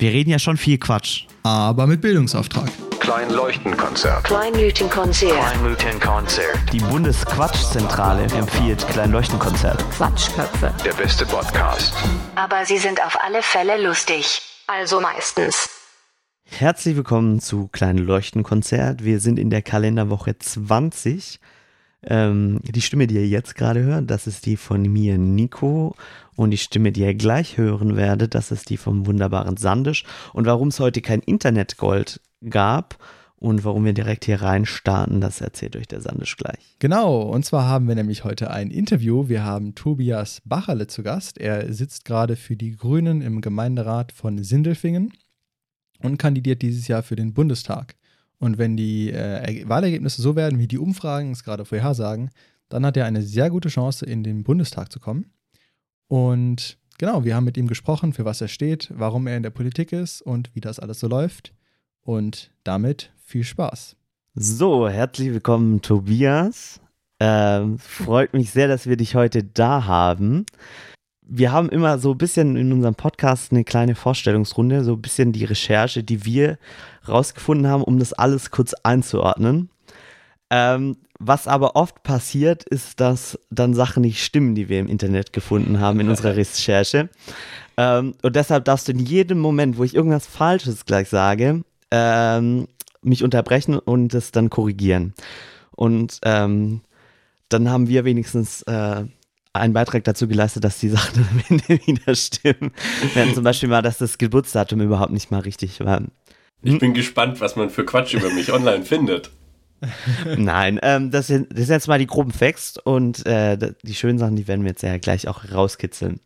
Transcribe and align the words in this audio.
Wir 0.00 0.12
reden 0.12 0.30
ja 0.30 0.38
schon 0.38 0.56
viel 0.56 0.78
Quatsch. 0.78 1.26
Aber 1.42 1.86
mit 1.86 2.00
Bildungsauftrag. 2.00 2.70
Kleinleuchtenkonzert. 3.00 4.24
Kleinleuchtenkonzert. 4.24 5.34
Kleinleuchtenkonzert. 5.34 6.72
Die 6.72 6.78
Bundesquatschzentrale 6.78 8.22
empfiehlt 8.22 8.88
Kleinleuchtenkonzert. 8.88 9.78
Quatschköpfe. 9.90 10.72
Der 10.86 10.94
beste 10.94 11.26
Podcast. 11.26 11.92
Aber 12.34 12.64
sie 12.64 12.78
sind 12.78 13.04
auf 13.04 13.18
alle 13.22 13.42
Fälle 13.42 13.76
lustig. 13.86 14.40
Also 14.66 15.02
meistens. 15.02 15.68
Herzlich 16.44 16.96
willkommen 16.96 17.38
zu 17.38 17.68
Kleinleuchtenkonzert. 17.68 19.04
Wir 19.04 19.20
sind 19.20 19.38
in 19.38 19.50
der 19.50 19.60
Kalenderwoche 19.60 20.38
20. 20.38 21.40
Ähm, 22.06 22.60
die 22.62 22.80
Stimme, 22.80 23.06
die 23.06 23.16
ihr 23.16 23.28
jetzt 23.28 23.54
gerade 23.54 23.82
hört, 23.82 24.10
das 24.10 24.26
ist 24.26 24.46
die 24.46 24.56
von 24.56 24.80
mir, 24.80 25.18
Nico. 25.18 25.94
Und 26.40 26.52
die 26.52 26.56
Stimme, 26.56 26.90
die 26.90 27.02
ihr 27.02 27.14
gleich 27.14 27.58
hören 27.58 27.96
werdet, 27.96 28.34
das 28.34 28.50
ist 28.50 28.70
die 28.70 28.78
vom 28.78 29.04
wunderbaren 29.04 29.58
Sandisch. 29.58 30.04
Und 30.32 30.46
warum 30.46 30.68
es 30.68 30.80
heute 30.80 31.02
kein 31.02 31.20
Internetgold 31.20 32.18
gab 32.48 32.96
und 33.36 33.62
warum 33.62 33.84
wir 33.84 33.92
direkt 33.92 34.24
hier 34.24 34.40
rein 34.40 34.64
starten, 34.64 35.20
das 35.20 35.42
erzählt 35.42 35.76
euch 35.76 35.86
der 35.86 36.00
Sandisch 36.00 36.38
gleich. 36.38 36.76
Genau, 36.78 37.20
und 37.20 37.44
zwar 37.44 37.68
haben 37.68 37.86
wir 37.88 37.94
nämlich 37.94 38.24
heute 38.24 38.50
ein 38.50 38.70
Interview. 38.70 39.28
Wir 39.28 39.44
haben 39.44 39.74
Tobias 39.74 40.40
Bacherle 40.46 40.86
zu 40.86 41.02
Gast. 41.02 41.36
Er 41.36 41.70
sitzt 41.74 42.06
gerade 42.06 42.36
für 42.36 42.56
die 42.56 42.74
Grünen 42.74 43.20
im 43.20 43.42
Gemeinderat 43.42 44.10
von 44.10 44.42
Sindelfingen 44.42 45.12
und 46.02 46.16
kandidiert 46.16 46.62
dieses 46.62 46.88
Jahr 46.88 47.02
für 47.02 47.16
den 47.16 47.34
Bundestag. 47.34 47.96
Und 48.38 48.56
wenn 48.56 48.78
die 48.78 49.10
äh, 49.10 49.68
Wahlergebnisse 49.68 50.22
so 50.22 50.36
werden, 50.36 50.58
wie 50.58 50.68
die 50.68 50.78
Umfragen 50.78 51.32
es 51.32 51.44
gerade 51.44 51.66
vorhersagen, 51.66 52.30
dann 52.70 52.86
hat 52.86 52.96
er 52.96 53.04
eine 53.04 53.20
sehr 53.20 53.50
gute 53.50 53.68
Chance, 53.68 54.06
in 54.06 54.24
den 54.24 54.42
Bundestag 54.42 54.90
zu 54.90 55.00
kommen. 55.00 55.34
Und 56.10 56.76
genau, 56.98 57.24
wir 57.24 57.36
haben 57.36 57.44
mit 57.44 57.56
ihm 57.56 57.68
gesprochen, 57.68 58.12
für 58.12 58.24
was 58.24 58.40
er 58.40 58.48
steht, 58.48 58.90
warum 58.92 59.28
er 59.28 59.36
in 59.36 59.44
der 59.44 59.50
Politik 59.50 59.92
ist 59.92 60.20
und 60.22 60.52
wie 60.56 60.60
das 60.60 60.80
alles 60.80 60.98
so 60.98 61.06
läuft. 61.06 61.54
Und 62.02 62.50
damit 62.64 63.12
viel 63.24 63.44
Spaß. 63.44 63.94
So, 64.34 64.88
herzlich 64.88 65.30
willkommen, 65.30 65.82
Tobias. 65.82 66.80
Ähm, 67.20 67.78
freut 67.78 68.34
mich 68.34 68.50
sehr, 68.50 68.66
dass 68.66 68.88
wir 68.88 68.96
dich 68.96 69.14
heute 69.14 69.44
da 69.44 69.84
haben. 69.84 70.46
Wir 71.22 71.52
haben 71.52 71.68
immer 71.68 72.00
so 72.00 72.10
ein 72.10 72.18
bisschen 72.18 72.56
in 72.56 72.72
unserem 72.72 72.96
Podcast 72.96 73.52
eine 73.52 73.62
kleine 73.62 73.94
Vorstellungsrunde, 73.94 74.82
so 74.82 74.94
ein 74.94 75.02
bisschen 75.02 75.30
die 75.30 75.44
Recherche, 75.44 76.02
die 76.02 76.24
wir 76.24 76.58
rausgefunden 77.06 77.68
haben, 77.68 77.84
um 77.84 78.00
das 78.00 78.12
alles 78.12 78.50
kurz 78.50 78.74
einzuordnen. 78.82 79.70
Ähm, 80.50 80.96
was 81.20 81.46
aber 81.46 81.76
oft 81.76 82.02
passiert, 82.02 82.64
ist, 82.64 82.98
dass 82.98 83.38
dann 83.50 83.74
Sachen 83.74 84.00
nicht 84.00 84.24
stimmen, 84.24 84.54
die 84.54 84.70
wir 84.70 84.80
im 84.80 84.88
Internet 84.88 85.34
gefunden 85.34 85.78
haben 85.78 86.00
in 86.00 86.08
unserer 86.08 86.34
Recherche. 86.36 87.10
Ähm, 87.76 88.14
und 88.22 88.36
deshalb 88.36 88.64
darfst 88.64 88.88
du 88.88 88.92
in 88.92 88.98
jedem 88.98 89.38
Moment, 89.38 89.76
wo 89.76 89.84
ich 89.84 89.94
irgendwas 89.94 90.26
Falsches 90.26 90.86
gleich 90.86 91.10
sage, 91.10 91.62
ähm, 91.90 92.68
mich 93.02 93.22
unterbrechen 93.22 93.78
und 93.78 94.14
es 94.14 94.32
dann 94.32 94.48
korrigieren. 94.48 95.12
Und 95.72 96.20
ähm, 96.24 96.80
dann 97.50 97.70
haben 97.70 97.88
wir 97.88 98.06
wenigstens 98.06 98.62
äh, 98.62 99.04
einen 99.52 99.72
Beitrag 99.74 100.04
dazu 100.04 100.26
geleistet, 100.26 100.64
dass 100.64 100.78
die 100.78 100.88
Sachen 100.88 101.26
am 101.30 101.42
Ende 101.50 101.86
wieder 101.86 102.14
stimmen. 102.14 102.72
Wir 103.12 103.22
hatten 103.22 103.34
zum 103.34 103.44
Beispiel 103.44 103.68
mal, 103.68 103.82
dass 103.82 103.98
das 103.98 104.16
Geburtsdatum 104.16 104.80
überhaupt 104.80 105.12
nicht 105.12 105.30
mal 105.30 105.40
richtig 105.40 105.80
war. 105.80 106.00
Ich 106.62 106.78
bin 106.78 106.94
gespannt, 106.94 107.40
was 107.40 107.56
man 107.56 107.68
für 107.68 107.84
Quatsch 107.84 108.14
über 108.14 108.30
mich 108.30 108.52
online 108.52 108.84
findet. 108.84 109.30
Nein, 110.36 110.78
ähm, 110.82 111.10
das, 111.10 111.26
sind, 111.26 111.50
das 111.50 111.66
sind 111.66 111.74
jetzt 111.74 111.88
mal 111.88 111.98
die 111.98 112.06
groben 112.06 112.32
Facts 112.32 112.76
und 112.78 113.26
äh, 113.26 113.56
die 113.82 113.94
schönen 113.94 114.18
Sachen, 114.18 114.36
die 114.36 114.48
werden 114.48 114.62
wir 114.62 114.70
jetzt 114.70 114.82
ja 114.82 114.98
gleich 114.98 115.28
auch 115.28 115.44
rauskitzeln. 115.52 116.20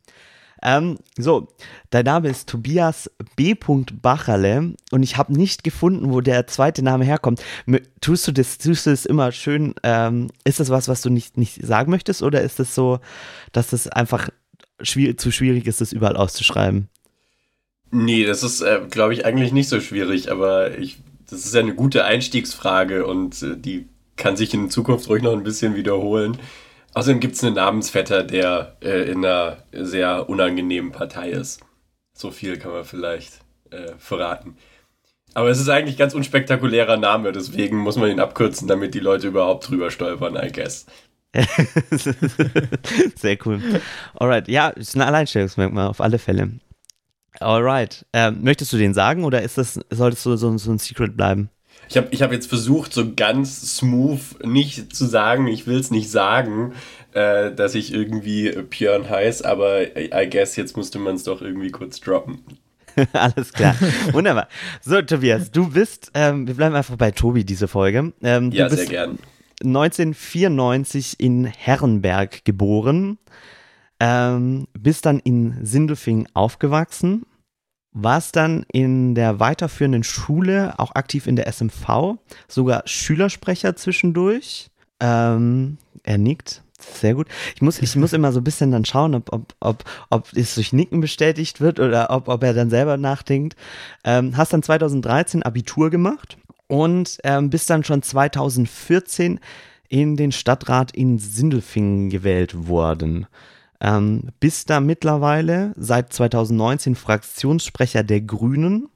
Ähm, 0.63 0.99
so, 1.19 1.49
dein 1.91 2.07
Name 2.07 2.31
ist 2.31 2.49
Tobias 2.49 3.11
B. 3.37 3.55
Bacherle 3.55 4.73
und 4.91 5.03
ich 5.03 5.19
habe 5.19 5.35
nicht 5.35 5.63
gefunden, 5.63 6.11
wo 6.11 6.23
der 6.23 6.47
zweite 6.47 6.83
Name 6.83 7.05
herkommt. 7.05 7.43
Tust 8.01 8.27
du 8.27 8.33
das, 8.33 8.57
tust 8.57 8.87
du 8.87 8.91
das 8.91 9.05
immer 9.05 9.31
schön? 9.31 9.75
Ähm, 9.83 10.29
ist 10.45 10.61
das 10.61 10.71
was, 10.71 10.89
was 10.89 11.03
du 11.03 11.11
nicht, 11.11 11.37
nicht 11.37 11.65
sagen 11.65 11.91
möchtest 11.91 12.23
oder 12.23 12.41
ist 12.41 12.53
es 12.53 12.69
das 12.69 12.75
so, 12.75 12.99
dass 13.53 13.73
es 13.75 13.85
das 13.85 13.93
einfach 13.93 14.31
schwierig, 14.81 15.21
zu 15.21 15.31
schwierig 15.31 15.67
ist, 15.67 15.83
das 15.83 15.93
überall 15.93 16.17
auszuschreiben? 16.17 16.89
Nee, 17.91 18.25
das 18.25 18.43
ist, 18.43 18.63
äh, 18.63 18.81
glaube 18.91 19.13
ich, 19.13 19.27
eigentlich 19.27 19.53
nicht 19.53 19.69
so 19.69 19.81
schwierig, 19.81 20.31
aber 20.31 20.79
ich, 20.79 20.99
das 21.29 21.45
ist 21.45 21.55
ja 21.55 21.61
eine 21.61 21.75
gute 21.75 22.05
Einstiegsfrage 22.05 23.07
und 23.07 23.43
äh, 23.43 23.57
die 23.57 23.89
kann 24.17 24.37
sich 24.37 24.55
in 24.55 24.71
Zukunft 24.71 25.09
ruhig 25.09 25.23
noch 25.23 25.33
ein 25.33 25.43
bisschen 25.43 25.75
wiederholen. 25.75 26.39
Außerdem 26.95 27.21
gibt 27.21 27.35
es 27.35 27.43
einen 27.43 27.57
Namensvetter, 27.57 28.23
der 28.23 28.77
äh, 28.81 29.11
in 29.11 29.25
einer 29.25 29.59
sehr 29.73 30.29
unangenehmen 30.29 30.93
Partei 30.93 31.31
ist. 31.31 31.61
So 32.17 32.31
viel 32.31 32.57
kann 32.57 32.73
man 32.73 32.85
vielleicht 32.85 33.41
äh, 33.71 33.93
verraten. 33.99 34.57
Aber 35.35 35.49
es 35.49 35.61
ist 35.61 35.69
eigentlich 35.69 35.97
ganz 35.97 36.15
unspektakulärer 36.15 36.97
Name, 36.97 37.33
deswegen 37.33 37.79
muss 37.79 37.97
man 37.97 38.11
ihn 38.11 38.21
abkürzen, 38.21 38.69
damit 38.69 38.95
die 38.95 39.01
Leute 39.01 39.27
überhaupt 39.27 39.69
drüber 39.69 39.91
stolpern, 39.91 40.37
I 40.37 40.53
guess. 40.53 40.87
Sehr 43.17 43.37
cool. 43.45 43.61
Alright, 44.15 44.47
ja, 44.47 44.69
ist 44.69 44.95
ein 44.95 45.03
Alleinstellungsmerkmal 45.03 45.89
auf 45.89 46.01
alle 46.01 46.21
Fälle. 46.21 46.53
Alright, 47.41 48.07
ähm, 48.13 48.43
möchtest 48.43 48.73
du 48.73 48.77
den 48.77 48.95
sagen 48.95 49.25
oder 49.25 49.43
ist 49.43 49.59
das, 49.59 49.81
solltest 49.91 50.25
du 50.25 50.37
so, 50.37 50.57
so 50.57 50.71
ein 50.71 50.79
Secret 50.79 51.17
bleiben? 51.17 51.51
Ich 51.89 51.97
habe 51.97 52.09
ich 52.11 52.23
hab 52.23 52.33
jetzt 52.33 52.49
versucht, 52.49 52.93
so 52.93 53.15
ganz 53.15 53.77
smooth 53.77 54.45
nicht 54.45 54.95
zu 54.95 55.05
sagen, 55.05 55.49
ich 55.49 55.67
will 55.67 55.79
es 55.79 55.91
nicht 55.91 56.11
sagen, 56.11 56.73
äh, 57.13 57.53
dass 57.53 57.75
ich 57.75 57.93
irgendwie 57.93 58.51
Björn 58.71 59.09
heiße, 59.09 59.45
aber 59.47 59.97
I 59.97 60.29
guess 60.31 60.57
jetzt 60.57 60.77
musste 60.77 60.99
man 60.99 61.17
es 61.17 61.25
doch 61.25 61.43
irgendwie 61.43 61.71
kurz 61.71 62.01
droppen. 62.01 62.43
Alles 63.13 63.53
klar. 63.53 63.77
Wunderbar. 64.13 64.49
So, 64.81 65.03
Tobias, 65.03 65.51
du 65.51 65.71
bist, 65.71 66.11
ähm, 66.15 66.47
wir 66.47 66.55
bleiben 66.55 66.75
einfach 66.75 66.97
bei 66.97 67.11
Tobi 67.11 67.45
diese 67.45 67.69
Folge. 67.69 68.13
Ähm, 68.23 68.53
ja, 68.53 68.69
sehr 68.71 68.87
gern. 68.87 69.19
1994 69.63 71.19
in 71.19 71.45
Herrenberg 71.45 72.45
geboren, 72.45 73.19
ähm, 74.01 74.67
bist 74.79 75.07
dann 75.07 75.19
in 75.21 75.65
Sindelfing 75.65 76.27
aufgewachsen 76.35 77.25
warst 77.95 78.37
dann 78.37 78.67
in 78.73 79.15
der 79.15 79.41
weiterführenden 79.41 80.03
Schule 80.03 80.75
auch 80.79 80.95
aktiv 80.95 81.27
in 81.27 81.37
der 81.37 81.47
SMV, 81.51 82.17
sogar 82.49 82.83
Schülersprecher 82.87 83.77
zwischendurch. 83.77 84.71
Ähm, 85.01 85.79
er 86.03 86.19
nickt. 86.19 86.63
Sehr 86.79 87.15
gut. 87.15 87.29
Ich 87.55 87.63
muss, 87.63 87.81
ich 87.81 87.97
muss 87.97 88.13
immer 88.13 88.33
so 88.33 88.41
ein 88.41 88.45
bisschen 88.45 88.73
dann 88.73 88.85
schauen, 88.85 89.15
ob, 89.15 89.33
ob, 89.33 89.55
ob, 89.61 89.85
ob 90.11 90.33
es 90.35 90.57
durch 90.57 90.73
Nicken 90.73 91.01
bestätigt 91.01 91.61
wird 91.61 91.81
oder 91.81 92.11
ob, 92.11 92.29
ob 92.29 92.43
er 92.43 92.53
dann 92.53 92.69
selber 92.69 92.99
nachdenkt. 92.99 93.57
Ähm, 94.05 94.37
hast 94.37 94.53
dann 94.53 94.63
2013 94.63 95.43
Abitur 95.45 95.89
gemacht 95.89 96.37
und 96.67 97.19
ähm, 97.25 97.49
bist 97.49 97.71
dann 97.71 97.85
schon 97.85 98.03
2014 98.03 99.41
in 99.89 100.17
den 100.17 100.33
Stadtrat 100.33 100.91
in 100.91 101.19
Sindelfingen 101.19 102.11
gewählt 102.11 102.69
worden. 102.69 103.29
Ähm, 103.85 104.31
bist 104.41 104.71
da 104.71 104.81
mittlerweile 104.81 105.75
seit 105.77 106.11
2019 106.11 106.95
Fraktionssprecher 106.95 108.03
der 108.03 108.23
Grünen. 108.23 108.89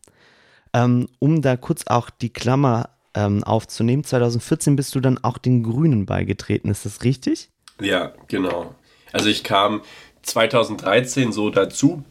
Ähm, 0.73 1.09
um 1.19 1.43
da 1.43 1.59
kurz 1.59 1.87
auch 1.87 2.09
die 2.09 2.33
Klammer 2.33 2.89
ähm, 3.13 3.45
aufzunehmen, 3.45 4.03
2014 4.03 4.77
bist 4.77 4.95
du 4.95 5.01
dann 5.01 5.23
auch 5.23 5.37
den 5.37 5.63
Grünen 5.63 6.07
beigetreten, 6.07 6.71
ist 6.71 6.87
das 6.87 7.05
richtig? 7.05 7.51
Ja, 7.81 8.13
genau. 8.29 8.75
Also 9.13 9.29
ich 9.29 9.45
kam 9.45 9.83
2013 10.23 11.33
so 11.33 11.51
dazu 11.51 12.03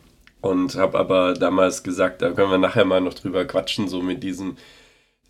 und 0.41 0.75
habe 0.75 0.99
aber 0.99 1.33
damals 1.33 1.81
gesagt, 1.81 2.21
da 2.21 2.29
können 2.31 2.51
wir 2.51 2.57
nachher 2.59 2.85
mal 2.85 3.01
noch 3.01 3.15
drüber 3.15 3.45
quatschen, 3.45 3.88
so 3.88 4.03
mit 4.03 4.21
diesen, 4.21 4.57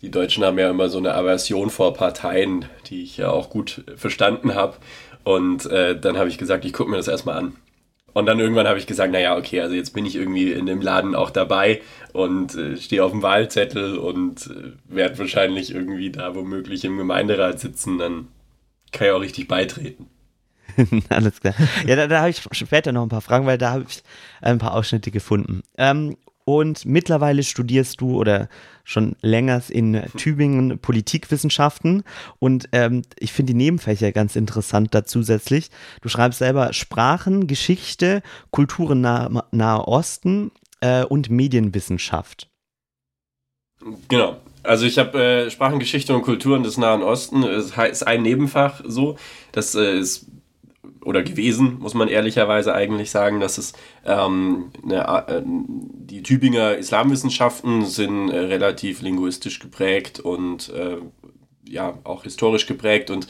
die 0.02 0.10
Deutschen 0.10 0.44
haben 0.44 0.58
ja 0.58 0.68
immer 0.68 0.90
so 0.90 0.98
eine 0.98 1.14
Aversion 1.14 1.70
vor 1.70 1.94
Parteien, 1.94 2.66
die 2.86 3.02
ich 3.02 3.16
ja 3.16 3.30
auch 3.30 3.48
gut 3.48 3.84
verstanden 3.96 4.54
habe. 4.54 4.76
Und 5.28 5.66
äh, 5.66 5.94
dann 5.94 6.16
habe 6.16 6.30
ich 6.30 6.38
gesagt, 6.38 6.64
ich 6.64 6.72
gucke 6.72 6.90
mir 6.90 6.96
das 6.96 7.06
erstmal 7.06 7.36
an. 7.36 7.52
Und 8.14 8.24
dann 8.24 8.40
irgendwann 8.40 8.66
habe 8.66 8.78
ich 8.78 8.86
gesagt, 8.86 9.12
naja, 9.12 9.36
okay, 9.36 9.60
also 9.60 9.74
jetzt 9.74 9.92
bin 9.92 10.06
ich 10.06 10.16
irgendwie 10.16 10.52
in 10.52 10.64
dem 10.64 10.80
Laden 10.80 11.14
auch 11.14 11.28
dabei 11.28 11.82
und 12.14 12.54
äh, 12.54 12.78
stehe 12.78 13.04
auf 13.04 13.10
dem 13.10 13.20
Wahlzettel 13.20 13.98
und 13.98 14.46
äh, 14.46 14.72
werde 14.86 15.18
wahrscheinlich 15.18 15.74
irgendwie 15.74 16.10
da 16.10 16.34
womöglich 16.34 16.82
im 16.86 16.96
Gemeinderat 16.96 17.60
sitzen, 17.60 17.98
dann 17.98 18.28
kann 18.90 19.08
ich 19.08 19.12
auch 19.12 19.20
richtig 19.20 19.48
beitreten. 19.48 20.06
Alles 21.10 21.42
klar. 21.42 21.52
Ja, 21.86 21.94
da, 21.96 22.06
da 22.06 22.20
habe 22.20 22.30
ich 22.30 22.40
später 22.52 22.92
noch 22.92 23.02
ein 23.02 23.10
paar 23.10 23.20
Fragen, 23.20 23.44
weil 23.44 23.58
da 23.58 23.72
habe 23.72 23.84
ich 23.86 24.02
ein 24.40 24.56
paar 24.56 24.72
Ausschnitte 24.72 25.10
gefunden. 25.10 25.60
Ähm, 25.76 26.16
und 26.48 26.86
mittlerweile 26.86 27.42
studierst 27.42 28.00
du 28.00 28.16
oder 28.16 28.48
schon 28.82 29.16
länger 29.20 29.60
in 29.68 30.02
Tübingen 30.16 30.78
Politikwissenschaften 30.78 32.04
und 32.38 32.70
ähm, 32.72 33.02
ich 33.18 33.34
finde 33.34 33.52
die 33.52 33.58
Nebenfächer 33.58 34.12
ganz 34.12 34.34
interessant 34.34 34.94
da 34.94 35.04
zusätzlich. 35.04 35.68
Du 36.00 36.08
schreibst 36.08 36.38
selber 36.38 36.72
Sprachen, 36.72 37.48
Geschichte, 37.48 38.22
Kulturen 38.50 39.02
nah, 39.02 39.44
Nahe 39.50 39.86
Osten 39.86 40.50
äh, 40.80 41.04
und 41.04 41.28
Medienwissenschaft. 41.28 42.48
Genau. 44.08 44.38
Also 44.62 44.86
ich 44.86 44.98
habe 44.98 45.22
äh, 45.22 45.50
Sprachengeschichte 45.50 46.16
und 46.16 46.22
Kulturen 46.22 46.62
des 46.62 46.78
Nahen 46.78 47.02
Osten, 47.02 47.42
es 47.42 47.76
ist 47.76 48.06
ein 48.06 48.22
Nebenfach 48.22 48.80
so. 48.86 49.18
Das 49.52 49.74
äh, 49.74 49.98
ist 49.98 50.26
oder 51.08 51.22
gewesen, 51.22 51.78
muss 51.78 51.94
man 51.94 52.08
ehrlicherweise 52.08 52.74
eigentlich 52.74 53.10
sagen, 53.10 53.40
dass 53.40 53.56
es 53.56 53.72
ähm, 54.04 54.70
eine, 54.84 55.26
äh, 55.26 55.42
die 55.42 56.22
Tübinger 56.22 56.76
Islamwissenschaften 56.76 57.86
sind 57.86 58.28
äh, 58.28 58.40
relativ 58.40 59.00
linguistisch 59.00 59.58
geprägt 59.58 60.20
und 60.20 60.68
äh, 60.68 60.98
ja 61.64 61.96
auch 62.04 62.24
historisch 62.24 62.66
geprägt 62.66 63.08
und 63.08 63.26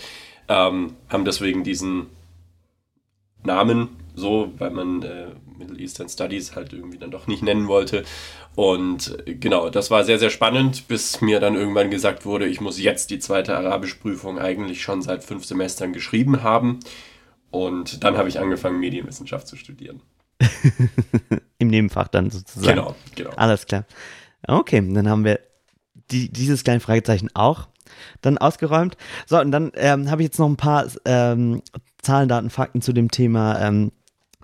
ähm, 0.49 0.97
haben 1.09 1.25
deswegen 1.25 1.63
diesen 1.63 2.07
Namen 3.45 3.91
so, 4.17 4.53
weil 4.59 4.71
man 4.71 5.03
äh, 5.05 5.29
Middle 5.57 5.79
Eastern 5.79 6.09
Studies 6.09 6.57
halt 6.57 6.73
irgendwie 6.73 6.99
dann 6.99 7.13
doch 7.13 7.29
nicht 7.29 7.45
nennen 7.45 7.69
wollte. 7.69 8.03
Und 8.57 9.23
äh, 9.25 9.35
genau, 9.35 9.71
das 9.71 9.93
war 9.93 10.03
sehr, 10.03 10.19
sehr 10.19 10.31
spannend, 10.31 10.89
bis 10.89 11.21
mir 11.21 11.39
dann 11.39 11.55
irgendwann 11.55 11.93
gesagt 11.93 12.27
wurde, 12.27 12.49
ich 12.49 12.61
muss 12.61 12.81
jetzt 12.81 13.11
die 13.11 13.21
zweite 13.21 13.57
Arabischprüfung 13.57 14.41
eigentlich 14.41 14.83
schon 14.83 15.01
seit 15.01 15.23
fünf 15.23 15.45
Semestern 15.45 15.93
geschrieben 15.93 16.43
haben. 16.43 16.81
Und 17.51 18.05
dann 18.05 18.17
habe 18.17 18.29
ich 18.29 18.39
angefangen, 18.39 18.79
Medienwissenschaft 18.79 19.47
zu 19.47 19.57
studieren. 19.57 20.03
Im 21.59 21.69
Nebenfach 21.69 22.09
dann 22.09 22.31
sozusagen. 22.31 22.77
Genau, 22.77 22.95
genau. 23.15 23.31
Alles 23.31 23.67
klar. 23.67 23.85
Okay, 24.47 24.83
dann 24.93 25.09
haben 25.09 25.25
wir 25.25 25.41
die, 26.11 26.31
dieses 26.31 26.65
kleine 26.65 26.81
Fragezeichen 26.81 27.31
auch 27.35 27.69
dann 28.21 28.39
ausgeräumt. 28.39 28.97
So, 29.27 29.41
und 29.41 29.51
dann 29.51 29.73
ähm, 29.75 30.11
habe 30.11 30.23
ich 30.23 30.27
jetzt 30.27 30.39
noch 30.39 30.49
ein 30.49 30.57
paar 30.57 30.87
ähm, 31.05 31.63
Zahlen, 32.03 32.29
Daten, 32.29 32.51
Fakten 32.51 32.83
zu 32.83 32.93
dem 32.93 33.11
Thema, 33.11 33.61
ähm, 33.61 33.93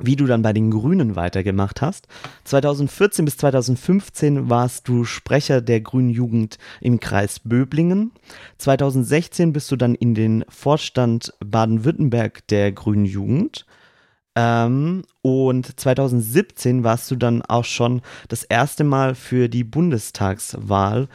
wie 0.00 0.16
du 0.16 0.26
dann 0.26 0.42
bei 0.42 0.52
den 0.52 0.70
Grünen 0.70 1.16
weitergemacht 1.16 1.80
hast. 1.80 2.08
2014 2.44 3.24
bis 3.24 3.36
2015 3.36 4.50
warst 4.50 4.88
du 4.88 5.04
Sprecher 5.04 5.60
der 5.60 5.80
Grünen 5.80 6.10
Jugend 6.10 6.58
im 6.80 6.98
Kreis 6.98 7.40
Böblingen. 7.40 8.12
2016 8.58 9.52
bist 9.52 9.70
du 9.70 9.76
dann 9.76 9.94
in 9.94 10.14
den 10.14 10.44
Vorstand 10.48 11.32
Baden-Württemberg 11.44 12.46
der 12.48 12.72
Grünen 12.72 13.04
Jugend. 13.04 13.66
Ähm, 14.36 15.04
und 15.22 15.78
2017 15.78 16.82
warst 16.82 17.10
du 17.10 17.16
dann 17.16 17.42
auch 17.42 17.64
schon 17.64 18.02
das 18.28 18.42
erste 18.42 18.82
Mal 18.82 19.14
für 19.14 19.48
die 19.48 19.64
Bundestagswahl 19.64 21.08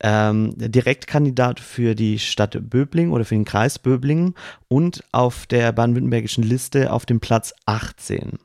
ähm, 0.00 0.54
Direktkandidat 0.56 1.60
für 1.60 1.94
die 1.94 2.18
Stadt 2.18 2.58
Böblingen 2.70 3.12
oder 3.12 3.24
für 3.24 3.34
den 3.34 3.44
Kreis 3.44 3.78
Böblingen 3.78 4.34
und 4.68 5.04
auf 5.12 5.46
der 5.46 5.72
baden-württembergischen 5.72 6.44
Liste 6.44 6.92
auf 6.92 7.06
dem 7.06 7.20
Platz 7.20 7.54
18. 7.66 8.38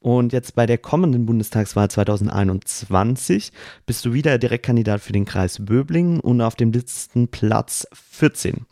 Und 0.00 0.32
jetzt 0.32 0.54
bei 0.54 0.64
der 0.64 0.78
kommenden 0.78 1.26
Bundestagswahl 1.26 1.90
2021 1.90 3.52
bist 3.84 4.04
du 4.06 4.14
wieder 4.14 4.38
Direktkandidat 4.38 5.02
für 5.02 5.12
den 5.12 5.26
Kreis 5.26 5.64
Böblingen 5.64 6.20
und 6.20 6.40
auf 6.40 6.54
dem 6.56 6.72
Listenplatz 6.72 7.86
14 7.92 8.66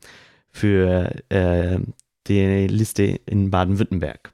für 0.50 1.12
äh, 1.28 1.78
die 2.26 2.66
Liste 2.66 3.02
in 3.02 3.50
Baden-Württemberg. 3.50 4.32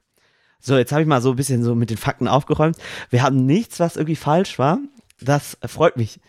So, 0.61 0.77
jetzt 0.77 0.93
habe 0.93 1.01
ich 1.01 1.07
mal 1.07 1.21
so 1.21 1.31
ein 1.31 1.35
bisschen 1.35 1.63
so 1.63 1.75
mit 1.75 1.89
den 1.89 1.97
Fakten 1.97 2.29
aufgeräumt. 2.29 2.77
Wir 3.09 3.23
haben 3.23 3.45
nichts, 3.45 3.79
was 3.81 3.97
irgendwie 3.97 4.15
falsch 4.15 4.57
war. 4.57 4.79
Das 5.19 5.57
freut 5.65 5.97
mich. 5.97 6.19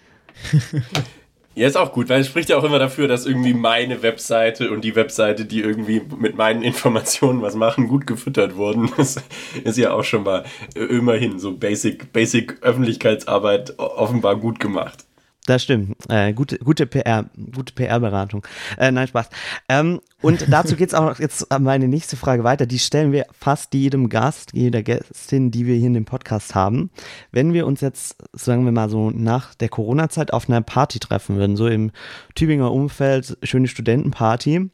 Ja, 1.56 1.66
ist 1.66 1.78
auch 1.78 1.92
gut, 1.92 2.10
weil 2.10 2.20
es 2.20 2.26
spricht 2.26 2.50
ja 2.50 2.58
auch 2.58 2.64
immer 2.64 2.78
dafür, 2.78 3.08
dass 3.08 3.24
irgendwie 3.24 3.54
meine 3.54 4.02
Webseite 4.02 4.70
und 4.70 4.82
die 4.82 4.94
Webseite, 4.94 5.46
die 5.46 5.62
irgendwie 5.62 6.02
mit 6.18 6.36
meinen 6.36 6.62
Informationen 6.62 7.40
was 7.40 7.54
machen, 7.54 7.88
gut 7.88 8.06
gefüttert 8.06 8.56
wurden. 8.56 8.90
Das 8.98 9.16
ist 9.64 9.78
ja 9.78 9.92
auch 9.92 10.04
schon 10.04 10.24
mal 10.24 10.44
immerhin 10.74 11.38
so 11.38 11.56
Basic, 11.56 12.12
Basic 12.12 12.62
Öffentlichkeitsarbeit 12.62 13.78
offenbar 13.78 14.36
gut 14.36 14.60
gemacht. 14.60 15.05
Das 15.46 15.62
stimmt. 15.62 15.96
Äh, 16.08 16.32
gute, 16.32 16.58
gute 16.58 16.86
PR, 16.86 17.30
gute 17.54 17.72
PR-Beratung. 17.72 18.44
Äh, 18.78 18.90
nein, 18.90 19.06
Spaß. 19.06 19.30
Ähm, 19.68 20.00
und 20.20 20.46
dazu 20.52 20.74
geht 20.74 20.88
es 20.88 20.94
auch 20.94 21.20
jetzt 21.20 21.46
meine 21.60 21.86
nächste 21.86 22.16
Frage 22.16 22.42
weiter. 22.42 22.66
Die 22.66 22.80
stellen 22.80 23.12
wir 23.12 23.26
fast 23.32 23.72
jedem 23.72 24.08
Gast, 24.08 24.50
jeder 24.54 24.82
Gästin, 24.82 25.52
die 25.52 25.66
wir 25.66 25.76
hier 25.76 25.86
in 25.86 25.94
dem 25.94 26.04
Podcast 26.04 26.56
haben. 26.56 26.90
Wenn 27.30 27.52
wir 27.52 27.64
uns 27.66 27.80
jetzt, 27.80 28.16
sagen 28.32 28.64
wir 28.64 28.72
mal 28.72 28.90
so, 28.90 29.10
nach 29.10 29.54
der 29.54 29.68
Corona-Zeit 29.68 30.32
auf 30.32 30.48
einer 30.48 30.62
Party 30.62 30.98
treffen 30.98 31.36
würden, 31.36 31.56
so 31.56 31.68
im 31.68 31.92
Tübinger 32.34 32.72
Umfeld, 32.72 33.38
schöne 33.44 33.68
Studentenparty, 33.68 34.70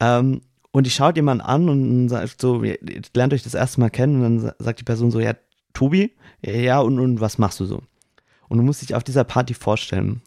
ähm, 0.00 0.42
und 0.72 0.86
die 0.86 0.90
schaut 0.90 1.16
jemand 1.16 1.42
an 1.42 1.68
und 1.68 2.08
sagt 2.08 2.40
so, 2.40 2.62
lernt 2.62 3.32
euch 3.32 3.42
das 3.42 3.54
erste 3.54 3.80
Mal 3.80 3.90
kennen 3.90 4.22
und 4.22 4.42
dann 4.42 4.52
sagt 4.58 4.80
die 4.80 4.84
Person 4.84 5.10
so, 5.10 5.18
ja, 5.18 5.34
Tobi, 5.72 6.12
ja, 6.42 6.80
und, 6.80 7.00
und 7.00 7.20
was 7.20 7.38
machst 7.38 7.58
du 7.58 7.64
so? 7.64 7.82
Und 8.50 8.58
du 8.58 8.64
musst 8.64 8.82
dich 8.82 8.94
auf 8.94 9.04
dieser 9.04 9.24
Party 9.24 9.54
vorstellen. 9.54 10.20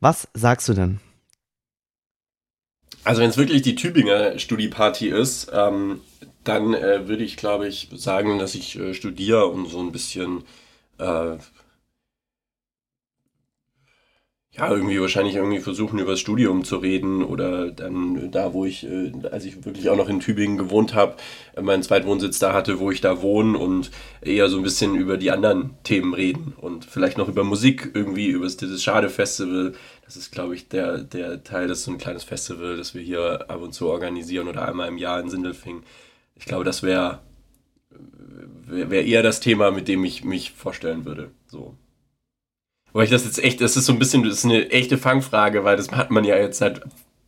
Was 0.00 0.28
sagst 0.32 0.68
du 0.68 0.74
denn? 0.74 1.00
Also 3.04 3.20
wenn 3.20 3.30
es 3.30 3.36
wirklich 3.36 3.62
die 3.62 3.74
Tübinger 3.74 4.38
Studieparty 4.38 5.08
ist, 5.08 5.50
ähm, 5.52 6.00
dann 6.44 6.72
äh, 6.72 7.08
würde 7.08 7.24
ich, 7.24 7.36
glaube 7.36 7.66
ich, 7.66 7.88
sagen, 7.94 8.38
dass 8.38 8.54
ich 8.54 8.78
äh, 8.78 8.94
studiere 8.94 9.46
und 9.46 9.66
so 9.66 9.80
ein 9.80 9.90
bisschen 9.90 10.44
äh, 10.98 11.36
ja, 14.54 14.70
irgendwie 14.70 15.00
wahrscheinlich 15.00 15.36
irgendwie 15.36 15.60
versuchen, 15.60 15.98
über 15.98 16.10
das 16.10 16.20
Studium 16.20 16.62
zu 16.62 16.76
reden 16.76 17.24
oder 17.24 17.70
dann 17.70 18.30
da, 18.30 18.52
wo 18.52 18.66
ich, 18.66 18.84
äh, 18.84 19.10
als 19.30 19.46
ich 19.46 19.64
wirklich 19.64 19.88
auch 19.88 19.96
noch 19.96 20.10
in 20.10 20.20
Tübingen 20.20 20.58
gewohnt 20.58 20.94
habe, 20.94 21.16
äh, 21.56 21.62
meinen 21.62 21.82
Zweitwohnsitz 21.82 22.38
da 22.38 22.52
hatte, 22.52 22.78
wo 22.78 22.90
ich 22.90 23.00
da 23.00 23.22
wohne 23.22 23.56
und 23.56 23.90
eher 24.20 24.50
so 24.50 24.58
ein 24.58 24.62
bisschen 24.62 24.94
über 24.94 25.16
die 25.16 25.30
anderen 25.30 25.70
Themen 25.84 26.12
reden 26.12 26.52
und 26.60 26.84
vielleicht 26.84 27.16
noch 27.16 27.28
über 27.28 27.44
Musik 27.44 27.92
irgendwie, 27.94 28.28
über 28.28 28.46
dieses 28.46 28.82
Schade-Festival. 28.82 29.72
Das 30.04 30.16
ist, 30.16 30.32
glaube 30.32 30.54
ich, 30.54 30.68
der, 30.68 30.98
der 30.98 31.42
Teil, 31.42 31.66
das 31.66 31.78
ist 31.78 31.84
so 31.84 31.92
ein 31.92 31.98
kleines 31.98 32.24
Festival, 32.24 32.76
das 32.76 32.94
wir 32.94 33.00
hier 33.00 33.46
ab 33.48 33.62
und 33.62 33.72
zu 33.72 33.88
organisieren 33.88 34.48
oder 34.48 34.68
einmal 34.68 34.88
im 34.88 34.98
Jahr 34.98 35.18
in 35.18 35.30
Sindelfing. 35.30 35.82
Ich 36.36 36.44
glaube, 36.44 36.64
das 36.64 36.82
wäre 36.82 37.20
wär, 38.66 38.90
wär 38.90 39.06
eher 39.06 39.22
das 39.22 39.40
Thema, 39.40 39.70
mit 39.70 39.88
dem 39.88 40.04
ich 40.04 40.24
mich 40.24 40.52
vorstellen 40.52 41.06
würde. 41.06 41.30
So. 41.46 41.74
Weil 42.92 43.04
ich 43.04 43.10
das 43.10 43.24
jetzt 43.24 43.42
echt, 43.42 43.60
das 43.60 43.76
ist 43.76 43.86
so 43.86 43.92
ein 43.92 43.98
bisschen, 43.98 44.22
das 44.22 44.38
ist 44.38 44.44
eine 44.44 44.70
echte 44.70 44.98
Fangfrage, 44.98 45.64
weil 45.64 45.76
das 45.76 45.90
hat 45.92 46.10
man 46.10 46.24
ja 46.24 46.36
jetzt 46.36 46.58
seit 46.58 46.82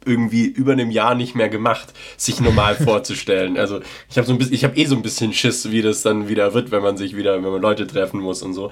irgendwie 0.07 0.45
über 0.45 0.73
einem 0.73 0.91
Jahr 0.91 1.15
nicht 1.15 1.35
mehr 1.35 1.49
gemacht, 1.49 1.93
sich 2.17 2.41
normal 2.41 2.75
vorzustellen. 2.85 3.57
Also 3.57 3.81
ich 4.11 4.17
habe 4.17 4.27
so 4.27 4.33
ein 4.33 4.39
bisschen, 4.39 4.55
ich 4.55 4.65
habe 4.65 4.77
eh 4.77 4.85
so 4.85 4.97
ein 4.97 5.03
bisschen 5.03 5.33
Schiss, 5.33 5.71
wie 5.71 5.83
das 5.83 6.03
dann 6.03 6.29
wieder 6.29 6.55
wird, 6.55 6.71
wenn 6.71 6.83
man 6.83 6.97
sich 6.97 7.17
wieder, 7.17 7.35
wenn 7.43 7.51
man 7.51 7.63
Leute 7.63 7.87
treffen 7.87 8.21
muss 8.21 8.43
und 8.43 8.55
so. 8.55 8.71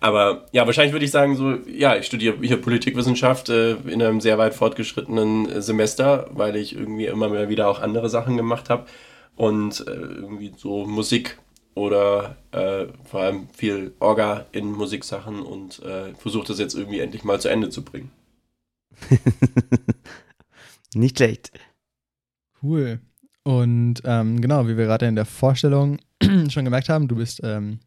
Aber 0.00 0.44
ja, 0.52 0.66
wahrscheinlich 0.66 0.92
würde 0.92 1.06
ich 1.06 1.10
sagen, 1.10 1.34
so, 1.36 1.56
ja, 1.66 1.96
ich 1.96 2.04
studiere 2.04 2.36
hier 2.42 2.58
Politikwissenschaft 2.58 3.48
äh, 3.48 3.76
in 3.86 4.02
einem 4.02 4.20
sehr 4.20 4.36
weit 4.36 4.54
fortgeschrittenen 4.54 5.48
äh, 5.48 5.62
Semester, 5.62 6.28
weil 6.30 6.56
ich 6.56 6.76
irgendwie 6.76 7.06
immer 7.06 7.30
mehr 7.30 7.48
wieder 7.48 7.68
auch 7.68 7.80
andere 7.80 8.10
Sachen 8.10 8.36
gemacht 8.36 8.68
habe. 8.68 8.84
Und 9.36 9.82
äh, 9.88 9.90
irgendwie 9.90 10.52
so 10.56 10.84
Musik 10.84 11.38
oder 11.74 12.36
äh, 12.52 12.86
vor 13.04 13.20
allem 13.20 13.48
viel 13.48 13.94
Orga 13.98 14.46
in 14.52 14.72
Musiksachen 14.72 15.40
und 15.40 15.82
äh, 15.82 16.14
versuche 16.14 16.46
das 16.46 16.58
jetzt 16.58 16.74
irgendwie 16.74 17.00
endlich 17.00 17.24
mal 17.24 17.40
zu 17.40 17.48
Ende 17.48 17.70
zu 17.70 17.82
bringen. 17.82 18.10
Nicht 20.94 21.18
schlecht. 21.18 21.50
Cool. 22.62 23.00
Und 23.42 24.00
ähm, 24.04 24.40
genau, 24.40 24.66
wie 24.68 24.76
wir 24.76 24.86
gerade 24.86 25.06
in 25.06 25.16
der 25.16 25.26
Vorstellung 25.26 25.98
schon 26.48 26.64
gemerkt 26.64 26.88
haben, 26.88 27.08
du 27.08 27.16
bist 27.16 27.40
ähm, 27.42 27.80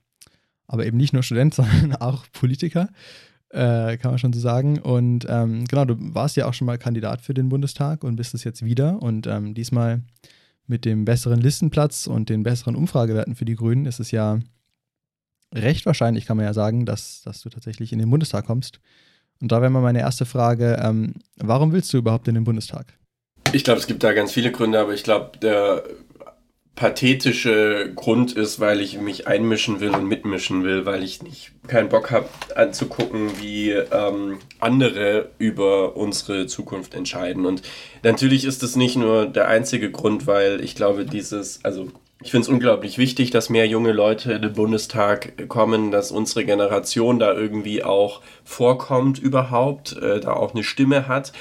aber 0.68 0.86
eben 0.86 0.98
nicht 0.98 1.14
nur 1.14 1.24
Student, 1.24 1.54
sondern 1.56 1.96
auch 1.96 2.26
Politiker, 2.32 2.90
äh, 3.50 3.98
kann 3.98 4.12
man 4.12 4.20
schon 4.20 4.34
so 4.34 4.40
sagen. 4.40 4.80
Und 4.80 5.26
ähm, 5.30 5.66
genau, 5.66 5.86
du 5.86 5.96
warst 5.98 6.36
ja 6.36 6.46
auch 6.46 6.54
schon 6.54 6.68
mal 6.68 6.78
Kandidat 6.78 7.22
für 7.22 7.34
den 7.34 7.50
Bundestag 7.50 8.04
und 8.04 8.18
bist 8.18 8.34
es 8.34 8.44
jetzt 8.44 8.64
wieder. 8.64 9.02
Und 9.02 9.26
ähm, 9.28 9.54
diesmal 9.54 10.02
mit 10.68 10.86
dem 10.86 11.06
besseren 11.06 11.40
Listenplatz 11.40 12.08
und 12.08 12.30
den 12.30 12.44
besseren 12.44 12.76
Umfragewerten 12.76 13.36
für 13.36 13.46
die 13.46 13.56
Grünen 13.56 13.86
ist 13.86 14.00
es 14.00 14.12
ja 14.12 14.40
recht 15.54 15.86
wahrscheinlich, 15.86 16.26
kann 16.26 16.38
man 16.38 16.46
ja 16.46 16.54
sagen, 16.54 16.86
dass, 16.86 17.22
dass 17.24 17.42
du 17.42 17.50
tatsächlich 17.50 17.94
in 17.94 18.00
den 18.00 18.10
Bundestag 18.10 18.46
kommst. 18.46 18.80
Und 19.42 19.52
da 19.52 19.62
wäre 19.62 19.72
mal 19.72 19.82
meine 19.82 20.00
erste 20.00 20.26
Frage, 20.26 20.80
ähm, 20.84 21.14
warum 21.38 21.72
willst 21.72 21.94
du 21.94 21.98
überhaupt 21.98 22.28
in 22.28 22.36
den 22.36 22.44
Bundestag? 22.44 22.94
Ich 23.54 23.64
glaube, 23.64 23.80
es 23.80 23.88
gibt 23.88 24.04
da 24.04 24.12
ganz 24.14 24.34
viele 24.34 24.52
Gründe, 24.52 24.80
aber 24.80 24.94
ich 24.94 25.04
glaube, 25.04 25.38
der 25.38 25.84
pathetische 26.78 27.92
Grund 27.96 28.34
ist, 28.34 28.60
weil 28.60 28.82
ich 28.82 29.00
mich 29.02 29.28
einmischen 29.28 29.80
will 29.80 29.90
und 29.90 30.06
mitmischen 30.06 30.64
will, 30.64 30.86
weil 30.86 31.04
ich 31.04 31.24
nicht 31.24 31.52
keinen 31.68 31.90
Bock 31.90 32.12
habe 32.12 32.30
anzugucken, 32.56 33.32
wie 33.42 33.72
ähm, 33.72 34.38
andere 34.60 35.32
über 35.40 35.98
unsere 35.98 36.46
Zukunft 36.46 36.94
entscheiden. 36.94 37.48
Und 37.48 37.64
natürlich 38.04 38.46
ist 38.46 38.62
es 38.62 38.76
nicht 38.76 38.96
nur 38.96 39.26
der 39.26 39.48
einzige 39.48 39.92
Grund, 39.92 40.28
weil 40.28 40.64
ich 40.64 40.76
glaube, 40.76 41.04
dieses, 41.06 41.66
also 41.66 41.88
ich 42.22 42.30
finde 42.30 42.44
es 42.44 42.50
unglaublich 42.50 43.00
wichtig, 43.00 43.32
dass 43.32 43.50
mehr 43.50 43.66
junge 43.66 43.92
Leute 43.92 44.34
in 44.34 44.44
den 44.44 44.54
Bundestag 44.54 45.48
kommen, 45.48 45.90
dass 45.90 46.12
unsere 46.12 46.46
Generation 46.46 47.18
da 47.18 47.34
irgendwie 47.34 47.84
auch 47.84 48.22
vorkommt 48.44 49.18
überhaupt, 49.18 49.98
äh, 49.98 50.20
da 50.20 50.34
auch 50.34 50.54
eine 50.54 50.64
Stimme 50.64 51.08
hat. 51.08 51.34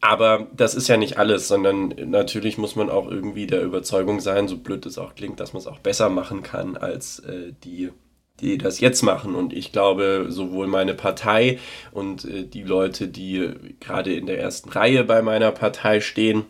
Aber 0.00 0.48
das 0.56 0.74
ist 0.74 0.88
ja 0.88 0.96
nicht 0.96 1.18
alles, 1.18 1.46
sondern 1.46 1.94
natürlich 2.06 2.56
muss 2.56 2.74
man 2.74 2.88
auch 2.88 3.10
irgendwie 3.10 3.46
der 3.46 3.62
Überzeugung 3.62 4.20
sein, 4.20 4.48
so 4.48 4.56
blöd 4.56 4.86
es 4.86 4.96
auch 4.96 5.14
klingt, 5.14 5.40
dass 5.40 5.52
man 5.52 5.60
es 5.60 5.66
auch 5.66 5.78
besser 5.78 6.08
machen 6.08 6.42
kann 6.42 6.78
als 6.78 7.18
äh, 7.20 7.52
die, 7.64 7.90
die 8.40 8.56
das 8.56 8.80
jetzt 8.80 9.02
machen. 9.02 9.34
Und 9.34 9.52
ich 9.52 9.72
glaube, 9.72 10.26
sowohl 10.30 10.68
meine 10.68 10.94
Partei 10.94 11.58
und 11.92 12.24
äh, 12.24 12.44
die 12.44 12.62
Leute, 12.62 13.08
die 13.08 13.50
gerade 13.80 14.14
in 14.14 14.24
der 14.24 14.40
ersten 14.40 14.70
Reihe 14.70 15.04
bei 15.04 15.20
meiner 15.20 15.52
Partei 15.52 16.00
stehen, 16.00 16.46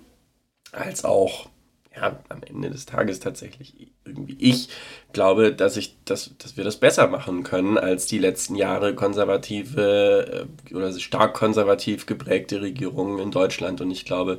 als 0.71 1.05
auch 1.05 1.49
ja, 2.01 2.19
am 2.29 2.43
Ende 2.43 2.71
des 2.71 2.87
Tages 2.87 3.21
tatsächlich 3.21 3.93
irgendwie 4.05 4.37
ich 4.41 4.69
glaube, 5.13 5.53
dass 5.53 5.77
ich, 5.77 5.97
dass, 6.05 6.37
dass 6.39 6.57
wir 6.57 6.65
das 6.65 6.77
besser 6.77 7.09
machen 7.09 7.43
können 7.43 7.77
als 7.79 8.07
die 8.07 8.19
letzten 8.19 8.55
Jahre 8.55 8.95
konservative 8.95 10.47
äh, 10.71 10.75
oder 10.75 10.93
stark 10.99 11.35
konservativ 11.35 12.07
geprägte 12.07 12.63
Regierungen 12.63 13.19
in 13.19 13.31
Deutschland. 13.31 13.81
Und 13.81 13.91
ich 13.91 14.05
glaube, 14.05 14.39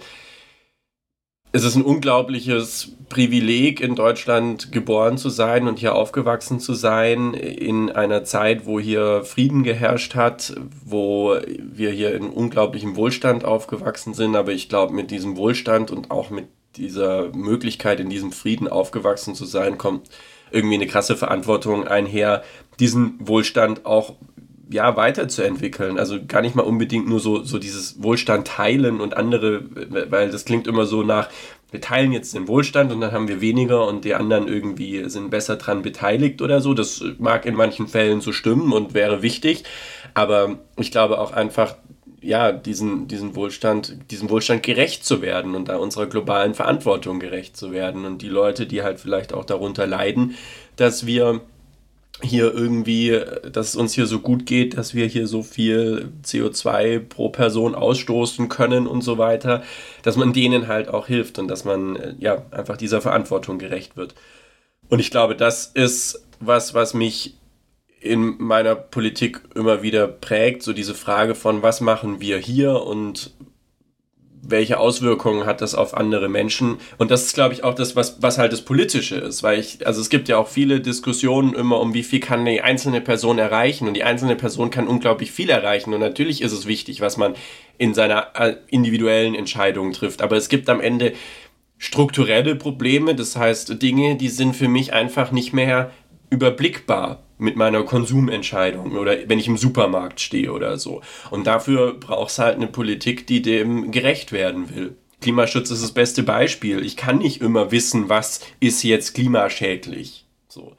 es 1.54 1.66
ist 1.66 1.76
ein 1.76 1.84
unglaubliches 1.84 2.96
Privileg, 3.10 3.82
in 3.82 3.96
Deutschland 3.96 4.72
geboren 4.72 5.18
zu 5.18 5.30
sein 5.30 5.68
und 5.68 5.80
hier 5.80 5.96
aufgewachsen 5.96 6.62
zu 6.62 6.74
sein, 6.74 7.34
in 7.34 7.92
einer 7.92 8.24
Zeit, 8.24 8.66
wo 8.66 8.80
hier 8.80 9.26
Frieden 9.26 9.64
geherrscht 9.64 10.16
hat, 10.16 10.56
wo 10.86 11.36
wir 11.60 11.92
hier 11.92 12.16
in 12.16 12.30
unglaublichem 12.30 12.96
Wohlstand 12.96 13.44
aufgewachsen 13.44 14.14
sind. 14.14 14.38
Aber 14.38 14.54
ich 14.54 14.70
glaube, 14.70 14.94
mit 14.94 15.12
diesem 15.12 15.36
Wohlstand 15.36 15.92
und 15.92 16.10
auch 16.10 16.30
mit 16.30 16.48
dieser 16.76 17.30
Möglichkeit, 17.30 18.00
in 18.00 18.10
diesem 18.10 18.32
Frieden 18.32 18.68
aufgewachsen 18.68 19.36
zu 19.36 19.46
sein, 19.46 19.78
kommt 19.78 20.10
irgendwie 20.52 20.76
eine 20.76 20.88
krasse 20.88 21.16
Verantwortung 21.16 21.88
einher, 21.88 22.44
diesen 22.80 23.16
Wohlstand 23.20 23.86
auch 23.86 24.16
ja, 24.70 24.96
weiterzuentwickeln. 24.96 26.00
Also 26.00 26.20
gar 26.26 26.42
nicht 26.42 26.56
mal 26.56 26.64
unbedingt 26.64 27.08
nur 27.08 27.20
so, 27.20 27.44
so 27.44 27.60
dieses 27.60 28.02
Wohlstand 28.02 28.48
teilen 28.48 29.02
und 29.02 29.16
andere, 29.16 29.64
weil 30.10 30.30
das 30.30 30.46
klingt 30.46 30.68
immer 30.68 30.86
so 30.86 31.04
nach, 31.04 31.30
wir 31.72 31.82
teilen 31.82 32.12
jetzt 32.12 32.34
den 32.34 32.48
Wohlstand 32.48 32.92
und 32.92 33.02
dann 33.02 33.12
haben 33.12 33.28
wir 33.28 33.42
weniger 33.42 33.88
und 33.88 34.04
die 34.04 34.14
anderen 34.14 34.48
irgendwie 34.48 35.10
sind 35.10 35.30
besser 35.30 35.56
dran 35.56 35.82
beteiligt 35.82 36.42
oder 36.42 36.62
so. 36.62 36.74
Das 36.74 37.04
mag 37.18 37.46
in 37.46 37.56
manchen 37.56 37.88
Fällen 37.88 38.22
so 38.22 38.34
stimmen 38.34 38.74
und 38.74 38.94
wäre 38.94 39.22
wichtig. 39.22 39.64
Aber 40.14 40.60
ich 40.78 40.92
glaube 40.92 41.20
auch 41.20 41.32
einfach, 41.32 41.76
ja, 42.22 42.52
diesen, 42.52 43.08
diesen 43.08 43.36
Wohlstand, 43.36 43.98
diesem 44.12 44.30
Wohlstand 44.30 44.64
gerecht 44.64 45.04
zu 45.06 45.22
werden 45.22 45.56
und 45.56 45.68
da 45.68 45.78
unserer 45.78 46.06
globalen 46.06 46.54
Verantwortung 46.54 47.20
gerecht 47.20 47.58
zu 47.58 47.72
werden. 47.72 48.06
Und 48.06 48.22
die 48.22 48.30
Leute, 48.30 48.68
die 48.68 48.84
halt 48.84 49.00
vielleicht 49.00 49.34
auch 49.34 49.46
darunter 49.46 49.88
leiden, 49.88 50.36
dass 50.76 51.06
wir 51.06 51.42
hier 52.24 52.54
irgendwie, 52.54 53.20
dass 53.52 53.70
es 53.70 53.76
uns 53.76 53.94
hier 53.94 54.06
so 54.06 54.20
gut 54.20 54.46
geht, 54.46 54.78
dass 54.78 54.94
wir 54.94 55.08
hier 55.08 55.28
so 55.28 55.42
viel 55.42 56.12
CO2 56.24 57.00
pro 57.00 57.30
Person 57.30 57.74
ausstoßen 57.74 58.48
können 58.50 58.86
und 58.86 59.02
so 59.02 59.18
weiter, 59.18 59.64
dass 60.04 60.18
man 60.18 60.34
denen 60.34 60.68
halt 60.68 60.88
auch 60.88 61.08
hilft 61.08 61.40
und 61.40 61.48
dass 61.48 61.66
man 61.66 61.96
äh, 61.96 62.14
ja 62.20 62.44
einfach 62.52 62.78
dieser 62.78 63.02
Verantwortung 63.02 63.58
gerecht 63.58 63.98
wird. 63.98 64.14
Und 64.90 65.00
ich 65.00 65.10
glaube, 65.10 65.36
das 65.36 65.72
ist 65.74 66.24
was, 66.40 66.74
was 66.74 66.94
mich 66.94 67.36
in 68.02 68.36
meiner 68.40 68.76
Politik 68.76 69.42
immer 69.56 69.84
wieder 69.84 70.08
prägt, 70.08 70.64
so 70.64 70.74
diese 70.74 70.96
Frage 70.96 71.36
von, 71.36 71.62
was 71.62 71.82
machen 71.82 72.20
wir 72.20 72.40
hier 72.40 72.82
und 72.82 73.32
welche 74.44 74.80
Auswirkungen 74.80 75.46
hat 75.46 75.62
das 75.62 75.76
auf 75.76 75.96
andere 75.96 76.28
Menschen? 76.28 76.78
Und 76.98 77.12
das 77.12 77.26
ist, 77.26 77.36
glaube 77.36 77.54
ich, 77.54 77.64
auch 77.64 77.76
das, 77.76 77.96
was, 77.96 78.22
was 78.24 78.40
halt 78.40 78.52
das 78.54 78.64
Politische 78.64 79.18
ist, 79.18 79.44
weil 79.44 79.60
ich, 79.60 79.86
also 79.86 80.02
es 80.02 80.10
gibt 80.10 80.30
ja 80.30 80.38
auch 80.38 80.48
viele 80.48 80.82
Diskussionen 80.82 81.54
immer 81.54 81.80
um, 81.80 81.94
wie 81.94 82.02
viel 82.02 82.20
kann 82.20 82.44
die 82.44 82.62
einzelne 82.62 83.02
Person 83.02 83.38
erreichen? 83.38 83.88
Und 83.88 83.94
die 83.94 84.04
einzelne 84.04 84.36
Person 84.36 84.72
kann 84.72 84.88
unglaublich 84.88 85.32
viel 85.32 85.52
erreichen. 85.52 85.94
Und 85.94 86.00
natürlich 86.00 86.42
ist 86.42 86.54
es 86.54 86.66
wichtig, 86.66 87.02
was 87.02 87.18
man 87.18 87.36
in 87.78 87.94
seiner 87.94 88.30
äh, 88.34 88.56
individuellen 88.70 89.36
Entscheidung 89.36 89.94
trifft, 89.94 90.24
aber 90.24 90.38
es 90.38 90.50
gibt 90.50 90.70
am 90.70 90.82
Ende 90.82 91.14
strukturelle 91.78 92.56
Probleme, 92.56 93.16
das 93.16 93.36
heißt 93.36 93.82
Dinge, 93.82 94.16
die 94.16 94.30
sind 94.30 94.56
für 94.56 94.68
mich 94.68 94.94
einfach 94.94 95.32
nicht 95.32 95.52
mehr 95.54 95.92
überblickbar 96.30 97.24
mit 97.42 97.56
meiner 97.56 97.84
Konsumentscheidung 97.84 98.96
oder 98.96 99.18
wenn 99.28 99.40
ich 99.40 99.48
im 99.48 99.58
Supermarkt 99.58 100.22
stehe 100.22 100.54
oder 100.54 100.78
so. 100.78 101.02
Und 101.32 101.48
dafür 101.48 101.96
braucht 101.96 102.32
es 102.32 102.40
halt 102.40 102.56
eine 102.56 102.68
Politik, 102.68 103.26
die 103.26 103.42
dem 103.42 103.92
gerecht 103.92 104.32
werden 104.32 104.74
will. 104.74 104.96
Klimaschutz 105.22 105.72
ist 105.72 105.84
das 105.84 105.92
beste 105.92 106.24
Beispiel. 106.24 106.86
Ich 106.86 106.96
kann 106.98 107.18
nicht 107.18 107.42
immer 107.42 107.72
wissen, 107.72 108.10
was 108.10 108.42
ist 108.60 108.84
jetzt 108.84 109.16
klimaschädlich. 109.16 110.26
So. 110.48 110.74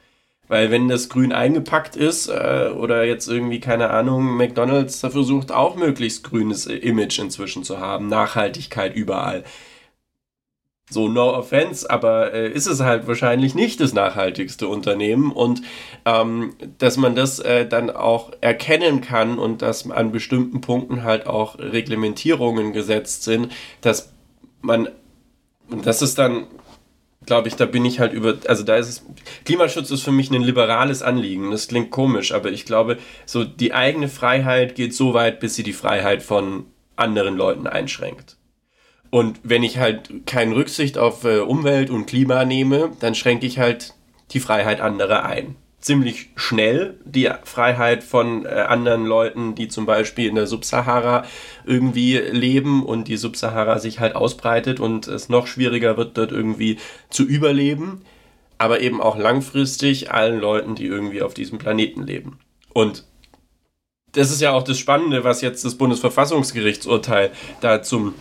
Weil 0.47 0.71
wenn 0.71 0.89
das 0.89 1.09
grün 1.09 1.33
eingepackt 1.33 1.97
ist 1.97 2.29
äh, 2.29 2.71
oder 2.77 3.05
jetzt 3.05 3.27
irgendwie, 3.27 3.61
keine 3.61 3.91
Ahnung, 3.91 4.37
McDonald's 4.37 5.01
versucht 5.01 5.51
auch 5.51 5.77
möglichst 5.77 6.25
grünes 6.25 6.67
Image 6.67 7.19
inzwischen 7.19 7.65
zu 7.65 7.81
haben, 7.81 8.09
Nachhaltigkeit 8.09 8.95
überall. 8.95 9.45
So, 10.93 11.09
no 11.09 11.35
offense, 11.35 11.89
aber 11.89 12.33
äh, 12.35 12.51
ist 12.51 12.67
es 12.67 12.81
halt 12.81 13.07
wahrscheinlich 13.07 13.55
nicht 13.55 13.81
das 13.81 13.93
nachhaltigste 13.93 14.69
Unternehmen 14.69 15.33
und 15.33 15.63
ähm, 16.05 16.55
dass 16.79 16.97
man 16.97 17.15
das 17.15 17.39
äh, 17.39 17.67
dann 17.67 17.91
auch 17.91 18.33
erkennen 18.41 19.01
kann 19.01 19.39
und 19.39 19.63
dass 19.63 19.91
an 19.91 20.13
bestimmten 20.13 20.61
Punkten 20.61 21.03
halt 21.03 21.27
auch 21.27 21.59
Reglementierungen 21.59 22.73
gesetzt 22.73 23.25
sind, 23.25 23.53
dass 23.81 24.13
man, 24.61 24.89
und 25.71 25.87
das 25.87 26.03
ist 26.03 26.19
dann, 26.19 26.47
glaube 27.27 27.49
ich, 27.49 27.57
da 27.57 27.67
bin 27.67 27.85
ich 27.85 28.01
halt 28.01 28.13
über, 28.13 28.37
also 28.47 28.63
da 28.63 28.77
ist 28.77 28.89
es, 28.89 29.07
Klimaschutz 29.45 29.91
ist 29.91 30.03
für 30.03 30.13
mich 30.13 30.31
ein 30.31 30.43
liberales 30.43 31.03
Anliegen, 31.03 31.51
das 31.51 31.69
klingt 31.69 31.91
komisch, 31.91 32.33
aber 32.33 32.51
ich 32.51 32.65
glaube, 32.65 32.99
so 33.27 33.45
die 33.45 33.73
eigene 33.73 34.09
Freiheit 34.09 34.75
geht 34.75 34.95
so 34.95 35.15
weit, 35.15 35.41
bis 35.41 35.55
sie 35.55 35.63
die 35.63 35.73
Freiheit 35.73 36.23
von 36.23 36.67
anderen 36.97 37.37
Leuten 37.37 37.67
einschränkt. 37.67 38.37
Und 39.13 39.41
wenn 39.43 39.63
ich 39.63 39.77
halt 39.77 40.25
keine 40.25 40.57
Rücksicht 40.57 40.97
auf 40.97 41.25
äh, 41.25 41.41
Umwelt 41.41 41.91
und 41.91 42.07
Klima 42.07 42.47
nehme, 42.47 42.93
dann 43.01 43.15
schränke 43.15 43.47
ich 43.47 43.59
halt 43.59 43.93
die 44.31 44.41
Freiheit 44.41 44.81
anderer 44.81 45.27
ein. 45.27 45.57
Ziemlich 45.81 46.31
schnell 46.35 46.99
die 47.05 47.29
Freiheit 47.45 48.05
von 48.05 48.47
äh, 48.47 48.49
anderen 48.49 49.05
Leuten, 49.05 49.55
die 49.55 49.69
zum 49.69 49.85
Beispiel 49.85 50.31
in 50.31 50.35
der 50.35 50.47
Subsahara 50.47 51.27
irgendwie 51.67 52.17
leben 52.17 52.87
und 52.87 53.07
die 53.07 53.19
Subsahara 53.19 53.81
sich 53.81 54.01
halt 54.01 54.17
ausbreitet 54.17 54.81
und 54.81 55.09
es 55.09 55.29
noch 55.29 55.47
schwieriger 55.47 55.99
wird, 55.99 56.17
dort 56.17 56.33
irgendwie 56.33 56.79
zu 57.11 57.25
überleben. 57.25 58.01
Aber 58.57 58.81
eben 58.81 59.03
auch 59.03 59.19
langfristig 59.19 60.11
allen 60.11 60.41
Leuten, 60.41 60.75
die 60.75 60.87
irgendwie 60.87 61.21
auf 61.21 61.35
diesem 61.35 61.59
Planeten 61.59 62.03
leben. 62.07 62.39
Und 62.73 63.05
das 64.13 64.31
ist 64.31 64.41
ja 64.41 64.53
auch 64.53 64.63
das 64.63 64.79
Spannende, 64.79 65.23
was 65.23 65.43
jetzt 65.43 65.67
das 65.67 65.75
Bundesverfassungsgerichtsurteil 65.75 67.31
da 67.61 67.83
zum 67.83 68.15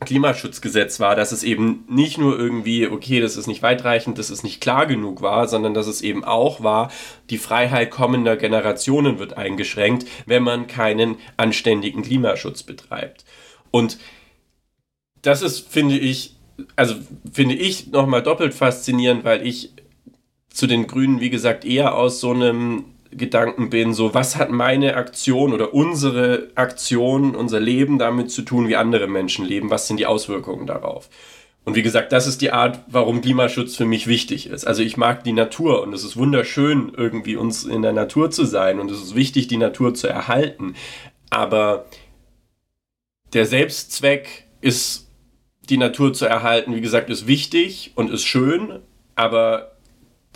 Klimaschutzgesetz 0.00 1.00
war, 1.00 1.16
dass 1.16 1.32
es 1.32 1.42
eben 1.42 1.84
nicht 1.88 2.18
nur 2.18 2.38
irgendwie, 2.38 2.86
okay, 2.86 3.20
das 3.20 3.36
ist 3.36 3.48
nicht 3.48 3.62
weitreichend, 3.62 4.18
das 4.18 4.30
ist 4.30 4.44
nicht 4.44 4.60
klar 4.60 4.86
genug 4.86 5.22
war, 5.22 5.48
sondern 5.48 5.74
dass 5.74 5.88
es 5.88 6.02
eben 6.02 6.24
auch 6.24 6.62
war, 6.62 6.92
die 7.30 7.38
Freiheit 7.38 7.90
kommender 7.90 8.36
Generationen 8.36 9.18
wird 9.18 9.36
eingeschränkt, 9.36 10.06
wenn 10.26 10.44
man 10.44 10.68
keinen 10.68 11.16
anständigen 11.36 12.02
Klimaschutz 12.02 12.62
betreibt. 12.62 13.24
Und 13.70 13.98
das 15.22 15.42
ist, 15.42 15.68
finde 15.68 15.98
ich, 15.98 16.36
also 16.76 16.94
finde 17.32 17.56
ich 17.56 17.88
nochmal 17.88 18.22
doppelt 18.22 18.54
faszinierend, 18.54 19.24
weil 19.24 19.44
ich 19.46 19.72
zu 20.48 20.66
den 20.66 20.86
Grünen, 20.86 21.20
wie 21.20 21.30
gesagt, 21.30 21.64
eher 21.64 21.96
aus 21.96 22.20
so 22.20 22.30
einem 22.30 22.84
Gedanken 23.10 23.70
bin, 23.70 23.94
so 23.94 24.14
was 24.14 24.36
hat 24.36 24.50
meine 24.50 24.96
Aktion 24.96 25.52
oder 25.52 25.72
unsere 25.72 26.48
Aktion, 26.54 27.34
unser 27.34 27.60
Leben 27.60 27.98
damit 27.98 28.30
zu 28.30 28.42
tun, 28.42 28.68
wie 28.68 28.76
andere 28.76 29.06
Menschen 29.08 29.44
leben, 29.44 29.70
was 29.70 29.86
sind 29.86 29.98
die 29.98 30.06
Auswirkungen 30.06 30.66
darauf. 30.66 31.08
Und 31.64 31.74
wie 31.74 31.82
gesagt, 31.82 32.12
das 32.12 32.26
ist 32.26 32.40
die 32.40 32.50
Art, 32.50 32.80
warum 32.88 33.20
Klimaschutz 33.20 33.76
für 33.76 33.84
mich 33.84 34.06
wichtig 34.06 34.48
ist. 34.48 34.66
Also 34.66 34.82
ich 34.82 34.96
mag 34.96 35.22
die 35.24 35.34
Natur 35.34 35.82
und 35.82 35.92
es 35.92 36.02
ist 36.02 36.16
wunderschön, 36.16 36.92
irgendwie 36.96 37.36
uns 37.36 37.64
in 37.64 37.82
der 37.82 37.92
Natur 37.92 38.30
zu 38.30 38.44
sein 38.44 38.80
und 38.80 38.90
es 38.90 39.02
ist 39.02 39.14
wichtig, 39.14 39.48
die 39.48 39.58
Natur 39.58 39.92
zu 39.92 40.06
erhalten. 40.06 40.74
Aber 41.28 41.84
der 43.34 43.44
Selbstzweck 43.44 44.46
ist, 44.62 45.10
die 45.68 45.76
Natur 45.76 46.14
zu 46.14 46.24
erhalten, 46.24 46.74
wie 46.74 46.80
gesagt, 46.80 47.10
ist 47.10 47.26
wichtig 47.26 47.92
und 47.96 48.10
ist 48.10 48.24
schön, 48.24 48.80
aber 49.14 49.77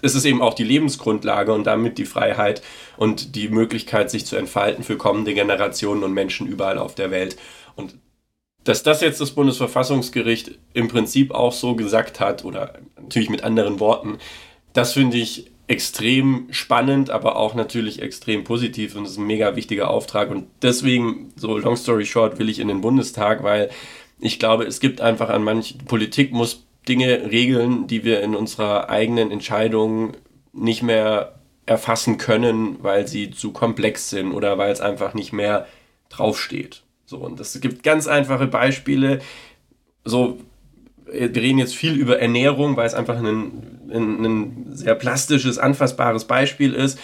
es 0.03 0.15
ist 0.15 0.25
eben 0.25 0.43
auch 0.43 0.55
die 0.55 0.65
Lebensgrundlage 0.65 1.53
und 1.53 1.65
damit 1.65 1.97
die 1.97 2.05
Freiheit 2.05 2.61
und 2.97 3.35
die 3.37 3.49
Möglichkeit, 3.49 4.11
sich 4.11 4.27
zu 4.27 4.37
entfalten 4.37 4.85
für 4.85 4.97
kommende 4.97 5.33
Generationen 5.33 6.03
und 6.03 6.13
Menschen 6.13 6.47
überall 6.47 6.79
auf 6.79 6.95
der 6.95 7.11
Welt. 7.11 7.37
Und 7.77 7.95
dass 8.65 8.83
das 8.83 9.01
jetzt 9.01 9.21
das 9.21 9.31
Bundesverfassungsgericht 9.31 10.59
im 10.75 10.89
Prinzip 10.89 11.33
auch 11.33 11.53
so 11.53 11.75
gesagt 11.75 12.21
hat, 12.21 12.45
oder 12.45 12.75
natürlich 13.01 13.31
mit 13.31 13.45
anderen 13.45 13.81
Worten, 13.81 14.19
das 14.73 14.93
finde 14.93 15.17
ich 15.19 15.51
extrem 15.69 16.49
spannend, 16.51 17.11
aber 17.11 17.37
auch 17.37 17.55
natürlich 17.55 18.03
extrem 18.03 18.45
positiv 18.45 18.97
und 18.97 19.07
ist 19.07 19.19
ein 19.19 19.27
mega 19.27 19.57
wichtiger 19.57 19.89
Auftrag. 19.89 20.31
Und 20.31 20.47
deswegen, 20.61 21.33
so 21.37 21.57
long 21.57 21.77
story 21.77 22.05
short, 22.05 22.39
will 22.39 22.49
ich 22.49 22.59
in 22.59 22.69
den 22.69 22.81
Bundestag, 22.81 23.43
weil 23.43 23.71
ich 24.19 24.39
glaube, 24.39 24.65
es 24.65 24.81
gibt 24.81 25.01
einfach 25.01 25.29
an 25.29 25.45
manchen, 25.45 25.79
Politik 25.85 26.33
muss 26.33 26.65
Dinge 26.89 27.31
regeln, 27.31 27.87
die 27.87 28.05
wir 28.05 28.23
in 28.23 28.35
unserer 28.35 28.91
eigenen 28.91 29.31
Entscheidung 29.31 30.12
nicht 30.53 30.83
mehr 30.83 31.37
erfassen 31.67 32.19
können, 32.19 32.77
weil 32.83 33.07
sie 33.07 33.31
zu 33.31 33.53
komplex 33.53 34.11
sind 34.11 34.33
oder 34.33 34.59
weil 34.59 34.73
es 34.73 34.81
einfach 34.81 35.15
nicht 35.15 35.33
mehr 35.33 35.67
draufsteht. 36.09 36.83
So, 37.07 37.19
und 37.19 37.41
es 37.41 37.61
gibt 37.61 37.83
ganz 37.83 38.07
einfache 38.07 38.47
Beispiele. 38.47 39.21
So, 40.05 40.39
wir 41.07 41.35
reden 41.35 41.59
jetzt 41.59 41.75
viel 41.75 41.95
über 41.95 42.19
Ernährung, 42.19 42.77
weil 42.77 42.87
es 42.87 42.95
einfach 42.95 43.17
ein, 43.17 43.87
ein, 43.91 44.25
ein 44.25 44.67
sehr 44.71 44.95
plastisches, 44.95 45.59
anfassbares 45.59 46.25
Beispiel 46.25 46.75
ist. 46.75 46.99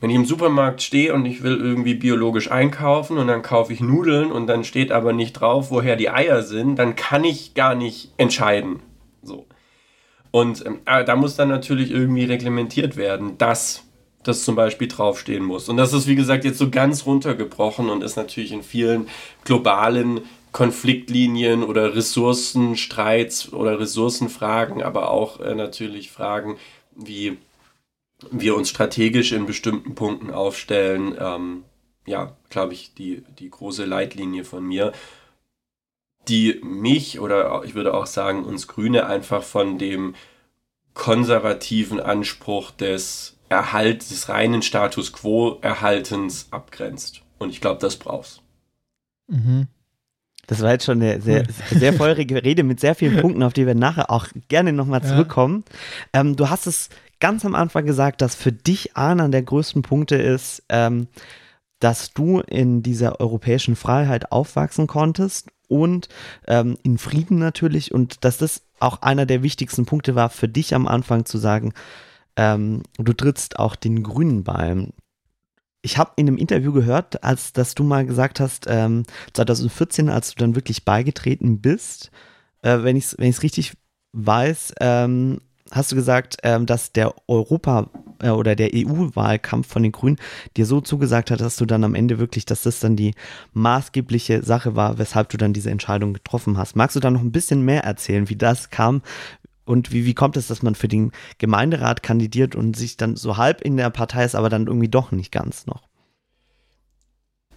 Wenn 0.00 0.10
ich 0.10 0.16
im 0.16 0.24
Supermarkt 0.24 0.80
stehe 0.80 1.12
und 1.12 1.26
ich 1.26 1.42
will 1.42 1.58
irgendwie 1.58 1.94
biologisch 1.94 2.50
einkaufen 2.50 3.18
und 3.18 3.26
dann 3.26 3.42
kaufe 3.42 3.72
ich 3.72 3.80
Nudeln 3.80 4.32
und 4.32 4.46
dann 4.46 4.64
steht 4.64 4.92
aber 4.92 5.12
nicht 5.12 5.34
drauf, 5.34 5.70
woher 5.70 5.94
die 5.94 6.08
Eier 6.08 6.42
sind, 6.42 6.76
dann 6.76 6.96
kann 6.96 7.22
ich 7.22 7.52
gar 7.52 7.74
nicht 7.74 8.12
entscheiden. 8.16 8.80
Und 10.30 10.64
ah, 10.84 11.02
da 11.02 11.16
muss 11.16 11.36
dann 11.36 11.48
natürlich 11.48 11.90
irgendwie 11.90 12.24
reglementiert 12.24 12.96
werden, 12.96 13.36
dass 13.38 13.84
das 14.22 14.44
zum 14.44 14.54
Beispiel 14.54 14.88
draufstehen 14.88 15.44
muss. 15.44 15.68
Und 15.68 15.76
das 15.76 15.92
ist, 15.92 16.06
wie 16.06 16.14
gesagt, 16.14 16.44
jetzt 16.44 16.58
so 16.58 16.70
ganz 16.70 17.06
runtergebrochen 17.06 17.88
und 17.88 18.04
ist 18.04 18.16
natürlich 18.16 18.52
in 18.52 18.62
vielen 18.62 19.08
globalen 19.44 20.20
Konfliktlinien 20.52 21.62
oder 21.62 21.94
Ressourcenstreits 21.94 23.52
oder 23.52 23.78
Ressourcenfragen, 23.78 24.82
aber 24.82 25.10
auch 25.10 25.40
äh, 25.40 25.54
natürlich 25.54 26.10
Fragen, 26.10 26.58
wie 26.94 27.38
wir 28.30 28.56
uns 28.56 28.68
strategisch 28.68 29.32
in 29.32 29.46
bestimmten 29.46 29.94
Punkten 29.94 30.30
aufstellen. 30.30 31.16
Ähm, 31.18 31.64
ja, 32.06 32.36
glaube 32.50 32.74
ich, 32.74 32.94
die, 32.94 33.22
die 33.38 33.48
große 33.48 33.84
Leitlinie 33.84 34.44
von 34.44 34.64
mir, 34.64 34.92
die 36.28 36.60
mich 36.62 37.20
oder 37.20 37.62
ich 37.64 37.74
würde 37.74 37.94
auch 37.94 38.06
sagen 38.06 38.44
uns 38.44 38.66
Grüne 38.66 39.06
einfach 39.06 39.42
von 39.42 39.78
dem 39.78 40.14
konservativen 40.94 42.00
Anspruch 42.00 42.70
des 42.70 43.38
Erhalt 43.48 44.10
des 44.10 44.28
reinen 44.28 44.62
Status 44.62 45.12
quo 45.12 45.58
Erhaltens 45.60 46.48
abgrenzt. 46.50 47.22
Und 47.38 47.50
ich 47.50 47.60
glaube, 47.60 47.80
das 47.80 47.96
brauchst. 47.96 48.42
Mhm. 49.28 49.66
Das 50.46 50.62
war 50.62 50.72
jetzt 50.72 50.84
schon 50.84 51.00
eine 51.00 51.20
sehr, 51.20 51.44
sehr 51.70 51.92
feurige 51.92 52.42
Rede 52.42 52.64
mit 52.64 52.80
sehr 52.80 52.94
vielen 52.94 53.20
Punkten, 53.20 53.42
auf 53.42 53.52
die 53.52 53.66
wir 53.66 53.74
nachher 53.74 54.10
auch 54.10 54.26
gerne 54.48 54.72
nochmal 54.72 55.02
zurückkommen. 55.02 55.64
Ja. 56.12 56.20
Ähm, 56.20 56.36
du 56.36 56.50
hast 56.50 56.66
es 56.66 56.88
ganz 57.20 57.44
am 57.44 57.54
Anfang 57.54 57.86
gesagt, 57.86 58.20
dass 58.20 58.34
für 58.34 58.52
dich 58.52 58.96
einer 58.96 59.28
der 59.28 59.42
größten 59.42 59.82
Punkte 59.82 60.16
ist, 60.16 60.64
ähm, 60.68 61.06
dass 61.78 62.12
du 62.12 62.40
in 62.40 62.82
dieser 62.82 63.20
europäischen 63.20 63.76
Freiheit 63.76 64.32
aufwachsen 64.32 64.86
konntest 64.86 65.48
und 65.70 66.08
ähm, 66.48 66.76
in 66.82 66.98
Frieden 66.98 67.38
natürlich 67.38 67.94
und 67.94 68.24
dass 68.24 68.38
das 68.38 68.62
auch 68.80 69.02
einer 69.02 69.24
der 69.24 69.42
wichtigsten 69.42 69.86
Punkte 69.86 70.14
war 70.14 70.28
für 70.28 70.48
dich 70.48 70.74
am 70.74 70.86
Anfang 70.86 71.24
zu 71.24 71.38
sagen, 71.38 71.72
ähm, 72.36 72.82
du 72.98 73.12
trittst 73.12 73.58
auch 73.58 73.76
den 73.76 74.02
Grünen 74.02 74.42
bei. 74.42 74.88
Ich 75.82 75.96
habe 75.96 76.12
in 76.16 76.28
einem 76.28 76.36
Interview 76.36 76.72
gehört, 76.72 77.22
als 77.24 77.52
dass 77.52 77.74
du 77.74 77.84
mal 77.84 78.04
gesagt 78.04 78.40
hast, 78.40 78.66
ähm, 78.68 79.04
2014, 79.32 80.10
als 80.10 80.34
du 80.34 80.40
dann 80.40 80.54
wirklich 80.54 80.84
beigetreten 80.84 81.60
bist, 81.60 82.10
äh, 82.62 82.82
wenn 82.82 82.96
ich 82.96 83.04
es 83.04 83.18
wenn 83.18 83.32
richtig 83.32 83.74
weiß, 84.12 84.74
ähm, 84.80 85.40
hast 85.70 85.92
du 85.92 85.96
gesagt, 85.96 86.38
ähm, 86.42 86.66
dass 86.66 86.92
der 86.92 87.14
Europa- 87.28 87.88
äh, 88.22 88.30
oder 88.30 88.56
der 88.56 88.70
EU-Wahlkampf 88.74 89.68
von 89.68 89.82
den 89.82 89.92
Grünen 89.92 90.18
dir 90.56 90.66
so 90.66 90.80
zugesagt 90.80 91.30
hat, 91.30 91.40
dass 91.40 91.56
du 91.56 91.66
dann 91.66 91.84
am 91.84 91.94
Ende 91.94 92.18
wirklich, 92.18 92.44
dass 92.44 92.62
das 92.62 92.80
dann 92.80 92.96
die 92.96 93.14
maßgebliche 93.52 94.42
Sache 94.42 94.76
war, 94.76 94.98
weshalb 94.98 95.28
du 95.30 95.36
dann 95.36 95.52
diese 95.52 95.70
Entscheidung 95.70 96.14
getroffen 96.14 96.56
hast. 96.58 96.76
Magst 96.76 96.96
du 96.96 97.00
da 97.00 97.10
noch 97.10 97.22
ein 97.22 97.32
bisschen 97.32 97.62
mehr 97.62 97.84
erzählen, 97.84 98.28
wie 98.28 98.36
das 98.36 98.70
kam? 98.70 99.02
Und 99.64 99.92
wie, 99.92 100.04
wie 100.04 100.14
kommt 100.14 100.36
es, 100.36 100.48
dass 100.48 100.62
man 100.62 100.74
für 100.74 100.88
den 100.88 101.12
Gemeinderat 101.38 102.02
kandidiert 102.02 102.56
und 102.56 102.76
sich 102.76 102.96
dann 102.96 103.14
so 103.14 103.36
halb 103.36 103.60
in 103.60 103.76
der 103.76 103.90
Partei 103.90 104.24
ist, 104.24 104.34
aber 104.34 104.48
dann 104.48 104.66
irgendwie 104.66 104.88
doch 104.88 105.12
nicht 105.12 105.30
ganz 105.30 105.66
noch? 105.66 105.90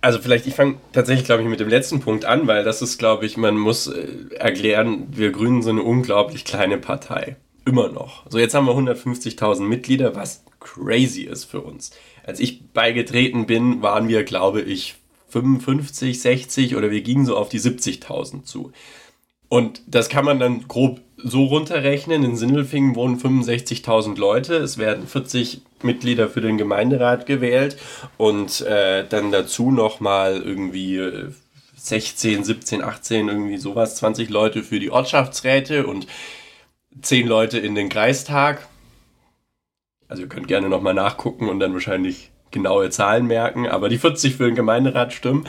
Also 0.03 0.20
vielleicht, 0.20 0.46
ich 0.46 0.53
fange 0.53 0.75
tatsächlich, 0.91 1.25
glaube 1.25 1.43
ich, 1.43 1.48
mit 1.48 1.62
dem 1.62 1.70
letzten 1.70 2.01
Punkt 2.01 2.25
an, 2.25 2.46
weil 2.46 2.65
das 2.65 2.82
ist, 2.82 2.98
glaube 2.98 3.25
ich, 3.25 3.38
man 3.38 3.55
muss 3.55 3.88
äh, 3.88 4.36
erklären, 4.36 5.08
wir 5.12 5.32
Grünen 5.32 5.62
sind 5.62 5.79
eine 5.79 5.88
unglaublich 5.88 6.43
kleine 6.43 6.77
Partei. 6.77 7.38
Immer 7.65 7.89
noch. 7.89 8.29
So, 8.29 8.39
jetzt 8.39 8.53
haben 8.53 8.65
wir 8.65 8.74
150.000 8.74 9.62
Mitglieder, 9.62 10.15
was 10.15 10.43
crazy 10.60 11.24
ist 11.24 11.46
für 11.46 11.62
uns. 11.62 11.91
Als 12.25 12.39
ich 12.39 12.72
beigetreten 12.72 13.46
bin, 13.46 13.82
waren 13.82 14.08
wir, 14.08 14.24
glaube 14.24 14.62
ich, 14.62 14.96
55, 15.29 16.22
60 16.22 16.75
oder 16.75 16.91
wir 16.91 17.01
gingen 17.01 17.25
so 17.25 17.38
auf 17.38 17.50
die 17.50 17.60
70.000 17.60 18.43
zu. 18.43 18.72
Und 19.50 19.82
das 19.88 20.10
kann 20.10 20.25
man 20.25 20.39
dann 20.39 20.67
grob 20.67 21.01
so 21.17 21.46
runterrechnen. 21.46 22.24
In 22.24 22.36
Sindelfingen 22.36 22.96
wohnen 22.96 23.20
65.000 23.20 24.17
Leute. 24.17 24.55
Es 24.55 24.77
werden 24.77 25.08
40 25.08 25.62
Mitglieder 25.84 26.29
für 26.29 26.41
den 26.41 26.58
Gemeinderat 26.58 27.25
gewählt 27.25 27.77
und 28.17 28.62
äh, 28.62 29.05
dann 29.08 29.32
dazu 29.32 29.72
nochmal 29.72 30.41
irgendwie 30.41 31.01
16, 31.75 32.43
17, 32.43 32.82
18, 32.82 33.27
irgendwie 33.27 33.58
sowas, 33.58 33.98
20 33.98 34.29
Leute 34.29 34.64
für 34.64 34.79
die 34.79 34.92
Ortschaftsräte 34.92 35.85
und 35.85 36.07
zehn 37.01 37.27
Leute 37.27 37.60
in 37.60 37.75
den 37.75 37.90
Kreistag. 37.90 38.68
Also 40.08 40.24
ihr 40.24 40.29
könnt 40.29 40.48
gerne 40.48 40.70
nochmal 40.70 40.94
nachgucken 40.94 41.50
und 41.50 41.60
dann 41.60 41.74
wahrscheinlich 41.74 42.32
genaue 42.51 42.90
Zahlen 42.90 43.25
merken, 43.25 43.68
aber 43.68 43.90
die 43.90 43.98
40 43.98 44.36
für 44.36 44.46
den 44.46 44.56
Gemeinderat 44.56 45.14
stimmen. 45.14 45.48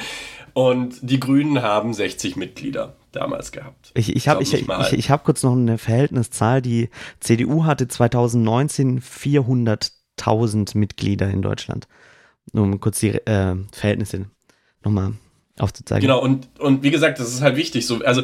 Und 0.55 0.99
die 1.03 1.19
Grünen 1.19 1.63
haben 1.63 1.93
60 1.93 2.37
Mitglieder 2.37 2.97
damals 3.13 3.51
gehabt. 3.53 3.91
Ich, 3.95 4.15
ich 4.15 4.29
habe 4.29 4.43
ich, 4.43 4.55
ich, 4.55 4.69
ich, 4.69 4.93
ich 4.93 5.11
hab 5.11 5.25
kurz 5.25 5.43
noch 5.43 5.53
eine 5.53 5.79
Verhältniszahl. 5.79 6.63
Die 6.63 6.91
CDU 7.21 7.65
hatte 7.65 7.89
2019 7.89 9.01
400.000 9.01 10.79
Mitglieder 10.79 11.29
in 11.29 11.43
Deutschland. 11.43 11.89
Nur 12.53 12.65
um 12.65 12.81
kurz 12.81 13.01
die 13.01 13.11
äh, 13.11 13.57
Verhältnisse 13.73 14.27
nochmal 14.85 15.15
aufzuzeigen. 15.59 16.03
Genau, 16.03 16.21
und, 16.21 16.49
und 16.59 16.83
wie 16.83 16.91
gesagt, 16.91 17.21
das 17.21 17.29
ist 17.29 17.41
halt 17.41 17.57
wichtig. 17.57 17.87
So, 17.87 18.01
also 18.05 18.23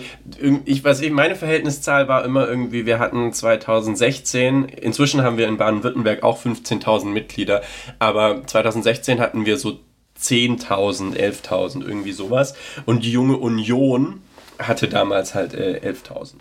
ich 0.64 0.82
weiß 0.82 1.00
eben, 1.02 1.14
meine 1.14 1.36
Verhältniszahl 1.36 2.08
war 2.08 2.24
immer 2.24 2.48
irgendwie, 2.48 2.86
wir 2.86 2.98
hatten 2.98 3.32
2016, 3.32 4.64
inzwischen 4.64 5.22
haben 5.22 5.38
wir 5.38 5.46
in 5.46 5.56
Baden-Württemberg 5.56 6.22
auch 6.22 6.42
15.000 6.42 7.06
Mitglieder, 7.06 7.62
aber 7.98 8.46
2016 8.46 9.20
hatten 9.20 9.46
wir 9.46 9.58
so 9.58 9.78
10.000, 10.20 11.14
11.000, 11.16 11.86
irgendwie 11.86 12.12
sowas. 12.12 12.54
Und 12.84 13.04
die 13.04 13.12
junge 13.12 13.36
Union 13.36 14.22
hatte 14.58 14.88
damals 14.88 15.34
halt 15.34 15.54
äh, 15.54 15.80
11.000. 15.84 16.34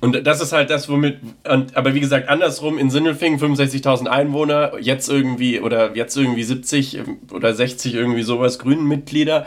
Und 0.00 0.26
das 0.26 0.42
ist 0.42 0.52
halt 0.52 0.68
das, 0.68 0.88
womit, 0.88 1.18
und, 1.48 1.76
aber 1.76 1.94
wie 1.94 2.00
gesagt, 2.00 2.28
andersrum 2.28 2.76
in 2.76 2.90
Sindelfingen 2.90 3.40
65.000 3.40 4.06
Einwohner, 4.06 4.72
jetzt 4.80 5.08
irgendwie, 5.08 5.60
oder 5.60 5.96
jetzt 5.96 6.16
irgendwie 6.16 6.42
70 6.42 7.00
oder 7.32 7.54
60 7.54 7.94
irgendwie 7.94 8.22
sowas, 8.22 8.58
Grünen 8.58 8.86
Mitglieder 8.86 9.46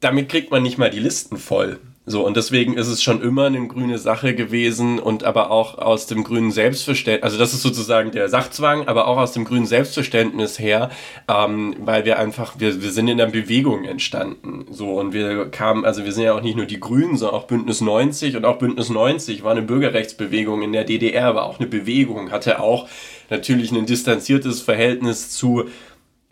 damit 0.00 0.28
kriegt 0.28 0.50
man 0.50 0.62
nicht 0.62 0.78
mal 0.78 0.90
die 0.90 0.98
Listen 0.98 1.36
voll. 1.36 1.78
So, 2.06 2.26
und 2.26 2.36
deswegen 2.36 2.74
ist 2.74 2.88
es 2.88 3.02
schon 3.02 3.22
immer 3.22 3.44
eine 3.44 3.68
grüne 3.68 3.98
Sache 3.98 4.34
gewesen 4.34 4.98
und 4.98 5.22
aber 5.22 5.50
auch 5.50 5.78
aus 5.78 6.06
dem 6.06 6.24
grünen 6.24 6.50
Selbstverständnis, 6.50 7.22
also 7.22 7.38
das 7.38 7.52
ist 7.52 7.62
sozusagen 7.62 8.10
der 8.10 8.28
Sachzwang, 8.28 8.88
aber 8.88 9.06
auch 9.06 9.18
aus 9.18 9.32
dem 9.32 9.44
grünen 9.44 9.66
Selbstverständnis 9.66 10.58
her, 10.58 10.90
ähm, 11.28 11.76
weil 11.78 12.06
wir 12.06 12.18
einfach, 12.18 12.54
wir, 12.58 12.82
wir 12.82 12.90
sind 12.90 13.06
in 13.06 13.18
der 13.18 13.26
Bewegung 13.26 13.84
entstanden. 13.84 14.66
So, 14.70 14.98
und 14.98 15.12
wir 15.12 15.50
kamen, 15.50 15.84
also 15.84 16.04
wir 16.04 16.12
sind 16.12 16.24
ja 16.24 16.34
auch 16.34 16.42
nicht 16.42 16.56
nur 16.56 16.66
die 16.66 16.80
Grünen, 16.80 17.16
sondern 17.16 17.38
auch 17.38 17.46
Bündnis 17.46 17.80
90 17.80 18.34
und 18.34 18.44
auch 18.44 18.58
Bündnis 18.58 18.88
90 18.88 19.44
war 19.44 19.52
eine 19.52 19.62
Bürgerrechtsbewegung 19.62 20.62
in 20.62 20.72
der 20.72 20.84
DDR, 20.84 21.36
war 21.36 21.44
auch 21.44 21.60
eine 21.60 21.68
Bewegung, 21.68 22.32
hatte 22.32 22.60
auch 22.60 22.88
natürlich 23.28 23.70
ein 23.70 23.86
distanziertes 23.86 24.62
Verhältnis 24.62 25.30
zu 25.30 25.66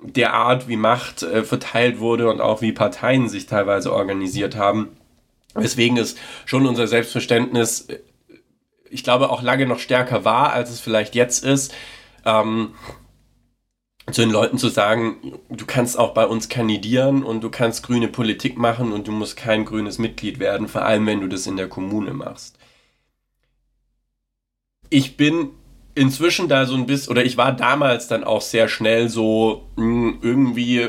der 0.02 0.34
Art, 0.34 0.68
wie 0.68 0.76
Macht 0.76 1.22
äh, 1.22 1.44
verteilt 1.44 1.98
wurde 1.98 2.30
und 2.30 2.40
auch 2.40 2.60
wie 2.60 2.72
Parteien 2.72 3.28
sich 3.28 3.46
teilweise 3.46 3.92
organisiert 3.92 4.56
haben. 4.56 4.88
Weswegen 5.54 5.96
es 5.96 6.16
schon 6.44 6.66
unser 6.66 6.86
Selbstverständnis, 6.86 7.82
äh, 7.82 7.98
ich 8.90 9.04
glaube, 9.04 9.30
auch 9.30 9.42
lange 9.42 9.66
noch 9.66 9.80
stärker 9.80 10.24
war, 10.24 10.52
als 10.52 10.70
es 10.70 10.80
vielleicht 10.80 11.14
jetzt 11.14 11.44
ist, 11.44 11.74
ähm, 12.24 12.74
zu 14.10 14.22
den 14.22 14.30
Leuten 14.30 14.56
zu 14.56 14.68
sagen, 14.68 15.38
du 15.50 15.66
kannst 15.66 15.98
auch 15.98 16.14
bei 16.14 16.26
uns 16.26 16.48
kandidieren 16.48 17.22
und 17.22 17.42
du 17.42 17.50
kannst 17.50 17.82
grüne 17.82 18.08
Politik 18.08 18.56
machen 18.56 18.92
und 18.92 19.06
du 19.06 19.12
musst 19.12 19.36
kein 19.36 19.64
grünes 19.64 19.98
Mitglied 19.98 20.38
werden, 20.38 20.68
vor 20.68 20.82
allem 20.82 21.06
wenn 21.06 21.20
du 21.20 21.28
das 21.28 21.46
in 21.46 21.56
der 21.56 21.68
Kommune 21.68 22.14
machst. 22.14 22.58
Ich 24.88 25.18
bin 25.18 25.50
inzwischen 25.98 26.48
da 26.48 26.64
so 26.64 26.74
ein 26.74 26.86
bisschen, 26.86 27.10
oder 27.10 27.24
ich 27.24 27.36
war 27.36 27.52
damals 27.52 28.08
dann 28.08 28.24
auch 28.24 28.40
sehr 28.40 28.68
schnell 28.68 29.08
so 29.08 29.68
mh, 29.76 29.84
hm, 29.84 30.18
irgendwie 30.22 30.88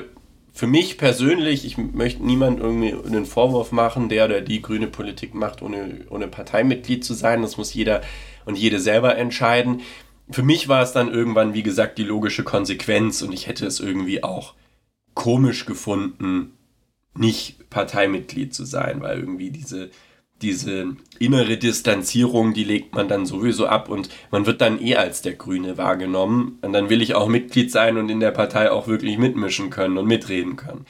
für 0.54 0.68
mich 0.68 0.98
persönlich, 0.98 1.66
ich 1.66 1.78
möchte 1.78 2.26
niemand 2.26 2.60
irgendwie 2.60 2.94
einen 2.94 3.26
Vorwurf 3.26 3.72
machen, 3.72 4.10
der 4.10 4.26
oder 4.26 4.42
die 4.42 4.62
grüne 4.62 4.88
Politik 4.88 5.34
macht, 5.34 5.62
ohne, 5.62 6.06
ohne 6.10 6.28
Parteimitglied 6.28 7.06
zu 7.06 7.14
sein. 7.14 7.42
Das 7.42 7.58
muss 7.58 7.74
jeder 7.74 8.02
und 8.46 8.58
jede 8.58 8.80
selber 8.80 9.16
entscheiden. 9.18 9.82
Für 10.30 10.44
mich 10.44 10.68
war 10.68 10.84
es 10.84 10.92
dann 10.92 11.12
irgendwann, 11.12 11.54
wie 11.54 11.64
gesagt, 11.64 11.98
die 11.98 12.04
logische 12.04 12.44
Konsequenz 12.44 13.22
und 13.22 13.32
ich 13.32 13.48
hätte 13.48 13.66
es 13.66 13.80
irgendwie 13.80 14.22
auch 14.22 14.54
komisch 15.14 15.66
gefunden, 15.66 16.58
nicht 17.16 17.70
Parteimitglied 17.70 18.54
zu 18.54 18.66
sein, 18.66 19.02
weil 19.02 19.20
irgendwie 19.20 19.52
diese, 19.52 19.90
diese 20.42 20.96
innere 21.20 21.58
Distanzierung, 21.58 22.54
die 22.54 22.64
legt 22.64 22.96
man 22.96 23.08
dann 23.08 23.26
sowieso 23.26 23.68
ab 23.68 23.90
und 23.90 24.10
man 24.32 24.46
wird 24.46 24.62
dann 24.62 24.82
eh 24.82 24.96
als 24.96 25.22
der 25.22 25.34
Grüne 25.34 25.78
wahrgenommen. 25.78 26.60
Und 26.62 26.74
dann 26.74 26.90
will 26.90 27.02
ich 27.02 27.16
auch 27.16 27.28
Mitglied 27.28 27.72
sein 27.72 27.98
und 27.98 28.10
in 28.10 28.20
der 28.20 28.32
Partei 28.32 28.72
auch 28.72 28.88
wirklich 28.88 29.18
mitmischen 29.18 29.70
können 29.70 29.98
und 29.98 30.08
mitreden 30.08 30.56
können. 30.56 30.86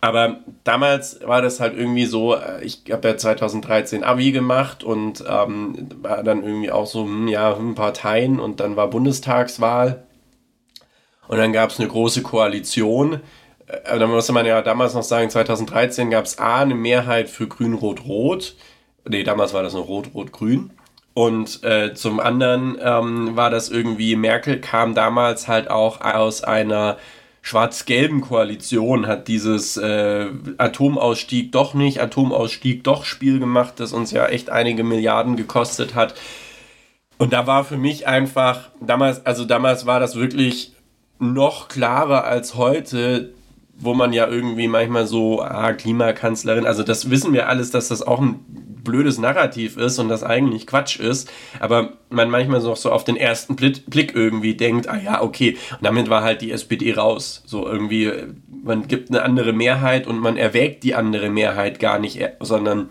Aber 0.00 0.40
damals 0.62 1.20
war 1.26 1.42
das 1.42 1.58
halt 1.58 1.76
irgendwie 1.76 2.06
so, 2.06 2.34
äh, 2.34 2.64
ich 2.64 2.84
habe 2.90 3.08
ja 3.08 3.16
2013 3.16 4.04
Abi 4.04 4.30
gemacht 4.30 4.84
und 4.84 5.24
ähm, 5.28 5.88
war 6.02 6.22
dann 6.22 6.44
irgendwie 6.44 6.70
auch 6.70 6.86
so, 6.86 7.04
hm, 7.04 7.26
ja, 7.26 7.56
hm, 7.56 7.74
Parteien 7.74 8.38
und 8.38 8.60
dann 8.60 8.76
war 8.76 8.90
Bundestagswahl 8.90 10.06
und 11.26 11.38
dann 11.38 11.52
gab 11.52 11.70
es 11.70 11.80
eine 11.80 11.88
große 11.88 12.22
Koalition 12.22 13.20
äh, 13.68 13.98
dann 13.98 14.10
musste 14.10 14.32
man 14.32 14.46
ja 14.46 14.62
damals 14.62 14.94
noch 14.94 15.02
sagen, 15.02 15.30
2013 15.30 16.10
gab 16.10 16.24
es 16.24 16.38
A, 16.38 16.60
eine 16.60 16.74
Mehrheit 16.74 17.28
für 17.28 17.46
Grün-Rot-Rot. 17.46 18.54
Nee, 19.08 19.22
damals 19.22 19.54
war 19.54 19.62
das 19.62 19.74
noch 19.74 19.88
Rot-Rot-Grün. 19.88 20.70
Und 21.14 21.64
äh, 21.64 21.94
zum 21.94 22.20
anderen 22.20 22.78
ähm, 22.80 23.36
war 23.36 23.50
das 23.50 23.70
irgendwie, 23.70 24.14
Merkel 24.14 24.60
kam 24.60 24.94
damals 24.94 25.48
halt 25.48 25.68
auch 25.68 26.00
aus 26.00 26.44
einer 26.44 26.96
schwarz-gelben 27.42 28.20
Koalition, 28.20 29.06
hat 29.06 29.26
dieses 29.26 29.76
äh, 29.76 30.26
Atomausstieg 30.58 31.50
doch 31.50 31.74
nicht, 31.74 32.00
Atomausstieg 32.00 32.84
doch 32.84 33.04
Spiel 33.04 33.38
gemacht, 33.40 33.80
das 33.80 33.92
uns 33.92 34.10
ja 34.10 34.26
echt 34.26 34.50
einige 34.50 34.84
Milliarden 34.84 35.36
gekostet 35.36 35.94
hat. 35.94 36.14
Und 37.16 37.32
da 37.32 37.46
war 37.46 37.64
für 37.64 37.78
mich 37.78 38.06
einfach, 38.06 38.70
damals, 38.80 39.26
also 39.26 39.44
damals 39.44 39.86
war 39.86 39.98
das 39.98 40.14
wirklich 40.14 40.72
noch 41.18 41.68
klarer 41.68 42.24
als 42.24 42.54
heute, 42.54 43.32
wo 43.78 43.94
man 43.94 44.12
ja 44.12 44.26
irgendwie 44.26 44.68
manchmal 44.68 45.06
so, 45.06 45.40
ah, 45.40 45.72
Klimakanzlerin, 45.72 46.66
also 46.66 46.82
das 46.82 47.10
wissen 47.10 47.32
wir 47.32 47.48
alles, 47.48 47.70
dass 47.70 47.88
das 47.88 48.02
auch 48.02 48.20
ein 48.20 48.40
blödes 48.82 49.18
Narrativ 49.18 49.76
ist 49.76 49.98
und 49.98 50.08
das 50.08 50.24
eigentlich 50.24 50.66
Quatsch 50.66 50.98
ist, 50.98 51.30
aber 51.60 51.92
man 52.08 52.30
manchmal 52.30 52.60
noch 52.60 52.76
so 52.76 52.90
auf 52.90 53.04
den 53.04 53.16
ersten 53.16 53.54
Blick 53.54 54.14
irgendwie 54.14 54.54
denkt, 54.54 54.88
ah 54.88 54.96
ja, 54.96 55.22
okay, 55.22 55.56
und 55.72 55.84
damit 55.84 56.08
war 56.08 56.22
halt 56.22 56.40
die 56.40 56.50
SPD 56.50 56.94
raus. 56.94 57.42
So 57.46 57.66
irgendwie, 57.66 58.10
man 58.64 58.88
gibt 58.88 59.10
eine 59.10 59.22
andere 59.22 59.52
Mehrheit 59.52 60.06
und 60.06 60.18
man 60.18 60.36
erwägt 60.36 60.84
die 60.84 60.94
andere 60.94 61.28
Mehrheit 61.28 61.80
gar 61.80 61.98
nicht, 61.98 62.18
sondern 62.40 62.90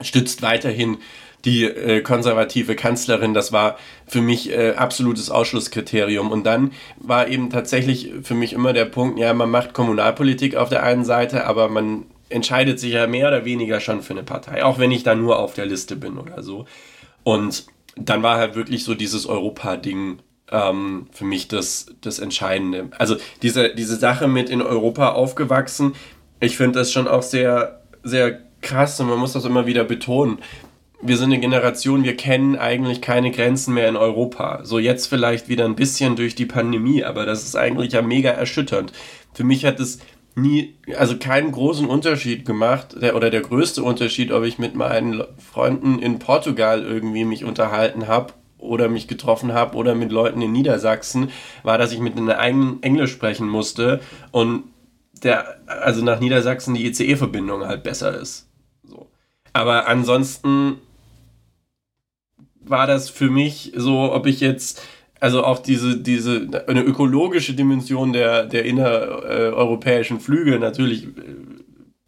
stützt 0.00 0.42
weiterhin 0.42 0.98
die 1.44 1.64
äh, 1.64 2.00
konservative 2.00 2.74
Kanzlerin, 2.74 3.34
das 3.34 3.52
war 3.52 3.76
für 4.06 4.22
mich 4.22 4.50
äh, 4.50 4.74
absolutes 4.76 5.30
Ausschlusskriterium. 5.30 6.30
Und 6.30 6.44
dann 6.44 6.72
war 6.98 7.28
eben 7.28 7.50
tatsächlich 7.50 8.12
für 8.22 8.34
mich 8.34 8.52
immer 8.52 8.72
der 8.72 8.86
Punkt, 8.86 9.18
ja, 9.18 9.32
man 9.34 9.50
macht 9.50 9.74
Kommunalpolitik 9.74 10.56
auf 10.56 10.68
der 10.68 10.82
einen 10.82 11.04
Seite, 11.04 11.46
aber 11.46 11.68
man 11.68 12.06
entscheidet 12.30 12.80
sich 12.80 12.92
ja 12.92 13.06
mehr 13.06 13.28
oder 13.28 13.44
weniger 13.44 13.80
schon 13.80 14.02
für 14.02 14.14
eine 14.14 14.22
Partei, 14.22 14.64
auch 14.64 14.78
wenn 14.78 14.90
ich 14.90 15.02
da 15.02 15.14
nur 15.14 15.38
auf 15.38 15.54
der 15.54 15.66
Liste 15.66 15.96
bin 15.96 16.18
oder 16.18 16.42
so. 16.42 16.64
Und 17.22 17.66
dann 17.96 18.22
war 18.22 18.38
halt 18.38 18.54
wirklich 18.54 18.84
so 18.84 18.94
dieses 18.94 19.26
Europa-Ding 19.26 20.18
ähm, 20.50 21.06
für 21.12 21.24
mich 21.24 21.48
das, 21.48 21.86
das 22.00 22.18
Entscheidende. 22.18 22.88
Also 22.98 23.16
diese, 23.42 23.74
diese 23.74 23.96
Sache 23.96 24.28
mit 24.28 24.50
in 24.50 24.62
Europa 24.62 25.10
aufgewachsen, 25.10 25.94
ich 26.40 26.56
finde 26.56 26.80
das 26.80 26.92
schon 26.92 27.08
auch 27.08 27.22
sehr, 27.22 27.82
sehr 28.02 28.40
krass 28.60 28.98
und 28.98 29.08
man 29.08 29.18
muss 29.18 29.32
das 29.32 29.44
immer 29.44 29.66
wieder 29.66 29.84
betonen 29.84 30.38
wir 31.06 31.18
sind 31.18 31.32
eine 31.32 31.40
Generation, 31.40 32.02
wir 32.02 32.16
kennen 32.16 32.56
eigentlich 32.56 33.02
keine 33.02 33.30
Grenzen 33.30 33.74
mehr 33.74 33.88
in 33.88 33.96
Europa. 33.96 34.60
So 34.64 34.78
jetzt 34.78 35.06
vielleicht 35.06 35.48
wieder 35.48 35.66
ein 35.66 35.76
bisschen 35.76 36.16
durch 36.16 36.34
die 36.34 36.46
Pandemie, 36.46 37.04
aber 37.04 37.26
das 37.26 37.44
ist 37.44 37.56
eigentlich 37.56 37.92
ja 37.92 38.00
mega 38.00 38.30
erschütternd. 38.30 38.92
Für 39.34 39.44
mich 39.44 39.66
hat 39.66 39.80
es 39.80 39.98
nie, 40.34 40.76
also 40.96 41.18
keinen 41.18 41.52
großen 41.52 41.86
Unterschied 41.86 42.46
gemacht, 42.46 42.96
der, 43.00 43.16
oder 43.16 43.30
der 43.30 43.42
größte 43.42 43.82
Unterschied, 43.82 44.32
ob 44.32 44.44
ich 44.44 44.58
mit 44.58 44.74
meinen 44.74 45.22
Freunden 45.38 45.98
in 45.98 46.18
Portugal 46.18 46.82
irgendwie 46.82 47.24
mich 47.24 47.44
unterhalten 47.44 48.08
habe 48.08 48.32
oder 48.56 48.88
mich 48.88 49.06
getroffen 49.06 49.52
habe 49.52 49.76
oder 49.76 49.94
mit 49.94 50.10
Leuten 50.10 50.40
in 50.40 50.52
Niedersachsen, 50.52 51.30
war, 51.62 51.76
dass 51.76 51.92
ich 51.92 52.00
mit 52.00 52.16
einer 52.16 52.38
eigenen 52.38 52.82
Englisch 52.82 53.12
sprechen 53.12 53.48
musste 53.48 54.00
und 54.32 54.64
der, 55.22 55.58
also 55.66 56.02
nach 56.02 56.18
Niedersachsen 56.18 56.74
die 56.74 56.86
ECE-Verbindung 56.86 57.66
halt 57.66 57.82
besser 57.82 58.18
ist. 58.18 58.48
So. 58.82 59.06
Aber 59.52 59.86
ansonsten 59.86 60.78
war 62.64 62.86
das 62.86 63.10
für 63.10 63.30
mich 63.30 63.72
so, 63.76 64.12
ob 64.12 64.26
ich 64.26 64.40
jetzt, 64.40 64.82
also 65.20 65.44
auch 65.44 65.58
diese, 65.58 65.98
diese, 65.98 66.64
eine 66.66 66.82
ökologische 66.82 67.54
Dimension 67.54 68.12
der, 68.12 68.44
der 68.44 68.64
innereuropäischen 68.64 70.20
Flüge 70.20 70.58
natürlich 70.58 71.04
äh, 71.04 71.10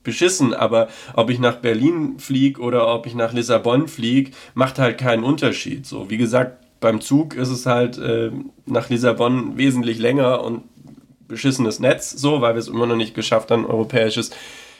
beschissen, 0.03 0.55
aber 0.55 0.89
ob 1.15 1.31
ich 1.31 1.39
nach 1.39 1.57
Berlin 1.57 2.19
fliege 2.19 2.61
oder 2.61 2.95
ob 2.95 3.07
ich 3.07 3.15
nach 3.15 3.33
Lissabon 3.33 3.89
fliege, 3.89 4.31
macht 4.55 4.79
halt 4.79 4.99
keinen 4.99 5.25
Unterschied. 5.25 5.85
So, 5.85 6.11
wie 6.11 6.17
gesagt, 6.17 6.65
beim 6.81 7.01
Zug 7.01 7.35
ist 7.35 7.49
es 7.49 7.67
halt 7.67 7.99
äh, 7.99 8.31
nach 8.67 8.89
Lissabon 8.89 9.59
wesentlich 9.59 9.99
länger 9.99 10.45
und 10.45 10.63
beschissenes 11.27 11.81
Netz, 11.81 12.13
so, 12.13 12.41
weil 12.41 12.55
wir 12.55 12.61
es 12.61 12.69
immer 12.69 12.87
noch 12.87 12.97
nicht 12.97 13.15
geschafft 13.15 13.51
haben, 13.51 13.67
europäisches 13.67 14.31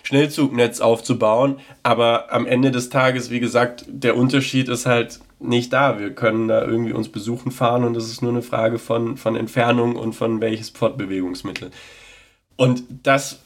Schnellzugnetz 0.07 0.81
aufzubauen. 0.81 1.59
Aber 1.83 2.33
am 2.33 2.47
Ende 2.47 2.71
des 2.71 2.91
Tages, 2.91 3.31
wie 3.31 3.41
gesagt, 3.41 3.85
der 3.89 4.17
Unterschied 4.17 4.69
ist 4.69 4.87
halt 4.87 5.19
nicht 5.41 5.73
da. 5.73 5.99
Wir 5.99 6.15
können 6.15 6.47
da 6.47 6.65
irgendwie 6.65 6.93
uns 6.93 7.09
besuchen 7.09 7.51
fahren 7.51 7.83
und 7.83 7.97
es 7.97 8.09
ist 8.09 8.23
nur 8.23 8.31
eine 8.31 8.43
Frage 8.43 8.79
von, 8.79 9.17
von 9.17 9.35
Entfernung 9.35 9.97
und 9.97 10.13
von 10.13 10.41
welches 10.41 10.71
Fortbewegungsmittel. 10.71 11.73
Und 12.55 12.85
das, 13.03 13.41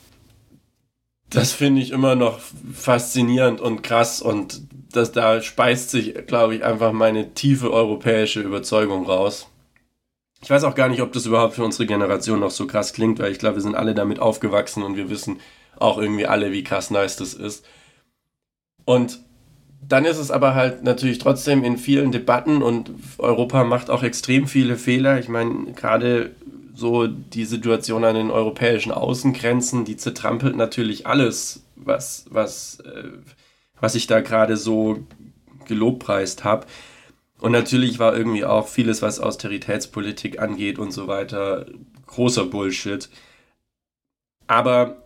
das 1.31 1.53
finde 1.53 1.81
ich 1.81 1.93
immer 1.93 2.15
noch 2.15 2.39
faszinierend 2.75 3.63
und 3.63 3.83
krass 3.83 4.21
und 4.21 4.61
das, 4.93 5.13
da 5.13 5.41
speist 5.41 5.91
sich, 5.91 6.27
glaube 6.27 6.57
ich, 6.57 6.65
einfach 6.65 6.93
meine 6.93 7.33
tiefe 7.33 7.73
europäische 7.73 8.41
Überzeugung 8.41 9.07
raus. 9.07 9.49
Ich 10.43 10.51
weiß 10.51 10.65
auch 10.65 10.75
gar 10.75 10.91
nicht, 10.91 11.01
ob 11.01 11.13
das 11.13 11.25
überhaupt 11.25 11.55
für 11.55 11.65
unsere 11.65 11.87
Generation 11.87 12.41
noch 12.41 12.51
so 12.51 12.67
krass 12.67 12.93
klingt, 12.93 13.19
weil 13.19 13.33
ich 13.33 13.39
glaube, 13.39 13.57
wir 13.57 13.63
sind 13.63 13.77
alle 13.77 13.95
damit 13.95 14.21
aufgewachsen 14.21 14.83
und 14.83 14.97
wir 14.97 15.09
wissen 15.09 15.39
auch 15.81 15.99
irgendwie 15.99 16.27
alle, 16.27 16.53
wie 16.53 16.65
krass 16.65 16.91
nice 16.91 17.17
das 17.17 17.35
ist. 17.35 17.65
Und 18.85 19.21
dann 19.87 20.05
ist 20.05 20.19
es 20.19 20.31
aber 20.31 20.55
halt 20.55 20.85
natürlich 20.85 21.19
trotzdem 21.19 21.65
in 21.65 21.79
vielen 21.79 22.13
Debatten 22.13 22.63
und 22.63 22.91
Europa 23.19 23.65
macht 23.65 23.91
auch 23.91 24.03
extrem 24.03 24.47
viele 24.47 24.77
Fehler. 24.77 25.19
Ich 25.19 25.29
meine, 25.29 25.73
gerade 25.73 26.35
so 26.75 27.07
die 27.07 27.45
Situation 27.45 28.05
an 28.05 28.15
den 28.15 28.31
europäischen 28.31 28.93
Außengrenzen, 28.93 29.85
die 29.85 29.97
zertrampelt 29.97 30.57
natürlich 30.57 31.07
alles, 31.07 31.65
was, 31.77 32.27
was, 32.31 32.81
äh, 32.81 33.09
was 33.81 33.95
ich 33.95 34.07
da 34.07 34.21
gerade 34.21 34.57
so 34.57 34.99
gelobpreist 35.67 36.45
habe. 36.45 36.67
Und 37.41 37.53
natürlich 37.53 37.99
war 37.99 38.17
irgendwie 38.17 38.45
auch 38.45 38.69
vieles, 38.69 39.03
was 39.03 39.19
Austeritätspolitik 39.19 40.41
angeht 40.41 40.79
und 40.79 40.93
so 40.93 41.07
weiter, 41.07 41.67
großer 42.07 42.45
Bullshit. 42.45 43.09
Aber 44.47 45.03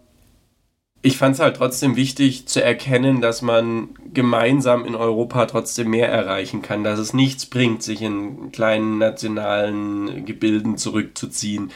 ich 1.05 1.19
fand 1.19 1.35
es 1.35 1.41
halt 1.41 1.57
trotzdem 1.57 1.97
wichtig 1.97 2.47
zu 2.49 2.65
erkennen, 2.65 3.21
dass 3.21 3.43
man 3.43 3.91
gemeinsam 4.15 4.87
in 4.87 4.95
Europa 4.95 5.45
trotzdem 5.45 5.91
mehr 5.91 6.09
erreichen 6.09 6.63
kann, 6.63 6.83
dass 6.83 6.99
es 6.99 7.13
nichts 7.13 7.45
bringt, 7.45 7.83
sich 7.83 8.01
in 8.01 8.53
kleinen 8.53 8.97
nationalen 8.97 10.25
Gebilden 10.25 10.79
zurückzuziehen. 10.79 11.73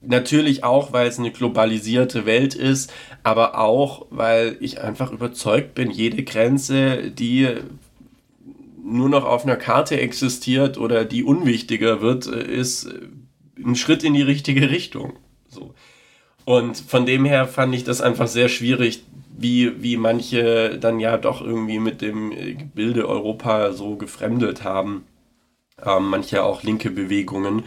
Natürlich 0.00 0.64
auch, 0.64 0.94
weil 0.94 1.06
es 1.06 1.18
eine 1.18 1.32
globalisierte 1.32 2.24
Welt 2.24 2.54
ist, 2.54 2.90
aber 3.22 3.58
auch, 3.58 4.06
weil 4.08 4.56
ich 4.60 4.80
einfach 4.80 5.12
überzeugt 5.12 5.74
bin, 5.74 5.90
jede 5.90 6.24
Grenze, 6.24 7.10
die 7.10 7.48
nur 8.82 9.10
noch 9.10 9.26
auf 9.26 9.44
einer 9.44 9.56
Karte 9.56 10.00
existiert 10.00 10.78
oder 10.78 11.04
die 11.04 11.24
unwichtiger 11.24 12.00
wird, 12.00 12.24
ist 12.24 12.88
ein 13.62 13.76
Schritt 13.76 14.02
in 14.02 14.14
die 14.14 14.22
richtige 14.22 14.70
Richtung. 14.70 15.12
Und 16.46 16.76
von 16.76 17.06
dem 17.06 17.24
her 17.24 17.48
fand 17.48 17.74
ich 17.74 17.82
das 17.82 18.00
einfach 18.00 18.28
sehr 18.28 18.48
schwierig, 18.48 19.02
wie, 19.36 19.82
wie 19.82 19.96
manche 19.96 20.78
dann 20.78 21.00
ja 21.00 21.18
doch 21.18 21.42
irgendwie 21.42 21.80
mit 21.80 22.00
dem 22.00 22.30
Gebilde 22.30 23.08
Europa 23.08 23.72
so 23.72 23.96
gefremdet 23.96 24.62
haben. 24.62 25.04
Ähm, 25.84 26.08
manche 26.08 26.44
auch 26.44 26.62
linke 26.62 26.90
Bewegungen. 26.90 27.64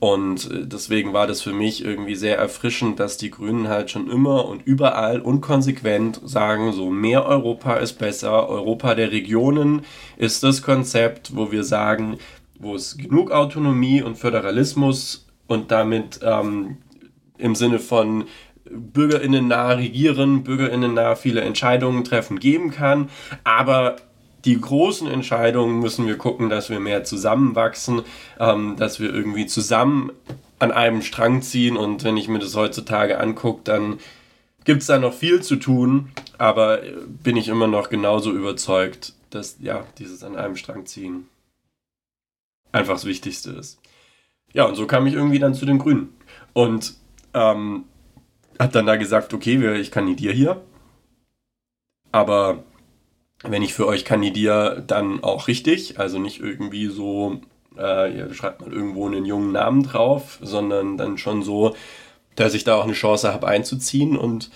Und 0.00 0.50
äh, 0.50 0.66
deswegen 0.66 1.14
war 1.14 1.26
das 1.26 1.40
für 1.40 1.54
mich 1.54 1.82
irgendwie 1.82 2.14
sehr 2.14 2.36
erfrischend, 2.36 3.00
dass 3.00 3.16
die 3.16 3.30
Grünen 3.30 3.68
halt 3.68 3.90
schon 3.90 4.10
immer 4.10 4.44
und 4.44 4.66
überall 4.66 5.20
und 5.20 5.40
konsequent 5.40 6.20
sagen, 6.22 6.72
so 6.72 6.90
mehr 6.90 7.24
Europa 7.24 7.76
ist 7.76 7.94
besser. 7.94 8.50
Europa 8.50 8.94
der 8.94 9.12
Regionen 9.12 9.80
ist 10.18 10.42
das 10.42 10.60
Konzept, 10.60 11.34
wo 11.34 11.50
wir 11.52 11.64
sagen, 11.64 12.18
wo 12.58 12.74
es 12.74 12.98
genug 12.98 13.30
Autonomie 13.30 14.02
und 14.02 14.18
Föderalismus 14.18 15.26
und 15.46 15.70
damit 15.70 16.20
ähm, 16.22 16.76
im 17.40 17.54
Sinne 17.54 17.78
von 17.78 18.24
BürgerInnen 18.70 19.48
nah 19.48 19.72
regieren, 19.72 20.44
BürgerInnen 20.44 20.94
nah 20.94 21.16
viele 21.16 21.40
Entscheidungen 21.40 22.04
treffen 22.04 22.38
geben 22.38 22.70
kann. 22.70 23.10
Aber 23.44 23.96
die 24.44 24.60
großen 24.60 25.08
Entscheidungen 25.08 25.80
müssen 25.80 26.06
wir 26.06 26.16
gucken, 26.16 26.48
dass 26.48 26.70
wir 26.70 26.80
mehr 26.80 27.04
zusammenwachsen, 27.04 28.02
ähm, 28.38 28.76
dass 28.76 29.00
wir 29.00 29.12
irgendwie 29.12 29.46
zusammen 29.46 30.12
an 30.58 30.72
einem 30.72 31.02
Strang 31.02 31.42
ziehen. 31.42 31.76
Und 31.76 32.04
wenn 32.04 32.16
ich 32.16 32.28
mir 32.28 32.38
das 32.38 32.56
heutzutage 32.56 33.18
angucke, 33.18 33.62
dann 33.64 33.98
gibt 34.64 34.82
es 34.82 34.86
da 34.86 34.98
noch 34.98 35.14
viel 35.14 35.42
zu 35.42 35.56
tun. 35.56 36.10
Aber 36.38 36.82
äh, 36.82 36.92
bin 37.06 37.36
ich 37.36 37.48
immer 37.48 37.66
noch 37.66 37.90
genauso 37.90 38.30
überzeugt, 38.32 39.14
dass 39.30 39.56
ja, 39.60 39.84
dieses 39.98 40.22
an 40.22 40.36
einem 40.36 40.56
Strang 40.56 40.86
ziehen 40.86 41.26
einfach 42.72 42.94
das 42.94 43.04
Wichtigste 43.04 43.50
ist. 43.50 43.78
Ja, 44.52 44.64
und 44.64 44.74
so 44.74 44.86
kam 44.86 45.06
ich 45.06 45.14
irgendwie 45.14 45.38
dann 45.38 45.54
zu 45.54 45.66
den 45.66 45.78
Grünen. 45.78 46.14
Und 46.52 46.94
ähm, 47.34 47.84
hat 48.58 48.74
dann 48.74 48.86
da 48.86 48.96
gesagt, 48.96 49.32
okay, 49.32 49.74
ich 49.80 49.90
kandidiere 49.90 50.34
hier. 50.34 50.60
Aber 52.12 52.64
wenn 53.42 53.62
ich 53.62 53.74
für 53.74 53.86
euch 53.86 54.04
kandidiere, 54.04 54.82
dann 54.86 55.22
auch 55.22 55.48
richtig. 55.48 55.98
Also 55.98 56.18
nicht 56.18 56.40
irgendwie 56.40 56.86
so, 56.86 57.40
äh, 57.78 58.14
ihr 58.14 58.34
schreibt 58.34 58.60
mal 58.60 58.72
irgendwo 58.72 59.06
einen 59.06 59.24
jungen 59.24 59.52
Namen 59.52 59.82
drauf, 59.82 60.38
sondern 60.42 60.98
dann 60.98 61.18
schon 61.18 61.42
so, 61.42 61.74
dass 62.36 62.54
ich 62.54 62.64
da 62.64 62.76
auch 62.76 62.84
eine 62.84 62.92
Chance 62.92 63.32
habe 63.32 63.48
einzuziehen. 63.48 64.16
Und 64.16 64.50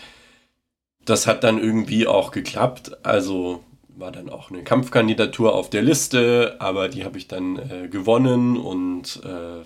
das 1.04 1.26
hat 1.26 1.44
dann 1.44 1.58
irgendwie 1.58 2.06
auch 2.06 2.30
geklappt. 2.30 2.98
Also 3.04 3.62
war 3.96 4.12
dann 4.12 4.28
auch 4.28 4.50
eine 4.50 4.64
Kampfkandidatur 4.64 5.54
auf 5.54 5.70
der 5.70 5.82
Liste, 5.82 6.56
aber 6.58 6.88
die 6.88 7.04
habe 7.04 7.16
ich 7.16 7.28
dann 7.28 7.56
äh, 7.56 7.88
gewonnen 7.88 8.56
und 8.56 9.20
äh, 9.24 9.64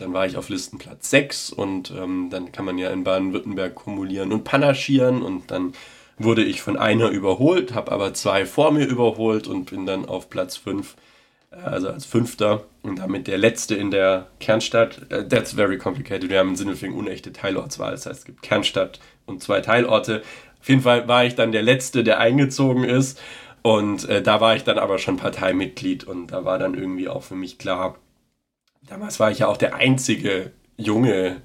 dann 0.00 0.12
war 0.12 0.26
ich 0.26 0.36
auf 0.36 0.48
Listenplatz 0.48 1.10
6 1.10 1.50
und 1.50 1.92
ähm, 1.96 2.28
dann 2.30 2.52
kann 2.52 2.64
man 2.64 2.78
ja 2.78 2.90
in 2.90 3.04
Baden-Württemberg 3.04 3.74
kumulieren 3.74 4.32
und 4.32 4.44
panaschieren 4.44 5.22
und 5.22 5.50
dann 5.50 5.72
wurde 6.18 6.44
ich 6.44 6.62
von 6.62 6.76
einer 6.76 7.08
überholt, 7.08 7.74
habe 7.74 7.92
aber 7.92 8.14
zwei 8.14 8.44
vor 8.44 8.72
mir 8.72 8.86
überholt 8.86 9.46
und 9.46 9.70
bin 9.70 9.86
dann 9.86 10.04
auf 10.04 10.30
Platz 10.30 10.56
5, 10.56 10.96
äh, 11.50 11.56
also 11.56 11.88
als 11.88 12.04
Fünfter 12.04 12.64
und 12.82 12.98
damit 12.98 13.26
der 13.26 13.38
Letzte 13.38 13.74
in 13.74 13.90
der 13.90 14.26
Kernstadt. 14.38 15.00
Uh, 15.12 15.22
that's 15.22 15.52
very 15.52 15.78
complicated. 15.78 16.30
Wir 16.30 16.38
haben 16.38 16.50
in 16.50 16.56
Sindelfingen 16.56 16.96
unechte 16.96 17.32
Teilortswahl, 17.32 17.92
das 17.92 18.06
heißt 18.06 18.20
es 18.20 18.24
gibt 18.24 18.42
Kernstadt 18.42 19.00
und 19.26 19.42
zwei 19.42 19.60
Teilorte. 19.60 20.22
Auf 20.60 20.68
jeden 20.68 20.82
Fall 20.82 21.08
war 21.08 21.24
ich 21.24 21.34
dann 21.34 21.52
der 21.52 21.62
Letzte, 21.62 22.04
der 22.04 22.18
eingezogen 22.18 22.84
ist 22.84 23.20
und 23.62 24.08
äh, 24.08 24.22
da 24.22 24.40
war 24.40 24.56
ich 24.56 24.64
dann 24.64 24.78
aber 24.78 24.98
schon 24.98 25.16
Parteimitglied 25.16 26.04
und 26.04 26.28
da 26.28 26.44
war 26.44 26.58
dann 26.58 26.74
irgendwie 26.74 27.08
auch 27.08 27.22
für 27.22 27.34
mich 27.34 27.58
klar, 27.58 27.96
damals 28.90 29.20
war 29.20 29.30
ich 29.30 29.38
ja 29.38 29.46
auch 29.46 29.56
der 29.56 29.76
einzige 29.76 30.52
junge 30.76 31.40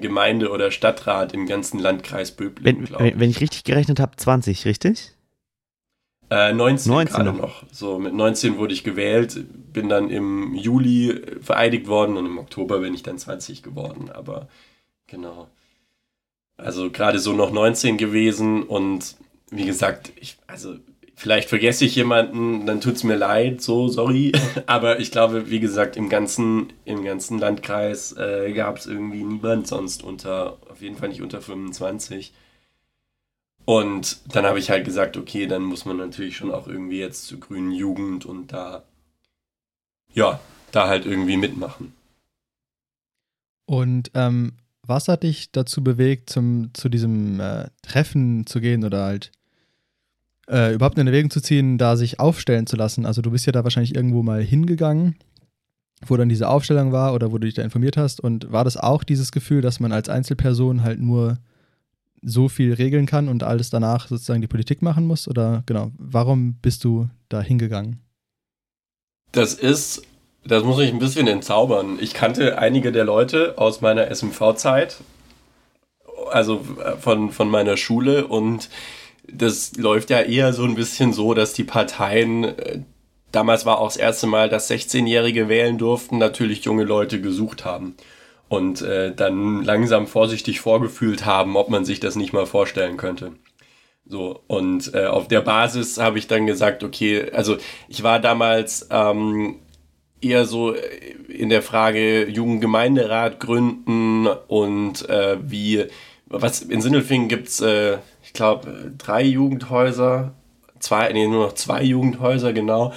Gemeinde- 0.00 0.50
oder 0.50 0.70
Stadtrat 0.70 1.32
im 1.32 1.46
ganzen 1.46 1.78
Landkreis 1.78 2.32
Böblingen, 2.32 2.90
Wenn, 2.90 2.98
wenn, 2.98 3.20
wenn 3.20 3.30
ich 3.30 3.40
richtig 3.40 3.64
gerechnet 3.64 4.00
habe, 4.00 4.16
20, 4.16 4.64
richtig? 4.64 5.12
Äh, 6.30 6.52
19, 6.52 6.92
19 6.92 7.14
gerade 7.14 7.32
noch. 7.32 7.38
noch. 7.38 7.64
So, 7.72 7.98
mit 7.98 8.14
19 8.14 8.56
wurde 8.56 8.72
ich 8.72 8.84
gewählt, 8.84 9.44
bin 9.72 9.88
dann 9.88 10.10
im 10.10 10.54
Juli 10.54 11.20
vereidigt 11.40 11.88
worden 11.88 12.16
und 12.16 12.26
im 12.26 12.38
Oktober 12.38 12.80
bin 12.80 12.94
ich 12.94 13.02
dann 13.02 13.18
20 13.18 13.62
geworden. 13.62 14.10
Aber 14.10 14.48
genau. 15.06 15.48
Also 16.56 16.90
gerade 16.90 17.18
so 17.18 17.32
noch 17.32 17.50
19 17.50 17.96
gewesen 17.96 18.62
und 18.62 19.16
wie 19.50 19.64
gesagt, 19.64 20.12
ich, 20.20 20.36
also 20.46 20.76
vielleicht 21.20 21.50
vergesse 21.50 21.84
ich 21.84 21.96
jemanden, 21.96 22.64
dann 22.64 22.80
tut's 22.80 23.04
mir 23.04 23.14
leid, 23.14 23.60
so, 23.60 23.88
sorry. 23.88 24.32
Aber 24.66 25.00
ich 25.00 25.10
glaube, 25.10 25.50
wie 25.50 25.60
gesagt, 25.60 25.98
im 25.98 26.08
ganzen, 26.08 26.72
im 26.86 27.04
ganzen 27.04 27.38
Landkreis 27.38 28.16
äh, 28.16 28.50
gab 28.54 28.78
es 28.78 28.86
irgendwie 28.86 29.22
niemand 29.22 29.66
sonst 29.66 30.02
unter, 30.02 30.56
auf 30.70 30.80
jeden 30.80 30.96
Fall 30.96 31.10
nicht 31.10 31.20
unter 31.20 31.42
25. 31.42 32.32
Und 33.66 34.34
dann 34.34 34.46
habe 34.46 34.58
ich 34.58 34.70
halt 34.70 34.86
gesagt, 34.86 35.18
okay, 35.18 35.46
dann 35.46 35.62
muss 35.62 35.84
man 35.84 35.98
natürlich 35.98 36.38
schon 36.38 36.50
auch 36.50 36.66
irgendwie 36.66 36.98
jetzt 36.98 37.26
zur 37.26 37.38
grünen 37.38 37.72
Jugend 37.72 38.24
und 38.24 38.54
da, 38.54 38.84
ja, 40.14 40.40
da 40.72 40.88
halt 40.88 41.04
irgendwie 41.04 41.36
mitmachen. 41.36 41.92
Und 43.66 44.10
ähm, 44.14 44.54
was 44.86 45.06
hat 45.06 45.22
dich 45.22 45.52
dazu 45.52 45.84
bewegt, 45.84 46.30
zum, 46.30 46.70
zu 46.72 46.88
diesem 46.88 47.40
äh, 47.40 47.68
Treffen 47.82 48.46
zu 48.46 48.62
gehen 48.62 48.84
oder 48.84 49.04
halt 49.04 49.30
äh, 50.50 50.74
überhaupt 50.74 50.98
in 50.98 51.06
Erwägung 51.06 51.30
zu 51.30 51.40
ziehen, 51.40 51.78
da 51.78 51.96
sich 51.96 52.20
aufstellen 52.20 52.66
zu 52.66 52.76
lassen? 52.76 53.06
Also 53.06 53.22
du 53.22 53.30
bist 53.30 53.46
ja 53.46 53.52
da 53.52 53.64
wahrscheinlich 53.64 53.94
irgendwo 53.94 54.22
mal 54.22 54.42
hingegangen, 54.42 55.16
wo 56.06 56.16
dann 56.16 56.28
diese 56.28 56.48
Aufstellung 56.48 56.92
war 56.92 57.14
oder 57.14 57.32
wo 57.32 57.38
du 57.38 57.46
dich 57.46 57.54
da 57.54 57.62
informiert 57.62 57.96
hast. 57.96 58.20
Und 58.20 58.50
war 58.50 58.64
das 58.64 58.76
auch 58.76 59.04
dieses 59.04 59.32
Gefühl, 59.32 59.62
dass 59.62 59.80
man 59.80 59.92
als 59.92 60.08
Einzelperson 60.08 60.82
halt 60.82 61.00
nur 61.00 61.38
so 62.22 62.48
viel 62.48 62.74
regeln 62.74 63.06
kann 63.06 63.28
und 63.28 63.42
alles 63.42 63.70
danach 63.70 64.08
sozusagen 64.08 64.40
die 64.40 64.48
Politik 64.48 64.82
machen 64.82 65.06
muss? 65.06 65.28
Oder 65.28 65.62
genau, 65.66 65.92
warum 65.98 66.54
bist 66.54 66.84
du 66.84 67.08
da 67.28 67.40
hingegangen? 67.40 68.00
Das 69.32 69.54
ist, 69.54 70.02
das 70.44 70.64
muss 70.64 70.80
ich 70.80 70.92
ein 70.92 70.98
bisschen 70.98 71.28
entzaubern. 71.28 71.98
Ich 72.00 72.14
kannte 72.14 72.58
einige 72.58 72.92
der 72.92 73.04
Leute 73.04 73.54
aus 73.56 73.80
meiner 73.80 74.10
SMV-Zeit, 74.10 74.96
also 76.30 76.60
von, 77.00 77.30
von 77.30 77.48
meiner 77.48 77.76
Schule 77.76 78.26
und 78.26 78.68
das 79.28 79.76
läuft 79.76 80.10
ja 80.10 80.20
eher 80.20 80.52
so 80.52 80.64
ein 80.64 80.74
bisschen 80.74 81.12
so, 81.12 81.34
dass 81.34 81.52
die 81.52 81.64
Parteien, 81.64 82.44
äh, 82.44 82.80
damals 83.32 83.66
war 83.66 83.78
auch 83.78 83.88
das 83.88 83.96
erste 83.96 84.26
Mal, 84.26 84.48
dass 84.48 84.70
16-Jährige 84.70 85.48
wählen 85.48 85.78
durften, 85.78 86.18
natürlich 86.18 86.64
junge 86.64 86.84
Leute 86.84 87.20
gesucht 87.20 87.64
haben 87.64 87.96
und 88.48 88.82
äh, 88.82 89.14
dann 89.14 89.62
langsam 89.62 90.06
vorsichtig 90.06 90.60
vorgefühlt 90.60 91.24
haben, 91.24 91.56
ob 91.56 91.70
man 91.70 91.84
sich 91.84 92.00
das 92.00 92.16
nicht 92.16 92.32
mal 92.32 92.46
vorstellen 92.46 92.96
könnte. 92.96 93.32
So, 94.06 94.42
und 94.48 94.92
äh, 94.92 95.06
auf 95.06 95.28
der 95.28 95.40
Basis 95.40 95.98
habe 95.98 96.18
ich 96.18 96.26
dann 96.26 96.46
gesagt, 96.46 96.82
okay, 96.82 97.30
also 97.30 97.58
ich 97.88 98.02
war 98.02 98.18
damals 98.18 98.88
ähm, 98.90 99.60
eher 100.20 100.46
so 100.46 100.74
in 101.28 101.48
der 101.48 101.62
Frage 101.62 102.28
Jugendgemeinderat 102.28 103.38
gründen 103.38 104.26
und 104.26 105.08
äh, 105.08 105.38
wie, 105.42 105.86
was 106.26 106.62
in 106.62 106.80
Sindelfingen 106.80 107.28
gibt's 107.28 107.60
äh, 107.60 107.98
ich 108.30 108.34
glaube, 108.34 108.92
drei 108.96 109.24
Jugendhäuser, 109.24 110.34
zwei, 110.78 111.12
nee, 111.12 111.26
nur 111.26 111.46
noch 111.46 111.54
zwei 111.54 111.82
Jugendhäuser, 111.82 112.52
genau. 112.52 112.92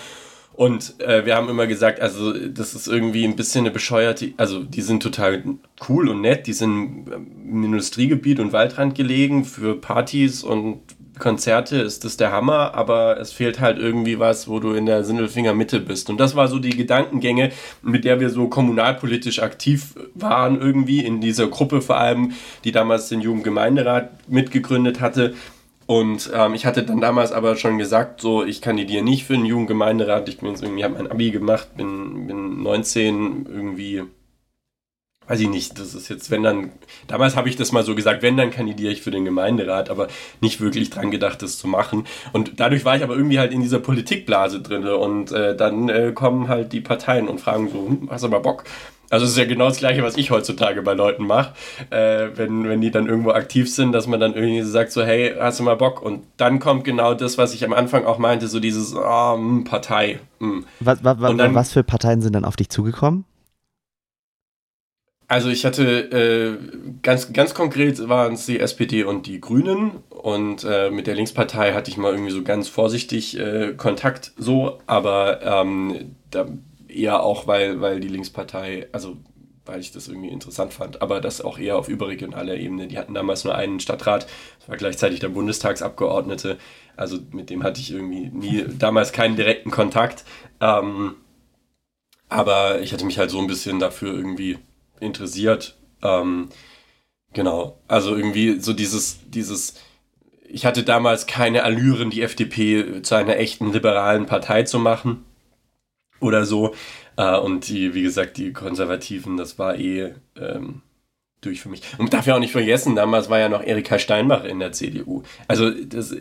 Und 0.53 0.99
äh, 1.01 1.25
wir 1.25 1.35
haben 1.35 1.49
immer 1.49 1.65
gesagt, 1.65 1.99
also 1.99 2.31
das 2.49 2.75
ist 2.75 2.87
irgendwie 2.87 3.25
ein 3.25 3.35
bisschen 3.35 3.61
eine 3.65 3.71
bescheuerte, 3.71 4.33
also 4.37 4.63
die 4.63 4.83
sind 4.83 5.01
total 5.01 5.43
cool 5.89 6.07
und 6.07 6.21
nett, 6.21 6.45
die 6.45 6.53
sind 6.53 7.07
im 7.11 7.63
Industriegebiet 7.63 8.39
und 8.39 8.53
Waldrand 8.53 8.93
gelegen 8.93 9.43
für 9.43 9.75
Partys 9.75 10.43
und 10.43 10.81
Konzerte 11.19 11.77
ist 11.77 12.05
das 12.05 12.17
der 12.17 12.31
Hammer, 12.31 12.73
aber 12.73 13.19
es 13.19 13.31
fehlt 13.31 13.59
halt 13.59 13.77
irgendwie 13.77 14.19
was, 14.19 14.47
wo 14.47 14.59
du 14.59 14.73
in 14.73 14.85
der 14.85 15.03
Sindelfinger 15.03 15.53
Mitte 15.53 15.79
bist. 15.79 16.09
Und 16.09 16.19
das 16.19 16.35
war 16.35 16.47
so 16.47 16.59
die 16.59 16.75
Gedankengänge, 16.75 17.51
mit 17.81 18.03
der 18.03 18.19
wir 18.19 18.29
so 18.29 18.47
kommunalpolitisch 18.47 19.39
aktiv 19.39 19.95
waren 20.15 20.59
irgendwie 20.59 21.05
in 21.05 21.21
dieser 21.21 21.47
Gruppe 21.47 21.81
vor 21.81 21.97
allem, 21.97 22.33
die 22.63 22.71
damals 22.71 23.09
den 23.09 23.21
Jugendgemeinderat 23.21 24.27
mitgegründet 24.27 25.01
hatte. 25.01 25.35
Und 25.85 26.31
ähm, 26.33 26.53
ich 26.55 26.65
hatte 26.65 26.83
dann 26.83 27.01
damals 27.01 27.31
aber 27.31 27.55
schon 27.57 27.77
gesagt, 27.77 28.21
so 28.21 28.43
ich 28.43 28.61
kandidiere 28.61 29.03
nicht 29.03 29.25
für 29.25 29.33
den 29.33 29.45
Jugendgemeinderat. 29.45 30.27
Ich 30.29 30.39
bin 30.39 30.49
jetzt 30.49 30.63
irgendwie, 30.63 30.83
habe 30.83 30.95
mein 30.95 31.11
Abi 31.11 31.31
gemacht, 31.31 31.75
bin, 31.75 32.25
bin 32.25 32.63
19 32.63 33.45
irgendwie 33.49 34.03
weiß 35.27 35.39
ich 35.39 35.49
nicht, 35.49 35.79
das 35.79 35.93
ist 35.95 36.09
jetzt, 36.09 36.31
wenn 36.31 36.43
dann, 36.43 36.71
damals 37.07 37.35
habe 37.35 37.49
ich 37.49 37.55
das 37.55 37.71
mal 37.71 37.83
so 37.83 37.95
gesagt, 37.95 38.21
wenn, 38.21 38.37
dann 38.37 38.51
kandidiere 38.51 38.91
ich 38.91 39.01
für 39.01 39.11
den 39.11 39.25
Gemeinderat, 39.25 39.89
aber 39.89 40.07
nicht 40.41 40.59
wirklich 40.61 40.89
dran 40.89 41.11
gedacht, 41.11 41.41
das 41.41 41.57
zu 41.57 41.67
machen. 41.67 42.05
Und 42.33 42.59
dadurch 42.59 42.85
war 42.85 42.95
ich 42.95 43.03
aber 43.03 43.15
irgendwie 43.15 43.39
halt 43.39 43.51
in 43.53 43.61
dieser 43.61 43.79
Politikblase 43.79 44.61
drin 44.61 44.85
und 44.87 45.31
äh, 45.31 45.55
dann 45.55 45.89
äh, 45.89 46.11
kommen 46.13 46.47
halt 46.47 46.73
die 46.73 46.81
Parteien 46.81 47.27
und 47.27 47.39
fragen 47.41 47.69
so, 47.69 47.87
hm, 47.87 48.09
hast 48.11 48.23
du 48.23 48.29
mal 48.29 48.39
Bock? 48.39 48.63
Also 49.09 49.25
es 49.25 49.33
ist 49.33 49.37
ja 49.37 49.45
genau 49.45 49.67
das 49.67 49.77
Gleiche, 49.77 50.01
was 50.01 50.17
ich 50.17 50.31
heutzutage 50.31 50.81
bei 50.81 50.93
Leuten 50.95 51.27
mache, 51.27 51.53
äh, 51.91 52.29
wenn, 52.35 52.67
wenn 52.67 52.81
die 52.81 52.89
dann 52.89 53.05
irgendwo 53.07 53.29
aktiv 53.29 53.71
sind, 53.71 53.91
dass 53.91 54.07
man 54.07 54.19
dann 54.19 54.33
irgendwie 54.33 54.63
sagt 54.63 54.91
so, 54.91 55.03
hey, 55.03 55.35
hast 55.39 55.59
du 55.59 55.63
mal 55.63 55.75
Bock? 55.75 56.01
Und 56.01 56.23
dann 56.37 56.59
kommt 56.59 56.83
genau 56.83 57.13
das, 57.13 57.37
was 57.37 57.53
ich 57.53 57.63
am 57.63 57.73
Anfang 57.73 58.05
auch 58.05 58.17
meinte, 58.17 58.47
so 58.47 58.59
dieses, 58.59 58.95
oh, 58.95 59.37
mh, 59.37 59.69
Partei. 59.69 60.19
Mh. 60.39 60.63
Was, 60.79 61.03
was, 61.03 61.29
Und 61.29 61.37
dann- 61.37 61.53
was 61.53 61.71
für 61.71 61.83
Parteien 61.83 62.23
sind 62.23 62.33
dann 62.33 62.43
auf 62.43 62.55
dich 62.55 62.69
zugekommen? 62.69 63.25
Also 65.33 65.49
ich 65.49 65.65
hatte 65.65 66.11
äh, 66.11 66.57
ganz, 67.01 67.33
ganz 67.33 67.55
konkret 67.55 68.07
waren 68.07 68.33
es 68.33 68.45
die 68.45 68.59
SPD 68.59 69.03
und 69.03 69.25
die 69.25 69.41
Grünen 69.41 70.03
und 70.11 70.63
äh, 70.63 70.91
mit 70.91 71.07
der 71.07 71.15
Linkspartei 71.15 71.73
hatte 71.73 71.89
ich 71.89 71.97
mal 71.97 72.11
irgendwie 72.11 72.29
so 72.29 72.43
ganz 72.43 72.67
vorsichtig 72.67 73.39
äh, 73.39 73.73
Kontakt 73.75 74.33
so, 74.37 74.77
aber 74.85 75.41
ähm, 75.41 76.17
da 76.29 76.45
eher 76.87 77.23
auch, 77.23 77.47
weil, 77.47 77.81
weil 77.81 77.99
die 77.99 78.09
Linkspartei, 78.09 78.85
also 78.91 79.17
weil 79.65 79.79
ich 79.79 79.91
das 79.91 80.07
irgendwie 80.07 80.29
interessant 80.29 80.71
fand, 80.71 81.01
aber 81.01 81.19
das 81.19 81.41
auch 81.41 81.57
eher 81.57 81.77
auf 81.77 81.89
überregionaler 81.89 82.55
Ebene. 82.55 82.85
Die 82.85 82.99
hatten 82.99 83.15
damals 83.15 83.43
nur 83.43 83.55
einen 83.55 83.79
Stadtrat, 83.79 84.27
das 84.59 84.69
war 84.69 84.77
gleichzeitig 84.77 85.19
der 85.19 85.29
Bundestagsabgeordnete, 85.29 86.59
also 86.95 87.17
mit 87.31 87.49
dem 87.49 87.63
hatte 87.63 87.81
ich 87.81 87.89
irgendwie 87.89 88.27
nie, 88.27 88.65
damals 88.77 89.11
keinen 89.11 89.35
direkten 89.35 89.71
Kontakt, 89.71 90.25
ähm, 90.61 91.15
aber 92.29 92.81
ich 92.81 92.93
hatte 92.93 93.05
mich 93.05 93.17
halt 93.17 93.31
so 93.31 93.39
ein 93.39 93.47
bisschen 93.47 93.79
dafür 93.79 94.13
irgendwie 94.13 94.59
interessiert. 95.03 95.77
Ähm, 96.01 96.49
genau, 97.33 97.77
also 97.87 98.15
irgendwie 98.15 98.59
so 98.59 98.73
dieses, 98.73 99.19
dieses, 99.29 99.75
ich 100.47 100.65
hatte 100.65 100.83
damals 100.83 101.27
keine 101.27 101.63
Allüren, 101.63 102.09
die 102.09 102.21
FDP 102.21 103.01
zu 103.01 103.15
einer 103.15 103.37
echten 103.37 103.71
liberalen 103.71 104.25
Partei 104.25 104.63
zu 104.63 104.79
machen 104.79 105.25
oder 106.19 106.45
so. 106.45 106.73
Äh, 107.17 107.37
und 107.37 107.67
die, 107.67 107.93
wie 107.93 108.03
gesagt, 108.03 108.37
die 108.37 108.53
Konservativen, 108.53 109.37
das 109.37 109.59
war 109.59 109.75
eh 109.75 110.13
ähm, 110.39 110.81
durch 111.41 111.61
für 111.61 111.69
mich. 111.69 111.81
Und 111.97 112.13
darf 112.13 112.25
ja 112.25 112.35
auch 112.35 112.39
nicht 112.39 112.51
vergessen, 112.51 112.95
damals 112.95 113.29
war 113.29 113.39
ja 113.39 113.49
noch 113.49 113.63
Erika 113.63 113.99
Steinbach 113.99 114.43
in 114.43 114.59
der 114.59 114.71
CDU. 114.71 115.23
Also 115.47 115.69
das, 115.69 116.15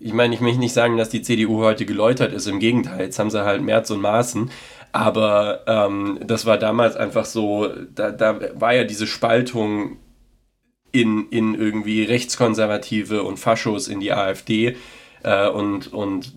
ich 0.00 0.12
meine, 0.12 0.34
ich 0.34 0.40
möchte 0.40 0.60
nicht 0.60 0.72
sagen, 0.72 0.96
dass 0.96 1.08
die 1.08 1.22
CDU 1.22 1.58
heute 1.58 1.84
geläutert 1.84 2.32
ist. 2.32 2.46
Im 2.46 2.60
Gegenteil, 2.60 3.00
jetzt 3.06 3.18
haben 3.18 3.30
sie 3.30 3.44
halt 3.44 3.62
Merz 3.62 3.90
und 3.90 4.00
Maaßen. 4.00 4.50
Aber 4.92 5.64
ähm, 5.66 6.20
das 6.24 6.46
war 6.46 6.58
damals 6.58 6.96
einfach 6.96 7.24
so, 7.24 7.68
da, 7.94 8.10
da 8.10 8.40
war 8.54 8.74
ja 8.74 8.84
diese 8.84 9.06
Spaltung 9.06 9.98
in, 10.92 11.28
in 11.28 11.54
irgendwie 11.54 12.02
Rechtskonservative 12.04 13.22
und 13.22 13.38
Faschos 13.38 13.88
in 13.88 14.00
die 14.00 14.12
AfD 14.12 14.76
äh, 15.22 15.48
und, 15.48 15.92
und 15.92 16.32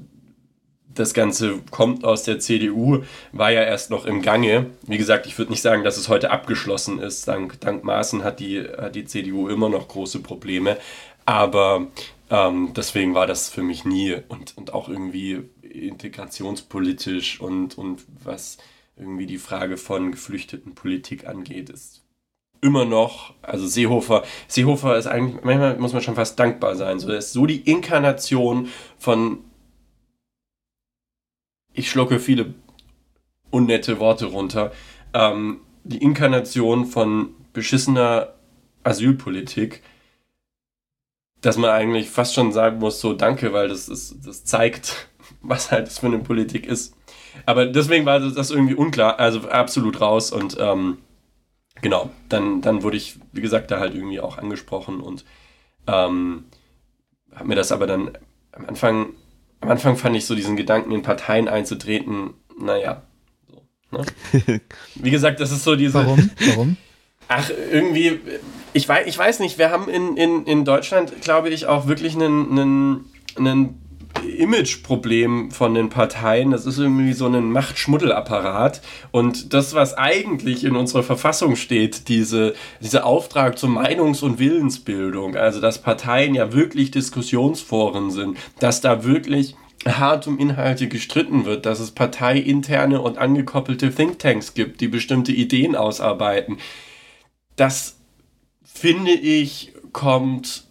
das 0.94 1.14
Ganze 1.14 1.60
kommt 1.72 2.04
aus 2.04 2.24
der 2.24 2.40
CDU, 2.40 3.04
war 3.32 3.52
ja 3.52 3.64
erst 3.64 3.92
noch 3.92 4.06
im 4.06 4.22
Gange. 4.22 4.68
Wie 4.86 4.98
gesagt, 4.98 5.26
ich 5.26 5.38
würde 5.38 5.52
nicht 5.52 5.62
sagen, 5.62 5.84
dass 5.84 5.98
es 5.98 6.10
heute 6.10 6.32
abgeschlossen 6.32 7.00
ist. 7.00 7.28
Dank, 7.28 7.62
dank 7.62 7.84
Maaßen 7.84 8.24
hat 8.24 8.40
die, 8.40 8.62
hat 8.62 8.96
die 8.96 9.06
CDU 9.06 9.48
immer 9.48 9.70
noch 9.70 9.88
große 9.88 10.20
Probleme. 10.20 10.78
Aber 11.26 11.88
Ähm, 12.32 12.72
deswegen 12.74 13.14
war 13.14 13.28
das 13.28 13.50
für 13.50 13.62
mich 13.62 13.84
nie 13.84 14.16
und, 14.30 14.58
und 14.58 14.74
auch 14.74 14.88
irgendwie 14.88 15.50
integrationspolitisch 15.62 17.42
und, 17.42 17.78
und 17.78 18.06
was 18.24 18.58
irgendwie 18.96 19.26
die 19.26 19.38
Frage 19.38 19.76
von 19.76 20.12
Geflüchtetenpolitik 20.12 21.28
angeht, 21.28 21.70
ist 21.70 22.04
immer 22.62 22.86
noch, 22.86 23.34
also 23.42 23.68
Seehofer, 23.68 24.24
Seehofer 24.48 24.98
ist 24.98 25.08
eigentlich, 25.08 25.44
manchmal 25.44 25.78
muss 25.78 25.94
man 25.94 26.02
schon 26.02 26.16
fast 26.16 26.40
dankbar 26.40 26.76
sein. 26.76 27.00
So, 27.00 27.12
ist 27.12 27.34
so 27.34 27.46
die 27.46 27.62
Inkarnation 27.70 28.70
von, 28.98 29.40
ich 31.74 31.90
schlucke 31.90 32.20
viele 32.20 32.54
unnette 33.50 34.00
Worte 34.00 34.28
runter, 34.28 34.72
ähm, 35.14 35.62
die 35.84 35.98
Inkarnation 35.98 36.86
von 36.86 37.34
beschissener 37.52 38.36
Asylpolitik, 38.84 39.82
dass 41.42 41.58
man 41.58 41.72
eigentlich 41.72 42.10
fast 42.10 42.34
schon 42.34 42.52
sagen 42.52 42.80
muss, 42.80 43.02
so 43.02 43.14
danke, 43.14 43.52
weil 43.54 43.68
das, 43.68 43.90
ist, 43.90 44.26
das 44.26 44.46
zeigt, 44.46 45.10
was 45.42 45.72
halt 45.72 45.88
das 45.88 46.00
für 46.00 46.08
eine 46.08 46.20
Politik 46.20 46.66
ist. 46.66 46.96
Aber 47.46 47.66
deswegen 47.66 48.06
war 48.06 48.20
das 48.20 48.52
irgendwie 48.52 48.76
unklar, 48.76 49.20
also 49.20 49.50
absolut 49.50 50.00
raus 50.02 50.32
und 50.32 50.58
ähm, 50.60 51.00
genau, 51.82 52.10
dann, 52.30 52.62
dann 52.62 52.84
wurde 52.84 52.98
ich, 52.98 53.20
wie 53.32 53.42
gesagt, 53.42 53.72
da 53.72 53.80
halt 53.80 53.96
irgendwie 53.96 54.20
auch 54.20 54.38
angesprochen 54.38 55.00
und 55.00 55.26
ähm, 55.88 56.46
habe 57.34 57.48
mir 57.48 57.56
das 57.56 57.72
aber 57.72 57.88
dann 57.88 58.12
am 58.52 58.66
Anfang, 58.66 59.14
am 59.62 59.70
Anfang 59.70 59.96
fand 59.96 60.16
ich 60.16 60.26
so 60.26 60.36
diesen 60.36 60.58
Gedanken, 60.58 60.92
in 60.92 61.02
Parteien 61.02 61.48
einzutreten, 61.48 62.34
naja, 62.60 63.04
so. 63.48 63.64
Ne? 63.98 64.06
Wie 64.96 65.12
gesagt, 65.12 65.40
das 65.40 65.52
ist 65.52 65.64
so 65.64 65.76
diese. 65.76 65.96
Warum? 65.96 66.30
Warum? 66.48 66.78
Ach, 67.34 67.50
irgendwie, 67.72 68.20
ich 68.74 68.90
weiß, 68.90 69.08
ich 69.08 69.18
weiß 69.18 69.40
nicht, 69.40 69.58
wir 69.58 69.72
haben 69.72 69.88
in, 69.88 70.18
in, 70.18 70.44
in 70.44 70.66
Deutschland, 70.66 71.22
glaube 71.22 71.50
ich, 71.50 71.66
auch 71.66 71.88
wirklich 71.88 72.14
einen, 72.14 72.52
einen, 72.52 73.06
einen 73.38 73.82
Imageproblem 74.38 75.50
von 75.50 75.74
den 75.74 75.88
Parteien. 75.88 76.52
Das 76.52 76.66
ist 76.66 76.78
irgendwie 76.78 77.14
so 77.14 77.28
ein 77.28 77.50
Machtschmuddelapparat. 77.54 78.82
Und 79.12 79.54
das, 79.54 79.74
was 79.74 79.98
eigentlich 79.98 80.66
in 80.66 80.76
unserer 80.76 81.04
Verfassung 81.04 81.56
steht, 81.56 82.10
diese, 82.10 82.54
dieser 82.82 83.06
Auftrag 83.06 83.58
zur 83.58 83.70
Meinungs- 83.70 84.24
und 84.24 84.38
Willensbildung, 84.38 85.38
also 85.38 85.62
dass 85.62 85.82
Parteien 85.82 86.36
ja 86.36 86.52
wirklich 86.52 86.92
Diskussionsforen 86.92 88.12
sind, 88.12 88.38
dass 88.60 88.82
da 88.82 89.06
wirklich 89.06 89.56
hart 89.88 90.28
um 90.28 90.38
Inhalte 90.38 90.90
gestritten 90.90 91.46
wird, 91.46 91.66
dass 91.66 91.80
es 91.80 91.92
parteiinterne 91.92 93.00
und 93.00 93.18
angekoppelte 93.18 93.90
Thinktanks 93.90 94.54
gibt, 94.54 94.82
die 94.82 94.90
bestimmte 94.90 95.32
Ideen 95.32 95.78
ausarbeiten. 95.78 96.58
Das 97.62 98.00
finde 98.64 99.12
ich 99.12 99.74
kommt, 99.94 100.64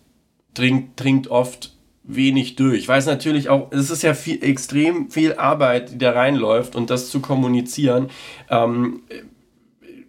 dringt, 0.54 1.00
dringt 1.00 1.28
oft 1.28 1.76
wenig 2.02 2.56
durch. 2.56 2.78
Ich 2.80 2.88
weiß 2.88 3.06
natürlich 3.06 3.48
auch, 3.48 3.70
es 3.70 3.90
ist 3.90 4.02
ja 4.02 4.12
viel, 4.12 4.42
extrem 4.42 5.08
viel 5.08 5.34
Arbeit, 5.34 5.92
die 5.92 5.98
da 5.98 6.10
reinläuft 6.10 6.74
und 6.74 6.90
das 6.90 7.08
zu 7.08 7.20
kommunizieren, 7.20 8.10
ähm, 8.48 9.02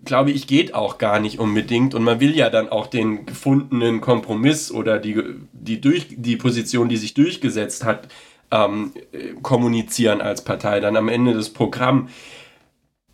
glaube 0.06 0.32
ich, 0.32 0.48
geht 0.48 0.74
auch 0.74 0.98
gar 0.98 1.20
nicht 1.20 1.38
unbedingt 1.38 1.94
und 1.94 2.02
man 2.02 2.20
will 2.20 2.36
ja 2.36 2.50
dann 2.50 2.68
auch 2.68 2.88
den 2.88 3.28
gefundenen 3.28 4.02
Kompromiss 4.02 4.72
oder 4.72 4.98
die, 4.98 5.22
die, 5.54 5.82
durch, 5.82 6.08
die 6.10 6.36
Position, 6.36 6.90
die 6.90 6.98
sich 6.98 7.14
durchgesetzt 7.14 7.86
hat, 7.86 8.08
ähm, 8.50 8.92
kommunizieren 9.44 10.20
als 10.20 10.44
Partei, 10.44 10.80
dann 10.80 10.98
am 10.98 11.10
Ende 11.10 11.36
das 11.36 11.52
Programm. 11.52 12.10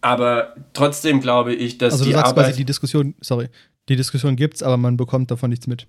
Aber 0.01 0.55
trotzdem 0.73 1.21
glaube 1.21 1.53
ich, 1.53 1.77
dass 1.77 1.93
also 1.93 2.05
die 2.05 2.11
du 2.11 2.17
sagst 2.17 2.31
Arbeit... 2.31 2.45
quasi, 2.45 2.57
die 2.57 2.65
Diskussion, 2.65 3.15
sorry, 3.21 3.49
die 3.89 3.95
Diskussion 3.95 4.35
gibt's, 4.35 4.61
aber 4.61 4.77
man 4.77 4.97
bekommt 4.97 5.31
davon 5.31 5.49
nichts 5.49 5.67
mit. 5.67 5.87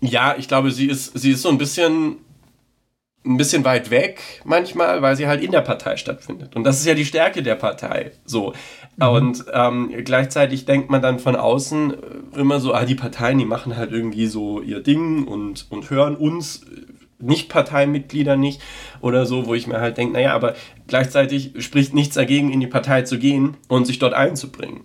Ja, 0.00 0.34
ich 0.38 0.48
glaube, 0.48 0.70
sie 0.70 0.86
ist, 0.86 1.18
sie 1.18 1.32
ist 1.32 1.42
so 1.42 1.48
ein 1.48 1.58
bisschen, 1.58 2.16
ein 3.24 3.36
bisschen 3.36 3.64
weit 3.64 3.90
weg 3.90 4.20
manchmal, 4.44 5.00
weil 5.02 5.16
sie 5.16 5.26
halt 5.26 5.42
in 5.42 5.50
der 5.50 5.62
Partei 5.62 5.96
stattfindet. 5.96 6.56
Und 6.56 6.64
das 6.64 6.78
ist 6.78 6.86
ja 6.86 6.94
die 6.94 7.06
Stärke 7.06 7.42
der 7.42 7.54
Partei. 7.54 8.12
So. 8.24 8.52
Mhm. 8.96 9.06
Und 9.08 9.44
ähm, 9.52 9.92
gleichzeitig 10.04 10.66
denkt 10.66 10.90
man 10.90 11.02
dann 11.02 11.18
von 11.18 11.36
außen 11.36 11.94
äh, 11.94 12.40
immer 12.40 12.60
so, 12.60 12.74
ah, 12.74 12.84
die 12.84 12.94
Parteien, 12.94 13.38
die 13.38 13.44
machen 13.44 13.76
halt 13.76 13.92
irgendwie 13.92 14.26
so 14.26 14.60
ihr 14.60 14.82
Ding 14.82 15.26
und, 15.26 15.66
und 15.70 15.90
hören 15.90 16.16
uns 16.16 16.64
äh, 16.64 16.82
nicht-Parteimitglieder 17.24 18.36
nicht 18.36 18.60
oder 19.00 19.26
so, 19.26 19.46
wo 19.46 19.54
ich 19.54 19.66
mir 19.66 19.80
halt 19.80 19.98
denke, 19.98 20.14
naja, 20.14 20.34
aber 20.34 20.54
gleichzeitig 20.86 21.52
spricht 21.58 21.94
nichts 21.94 22.14
dagegen, 22.14 22.52
in 22.52 22.60
die 22.60 22.66
Partei 22.66 23.02
zu 23.02 23.18
gehen 23.18 23.56
und 23.68 23.86
sich 23.86 23.98
dort 23.98 24.14
einzubringen. 24.14 24.82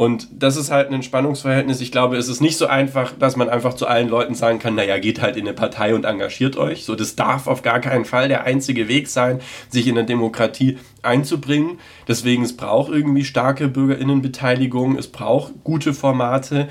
Und 0.00 0.28
das 0.32 0.56
ist 0.56 0.70
halt 0.70 0.90
ein 0.90 1.02
Spannungsverhältnis. 1.02 1.82
Ich 1.82 1.92
glaube, 1.92 2.16
es 2.16 2.28
ist 2.28 2.40
nicht 2.40 2.56
so 2.56 2.66
einfach, 2.66 3.12
dass 3.18 3.36
man 3.36 3.50
einfach 3.50 3.74
zu 3.74 3.86
allen 3.86 4.08
Leuten 4.08 4.34
sagen 4.34 4.58
kann, 4.58 4.74
naja, 4.74 4.96
geht 4.96 5.20
halt 5.20 5.36
in 5.36 5.46
eine 5.46 5.52
Partei 5.52 5.94
und 5.94 6.06
engagiert 6.06 6.56
euch. 6.56 6.86
So, 6.86 6.94
das 6.94 7.16
darf 7.16 7.46
auf 7.46 7.60
gar 7.60 7.80
keinen 7.80 8.06
Fall 8.06 8.28
der 8.28 8.44
einzige 8.44 8.88
Weg 8.88 9.08
sein, 9.08 9.40
sich 9.68 9.86
in 9.86 9.98
eine 9.98 10.06
Demokratie 10.06 10.78
einzubringen. 11.02 11.78
Deswegen, 12.08 12.44
es 12.44 12.56
braucht 12.56 12.90
irgendwie 12.90 13.24
starke 13.24 13.68
Bürgerinnenbeteiligung, 13.68 14.96
es 14.96 15.08
braucht 15.08 15.52
gute 15.64 15.92
Formate. 15.92 16.70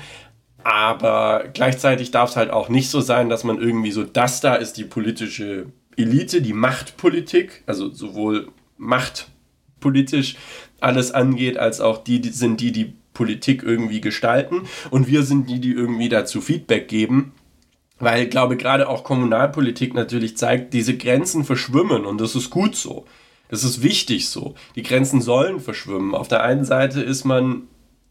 Aber 0.64 1.44
gleichzeitig 1.52 2.10
darf 2.10 2.30
es 2.30 2.36
halt 2.36 2.50
auch 2.50 2.68
nicht 2.68 2.90
so 2.90 3.00
sein, 3.00 3.28
dass 3.28 3.44
man 3.44 3.58
irgendwie 3.58 3.90
so, 3.90 4.04
das 4.04 4.40
da 4.40 4.54
ist 4.54 4.76
die 4.76 4.84
politische 4.84 5.66
Elite, 5.96 6.42
die 6.42 6.52
Machtpolitik, 6.52 7.62
also 7.66 7.90
sowohl 7.90 8.48
machtpolitisch 8.76 10.36
alles 10.80 11.12
angeht, 11.12 11.58
als 11.58 11.80
auch 11.80 12.02
die, 12.02 12.20
die 12.20 12.30
sind 12.30 12.60
die, 12.60 12.72
die 12.72 12.94
Politik 13.12 13.62
irgendwie 13.62 14.00
gestalten 14.00 14.62
und 14.90 15.08
wir 15.08 15.22
sind 15.24 15.50
die, 15.50 15.60
die 15.60 15.72
irgendwie 15.72 16.08
dazu 16.08 16.40
Feedback 16.40 16.88
geben. 16.88 17.32
Weil 17.98 18.24
ich 18.24 18.30
glaube, 18.30 18.56
gerade 18.56 18.88
auch 18.88 19.04
Kommunalpolitik 19.04 19.92
natürlich 19.92 20.38
zeigt, 20.38 20.72
diese 20.72 20.96
Grenzen 20.96 21.44
verschwimmen 21.44 22.06
und 22.06 22.18
das 22.18 22.34
ist 22.34 22.48
gut 22.48 22.74
so. 22.74 23.04
Das 23.48 23.62
ist 23.62 23.82
wichtig 23.82 24.30
so. 24.30 24.54
Die 24.74 24.82
Grenzen 24.82 25.20
sollen 25.20 25.60
verschwimmen. 25.60 26.14
Auf 26.14 26.28
der 26.28 26.42
einen 26.42 26.64
Seite 26.64 27.02
ist 27.02 27.24
man 27.24 27.64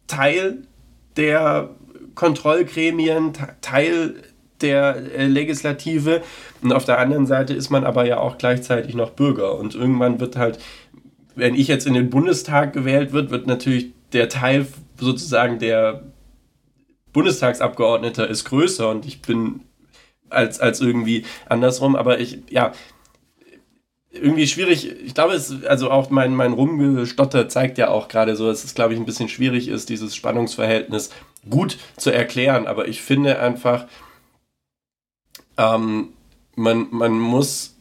Teil 0.05 0.67
der 1.15 1.75
Kontrollgremien, 2.19 3.32
Teil 3.62 4.15
der 4.60 4.97
äh, 5.15 5.25
Legislative. 5.25 6.21
Und 6.62 6.73
auf 6.73 6.84
der 6.84 6.99
anderen 6.99 7.25
Seite 7.25 7.53
ist 7.53 7.69
man 7.69 7.86
aber 7.86 8.05
ja 8.05 8.19
auch 8.19 8.38
gleichzeitig 8.38 8.93
noch 8.93 9.12
Bürger. 9.12 9.58
Und 9.58 9.73
irgendwann 9.73 10.19
wird 10.19 10.36
halt, 10.36 10.60
wenn 11.36 11.55
ich 11.55 11.69
jetzt 11.69 11.88
in 11.88 11.93
den 11.93 12.10
Bundestag 12.10 12.73
gewählt 12.73 13.13
wird, 13.13 13.32
wird 13.32 13.47
natürlich 13.47 13.93
der 14.12 14.27
Teil 14.27 14.67
sozusagen 14.99 15.60
der 15.60 16.03
Bundestagsabgeordneter 17.13 18.27
ist 18.27 18.43
größer. 18.43 18.89
Und 18.89 19.05
ich 19.05 19.21
bin 19.21 19.62
als, 20.29 20.60
als 20.60 20.82
irgendwie 20.82 21.23
andersrum, 21.47 21.95
aber 21.95 22.19
ich, 22.19 22.39
ja, 22.49 22.73
irgendwie 24.12 24.47
schwierig. 24.47 24.91
Ich 25.05 25.13
glaube, 25.13 25.36
es, 25.36 25.63
also 25.63 25.89
auch 25.89 26.10
mein, 26.10 26.36
mein 26.36 26.51
Rumgestotter 26.51 27.47
zeigt 27.47 27.77
ja 27.77 27.89
auch 27.89 28.10
gerade 28.10 28.36
so, 28.36 28.47
dass 28.47 28.65
es, 28.65 28.75
glaube 28.75 28.93
ich, 28.93 28.99
ein 28.99 29.05
bisschen 29.05 29.29
schwierig 29.29 29.69
ist, 29.69 29.88
dieses 29.88 30.17
Spannungsverhältnis 30.17 31.12
gut 31.49 31.78
zu 31.97 32.12
erklären. 32.12 32.67
Aber 32.67 32.88
ich 32.88 33.02
finde 33.02 33.39
einfach, 33.39 33.86
ähm, 35.58 36.13
man, 36.56 36.88
man 36.91 37.19
muss 37.19 37.75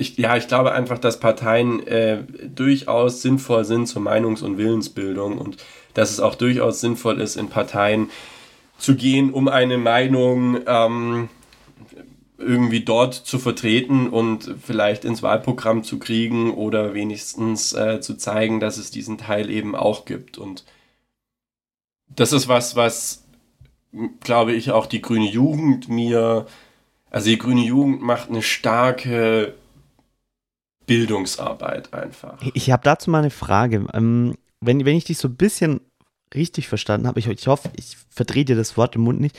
ich, 0.00 0.16
ja, 0.16 0.36
ich 0.36 0.48
glaube 0.48 0.72
einfach, 0.72 0.98
dass 0.98 1.20
Parteien 1.20 1.86
äh, 1.86 2.24
durchaus 2.54 3.20
sinnvoll 3.20 3.64
sind 3.64 3.86
zur 3.86 4.00
Meinungs- 4.00 4.42
und 4.42 4.56
Willensbildung 4.56 5.36
und 5.36 5.58
dass 5.92 6.10
es 6.10 6.20
auch 6.20 6.34
durchaus 6.34 6.80
sinnvoll 6.80 7.20
ist, 7.20 7.36
in 7.36 7.50
Parteien 7.50 8.08
zu 8.78 8.96
gehen, 8.96 9.30
um 9.30 9.46
eine 9.46 9.76
Meinung 9.76 10.60
ähm, 10.66 11.28
irgendwie 12.38 12.80
dort 12.80 13.12
zu 13.12 13.38
vertreten 13.38 14.08
und 14.08 14.54
vielleicht 14.62 15.04
ins 15.04 15.22
Wahlprogramm 15.22 15.84
zu 15.84 15.98
kriegen 15.98 16.54
oder 16.54 16.94
wenigstens 16.94 17.74
äh, 17.74 18.00
zu 18.00 18.16
zeigen, 18.16 18.58
dass 18.58 18.78
es 18.78 18.90
diesen 18.90 19.18
Teil 19.18 19.50
eben 19.50 19.76
auch 19.76 20.06
gibt. 20.06 20.38
Und 20.38 20.64
das 22.16 22.32
ist 22.32 22.48
was, 22.48 22.76
was, 22.76 23.24
glaube 24.20 24.52
ich, 24.52 24.70
auch 24.70 24.86
die 24.86 25.00
grüne 25.00 25.28
Jugend 25.28 25.88
mir, 25.88 26.46
also 27.10 27.30
die 27.30 27.38
grüne 27.38 27.64
Jugend 27.64 28.02
macht 28.02 28.28
eine 28.28 28.42
starke 28.42 29.54
Bildungsarbeit 30.86 31.92
einfach. 31.94 32.40
Ich 32.54 32.70
habe 32.70 32.82
dazu 32.82 33.10
mal 33.10 33.20
eine 33.20 33.30
Frage. 33.30 33.86
Ähm, 33.94 34.36
wenn, 34.60 34.84
wenn 34.84 34.96
ich 34.96 35.04
dich 35.04 35.18
so 35.18 35.28
ein 35.28 35.36
bisschen 35.36 35.80
richtig 36.34 36.68
verstanden 36.68 37.06
habe, 37.06 37.18
ich, 37.18 37.26
ich 37.26 37.46
hoffe, 37.46 37.70
ich 37.76 37.96
verdrehe 38.08 38.44
dir 38.44 38.56
das 38.56 38.76
Wort 38.76 38.96
im 38.96 39.02
Mund 39.02 39.20
nicht, 39.20 39.38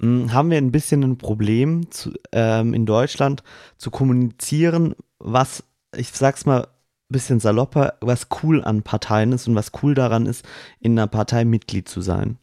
hm, 0.00 0.32
haben 0.32 0.50
wir 0.50 0.58
ein 0.58 0.72
bisschen 0.72 1.02
ein 1.02 1.18
Problem 1.18 1.90
zu, 1.90 2.12
ähm, 2.32 2.74
in 2.74 2.86
Deutschland 2.86 3.42
zu 3.78 3.90
kommunizieren, 3.90 4.94
was, 5.18 5.64
ich 5.96 6.08
sag's 6.08 6.44
mal 6.44 6.68
bisschen 7.12 7.40
salopper, 7.40 7.94
was 8.00 8.28
cool 8.42 8.64
an 8.64 8.82
Parteien 8.82 9.32
ist 9.32 9.46
und 9.48 9.54
was 9.54 9.72
cool 9.82 9.94
daran 9.94 10.26
ist, 10.26 10.44
in 10.80 10.98
einer 10.98 11.06
Partei 11.06 11.44
Mitglied 11.44 11.88
zu 11.88 12.00
sein. 12.00 12.38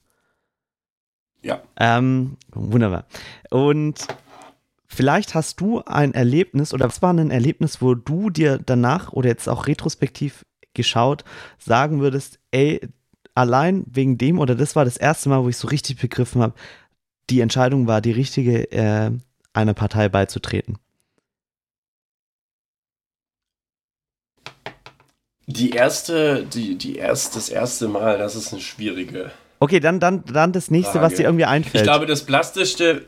Ja. 1.42 1.62
Ähm, 1.78 2.38
wunderbar. 2.54 3.06
Und 3.50 4.08
Vielleicht 4.92 5.36
hast 5.36 5.62
du 5.62 5.84
ein 5.86 6.16
Erlebnis 6.16 6.74
oder 6.74 6.88
was 6.88 7.04
war 7.04 7.14
ein 7.14 7.30
Erlebnis, 7.30 7.80
wo 7.80 7.94
du 7.94 8.32
dir 8.32 8.58
danach 8.58 9.14
oder 9.14 9.30
jetzt 9.30 9.48
auch 9.48 9.68
retrospektiv 9.68 10.46
geschaut 10.74 11.24
sagen 11.60 12.02
würdest, 12.02 12.40
ey, 12.50 12.82
allein 13.36 13.86
wegen 13.88 14.18
dem 14.18 14.40
oder 14.40 14.56
das 14.56 14.76
war 14.76 14.86
das 14.86 14.98
erste 14.98 15.30
Mal, 15.30 15.44
wo 15.44 15.50
ich 15.50 15.58
so 15.58 15.68
richtig 15.68 16.02
begriffen 16.02 16.42
habe, 16.42 16.56
die 17.30 17.40
Entscheidung 17.42 17.86
war 17.86 18.02
die 18.02 18.12
richtige, 18.12 18.72
äh, 18.72 19.12
einer 19.54 19.74
Partei 19.76 20.10
beizutreten? 20.10 20.80
Die 25.52 25.72
erste, 25.72 26.46
die, 26.46 26.76
die 26.76 26.98
erst, 26.98 27.36
das 27.36 27.50
erste 27.50 27.88
Mal, 27.88 28.20
das 28.20 28.36
ist 28.36 28.54
eine 28.54 28.62
schwierige. 28.62 29.32
Okay, 29.60 29.80
dann, 29.80 30.00
dann, 30.00 30.24
dann 30.32 30.54
das 30.54 30.70
nächste, 30.70 30.94
Frage. 30.94 31.06
was 31.06 31.16
dir 31.16 31.24
irgendwie 31.24 31.46
einfällt. 31.46 31.84
Ich 31.84 31.90
glaube, 31.90 32.06
das 32.06 32.24
plastischste, 32.24 33.06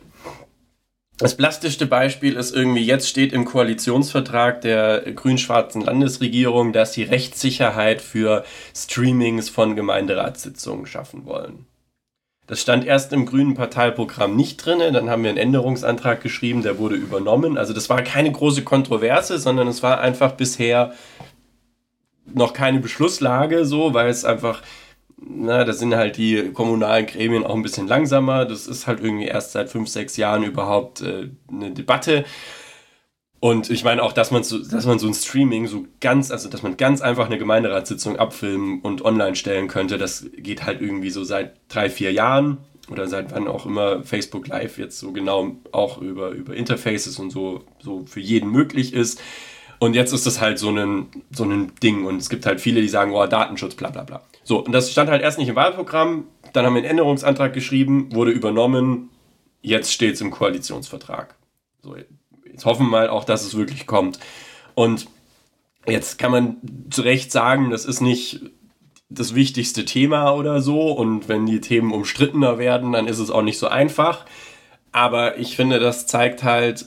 das 1.19 1.37
plastischste 1.37 1.85
Beispiel 1.85 2.35
ist 2.35 2.55
irgendwie, 2.55 2.83
jetzt 2.83 3.07
steht 3.07 3.31
im 3.31 3.45
Koalitionsvertrag 3.45 4.61
der 4.61 5.01
grün-schwarzen 5.13 5.81
Landesregierung, 5.81 6.73
dass 6.73 6.93
sie 6.93 7.03
Rechtssicherheit 7.03 8.01
für 8.01 8.43
Streamings 8.75 9.49
von 9.49 9.75
Gemeinderatssitzungen 9.75 10.87
schaffen 10.87 11.25
wollen. 11.25 11.67
Das 12.47 12.59
stand 12.59 12.85
erst 12.85 13.13
im 13.13 13.27
grünen 13.27 13.53
Parteiprogramm 13.53 14.35
nicht 14.35 14.65
drin, 14.65 14.79
dann 14.93 15.11
haben 15.11 15.21
wir 15.21 15.29
einen 15.29 15.37
Änderungsantrag 15.37 16.21
geschrieben, 16.21 16.63
der 16.63 16.79
wurde 16.79 16.95
übernommen. 16.95 17.55
Also 17.55 17.71
das 17.71 17.87
war 17.87 18.01
keine 18.01 18.31
große 18.31 18.63
Kontroverse, 18.63 19.37
sondern 19.37 19.67
es 19.67 19.83
war 19.83 20.01
einfach 20.01 20.31
bisher 20.31 20.93
noch 22.25 22.53
keine 22.53 22.79
Beschlusslage 22.79 23.65
so, 23.65 23.93
weil 23.93 24.09
es 24.09 24.25
einfach 24.25 24.61
na, 25.23 25.63
da 25.63 25.73
sind 25.73 25.95
halt 25.95 26.17
die 26.17 26.51
kommunalen 26.51 27.05
Gremien 27.05 27.45
auch 27.45 27.53
ein 27.53 27.61
bisschen 27.61 27.87
langsamer. 27.87 28.45
Das 28.45 28.67
ist 28.67 28.87
halt 28.87 29.01
irgendwie 29.01 29.25
erst 29.25 29.51
seit 29.51 29.69
fünf, 29.69 29.87
sechs 29.87 30.17
Jahren 30.17 30.43
überhaupt 30.43 31.01
äh, 31.01 31.29
eine 31.47 31.71
Debatte. 31.71 32.25
Und 33.39 33.69
ich 33.71 33.83
meine 33.83 34.03
auch, 34.03 34.13
dass 34.13 34.29
man, 34.29 34.43
so, 34.43 34.59
dass 34.59 34.85
man 34.85 34.99
so 34.99 35.07
ein 35.07 35.13
Streaming 35.13 35.65
so 35.67 35.85
ganz, 35.99 36.29
also 36.29 36.47
dass 36.47 36.61
man 36.61 36.77
ganz 36.77 37.01
einfach 37.01 37.25
eine 37.25 37.39
Gemeinderatssitzung 37.39 38.17
abfilmen 38.17 38.81
und 38.81 39.03
online 39.03 39.35
stellen 39.35 39.67
könnte, 39.67 39.97
das 39.97 40.27
geht 40.37 40.63
halt 40.65 40.81
irgendwie 40.81 41.09
so 41.09 41.23
seit 41.23 41.53
drei, 41.67 41.89
vier 41.89 42.11
Jahren 42.11 42.59
oder 42.91 43.07
seit 43.07 43.31
wann 43.31 43.47
auch 43.47 43.65
immer 43.65 44.03
Facebook 44.03 44.47
Live 44.47 44.77
jetzt 44.77 44.99
so 44.99 45.11
genau 45.11 45.55
auch 45.71 45.99
über, 45.99 46.31
über 46.31 46.55
Interfaces 46.55 47.17
und 47.17 47.31
so, 47.31 47.63
so 47.79 48.05
für 48.05 48.19
jeden 48.19 48.51
möglich 48.51 48.93
ist. 48.93 49.19
Und 49.81 49.95
jetzt 49.95 50.13
ist 50.13 50.27
das 50.27 50.39
halt 50.39 50.59
so 50.59 50.69
ein, 50.69 51.07
so 51.31 51.43
ein 51.43 51.71
Ding. 51.81 52.05
Und 52.05 52.17
es 52.17 52.29
gibt 52.29 52.45
halt 52.45 52.61
viele, 52.61 52.81
die 52.81 52.87
sagen, 52.87 53.13
oh, 53.13 53.25
Datenschutz, 53.25 53.73
bla 53.73 53.89
bla 53.89 54.03
bla. 54.03 54.21
So, 54.43 54.63
und 54.63 54.73
das 54.73 54.91
stand 54.91 55.09
halt 55.09 55.23
erst 55.23 55.39
nicht 55.39 55.47
im 55.47 55.55
Wahlprogramm. 55.55 56.25
Dann 56.53 56.67
haben 56.67 56.75
wir 56.75 56.81
einen 56.81 56.91
Änderungsantrag 56.91 57.51
geschrieben, 57.51 58.13
wurde 58.13 58.29
übernommen. 58.29 59.09
Jetzt 59.63 59.91
steht 59.91 60.13
es 60.13 60.21
im 60.21 60.29
Koalitionsvertrag. 60.29 61.33
So, 61.81 61.95
jetzt 62.45 62.63
hoffen 62.63 62.85
wir 62.85 62.91
mal 62.91 63.09
auch, 63.09 63.23
dass 63.23 63.43
es 63.43 63.57
wirklich 63.57 63.87
kommt. 63.87 64.19
Und 64.75 65.07
jetzt 65.87 66.19
kann 66.19 66.31
man 66.31 66.57
zu 66.91 67.01
Recht 67.01 67.31
sagen, 67.31 67.71
das 67.71 67.85
ist 67.85 68.01
nicht 68.01 68.51
das 69.09 69.33
wichtigste 69.33 69.83
Thema 69.83 70.35
oder 70.35 70.61
so. 70.61 70.91
Und 70.91 71.27
wenn 71.27 71.47
die 71.47 71.59
Themen 71.59 71.91
umstrittener 71.91 72.59
werden, 72.59 72.91
dann 72.91 73.07
ist 73.07 73.17
es 73.17 73.31
auch 73.31 73.41
nicht 73.41 73.57
so 73.57 73.67
einfach. 73.67 74.27
Aber 74.91 75.39
ich 75.39 75.55
finde, 75.55 75.79
das 75.79 76.05
zeigt 76.05 76.43
halt, 76.43 76.85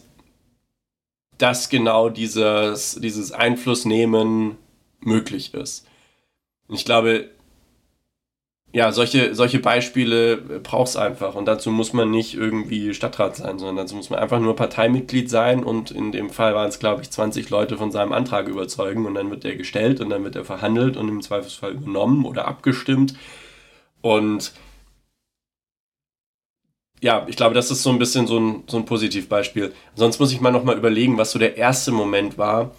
dass 1.38 1.68
genau 1.68 2.08
dieses, 2.08 2.98
dieses 3.00 3.32
Einflussnehmen 3.32 4.56
möglich 5.00 5.54
ist. 5.54 5.86
Ich 6.68 6.84
glaube, 6.84 7.30
ja, 8.74 8.90
solche, 8.90 9.36
solche 9.36 9.60
Beispiele 9.60 10.36
braucht 10.36 10.88
es 10.88 10.96
einfach. 10.96 11.36
Und 11.36 11.44
dazu 11.44 11.70
muss 11.70 11.92
man 11.92 12.10
nicht 12.10 12.34
irgendwie 12.34 12.92
Stadtrat 12.92 13.36
sein, 13.36 13.56
sondern 13.60 13.76
dazu 13.76 13.94
muss 13.94 14.10
man 14.10 14.18
einfach 14.18 14.40
nur 14.40 14.56
Parteimitglied 14.56 15.30
sein. 15.30 15.62
Und 15.62 15.92
in 15.92 16.10
dem 16.10 16.28
Fall 16.28 16.56
waren 16.56 16.68
es, 16.68 16.80
glaube 16.80 17.02
ich, 17.02 17.10
20 17.10 17.50
Leute 17.50 17.76
von 17.76 17.92
seinem 17.92 18.12
Antrag 18.12 18.48
überzeugen. 18.48 19.06
Und 19.06 19.14
dann 19.14 19.30
wird 19.30 19.44
der 19.44 19.54
gestellt 19.54 20.00
und 20.00 20.10
dann 20.10 20.24
wird 20.24 20.34
er 20.34 20.44
verhandelt 20.44 20.96
und 20.96 21.08
im 21.08 21.22
Zweifelsfall 21.22 21.70
übernommen 21.72 22.24
oder 22.24 22.48
abgestimmt. 22.48 23.14
Und 24.00 24.52
ja, 27.04 27.26
ich 27.28 27.36
glaube, 27.36 27.54
das 27.54 27.70
ist 27.70 27.82
so 27.82 27.90
ein 27.90 27.98
bisschen 27.98 28.26
so 28.26 28.40
ein, 28.40 28.62
so 28.66 28.78
ein 28.78 28.86
Positivbeispiel. 28.86 29.74
Sonst 29.94 30.20
muss 30.20 30.32
ich 30.32 30.40
mal 30.40 30.50
nochmal 30.50 30.78
überlegen, 30.78 31.18
was 31.18 31.32
so 31.32 31.38
der 31.38 31.58
erste 31.58 31.92
Moment 31.92 32.38
war. 32.38 32.74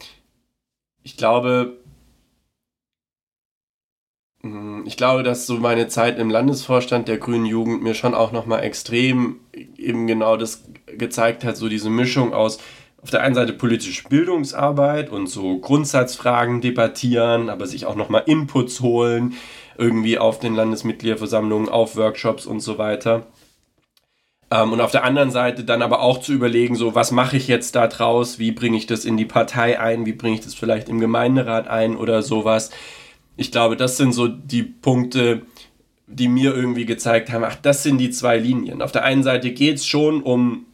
Ich 1.04 1.16
glaube, 1.16 1.78
hm, 4.42 4.84
ich 4.88 4.98
glaube, 4.98 5.22
dass 5.22 5.46
so 5.46 5.58
meine 5.58 5.90
Zeit 5.90 6.18
im 6.18 6.32
Landesvorstand 6.32 7.08
der 7.08 7.20
Grünen 7.20 7.46
Jugend 7.46 7.84
mir 7.84 7.94
schon 7.94 8.16
auch 8.16 8.32
nochmal 8.32 8.64
extrem 8.64 9.42
eben 9.78 10.08
genau 10.08 10.38
das 10.38 10.64
gezeigt 10.88 11.44
hat, 11.44 11.56
so 11.56 11.70
diese 11.70 11.92
Mischung 11.92 12.34
aus 12.34 12.58
auf 13.04 13.12
der 13.12 13.22
einen 13.22 13.36
Seite 13.36 13.54
politische 13.54 14.10
Bildungsarbeit 14.10 15.12
und 15.12 15.28
so 15.28 15.60
Grundsatzfragen 15.60 16.62
debattieren, 16.62 17.52
aber 17.52 17.68
sich 17.68 17.86
auch 17.86 17.96
nochmal 17.96 18.24
Inputs 18.26 18.82
holen, 18.82 19.36
irgendwie 19.78 20.18
auf 20.18 20.40
den 20.40 20.56
Landesmitgliederversammlungen, 20.56 21.70
auf 21.70 21.96
Workshops 21.96 22.48
und 22.48 22.62
so 22.62 22.80
weiter. 22.80 23.28
Ähm, 24.52 24.74
und 24.74 24.82
auf 24.82 24.92
der 24.92 25.04
anderen 25.04 25.32
Seite 25.32 25.64
dann 25.64 25.82
aber 25.82 26.02
auch 26.02 26.20
zu 26.20 26.34
überlegen, 26.34 26.76
so 26.76 26.96
was 26.96 27.12
mache 27.12 27.38
ich 27.38 27.48
jetzt 27.48 27.76
da 27.76 27.88
draus, 27.88 28.40
wie 28.40 28.52
bringe 28.52 28.78
ich 28.78 28.86
das 28.86 29.06
in 29.06 29.18
die 29.18 29.26
Partei 29.26 29.80
ein, 29.80 30.06
wie 30.06 30.14
bringe 30.14 30.36
ich 30.36 30.42
das 30.42 30.54
vielleicht 30.54 30.90
im 30.90 31.00
Gemeinderat 31.00 31.68
ein 31.68 31.98
oder 31.98 32.22
sowas. 32.22 32.72
Ich 33.38 33.52
glaube, 33.52 33.76
das 33.76 33.98
sind 33.98 34.14
so 34.14 34.28
die 34.28 34.64
Punkte, 34.64 35.42
die 36.08 36.28
mir 36.28 36.54
irgendwie 36.54 36.86
gezeigt 36.86 37.32
haben, 37.32 37.44
ach, 37.44 37.56
das 37.56 37.84
sind 37.84 37.98
die 37.98 38.12
zwei 38.12 38.38
Linien. 38.38 38.82
Auf 38.82 38.92
der 38.92 39.04
einen 39.04 39.24
Seite 39.24 39.52
geht 39.52 39.78
es 39.78 39.88
schon 39.88 40.22
um 40.22 40.66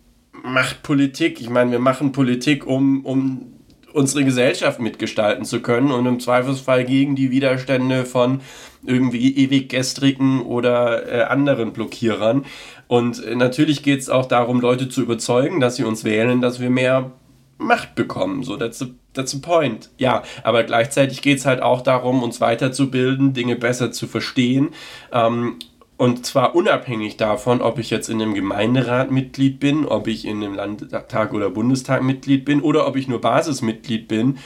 Machtpolitik. 0.43 1.39
Ich 1.39 1.49
meine, 1.49 1.71
wir 1.71 1.79
machen 1.79 2.11
Politik, 2.11 2.65
um, 2.65 3.05
um 3.05 3.53
unsere 3.93 4.23
Gesellschaft 4.23 4.79
mitgestalten 4.79 5.45
zu 5.45 5.61
können 5.61 5.91
und 5.91 6.05
im 6.05 6.19
Zweifelsfall 6.19 6.85
gegen 6.85 7.15
die 7.15 7.31
Widerstände 7.31 8.05
von 8.05 8.41
irgendwie 8.83 9.35
ewig 9.35 9.69
gestrigen 9.69 10.41
oder 10.41 11.07
äh, 11.11 11.23
anderen 11.23 11.73
Blockierern. 11.73 12.45
Und 12.87 13.23
äh, 13.23 13.35
natürlich 13.35 13.83
geht 13.83 13.99
es 13.99 14.09
auch 14.09 14.25
darum, 14.25 14.59
Leute 14.59 14.89
zu 14.89 15.01
überzeugen, 15.01 15.59
dass 15.59 15.75
sie 15.75 15.83
uns 15.83 16.03
wählen, 16.03 16.41
dass 16.41 16.59
wir 16.59 16.69
mehr 16.69 17.11
Macht 17.57 17.93
bekommen. 17.93 18.43
So, 18.43 18.57
that's 18.57 18.79
the, 18.79 18.93
that's 19.13 19.31
the 19.31 19.39
point. 19.39 19.91
Ja, 19.97 20.23
aber 20.43 20.63
gleichzeitig 20.63 21.21
geht 21.21 21.37
es 21.37 21.45
halt 21.45 21.61
auch 21.61 21.81
darum, 21.81 22.23
uns 22.23 22.41
weiterzubilden, 22.41 23.33
Dinge 23.33 23.55
besser 23.55 23.91
zu 23.91 24.07
verstehen. 24.07 24.69
Ähm, 25.13 25.57
und 25.97 26.25
zwar 26.25 26.55
unabhängig 26.55 27.17
davon, 27.17 27.61
ob 27.61 27.77
ich 27.77 27.89
jetzt 27.89 28.09
in 28.09 28.21
einem 28.21 28.33
Gemeinderat 28.33 29.11
Mitglied 29.11 29.59
bin, 29.59 29.85
ob 29.85 30.07
ich 30.07 30.25
in 30.25 30.43
einem 30.43 30.55
Landtag 30.55 31.33
oder 31.33 31.49
Bundestag 31.49 32.01
Mitglied 32.01 32.43
bin 32.43 32.61
oder 32.61 32.87
ob 32.87 32.95
ich 32.95 33.07
nur 33.07 33.21
Basismitglied 33.21 34.07
bin 34.07 34.39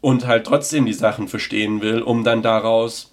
und 0.00 0.26
halt 0.26 0.46
trotzdem 0.46 0.86
die 0.86 0.92
Sachen 0.92 1.28
verstehen 1.28 1.82
will, 1.82 2.02
um 2.02 2.24
dann 2.24 2.42
daraus 2.42 3.12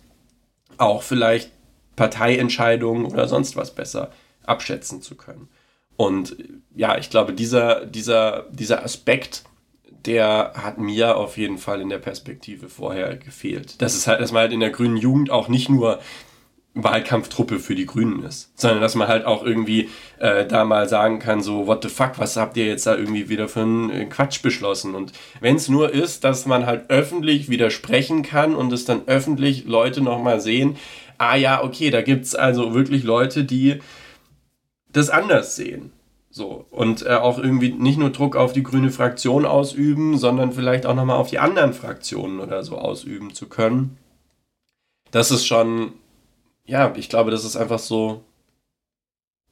auch 0.78 1.02
vielleicht 1.02 1.52
Parteientscheidungen 1.96 3.06
oder 3.06 3.28
sonst 3.28 3.56
was 3.56 3.74
besser 3.76 4.12
abschätzen 4.46 5.02
zu 5.02 5.16
können. 5.16 5.50
Und 5.98 6.38
ja, 6.76 6.98
ich 6.98 7.10
glaube, 7.10 7.34
dieser, 7.34 7.86
dieser, 7.86 8.46
dieser 8.52 8.84
Aspekt, 8.84 9.44
der 10.06 10.54
hat 10.56 10.78
mir 10.78 11.18
auf 11.18 11.38
jeden 11.38 11.58
Fall 11.58 11.82
in 11.82 11.90
der 11.90 11.98
Perspektive 11.98 12.70
vorher 12.70 13.18
gefehlt. 13.18 13.82
Das 13.82 13.96
ist 13.96 14.08
halt, 14.08 14.22
dass 14.22 14.32
man 14.32 14.44
halt 14.44 14.54
in 14.54 14.62
der 14.62 14.70
grünen 14.70 14.96
Jugend 14.96 15.30
auch 15.30 15.50
nicht 15.50 15.70
nur 15.70 16.00
Wahlkampftruppe 16.76 17.60
für 17.60 17.76
die 17.76 17.86
Grünen 17.86 18.24
ist, 18.24 18.52
sondern 18.56 18.82
dass 18.82 18.96
man 18.96 19.08
halt 19.08 19.26
auch 19.26 19.44
irgendwie 19.44 19.90
äh, 20.20 20.46
da 20.46 20.66
mal 20.66 20.88
sagen 20.88 21.20
kann, 21.20 21.42
so, 21.42 21.68
what 21.68 21.84
the 21.84 21.90
fuck, 21.90 22.20
was 22.20 22.38
habt 22.38 22.58
ihr 22.58 22.68
jetzt 22.68 22.86
da 22.86 22.96
irgendwie 22.96 23.28
wieder 23.28 23.48
für 23.48 23.62
einen 23.62 23.90
äh, 23.90 24.06
Quatsch 24.06 24.42
beschlossen? 24.42 24.96
Und 24.96 25.12
wenn 25.42 25.56
es 25.56 25.68
nur 25.68 25.92
ist, 25.92 26.24
dass 26.24 26.46
man 26.46 26.66
halt 26.66 26.90
öffentlich 26.90 27.50
widersprechen 27.50 28.22
kann 28.22 28.56
und 28.56 28.72
es 28.72 28.86
dann 28.86 29.08
öffentlich 29.08 29.66
Leute 29.66 30.02
nochmal 30.02 30.40
sehen, 30.40 30.78
ah 31.18 31.36
ja, 31.36 31.64
okay, 31.64 31.90
da 31.90 32.02
gibt 32.02 32.26
es 32.26 32.36
also 32.36 32.74
wirklich 32.74 33.04
Leute, 33.04 33.44
die 33.44 33.80
das 34.92 35.10
anders 35.10 35.56
sehen. 35.56 35.92
So, 36.32 36.66
und 36.70 37.06
äh, 37.06 37.16
auch 37.16 37.40
irgendwie 37.40 37.72
nicht 37.72 37.98
nur 37.98 38.12
Druck 38.12 38.36
auf 38.36 38.54
die 38.54 38.64
grüne 38.64 38.92
Fraktion 38.92 39.46
ausüben, 39.46 40.18
sondern 40.18 40.52
vielleicht 40.52 40.86
auch 40.86 40.94
nochmal 40.94 41.18
auf 41.18 41.30
die 41.30 41.40
anderen 41.40 41.74
Fraktionen 41.74 42.40
oder 42.40 42.64
so 42.64 42.78
ausüben 42.78 43.34
zu 43.34 43.50
können. 43.50 43.98
Das 45.10 45.32
ist 45.32 45.48
schon 45.48 45.94
ja, 46.70 46.94
ich 46.96 47.10
glaube, 47.10 47.32
das 47.32 47.46
ist 47.46 47.56
einfach 47.56 47.80
so 47.80 48.24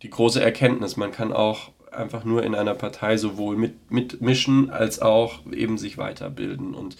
die 0.04 0.10
große 0.10 0.42
Erkenntnis. 0.42 0.98
Man 0.98 1.12
kann 1.12 1.34
auch 1.34 1.72
einfach 1.92 2.24
nur 2.24 2.44
in 2.44 2.54
einer 2.54 2.76
Partei 2.76 3.18
sowohl 3.18 3.58
mit, 3.58 3.90
mitmischen 3.92 4.70
als 4.70 5.02
auch 5.02 5.40
eben 5.52 5.80
sich 5.80 5.98
weiterbilden. 5.98 6.76
Und 6.76 6.96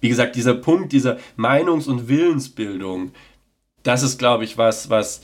wie 0.00 0.08
gesagt, 0.08 0.36
dieser 0.36 0.54
Punkt 0.54 0.92
dieser 0.92 1.18
Meinungs- 1.36 1.88
und 1.88 2.06
Willensbildung, 2.06 3.10
das 3.82 4.04
ist, 4.04 4.18
glaube 4.18 4.44
ich, 4.44 4.56
was, 4.56 4.88
was, 4.88 5.22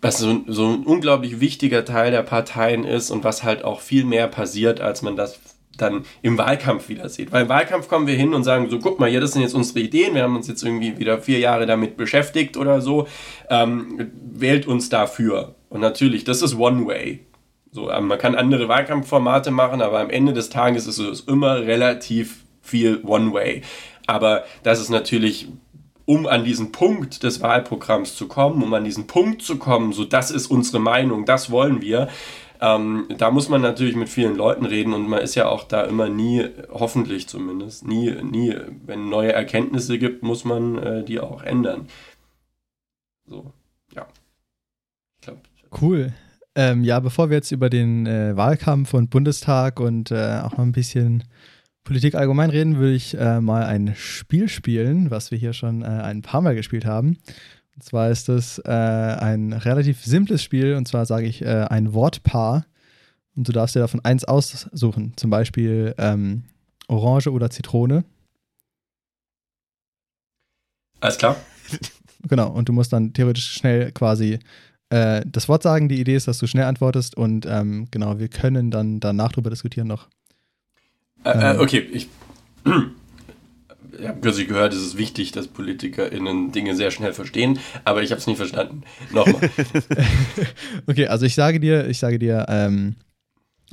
was 0.00 0.18
so, 0.18 0.42
so 0.46 0.68
ein 0.68 0.86
unglaublich 0.86 1.40
wichtiger 1.40 1.84
Teil 1.84 2.12
der 2.12 2.22
Parteien 2.22 2.84
ist 2.84 3.10
und 3.10 3.24
was 3.24 3.42
halt 3.42 3.62
auch 3.62 3.80
viel 3.80 4.06
mehr 4.06 4.26
passiert, 4.26 4.80
als 4.80 5.02
man 5.02 5.16
das 5.16 5.38
dann 5.76 6.04
im 6.22 6.36
Wahlkampf 6.38 6.88
wieder 6.88 7.08
sieht. 7.08 7.32
Weil 7.32 7.42
im 7.42 7.48
Wahlkampf 7.48 7.88
kommen 7.88 8.06
wir 8.06 8.14
hin 8.14 8.34
und 8.34 8.44
sagen 8.44 8.68
so, 8.68 8.78
guck 8.78 9.00
mal, 9.00 9.08
hier, 9.08 9.20
das 9.20 9.32
sind 9.32 9.42
jetzt 9.42 9.54
unsere 9.54 9.80
Ideen, 9.80 10.14
wir 10.14 10.22
haben 10.22 10.36
uns 10.36 10.48
jetzt 10.48 10.62
irgendwie 10.62 10.98
wieder 10.98 11.18
vier 11.18 11.38
Jahre 11.38 11.66
damit 11.66 11.96
beschäftigt 11.96 12.56
oder 12.56 12.80
so, 12.80 13.06
ähm, 13.48 14.10
wählt 14.32 14.66
uns 14.66 14.88
dafür. 14.88 15.54
Und 15.68 15.80
natürlich, 15.80 16.24
das 16.24 16.42
ist 16.42 16.58
One 16.58 16.86
Way. 16.86 17.26
So, 17.72 17.90
ähm, 17.90 18.08
man 18.08 18.18
kann 18.18 18.34
andere 18.34 18.68
Wahlkampfformate 18.68 19.50
machen, 19.50 19.80
aber 19.80 20.00
am 20.00 20.10
Ende 20.10 20.32
des 20.32 20.50
Tages 20.50 20.86
ist 20.86 20.98
es 20.98 21.20
immer 21.20 21.60
relativ 21.60 22.44
viel 22.60 23.00
One 23.04 23.32
Way. 23.32 23.62
Aber 24.06 24.44
das 24.62 24.80
ist 24.80 24.90
natürlich 24.90 25.48
um 26.10 26.26
an 26.26 26.44
diesen 26.44 26.72
Punkt 26.72 27.22
des 27.22 27.40
Wahlprogramms 27.40 28.16
zu 28.16 28.26
kommen, 28.26 28.64
um 28.64 28.74
an 28.74 28.82
diesen 28.82 29.06
Punkt 29.06 29.42
zu 29.42 29.58
kommen, 29.58 29.92
so 29.92 30.04
das 30.04 30.32
ist 30.32 30.48
unsere 30.48 30.80
Meinung, 30.80 31.24
das 31.24 31.52
wollen 31.52 31.80
wir, 31.82 32.08
ähm, 32.60 33.06
da 33.16 33.30
muss 33.30 33.48
man 33.48 33.62
natürlich 33.62 33.96
mit 33.96 34.08
vielen 34.08 34.36
Leuten 34.36 34.66
reden 34.66 34.92
und 34.92 35.08
man 35.08 35.20
ist 35.20 35.34
ja 35.34 35.48
auch 35.48 35.64
da 35.64 35.84
immer 35.84 36.08
nie, 36.08 36.46
hoffentlich 36.70 37.26
zumindest, 37.26 37.86
nie, 37.86 38.14
nie, 38.22 38.54
wenn 38.84 39.08
neue 39.08 39.32
Erkenntnisse 39.32 39.98
gibt, 39.98 40.22
muss 40.22 40.44
man 40.44 40.78
äh, 40.78 41.04
die 41.04 41.20
auch 41.20 41.42
ändern. 41.42 41.88
So, 43.26 43.52
ja. 43.94 44.06
Ich 45.20 45.26
glaube. 45.26 45.40
Cool. 45.80 46.12
Ähm, 46.54 46.84
ja, 46.84 47.00
bevor 47.00 47.30
wir 47.30 47.36
jetzt 47.36 47.52
über 47.52 47.70
den 47.70 48.06
äh, 48.06 48.36
Wahlkampf 48.36 48.92
und 48.92 49.08
Bundestag 49.08 49.80
und 49.80 50.10
äh, 50.10 50.40
auch 50.42 50.52
noch 50.52 50.64
ein 50.64 50.72
bisschen 50.72 51.24
Politik 51.84 52.14
allgemein 52.14 52.50
reden, 52.50 52.76
würde 52.76 52.94
ich 52.94 53.16
äh, 53.16 53.40
mal 53.40 53.64
ein 53.64 53.94
Spiel 53.96 54.48
spielen, 54.48 55.10
was 55.10 55.30
wir 55.30 55.38
hier 55.38 55.52
schon 55.52 55.82
äh, 55.82 55.86
ein 55.86 56.22
paar 56.22 56.40
Mal 56.40 56.54
gespielt 56.54 56.84
haben. 56.84 57.18
Und 57.74 57.84
zwar 57.84 58.10
ist 58.10 58.28
das 58.28 58.58
äh, 58.58 58.70
ein 58.70 59.52
relativ 59.52 60.04
simples 60.04 60.42
Spiel 60.42 60.74
und 60.74 60.86
zwar 60.86 61.06
sage 61.06 61.26
ich 61.26 61.42
äh, 61.42 61.66
ein 61.68 61.94
Wortpaar 61.94 62.66
und 63.36 63.48
du 63.48 63.52
darfst 63.52 63.74
dir 63.74 63.80
davon 63.80 64.04
eins 64.04 64.24
aussuchen, 64.24 65.14
zum 65.16 65.30
Beispiel 65.30 65.94
ähm, 65.98 66.44
Orange 66.88 67.28
oder 67.28 67.50
Zitrone. 67.50 68.04
Alles 71.00 71.18
klar. 71.18 71.36
Genau, 72.28 72.50
und 72.50 72.68
du 72.68 72.74
musst 72.74 72.92
dann 72.92 73.14
theoretisch 73.14 73.50
schnell 73.50 73.92
quasi 73.92 74.40
äh, 74.90 75.22
das 75.24 75.48
Wort 75.48 75.62
sagen. 75.62 75.88
Die 75.88 75.98
Idee 75.98 76.16
ist, 76.16 76.28
dass 76.28 76.36
du 76.36 76.46
schnell 76.46 76.64
antwortest 76.64 77.16
und 77.16 77.46
ähm, 77.46 77.88
genau, 77.90 78.18
wir 78.18 78.28
können 78.28 78.70
dann 78.70 79.00
danach 79.00 79.32
drüber 79.32 79.48
diskutieren 79.48 79.88
noch. 79.88 80.08
Äh, 81.24 81.54
äh, 81.54 81.58
okay, 81.58 81.78
ich, 81.78 82.08
ich 83.98 84.06
habe 84.06 84.20
kürzlich 84.20 84.48
gehört, 84.48 84.72
es 84.72 84.80
ist 84.80 84.96
wichtig, 84.96 85.32
dass 85.32 85.48
PolitikerInnen 85.48 86.52
Dinge 86.52 86.74
sehr 86.76 86.90
schnell 86.90 87.12
verstehen, 87.12 87.58
aber 87.84 88.02
ich 88.02 88.10
habe 88.10 88.20
es 88.20 88.26
nicht 88.26 88.36
verstanden. 88.36 88.82
Nochmal. 89.12 89.50
okay, 90.86 91.06
also 91.06 91.26
ich 91.26 91.34
sage 91.34 91.60
dir, 91.60 91.88
ich 91.88 91.98
sage 91.98 92.18
dir 92.18 92.46
ähm, 92.48 92.96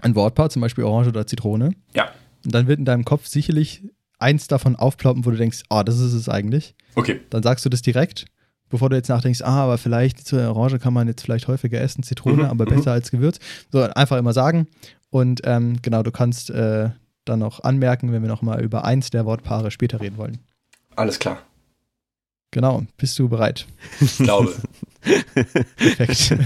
ein 0.01 0.15
Wortpaar, 0.15 0.49
zum 0.49 0.61
Beispiel 0.61 0.83
Orange 0.83 1.09
oder 1.09 1.27
Zitrone. 1.27 1.71
Ja. 1.95 2.11
Und 2.45 2.53
dann 2.53 2.67
wird 2.67 2.79
in 2.79 2.85
deinem 2.85 3.05
Kopf 3.05 3.27
sicherlich 3.27 3.83
eins 4.19 4.47
davon 4.47 4.75
aufploppen, 4.75 5.25
wo 5.25 5.31
du 5.31 5.37
denkst, 5.37 5.63
ah, 5.69 5.79
oh, 5.79 5.83
das 5.83 5.99
ist 5.99 6.13
es 6.13 6.29
eigentlich. 6.29 6.75
Okay. 6.95 7.21
Dann 7.29 7.43
sagst 7.43 7.65
du 7.65 7.69
das 7.69 7.81
direkt, 7.81 8.25
bevor 8.69 8.89
du 8.89 8.95
jetzt 8.95 9.09
nachdenkst, 9.09 9.41
ah, 9.41 9.63
aber 9.63 9.77
vielleicht 9.77 10.25
zur 10.25 10.41
Orange 10.49 10.79
kann 10.79 10.93
man 10.93 11.07
jetzt 11.07 11.21
vielleicht 11.21 11.47
häufiger 11.47 11.79
essen, 11.79 12.03
Zitrone, 12.03 12.43
Mhm, 12.43 12.49
aber 12.49 12.65
mhm. 12.65 12.75
besser 12.75 12.91
als 12.91 13.11
Gewürz. 13.11 13.39
So, 13.71 13.81
einfach 13.81 14.17
immer 14.17 14.33
sagen. 14.33 14.67
Und 15.09 15.41
ähm, 15.45 15.77
genau, 15.81 16.03
du 16.03 16.11
kannst 16.11 16.49
äh, 16.49 16.89
dann 17.29 17.39
noch 17.39 17.63
anmerken, 17.63 18.11
wenn 18.11 18.21
wir 18.21 18.29
noch 18.29 18.41
mal 18.41 18.61
über 18.63 18.83
eins 18.83 19.09
der 19.09 19.25
Wortpaare 19.25 19.71
später 19.71 20.01
reden 20.01 20.17
wollen. 20.17 20.39
Alles 20.95 21.19
klar. 21.19 21.41
Genau, 22.51 22.85
bist 22.97 23.19
du 23.19 23.29
bereit? 23.29 23.67
Ich 23.99 24.17
glaube. 24.17 24.55
Perfekt. 25.77 26.37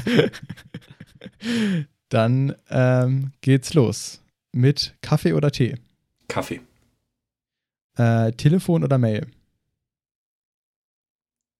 Dann 2.09 2.55
ähm, 2.69 3.31
geht's 3.41 3.73
los. 3.73 4.21
Mit 4.51 4.95
Kaffee 5.01 5.33
oder 5.33 5.51
Tee? 5.51 5.77
Kaffee. 6.27 6.61
Äh, 7.95 8.31
Telefon 8.33 8.83
oder 8.83 8.97
Mail? 8.97 9.27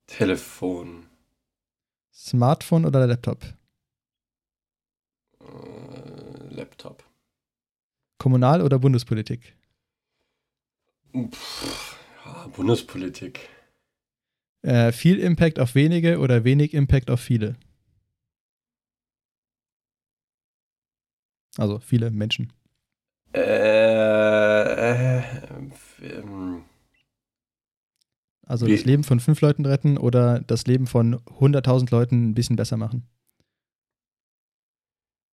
Telefon. 0.08 1.08
Smartphone 2.14 2.86
oder 2.86 3.08
Laptop? 3.08 3.46
Äh, 5.40 6.54
Laptop. 6.54 7.04
Kommunal- 8.22 8.62
oder 8.62 8.78
Bundespolitik? 8.78 9.56
Pff, 11.12 11.98
ja, 12.24 12.48
Bundespolitik. 12.56 13.50
Äh, 14.62 14.92
viel 14.92 15.18
Impact 15.18 15.60
auf 15.60 15.74
wenige 15.74 16.20
oder 16.20 16.44
wenig 16.44 16.76
Impact 16.76 17.10
auf 17.10 17.20
viele? 17.20 17.56
Also 21.58 21.80
viele 21.80 22.12
Menschen. 22.12 22.54
Äh, 23.34 23.40
äh, 23.42 25.24
ähm, 26.04 26.64
Also 28.46 28.68
das 28.68 28.86
Leben 28.86 29.04
von 29.04 29.20
fünf 29.20 29.42
Leuten 29.42 29.66
retten 29.66 29.98
oder 29.98 30.42
das 30.42 30.68
Leben 30.68 30.86
von 30.86 31.16
100.000 31.40 31.90
Leuten 31.90 32.30
ein 32.30 32.34
bisschen 32.36 32.56
besser 32.56 32.78
machen. 32.78 33.08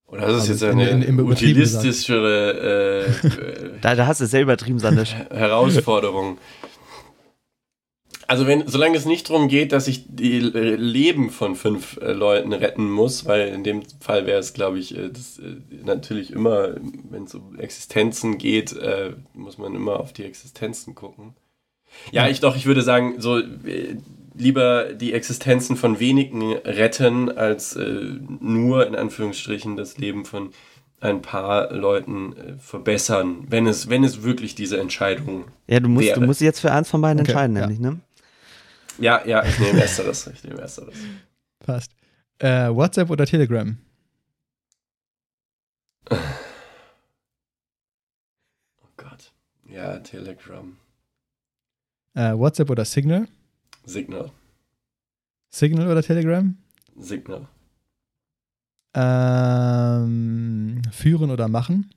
Oder 0.08 0.22
das 0.26 0.44
ist 0.48 0.50
Also 0.50 0.66
jetzt 0.66 0.74
in- 0.74 0.80
eine 0.80 1.04
in- 1.04 1.18
Übertrieben 1.18 1.60
gesagt. 1.60 1.84
utilistischere 1.84 3.08
äh, 3.76 3.80
Da, 3.80 3.94
da 3.94 4.06
hast 4.06 4.20
du 4.20 4.24
es 4.24 4.30
sehr 4.30 4.42
übertrieben, 4.42 4.78
Sandisch. 4.78 5.14
Herausforderung. 5.30 6.38
Also 8.26 8.46
wenn, 8.46 8.68
solange 8.68 8.96
es 8.98 9.06
nicht 9.06 9.30
darum 9.30 9.48
geht, 9.48 9.72
dass 9.72 9.88
ich 9.88 10.04
die 10.06 10.38
Leben 10.40 11.30
von 11.30 11.54
fünf 11.56 11.96
äh, 12.02 12.12
Leuten 12.12 12.52
retten 12.52 12.90
muss, 12.90 13.24
weil 13.24 13.48
in 13.48 13.64
dem 13.64 13.82
Fall 14.00 14.26
wäre 14.26 14.38
es, 14.38 14.52
glaube 14.52 14.78
ich, 14.78 14.94
äh, 14.96 15.08
das, 15.08 15.38
äh, 15.38 15.56
natürlich 15.84 16.30
immer, 16.32 16.74
wenn 17.10 17.24
es 17.24 17.34
um 17.34 17.58
Existenzen 17.58 18.36
geht, 18.36 18.74
äh, 18.76 19.12
muss 19.32 19.56
man 19.56 19.74
immer 19.74 19.98
auf 20.00 20.12
die 20.12 20.24
Existenzen 20.24 20.94
gucken. 20.94 21.36
Ja, 22.12 22.28
ich 22.28 22.40
doch, 22.40 22.54
ich 22.54 22.66
würde 22.66 22.82
sagen, 22.82 23.18
so 23.18 23.38
äh, 23.38 23.96
lieber 24.38 24.92
die 24.94 25.12
Existenzen 25.12 25.76
von 25.76 25.98
wenigen 26.00 26.52
retten, 26.52 27.30
als 27.30 27.76
äh, 27.76 28.18
nur 28.40 28.86
in 28.86 28.94
Anführungsstrichen 28.94 29.76
das 29.76 29.98
Leben 29.98 30.24
von 30.24 30.50
ein 31.00 31.22
paar 31.22 31.72
Leuten 31.72 32.36
äh, 32.36 32.58
verbessern, 32.58 33.44
wenn 33.48 33.66
es, 33.66 33.88
wenn 33.88 34.04
es 34.04 34.22
wirklich 34.22 34.54
diese 34.54 34.80
Entscheidung. 34.80 35.44
Ja, 35.66 35.80
du 35.80 35.88
musst, 35.88 36.08
du 36.08 36.16
Wäre. 36.16 36.26
musst 36.26 36.40
dich 36.40 36.46
jetzt 36.46 36.60
für 36.60 36.72
eins 36.72 36.88
von 36.88 37.00
beiden 37.00 37.20
Okay, 37.20 37.30
entscheiden, 37.30 37.56
ja. 37.56 37.62
nämlich, 37.62 37.80
ne? 37.80 38.00
Ja, 38.98 39.24
ja, 39.24 39.44
ich 39.44 39.58
nehme 39.60 39.80
ersteres, 39.80 40.26
ich 40.26 40.42
nehme 40.42 40.60
ersteres. 40.60 40.96
Passt. 41.60 41.92
Äh, 42.38 42.68
WhatsApp 42.70 43.10
oder 43.10 43.26
Telegram? 43.26 43.76
Oh 46.10 46.16
Gott. 48.96 49.32
Ja, 49.68 49.98
Telegram. 50.00 50.76
Äh, 52.14 52.32
WhatsApp 52.32 52.70
oder 52.70 52.84
Signal? 52.84 53.28
Signal. 53.88 54.30
Signal 55.48 55.90
oder 55.90 56.02
Telegram? 56.02 56.58
Signal. 56.96 57.48
Ähm, 58.92 60.82
führen 60.92 61.30
oder 61.30 61.48
machen? 61.48 61.90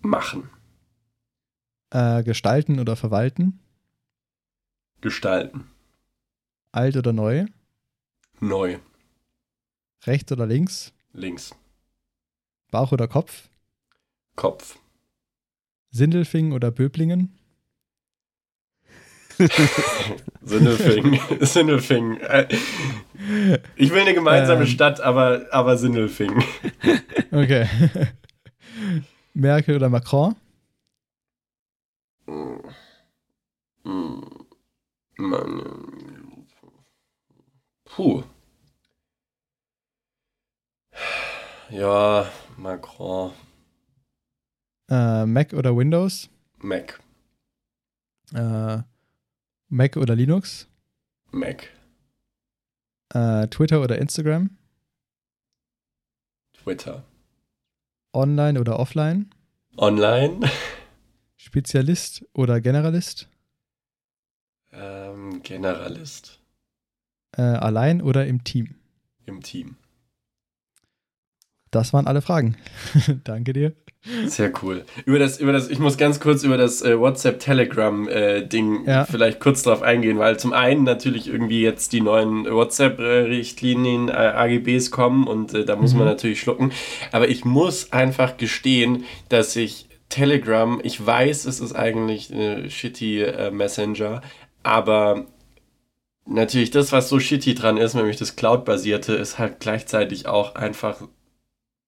Machen. 0.00 0.50
Äh, 1.90 2.24
gestalten 2.24 2.80
oder 2.80 2.96
verwalten? 2.96 3.60
Gestalten. 5.00 5.70
Alt 6.72 6.96
oder 6.96 7.12
neu? 7.12 7.46
Neu. 8.40 8.80
Rechts 10.06 10.32
oder 10.32 10.46
links? 10.46 10.92
Links. 11.12 11.54
Bauch 12.72 12.90
oder 12.90 13.06
Kopf? 13.06 13.48
Kopf. 14.34 14.80
Sindelfingen 15.90 16.52
oder 16.52 16.72
Böblingen? 16.72 17.38
Sindelfing. 20.42 21.20
Sindelfing. 21.40 22.16
Äh, 22.20 22.48
Ich 23.76 23.90
will 23.90 24.00
eine 24.00 24.14
gemeinsame 24.14 24.62
Ähm. 24.62 24.66
Stadt, 24.66 25.00
aber, 25.00 25.46
aber 25.50 25.76
Sindelfing. 25.76 26.42
Okay. 27.32 27.66
Merkel 29.34 29.76
oder 29.76 29.88
Macron? 29.88 30.34
Hm. 32.26 32.62
Mann. 35.16 36.46
Puh. 37.84 38.22
Ja, 41.70 42.30
Macron. 42.56 43.32
Äh, 44.90 45.24
Mac 45.26 45.52
oder 45.54 45.76
Windows? 45.76 46.28
Mac. 46.58 47.00
Äh, 48.34 48.78
Mac 49.68 49.96
oder 49.96 50.14
Linux? 50.14 50.68
Mac. 51.30 51.68
Äh, 53.12 53.48
Twitter 53.48 53.80
oder 53.80 53.98
Instagram? 53.98 54.50
Twitter. 56.52 57.04
Online 58.12 58.60
oder 58.60 58.78
offline? 58.78 59.30
Online. 59.76 60.40
Spezialist 61.36 62.24
oder 62.32 62.60
Generalist? 62.60 63.28
Ähm, 64.72 65.42
Generalist. 65.42 66.40
Äh, 67.36 67.42
allein 67.42 68.00
oder 68.02 68.26
im 68.26 68.44
Team? 68.44 68.76
Im 69.26 69.42
Team. 69.42 69.76
Das 71.70 71.92
waren 71.92 72.06
alle 72.06 72.22
Fragen. 72.22 72.56
Danke 73.24 73.52
dir. 73.52 73.76
Sehr 74.26 74.52
cool. 74.62 74.84
Über 75.06 75.18
das, 75.18 75.40
über 75.40 75.52
das, 75.52 75.70
ich 75.70 75.78
muss 75.78 75.96
ganz 75.96 76.20
kurz 76.20 76.42
über 76.44 76.58
das 76.58 76.82
äh, 76.82 76.98
WhatsApp-Telegram-Ding 76.98 78.84
Ja. 78.86 79.04
vielleicht 79.06 79.40
kurz 79.40 79.62
drauf 79.62 79.82
eingehen, 79.82 80.18
weil 80.18 80.38
zum 80.38 80.52
einen 80.52 80.84
natürlich 80.84 81.28
irgendwie 81.28 81.62
jetzt 81.62 81.92
die 81.92 82.00
neuen 82.02 82.44
WhatsApp-Richtlinien, 82.44 84.08
äh, 84.08 84.12
AGBs 84.12 84.90
kommen 84.90 85.26
und 85.26 85.54
äh, 85.54 85.64
da 85.64 85.76
muss 85.76 85.92
man 85.94 86.02
Mhm. 86.02 86.08
natürlich 86.08 86.40
schlucken. 86.40 86.72
Aber 87.12 87.28
ich 87.28 87.44
muss 87.44 87.92
einfach 87.92 88.36
gestehen, 88.36 89.04
dass 89.30 89.56
ich 89.56 89.88
Telegram, 90.10 90.80
ich 90.82 91.04
weiß, 91.04 91.46
es 91.46 91.60
ist 91.60 91.72
eigentlich 91.74 92.32
eine 92.32 92.70
shitty 92.70 93.22
äh, 93.22 93.50
Messenger, 93.50 94.20
aber 94.62 95.26
natürlich 96.26 96.70
das, 96.70 96.92
was 96.92 97.08
so 97.08 97.18
shitty 97.18 97.54
dran 97.54 97.78
ist, 97.78 97.94
nämlich 97.94 98.16
das 98.16 98.36
Cloud-basierte, 98.36 99.14
ist 99.14 99.38
halt 99.38 99.60
gleichzeitig 99.60 100.26
auch 100.26 100.54
einfach 100.56 101.00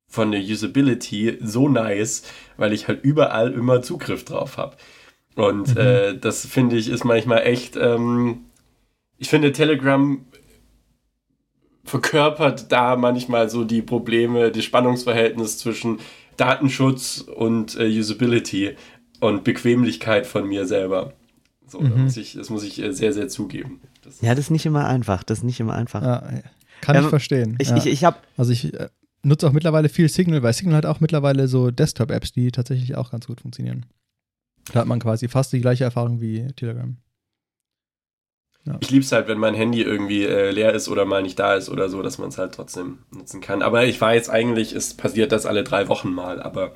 von 0.09 0.31
der 0.33 0.41
Usability 0.41 1.39
so 1.41 1.69
nice, 1.69 2.23
weil 2.57 2.73
ich 2.73 2.89
halt 2.89 3.05
überall 3.05 3.53
immer 3.53 3.83
Zugriff 3.83 4.25
drauf 4.25 4.57
habe. 4.57 4.77
Und 5.35 5.75
mhm. 5.75 5.81
äh, 5.81 6.19
das 6.19 6.47
finde 6.47 6.77
ich 6.77 6.89
ist 6.89 7.05
manchmal 7.05 7.43
echt. 7.43 7.77
Ähm, 7.77 8.47
ich 9.19 9.29
finde 9.29 9.53
Telegram 9.53 10.25
verkörpert 11.85 12.73
da 12.73 12.97
manchmal 12.97 13.49
so 13.49 13.65
die 13.65 13.83
Probleme, 13.83 14.51
das 14.51 14.65
Spannungsverhältnis 14.65 15.59
zwischen 15.59 16.01
Datenschutz 16.37 17.19
und 17.21 17.79
äh, 17.79 17.87
Usability 17.87 18.77
und 19.21 19.45
Bequemlichkeit 19.45 20.27
von 20.27 20.47
mir 20.49 20.67
selber. 20.67 21.13
So, 21.67 21.81
mhm. 21.81 21.91
das, 21.91 21.99
muss 21.99 22.17
ich, 22.17 22.35
das 22.35 22.51
muss 22.51 22.65
ich 22.65 22.83
äh, 22.83 22.93
sehr, 22.93 23.13
sehr 23.13 23.29
zugeben. 23.29 23.81
Das 24.03 24.21
ja, 24.21 24.35
das 24.35 24.47
ist 24.47 24.51
nicht 24.51 24.67
immer 24.67 24.87
einfach. 24.87 25.23
Das 25.23 25.39
ist 25.39 25.45
nicht 25.45 25.61
immer 25.61 25.75
einfach. 25.75 26.03
Ja, 26.03 26.29
kann 26.81 26.97
ähm, 26.97 27.05
ich 27.05 27.09
verstehen. 27.09 27.57
Ich, 27.59 27.71
ja. 27.71 27.77
ich, 27.77 27.87
ich 27.87 28.05
habe. 28.05 28.19
Also 28.37 28.53
ich 28.53 28.75
äh, 28.75 28.89
nutze 29.27 29.47
auch 29.47 29.53
mittlerweile 29.53 29.89
viel 29.89 30.09
Signal, 30.09 30.43
weil 30.43 30.53
Signal 30.53 30.77
hat 30.77 30.87
auch 30.87 31.01
mittlerweile 31.01 31.49
so 31.49 31.71
Desktop-Apps, 31.71 32.33
die 32.33 32.51
tatsächlich 32.53 32.97
auch 32.97 33.11
ganz 33.11 33.27
gut 33.27 33.41
funktionieren. 33.41 33.87
Da 34.73 34.81
hat 34.81 34.87
man 34.87 35.01
quasi 35.01 35.29
fast 35.29 35.53
die 35.53 35.61
gleiche 35.61 35.85
Erfahrung 35.85 36.21
wie 36.21 36.47
Telegram. 36.57 36.97
Ja. 38.65 38.77
Ich 38.81 38.91
liebe 38.91 39.05
es 39.05 39.13
halt, 39.13 39.29
wenn 39.29 39.39
mein 39.39 39.55
Handy 39.55 39.83
irgendwie 39.83 40.25
äh, 40.25 40.51
leer 40.51 40.73
ist 40.73 40.89
oder 40.89 41.05
mal 41.05 41.23
nicht 41.23 41.39
da 41.39 41.55
ist 41.55 41.69
oder 41.69 41.89
so, 41.89 42.03
dass 42.03 42.19
man 42.19 42.31
es 42.31 42.39
halt 42.39 42.53
trotzdem 42.53 42.99
nutzen 43.13 43.41
kann. 43.41 43.63
Aber 43.63 43.85
ich 43.85 44.01
weiß 44.01 44.29
eigentlich, 44.29 44.73
es 44.73 44.95
passiert 44.95 45.31
das 45.31 45.47
alle 45.47 45.63
drei 45.63 45.89
Wochen 45.89 46.13
mal, 46.13 46.43
aber 46.43 46.73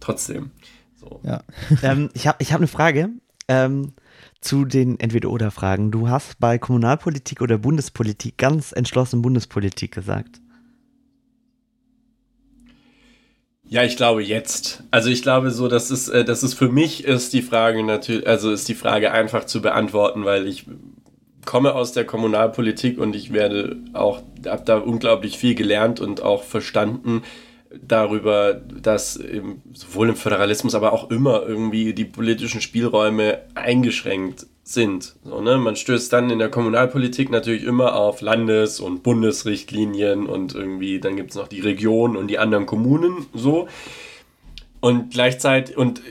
trotzdem. 0.00 0.52
So. 0.96 1.20
Ja. 1.22 1.42
ähm, 1.82 2.08
ich 2.14 2.26
habe 2.26 2.38
ich 2.40 2.52
hab 2.52 2.60
eine 2.60 2.66
Frage 2.66 3.10
ähm, 3.48 3.92
zu 4.40 4.64
den 4.64 4.98
Entweder-Oder-Fragen. 4.98 5.90
Du 5.90 6.08
hast 6.08 6.38
bei 6.38 6.56
Kommunalpolitik 6.56 7.42
oder 7.42 7.58
Bundespolitik 7.58 8.38
ganz 8.38 8.72
entschlossen 8.72 9.20
Bundespolitik 9.20 9.92
gesagt. 9.92 10.40
Ja, 13.66 13.82
ich 13.82 13.96
glaube 13.96 14.22
jetzt. 14.22 14.82
Also 14.90 15.08
ich 15.10 15.22
glaube 15.22 15.50
so, 15.50 15.68
dass 15.68 15.90
es, 15.90 16.08
äh, 16.08 16.24
dass 16.24 16.42
es 16.42 16.54
für 16.54 16.68
mich 16.68 17.04
ist 17.04 17.32
die 17.32 17.42
Frage 17.42 17.82
natürlich, 17.82 18.26
also 18.26 18.52
ist 18.52 18.68
die 18.68 18.74
Frage 18.74 19.12
einfach 19.12 19.44
zu 19.44 19.62
beantworten, 19.62 20.24
weil 20.24 20.46
ich 20.46 20.66
komme 21.44 21.74
aus 21.74 21.92
der 21.92 22.04
Kommunalpolitik 22.04 22.98
und 22.98 23.16
ich 23.16 23.32
werde 23.32 23.76
auch, 23.92 24.22
habe 24.46 24.62
da 24.64 24.78
unglaublich 24.78 25.38
viel 25.38 25.54
gelernt 25.54 26.00
und 26.00 26.22
auch 26.22 26.42
verstanden 26.42 27.22
darüber, 27.82 28.54
dass 28.54 29.16
im, 29.16 29.62
sowohl 29.72 30.10
im 30.10 30.16
Föderalismus, 30.16 30.74
aber 30.74 30.92
auch 30.92 31.10
immer 31.10 31.42
irgendwie 31.46 31.94
die 31.94 32.04
politischen 32.04 32.60
Spielräume 32.60 33.40
eingeschränkt 33.54 34.46
sind. 34.62 35.14
So, 35.24 35.40
ne? 35.40 35.58
Man 35.58 35.76
stößt 35.76 36.12
dann 36.12 36.30
in 36.30 36.38
der 36.38 36.50
Kommunalpolitik 36.50 37.30
natürlich 37.30 37.64
immer 37.64 37.94
auf 37.96 38.20
Landes- 38.20 38.80
und 38.80 39.02
Bundesrichtlinien 39.02 40.26
und 40.26 40.54
irgendwie, 40.54 41.00
dann 41.00 41.16
gibt 41.16 41.30
es 41.30 41.36
noch 41.36 41.48
die 41.48 41.60
Region 41.60 42.16
und 42.16 42.28
die 42.28 42.38
anderen 42.38 42.66
Kommunen 42.66 43.26
so. 43.34 43.68
Und 44.80 45.12
gleichzeitig, 45.12 45.76
und 45.76 46.02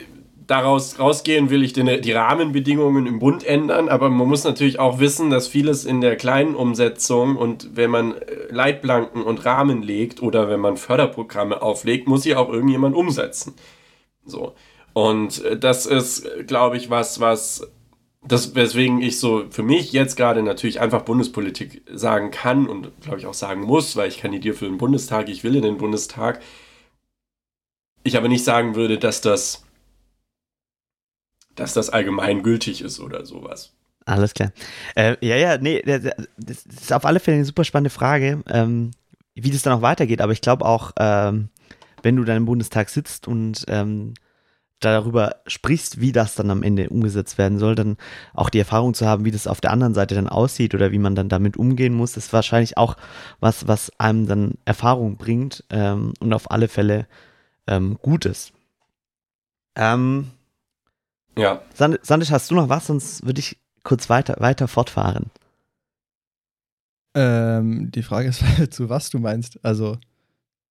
daraus 0.46 0.98
rausgehen 0.98 1.50
will 1.50 1.62
ich 1.62 1.72
den, 1.72 2.02
die 2.02 2.12
Rahmenbedingungen 2.12 3.06
im 3.06 3.18
Bund 3.18 3.44
ändern, 3.44 3.88
aber 3.88 4.10
man 4.10 4.28
muss 4.28 4.44
natürlich 4.44 4.78
auch 4.78 4.98
wissen, 4.98 5.30
dass 5.30 5.48
vieles 5.48 5.84
in 5.84 6.00
der 6.00 6.16
kleinen 6.16 6.54
Umsetzung 6.54 7.36
und 7.36 7.76
wenn 7.76 7.90
man 7.90 8.12
äh, 8.12 8.46
Leitplanken 8.50 9.22
und 9.22 9.44
Rahmen 9.44 9.82
legt 9.82 10.22
oder 10.22 10.48
wenn 10.48 10.60
man 10.60 10.76
Förderprogramme 10.76 11.62
auflegt, 11.62 12.08
muss 12.08 12.22
sie 12.22 12.36
auch 12.36 12.48
irgendjemand 12.50 12.94
umsetzen. 12.94 13.54
So. 14.24 14.54
Und 14.92 15.44
äh, 15.44 15.58
das 15.58 15.86
ist, 15.86 16.26
glaube 16.46 16.76
ich, 16.76 16.90
was, 16.90 17.20
was, 17.20 17.70
das, 18.26 18.54
weswegen 18.54 19.02
ich 19.02 19.18
so 19.18 19.44
für 19.50 19.62
mich 19.62 19.92
jetzt 19.92 20.16
gerade 20.16 20.42
natürlich 20.42 20.80
einfach 20.80 21.02
Bundespolitik 21.02 21.82
sagen 21.92 22.30
kann 22.30 22.66
und 22.66 22.90
glaube 23.02 23.18
ich 23.18 23.26
auch 23.26 23.34
sagen 23.34 23.62
muss, 23.62 23.96
weil 23.96 24.08
ich 24.08 24.18
kandidiere 24.20 24.54
für 24.54 24.64
den 24.66 24.78
Bundestag, 24.78 25.28
ich 25.28 25.44
will 25.44 25.56
in 25.56 25.62
den 25.62 25.78
Bundestag. 25.78 26.40
Ich 28.02 28.16
aber 28.16 28.28
nicht 28.28 28.44
sagen 28.44 28.74
würde, 28.74 28.98
dass 28.98 29.20
das 29.20 29.63
dass 31.54 31.74
das 31.74 31.90
allgemein 31.90 32.42
gültig 32.42 32.82
ist 32.82 33.00
oder 33.00 33.24
sowas. 33.24 33.72
Alles 34.06 34.34
klar. 34.34 34.52
Äh, 34.94 35.16
ja, 35.26 35.36
ja, 35.36 35.58
nee, 35.58 35.82
das 35.82 36.66
ist 36.66 36.92
auf 36.92 37.06
alle 37.06 37.20
Fälle 37.20 37.36
eine 37.36 37.44
super 37.44 37.64
spannende 37.64 37.90
Frage, 37.90 38.42
ähm, 38.48 38.90
wie 39.34 39.50
das 39.50 39.62
dann 39.62 39.72
auch 39.72 39.82
weitergeht. 39.82 40.20
Aber 40.20 40.32
ich 40.32 40.42
glaube 40.42 40.66
auch, 40.66 40.92
ähm, 40.98 41.48
wenn 42.02 42.16
du 42.16 42.24
dann 42.24 42.36
im 42.36 42.44
Bundestag 42.44 42.90
sitzt 42.90 43.26
und 43.26 43.64
ähm, 43.68 44.14
darüber 44.80 45.36
sprichst, 45.46 46.00
wie 46.00 46.12
das 46.12 46.34
dann 46.34 46.50
am 46.50 46.62
Ende 46.62 46.90
umgesetzt 46.90 47.38
werden 47.38 47.58
soll, 47.58 47.74
dann 47.74 47.96
auch 48.34 48.50
die 48.50 48.58
Erfahrung 48.58 48.92
zu 48.92 49.06
haben, 49.06 49.24
wie 49.24 49.30
das 49.30 49.46
auf 49.46 49.60
der 49.60 49.70
anderen 49.70 49.94
Seite 49.94 50.14
dann 50.14 50.28
aussieht 50.28 50.74
oder 50.74 50.92
wie 50.92 50.98
man 50.98 51.14
dann 51.14 51.28
damit 51.28 51.56
umgehen 51.56 51.94
muss, 51.94 52.16
ist 52.16 52.32
wahrscheinlich 52.32 52.76
auch 52.76 52.96
was, 53.40 53.66
was 53.66 53.90
einem 53.98 54.26
dann 54.26 54.54
Erfahrung 54.64 55.16
bringt 55.16 55.64
ähm, 55.70 56.12
und 56.20 56.34
auf 56.34 56.50
alle 56.50 56.68
Fälle 56.68 57.06
ähm, 57.66 57.98
gut 58.02 58.26
ist. 58.26 58.52
Ähm, 59.76 60.30
ja. 61.36 61.62
Sandisch, 61.74 62.30
hast 62.30 62.50
du 62.50 62.54
noch 62.54 62.68
was? 62.68 62.86
Sonst 62.86 63.24
würde 63.26 63.40
ich 63.40 63.58
kurz 63.82 64.08
weiter, 64.08 64.36
weiter 64.38 64.68
fortfahren. 64.68 65.30
Ähm, 67.14 67.90
die 67.92 68.02
Frage 68.02 68.28
ist, 68.28 68.42
zu 68.70 68.88
was 68.88 69.10
du 69.10 69.18
meinst. 69.18 69.64
Also 69.64 69.98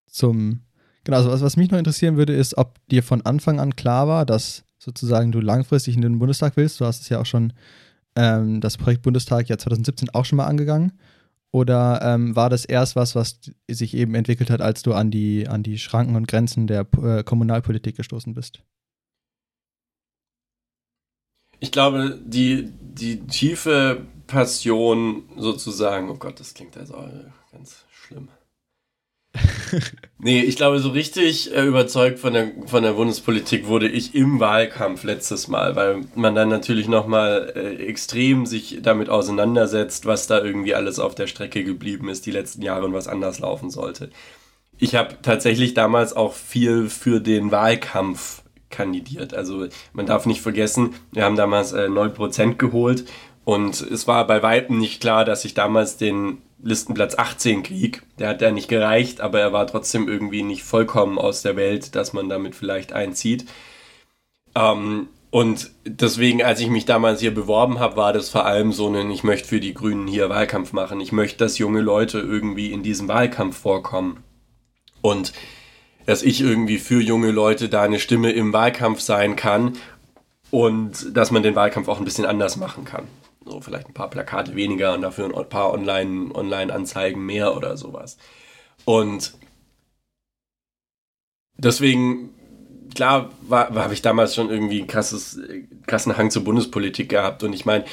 zum. 0.07 0.61
Genau, 1.05 1.17
also 1.17 1.31
was, 1.31 1.41
was 1.41 1.57
mich 1.57 1.69
noch 1.69 1.77
interessieren 1.77 2.15
würde, 2.15 2.33
ist, 2.33 2.57
ob 2.57 2.79
dir 2.87 3.03
von 3.03 3.21
Anfang 3.25 3.59
an 3.59 3.75
klar 3.75 4.07
war, 4.07 4.25
dass 4.25 4.63
sozusagen 4.79 5.31
du 5.31 5.41
langfristig 5.41 5.95
in 5.95 6.01
den 6.01 6.19
Bundestag 6.19 6.55
willst. 6.55 6.79
Du 6.79 6.85
hast 6.85 7.01
es 7.01 7.09
ja 7.09 7.19
auch 7.19 7.25
schon, 7.25 7.53
ähm, 8.15 8.61
das 8.61 8.77
Projekt 8.77 9.01
Bundestag 9.01 9.49
ja 9.49 9.57
2017 9.57 10.09
auch 10.11 10.25
schon 10.25 10.37
mal 10.37 10.45
angegangen. 10.45 10.93
Oder 11.51 12.01
ähm, 12.01 12.35
war 12.35 12.49
das 12.49 12.65
erst 12.65 12.95
was, 12.95 13.15
was 13.15 13.39
sich 13.69 13.95
eben 13.95 14.15
entwickelt 14.15 14.49
hat, 14.49 14.61
als 14.61 14.81
du 14.81 14.93
an 14.93 15.11
die, 15.11 15.47
an 15.47 15.61
die 15.61 15.77
Schranken 15.77 16.15
und 16.15 16.27
Grenzen 16.27 16.67
der 16.67 16.87
äh, 17.01 17.23
Kommunalpolitik 17.23 17.95
gestoßen 17.95 18.33
bist? 18.33 18.63
Ich 21.63 21.71
glaube, 21.71 22.19
die, 22.25 22.73
die 22.81 23.25
tiefe 23.25 24.01
Passion 24.27 25.23
sozusagen, 25.37 26.09
oh 26.09 26.15
Gott, 26.15 26.37
das 26.41 26.53
klingt 26.53 26.75
also 26.75 26.93
ganz 27.53 27.85
schlimm. 27.89 28.27
nee, 30.17 30.41
ich 30.41 30.57
glaube, 30.57 30.79
so 30.79 30.89
richtig 30.89 31.55
äh, 31.55 31.63
überzeugt 31.63 32.19
von 32.19 32.33
der, 32.33 32.51
von 32.65 32.83
der 32.83 32.91
Bundespolitik 32.91 33.65
wurde 33.67 33.87
ich 33.87 34.13
im 34.13 34.41
Wahlkampf 34.41 35.05
letztes 35.05 35.47
Mal, 35.47 35.77
weil 35.77 36.01
man 36.15 36.35
dann 36.35 36.49
natürlich 36.49 36.89
nochmal 36.89 37.53
äh, 37.55 37.85
extrem 37.85 38.45
sich 38.45 38.79
damit 38.81 39.07
auseinandersetzt, 39.07 40.05
was 40.05 40.27
da 40.27 40.43
irgendwie 40.43 40.75
alles 40.75 40.99
auf 40.99 41.15
der 41.15 41.27
Strecke 41.27 41.63
geblieben 41.63 42.09
ist 42.09 42.25
die 42.25 42.31
letzten 42.31 42.61
Jahre 42.61 42.83
und 42.83 42.93
was 42.93 43.07
anders 43.07 43.39
laufen 43.39 43.69
sollte. 43.69 44.09
Ich 44.79 44.95
habe 44.95 45.15
tatsächlich 45.21 45.73
damals 45.73 46.13
auch 46.13 46.33
viel 46.33 46.89
für 46.89 47.21
den 47.21 47.51
Wahlkampf 47.51 48.42
kandidiert. 48.73 49.33
Also 49.33 49.67
man 49.93 50.05
darf 50.05 50.25
nicht 50.25 50.41
vergessen, 50.41 50.95
wir 51.11 51.23
haben 51.23 51.37
damals 51.37 51.71
äh, 51.71 51.87
9% 51.87 52.55
geholt 52.55 53.05
und 53.45 53.81
es 53.81 54.07
war 54.07 54.27
bei 54.27 54.43
Weitem 54.43 54.79
nicht 54.79 55.01
klar, 55.01 55.25
dass 55.25 55.45
ich 55.45 55.53
damals 55.53 55.97
den 55.97 56.41
Listenplatz 56.61 57.15
18 57.15 57.63
krieg. 57.63 58.03
Der 58.17 58.29
hat 58.29 58.41
ja 58.41 58.51
nicht 58.51 58.69
gereicht, 58.69 59.21
aber 59.21 59.39
er 59.39 59.53
war 59.53 59.67
trotzdem 59.67 60.07
irgendwie 60.07 60.43
nicht 60.43 60.63
vollkommen 60.63 61.17
aus 61.17 61.41
der 61.41 61.55
Welt, 61.55 61.95
dass 61.95 62.13
man 62.13 62.29
damit 62.29 62.55
vielleicht 62.55 62.93
einzieht. 62.93 63.45
Ähm, 64.55 65.07
und 65.29 65.71
deswegen, 65.83 66.43
als 66.43 66.59
ich 66.59 66.69
mich 66.69 66.85
damals 66.85 67.19
hier 67.19 67.33
beworben 67.33 67.79
habe, 67.79 67.97
war 67.97 68.13
das 68.13 68.29
vor 68.29 68.45
allem 68.45 68.71
so 68.71 68.87
ein, 68.87 69.09
ich 69.09 69.23
möchte 69.23 69.47
für 69.47 69.59
die 69.59 69.73
Grünen 69.73 70.07
hier 70.07 70.29
Wahlkampf 70.29 70.73
machen. 70.73 71.01
Ich 71.01 71.11
möchte, 71.11 71.39
dass 71.39 71.57
junge 71.57 71.81
Leute 71.81 72.19
irgendwie 72.19 72.71
in 72.71 72.83
diesem 72.83 73.07
Wahlkampf 73.07 73.57
vorkommen. 73.57 74.23
Und 75.01 75.33
dass 76.05 76.23
ich 76.23 76.41
irgendwie 76.41 76.77
für 76.77 77.01
junge 77.01 77.31
Leute 77.31 77.69
da 77.69 77.83
eine 77.83 77.99
Stimme 77.99 78.31
im 78.31 78.53
Wahlkampf 78.53 78.99
sein 78.99 79.35
kann 79.35 79.77
und 80.51 81.15
dass 81.15 81.31
man 81.31 81.43
den 81.43 81.55
Wahlkampf 81.55 81.87
auch 81.87 81.99
ein 81.99 82.05
bisschen 82.05 82.25
anders 82.25 82.57
machen 82.57 82.85
kann. 82.85 83.07
So 83.45 83.59
vielleicht 83.59 83.87
ein 83.87 83.93
paar 83.93 84.09
Plakate 84.09 84.55
weniger 84.55 84.93
und 84.93 85.01
dafür 85.01 85.25
ein 85.25 85.49
paar 85.49 85.73
Online-Anzeigen 85.73 87.19
Online 87.19 87.25
mehr 87.25 87.57
oder 87.57 87.75
sowas. 87.75 88.17
Und 88.85 89.33
deswegen, 91.57 92.29
klar, 92.95 93.31
habe 93.49 93.93
ich 93.93 94.01
damals 94.01 94.35
schon 94.35 94.49
irgendwie 94.49 94.79
einen 94.79 94.87
krassen 94.87 96.17
Hang 96.17 96.31
zur 96.31 96.43
Bundespolitik 96.43 97.09
gehabt. 97.09 97.43
Und 97.43 97.53
ich 97.53 97.65
meine, 97.65 97.85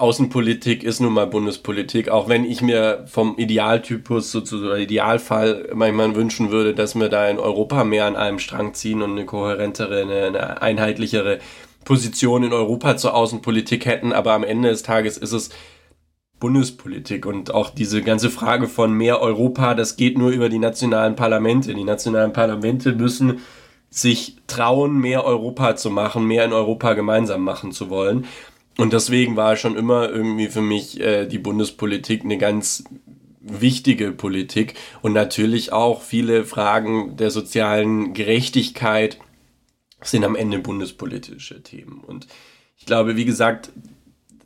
Außenpolitik 0.00 0.82
ist 0.82 1.00
nun 1.00 1.12
mal 1.12 1.26
Bundespolitik, 1.26 2.08
auch 2.08 2.28
wenn 2.28 2.44
ich 2.44 2.62
mir 2.62 3.04
vom 3.06 3.36
Idealtypus 3.36 4.32
sozusagen 4.32 4.80
Idealfall 4.80 5.68
manchmal 5.74 6.14
wünschen 6.14 6.50
würde, 6.50 6.74
dass 6.74 6.94
wir 6.94 7.08
da 7.08 7.28
in 7.28 7.38
Europa 7.38 7.84
mehr 7.84 8.06
an 8.06 8.16
einem 8.16 8.38
Strang 8.38 8.74
ziehen 8.74 9.02
und 9.02 9.12
eine 9.12 9.26
kohärentere, 9.26 10.02
eine, 10.02 10.26
eine 10.26 10.62
einheitlichere 10.62 11.38
Position 11.84 12.44
in 12.44 12.52
Europa 12.52 12.96
zur 12.96 13.14
Außenpolitik 13.14 13.86
hätten, 13.86 14.12
aber 14.12 14.32
am 14.32 14.44
Ende 14.44 14.70
des 14.70 14.82
Tages 14.82 15.16
ist 15.16 15.32
es 15.32 15.50
Bundespolitik 16.38 17.26
und 17.26 17.52
auch 17.52 17.70
diese 17.70 18.02
ganze 18.02 18.30
Frage 18.30 18.66
von 18.66 18.92
mehr 18.94 19.20
Europa, 19.20 19.74
das 19.74 19.96
geht 19.96 20.16
nur 20.16 20.30
über 20.30 20.48
die 20.48 20.58
nationalen 20.58 21.14
Parlamente. 21.14 21.74
Die 21.74 21.84
nationalen 21.84 22.32
Parlamente 22.32 22.92
müssen 22.92 23.40
sich 23.90 24.36
trauen, 24.46 24.98
mehr 24.98 25.24
Europa 25.24 25.76
zu 25.76 25.90
machen, 25.90 26.24
mehr 26.24 26.44
in 26.44 26.52
Europa 26.52 26.94
gemeinsam 26.94 27.42
machen 27.42 27.72
zu 27.72 27.90
wollen. 27.90 28.24
Und 28.80 28.94
deswegen 28.94 29.36
war 29.36 29.56
schon 29.56 29.76
immer 29.76 30.08
irgendwie 30.08 30.48
für 30.48 30.62
mich 30.62 30.98
äh, 31.00 31.26
die 31.26 31.38
Bundespolitik 31.38 32.24
eine 32.24 32.38
ganz 32.38 32.82
wichtige 33.42 34.10
Politik 34.10 34.72
und 35.02 35.12
natürlich 35.12 35.70
auch 35.70 36.00
viele 36.00 36.44
Fragen 36.44 37.14
der 37.18 37.30
sozialen 37.30 38.14
Gerechtigkeit 38.14 39.18
sind 40.00 40.24
am 40.24 40.34
Ende 40.34 40.60
bundespolitische 40.60 41.62
Themen. 41.62 42.00
Und 42.00 42.26
ich 42.78 42.86
glaube, 42.86 43.16
wie 43.16 43.26
gesagt, 43.26 43.70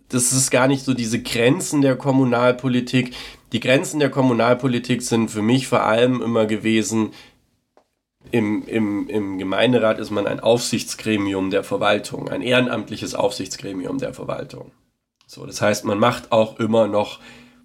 das 0.08 0.32
ist 0.32 0.50
gar 0.50 0.66
nicht 0.66 0.84
so 0.84 0.94
diese 0.94 1.22
Grenzen 1.22 1.80
der 1.80 1.94
Kommunalpolitik. 1.94 3.14
Die 3.52 3.60
Grenzen 3.60 4.00
der 4.00 4.10
Kommunalpolitik 4.10 5.02
sind 5.02 5.30
für 5.30 5.42
mich 5.42 5.68
vor 5.68 5.84
allem 5.84 6.20
immer 6.20 6.46
gewesen, 6.46 7.10
im, 8.30 8.66
im, 8.66 9.08
im 9.08 9.38
Gemeinderat 9.38 9.98
ist 9.98 10.10
man 10.10 10.26
ein 10.26 10.40
Aufsichtsgremium 10.40 11.50
der 11.50 11.64
Verwaltung, 11.64 12.28
ein 12.28 12.42
ehrenamtliches 12.42 13.14
Aufsichtsgremium 13.14 13.98
der 13.98 14.14
Verwaltung. 14.14 14.72
So, 15.26 15.46
das 15.46 15.60
heißt, 15.60 15.84
man 15.84 15.98
macht 15.98 16.32
auch 16.32 16.58
immer 16.58 16.86
noch 16.86 17.20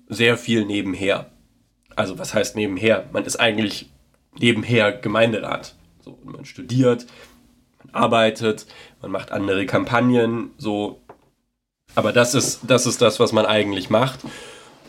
sehr 0.07 0.37
viel 0.37 0.65
nebenher. 0.65 1.29
Also 1.95 2.17
was 2.17 2.33
heißt 2.33 2.55
nebenher? 2.55 3.05
Man 3.11 3.25
ist 3.25 3.37
eigentlich 3.37 3.89
nebenher 4.37 4.91
Gemeinderat. 4.91 5.75
So, 6.01 6.17
man 6.23 6.45
studiert, 6.45 7.05
man 7.83 7.93
arbeitet, 7.93 8.65
man 9.01 9.11
macht 9.11 9.31
andere 9.31 9.65
Kampagnen, 9.65 10.51
so. 10.57 11.01
Aber 11.95 12.13
das 12.13 12.35
ist, 12.35 12.61
das 12.67 12.85
ist 12.85 13.01
das, 13.01 13.19
was 13.19 13.31
man 13.31 13.45
eigentlich 13.45 13.89
macht. 13.89 14.19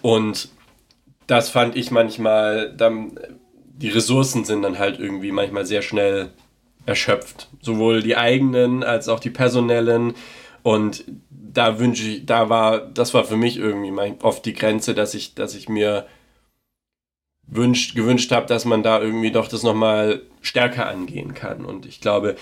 Und 0.02 0.50
das 1.26 1.48
fand 1.48 1.76
ich 1.76 1.90
manchmal, 1.90 2.74
dann, 2.76 3.18
die 3.80 3.88
Ressourcen 3.88 4.44
sind 4.44 4.62
dann 4.62 4.78
halt 4.78 4.98
irgendwie 5.00 5.32
manchmal 5.32 5.64
sehr 5.64 5.82
schnell 5.82 6.30
erschöpft. 6.86 7.48
Sowohl 7.62 8.02
die 8.02 8.16
eigenen 8.16 8.82
als 8.82 9.08
auch 9.08 9.20
die 9.20 9.30
personellen. 9.30 10.14
Und 10.62 11.04
da 11.30 11.78
wünsche 11.78 12.06
ich, 12.06 12.26
da 12.26 12.48
war, 12.48 12.80
das 12.80 13.14
war 13.14 13.24
für 13.24 13.36
mich 13.36 13.56
irgendwie 13.56 13.90
mein, 13.90 14.20
oft 14.20 14.44
die 14.44 14.52
Grenze, 14.52 14.94
dass 14.94 15.14
ich, 15.14 15.34
dass 15.34 15.54
ich 15.54 15.68
mir 15.68 16.06
wünscht, 17.46 17.94
gewünscht 17.96 18.30
habe, 18.32 18.46
dass 18.46 18.64
man 18.64 18.82
da 18.82 19.00
irgendwie 19.00 19.32
doch 19.32 19.48
das 19.48 19.62
nochmal 19.62 20.22
stärker 20.42 20.88
angehen 20.88 21.34
kann. 21.34 21.64
Und 21.64 21.86
ich 21.86 22.00
glaube, 22.00 22.36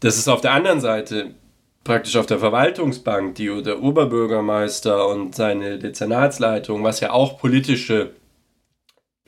das 0.00 0.16
ist 0.16 0.28
auf 0.28 0.40
der 0.40 0.52
anderen 0.52 0.80
Seite 0.80 1.34
praktisch 1.82 2.16
auf 2.16 2.26
der 2.26 2.38
Verwaltungsbank, 2.38 3.34
die 3.34 3.62
der 3.62 3.82
Oberbürgermeister 3.82 5.06
und 5.08 5.34
seine 5.34 5.78
Dezernatsleitung, 5.78 6.82
was 6.82 7.00
ja 7.00 7.10
auch 7.10 7.38
politische 7.38 8.12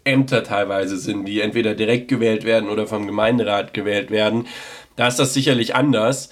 Ämter 0.06 0.44
teilweise 0.44 0.96
sind, 0.96 1.26
die 1.26 1.40
entweder 1.40 1.74
direkt 1.74 2.08
gewählt 2.08 2.44
werden 2.44 2.68
oder 2.68 2.86
vom 2.86 3.06
Gemeinderat 3.06 3.74
gewählt 3.74 4.10
werden. 4.10 4.46
Da 4.96 5.08
ist 5.08 5.18
das 5.18 5.34
sicherlich 5.34 5.74
anders. 5.74 6.30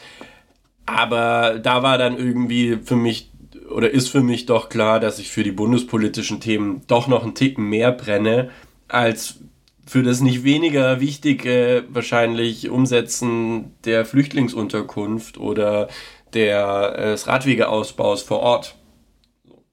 Aber 0.86 1.58
da 1.62 1.82
war 1.82 1.98
dann 1.98 2.18
irgendwie 2.18 2.78
für 2.82 2.96
mich 2.96 3.30
oder 3.70 3.90
ist 3.90 4.08
für 4.08 4.20
mich 4.20 4.46
doch 4.46 4.68
klar, 4.68 5.00
dass 5.00 5.18
ich 5.18 5.30
für 5.30 5.42
die 5.42 5.50
bundespolitischen 5.50 6.40
Themen 6.40 6.82
doch 6.86 7.08
noch 7.08 7.22
einen 7.22 7.34
Ticken 7.34 7.68
mehr 7.68 7.92
brenne 7.92 8.50
als 8.88 9.40
für 9.86 10.02
das 10.02 10.20
nicht 10.20 10.44
weniger 10.44 11.00
wichtige 11.00 11.84
wahrscheinlich 11.88 12.70
Umsetzen 12.70 13.74
der 13.84 14.04
Flüchtlingsunterkunft 14.04 15.38
oder 15.38 15.88
der, 16.32 16.94
äh, 16.96 17.10
des 17.12 17.26
Radwegeausbaus 17.26 18.22
vor 18.22 18.40
Ort. 18.40 18.76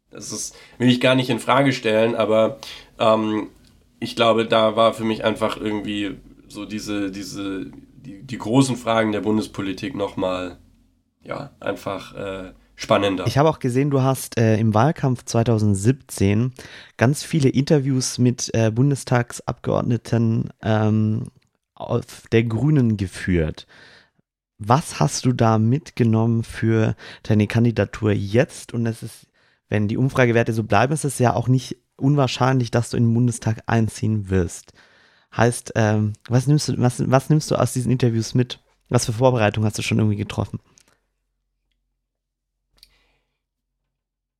Das 0.10 0.32
ist, 0.32 0.56
will 0.78 0.89
ich 0.89 0.99
gar 0.99 1.16
nicht 1.16 1.30
in 1.30 1.39
Frage 1.39 1.72
stellen, 1.72 2.16
aber 2.16 2.60
ähm, 2.99 3.47
ich 4.02 4.16
glaube, 4.16 4.45
da 4.45 4.76
war 4.76 4.93
für 4.93 5.06
mich 5.06 5.24
einfach 5.24 5.58
irgendwie 5.58 6.18
so 6.47 6.66
diese, 6.66 7.12
diese, 7.12 7.68
die, 7.95 8.24
die 8.24 8.38
großen 8.38 8.76
Fragen 8.76 9.12
der 9.12 9.22
Bundespolitik 9.22 9.95
nochmal 9.95 10.58
ja, 11.24 11.52
einfach 11.60 12.16
äh, 12.16 12.54
spannender. 12.76 13.28
Ich 13.28 13.38
habe 13.38 13.47
auch 13.47 13.60
gesehen, 13.60 13.91
du 13.91 14.02
hast 14.02 14.39
äh, 14.39 14.58
im 14.58 14.74
Wahlkampf 14.74 15.24
2017 15.24 16.52
ganz 16.97 17.24
viele 17.24 17.49
Interviews 17.49 18.18
mit 18.18 18.49
äh, 18.56 18.72
Bundestagsabgeordneten 18.72 20.49
ähm, 20.64 21.26
auf 21.76 22.24
der 22.32 22.43
Grünen 22.43 22.97
geführt. 22.97 23.68
Was 24.58 24.99
hast 24.99 25.26
du 25.26 25.32
da 25.32 25.60
mitgenommen 25.60 26.43
für 26.43 26.95
deine 27.22 27.45
Kandidatur 27.45 28.14
jetzt? 28.14 28.74
Und 28.74 28.88
es 28.88 29.04
ist, 29.04 29.28
wenn 29.70 29.88
die 29.88 29.97
Umfragewerte 29.97 30.54
so 30.54 30.64
bleiben, 30.64 30.93
ist 30.93 31.06
es 31.06 31.20
ja 31.20 31.36
auch 31.36 31.47
nicht 31.47 31.78
unwahrscheinlich, 32.02 32.72
dass 32.72 32.89
du 32.89 32.97
in 32.97 33.04
den 33.04 33.14
Bundestag 33.14 33.64
einziehen 33.66 34.30
wirst. 34.30 34.74
Heißt, 35.36 35.74
ähm, 35.76 36.14
was, 36.28 36.47
nimmst 36.47 36.68
du, 36.70 36.78
was, 36.78 37.10
was 37.10 37.30
nimmst 37.30 37.49
du 37.52 37.56
aus 37.56 37.74
diesen 37.74 37.91
Interviews 37.91 38.34
mit? 38.34 38.60
Was 38.89 39.06
für 39.06 39.14
Vorbereitung 39.14 39.64
hast 39.64 39.78
du 39.78 39.82
schon 39.82 39.99
irgendwie 39.99 40.18
getroffen? 40.18 40.60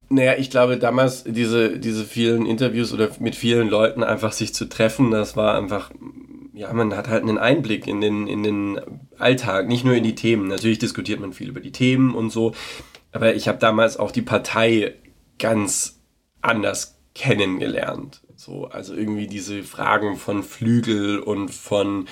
Naja, 0.09 0.34
ich 0.38 0.49
glaube, 0.49 0.78
damals 0.78 1.24
diese, 1.24 1.80
diese 1.80 2.03
vielen 2.03 2.45
Interviews 2.45 2.91
oder 2.91 3.09
mit 3.20 3.34
vielen 3.34 3.70
Leuten 3.70 4.03
einfach 4.03 4.34
sich 4.34 4.53
zu 4.53 4.66
treffen, 4.66 5.09
das 5.09 5.38
war 5.38 5.55
einfach, 5.55 5.89
ja, 6.53 6.74
man 6.74 6.93
hat 6.97 7.07
halt 7.07 7.24
einen 7.24 7.38
Einblick 7.38 7.88
in 7.88 8.01
den, 8.01 8.28
in 8.28 8.43
den 8.43 8.82
Alltag, 9.18 9.70
nicht 9.70 9.86
nur 9.86 9.95
in 9.95 10.03
die 10.03 10.16
Themen. 10.16 10.49
Natürlich 10.49 10.80
diskutiert 10.80 11.22
man 11.22 11.32
viel 11.32 11.47
über 11.47 11.62
die 11.62 11.72
Themen 11.72 12.14
und 12.14 12.30
so, 12.30 12.53
aber 13.14 13.36
ich 13.36 13.47
habe 13.47 13.59
damals 13.59 13.95
auch 13.95 14.12
die 14.12 14.22
Partei 14.22 14.95
ganz 15.39 16.01
anders 16.41 17.01
kennengelernt. 17.14 18.22
So, 18.36 18.66
also 18.66 18.93
irgendwie 18.93 19.28
diese 19.28 19.64
Fragen 19.64 20.18
von 20.18 20.43
Flügel 20.43 21.20
und 21.20 21.49
von 21.49 22.07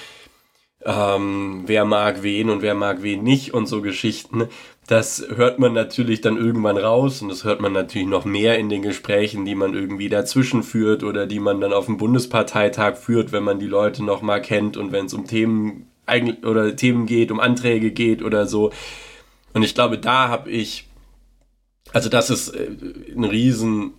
ähm, 0.85 1.63
wer 1.65 1.83
mag 1.83 2.23
wen 2.23 2.49
und 2.49 2.61
wer 2.61 2.73
mag 2.73 3.01
wen 3.03 3.23
nicht 3.23 3.53
und 3.53 3.67
so 3.67 3.81
Geschichten. 3.81 4.47
Das 4.87 5.23
hört 5.35 5.59
man 5.59 5.73
natürlich 5.73 6.21
dann 6.21 6.37
irgendwann 6.37 6.77
raus 6.77 7.21
und 7.21 7.29
das 7.29 7.43
hört 7.43 7.61
man 7.61 7.73
natürlich 7.73 8.07
noch 8.07 8.25
mehr 8.25 8.57
in 8.57 8.69
den 8.69 8.81
Gesprächen, 8.81 9.45
die 9.45 9.55
man 9.55 9.73
irgendwie 9.73 10.09
dazwischen 10.09 10.63
führt 10.63 11.03
oder 11.03 11.27
die 11.27 11.39
man 11.39 11.61
dann 11.61 11.73
auf 11.73 11.85
dem 11.85 11.97
Bundesparteitag 11.97 12.95
führt, 12.95 13.31
wenn 13.31 13.43
man 13.43 13.59
die 13.59 13.67
Leute 13.67 14.03
noch 14.03 14.21
mal 14.21 14.41
kennt 14.41 14.77
und 14.77 14.91
wenn 14.91 15.05
es 15.05 15.13
um 15.13 15.27
Themen 15.27 15.87
oder 16.43 16.75
Themen 16.75 17.05
geht, 17.05 17.31
um 17.31 17.39
Anträge 17.39 17.91
geht 17.91 18.23
oder 18.23 18.47
so. 18.47 18.71
Und 19.53 19.63
ich 19.63 19.75
glaube, 19.75 19.97
da 19.99 20.29
habe 20.29 20.49
ich, 20.49 20.87
also 21.93 22.09
das 22.09 22.29
ist 22.29 22.49
äh, 22.49 22.69
ein 23.15 23.25
riesen 23.25 23.93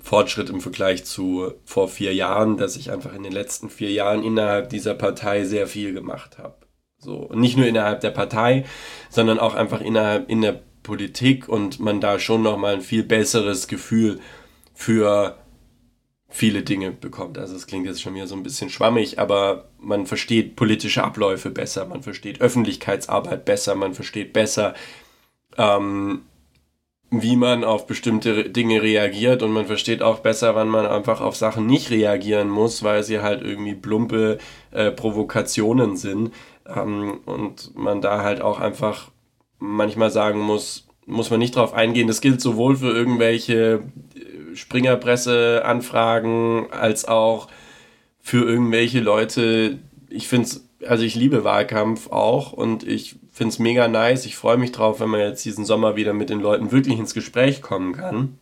Fortschritt 0.00 0.50
im 0.50 0.60
Vergleich 0.60 1.04
zu 1.04 1.52
vor 1.64 1.88
vier 1.88 2.14
Jahren, 2.14 2.56
dass 2.56 2.76
ich 2.76 2.90
einfach 2.90 3.14
in 3.14 3.22
den 3.22 3.32
letzten 3.32 3.70
vier 3.70 3.90
Jahren 3.90 4.22
innerhalb 4.22 4.68
dieser 4.68 4.94
Partei 4.94 5.44
sehr 5.44 5.66
viel 5.66 5.94
gemacht 5.94 6.38
habe. 6.38 6.56
So, 6.98 7.30
nicht 7.34 7.56
nur 7.56 7.66
innerhalb 7.66 8.00
der 8.00 8.10
Partei, 8.10 8.64
sondern 9.08 9.38
auch 9.38 9.54
einfach 9.54 9.80
innerhalb 9.80 10.28
in 10.28 10.42
der 10.42 10.60
Politik 10.82 11.48
und 11.48 11.80
man 11.80 12.00
da 12.00 12.18
schon 12.18 12.42
nochmal 12.42 12.74
ein 12.74 12.80
viel 12.80 13.02
besseres 13.02 13.68
Gefühl 13.68 14.20
für 14.74 15.36
viele 16.28 16.62
Dinge 16.62 16.90
bekommt. 16.90 17.38
Also 17.38 17.56
es 17.56 17.66
klingt 17.66 17.86
jetzt 17.86 18.02
schon 18.02 18.14
wieder 18.14 18.26
so 18.26 18.34
ein 18.34 18.42
bisschen 18.42 18.70
schwammig, 18.70 19.18
aber 19.18 19.70
man 19.78 20.06
versteht 20.06 20.56
politische 20.56 21.02
Abläufe 21.02 21.50
besser, 21.50 21.86
man 21.86 22.02
versteht 22.02 22.40
Öffentlichkeitsarbeit 22.40 23.44
besser, 23.44 23.74
man 23.74 23.94
versteht 23.94 24.32
besser, 24.32 24.74
ähm, 25.56 26.22
wie 27.10 27.36
man 27.36 27.64
auf 27.64 27.86
bestimmte 27.86 28.50
Dinge 28.50 28.82
reagiert 28.82 29.42
und 29.42 29.52
man 29.52 29.64
versteht 29.66 30.02
auch 30.02 30.18
besser, 30.18 30.54
wann 30.54 30.68
man 30.68 30.84
einfach 30.86 31.22
auf 31.22 31.36
Sachen 31.36 31.66
nicht 31.66 31.90
reagieren 31.90 32.50
muss, 32.50 32.82
weil 32.82 33.02
sie 33.02 33.20
halt 33.20 33.40
irgendwie 33.42 33.74
plumpe 33.74 34.36
äh, 34.72 34.90
Provokationen 34.90 35.96
sind 35.96 36.34
ähm, 36.66 37.20
und 37.24 37.74
man 37.76 38.02
da 38.02 38.22
halt 38.22 38.42
auch 38.42 38.60
einfach 38.60 39.10
manchmal 39.58 40.10
sagen 40.10 40.40
muss, 40.40 40.86
muss 41.06 41.30
man 41.30 41.38
nicht 41.38 41.56
drauf 41.56 41.72
eingehen. 41.72 42.08
Das 42.08 42.20
gilt 42.20 42.42
sowohl 42.42 42.76
für 42.76 42.90
irgendwelche 42.90 43.84
äh, 44.14 44.54
Springerpresse-Anfragen 44.54 46.66
als 46.70 47.06
auch 47.06 47.48
für 48.20 48.44
irgendwelche 48.44 49.00
Leute. 49.00 49.78
Ich 50.10 50.28
finde 50.28 50.48
es, 50.48 50.68
also 50.86 51.04
ich 51.04 51.14
liebe 51.14 51.44
Wahlkampf 51.44 52.10
auch 52.10 52.52
und 52.52 52.86
ich 52.86 53.16
finde 53.38 53.52
es 53.52 53.58
mega 53.58 53.88
nice. 53.88 54.26
Ich 54.26 54.36
freue 54.36 54.58
mich 54.58 54.72
drauf, 54.72 55.00
wenn 55.00 55.08
man 55.08 55.20
jetzt 55.20 55.44
diesen 55.44 55.64
Sommer 55.64 55.96
wieder 55.96 56.12
mit 56.12 56.28
den 56.28 56.40
Leuten 56.40 56.72
wirklich 56.72 56.98
ins 56.98 57.14
Gespräch 57.14 57.62
kommen 57.62 57.94
kann. 57.94 58.38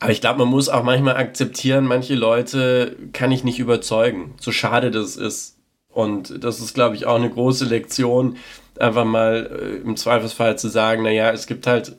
Aber 0.00 0.10
ich 0.10 0.20
glaube, 0.20 0.40
man 0.40 0.48
muss 0.48 0.68
auch 0.68 0.82
manchmal 0.82 1.16
akzeptieren, 1.16 1.86
manche 1.86 2.16
Leute 2.16 2.96
kann 3.12 3.30
ich 3.30 3.44
nicht 3.44 3.60
überzeugen. 3.60 4.34
So 4.40 4.50
schade 4.50 4.90
das 4.90 5.16
ist. 5.16 5.58
Und 5.88 6.42
das 6.42 6.58
ist, 6.58 6.74
glaube 6.74 6.96
ich, 6.96 7.06
auch 7.06 7.16
eine 7.16 7.30
große 7.30 7.66
Lektion, 7.66 8.38
einfach 8.80 9.04
mal 9.04 9.50
äh, 9.52 9.86
im 9.86 9.96
Zweifelsfall 9.96 10.58
zu 10.58 10.68
sagen, 10.68 11.02
naja, 11.02 11.30
es 11.30 11.46
gibt 11.46 11.66
halt, 11.66 11.96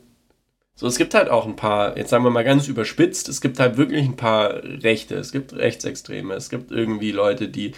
so, 0.73 0.87
es 0.87 0.97
gibt 0.97 1.13
halt 1.13 1.29
auch 1.29 1.45
ein 1.45 1.55
paar, 1.55 1.95
jetzt 1.95 2.09
sagen 2.09 2.23
wir 2.23 2.31
mal 2.31 2.43
ganz 2.43 2.67
überspitzt, 2.67 3.29
es 3.29 3.39
gibt 3.39 3.59
halt 3.59 3.77
wirklich 3.77 4.05
ein 4.05 4.15
paar 4.15 4.63
Rechte, 4.63 5.15
es 5.15 5.31
gibt 5.31 5.53
Rechtsextreme, 5.53 6.33
es 6.33 6.49
gibt 6.49 6.71
irgendwie 6.71 7.11
Leute, 7.11 7.47
die 7.47 7.73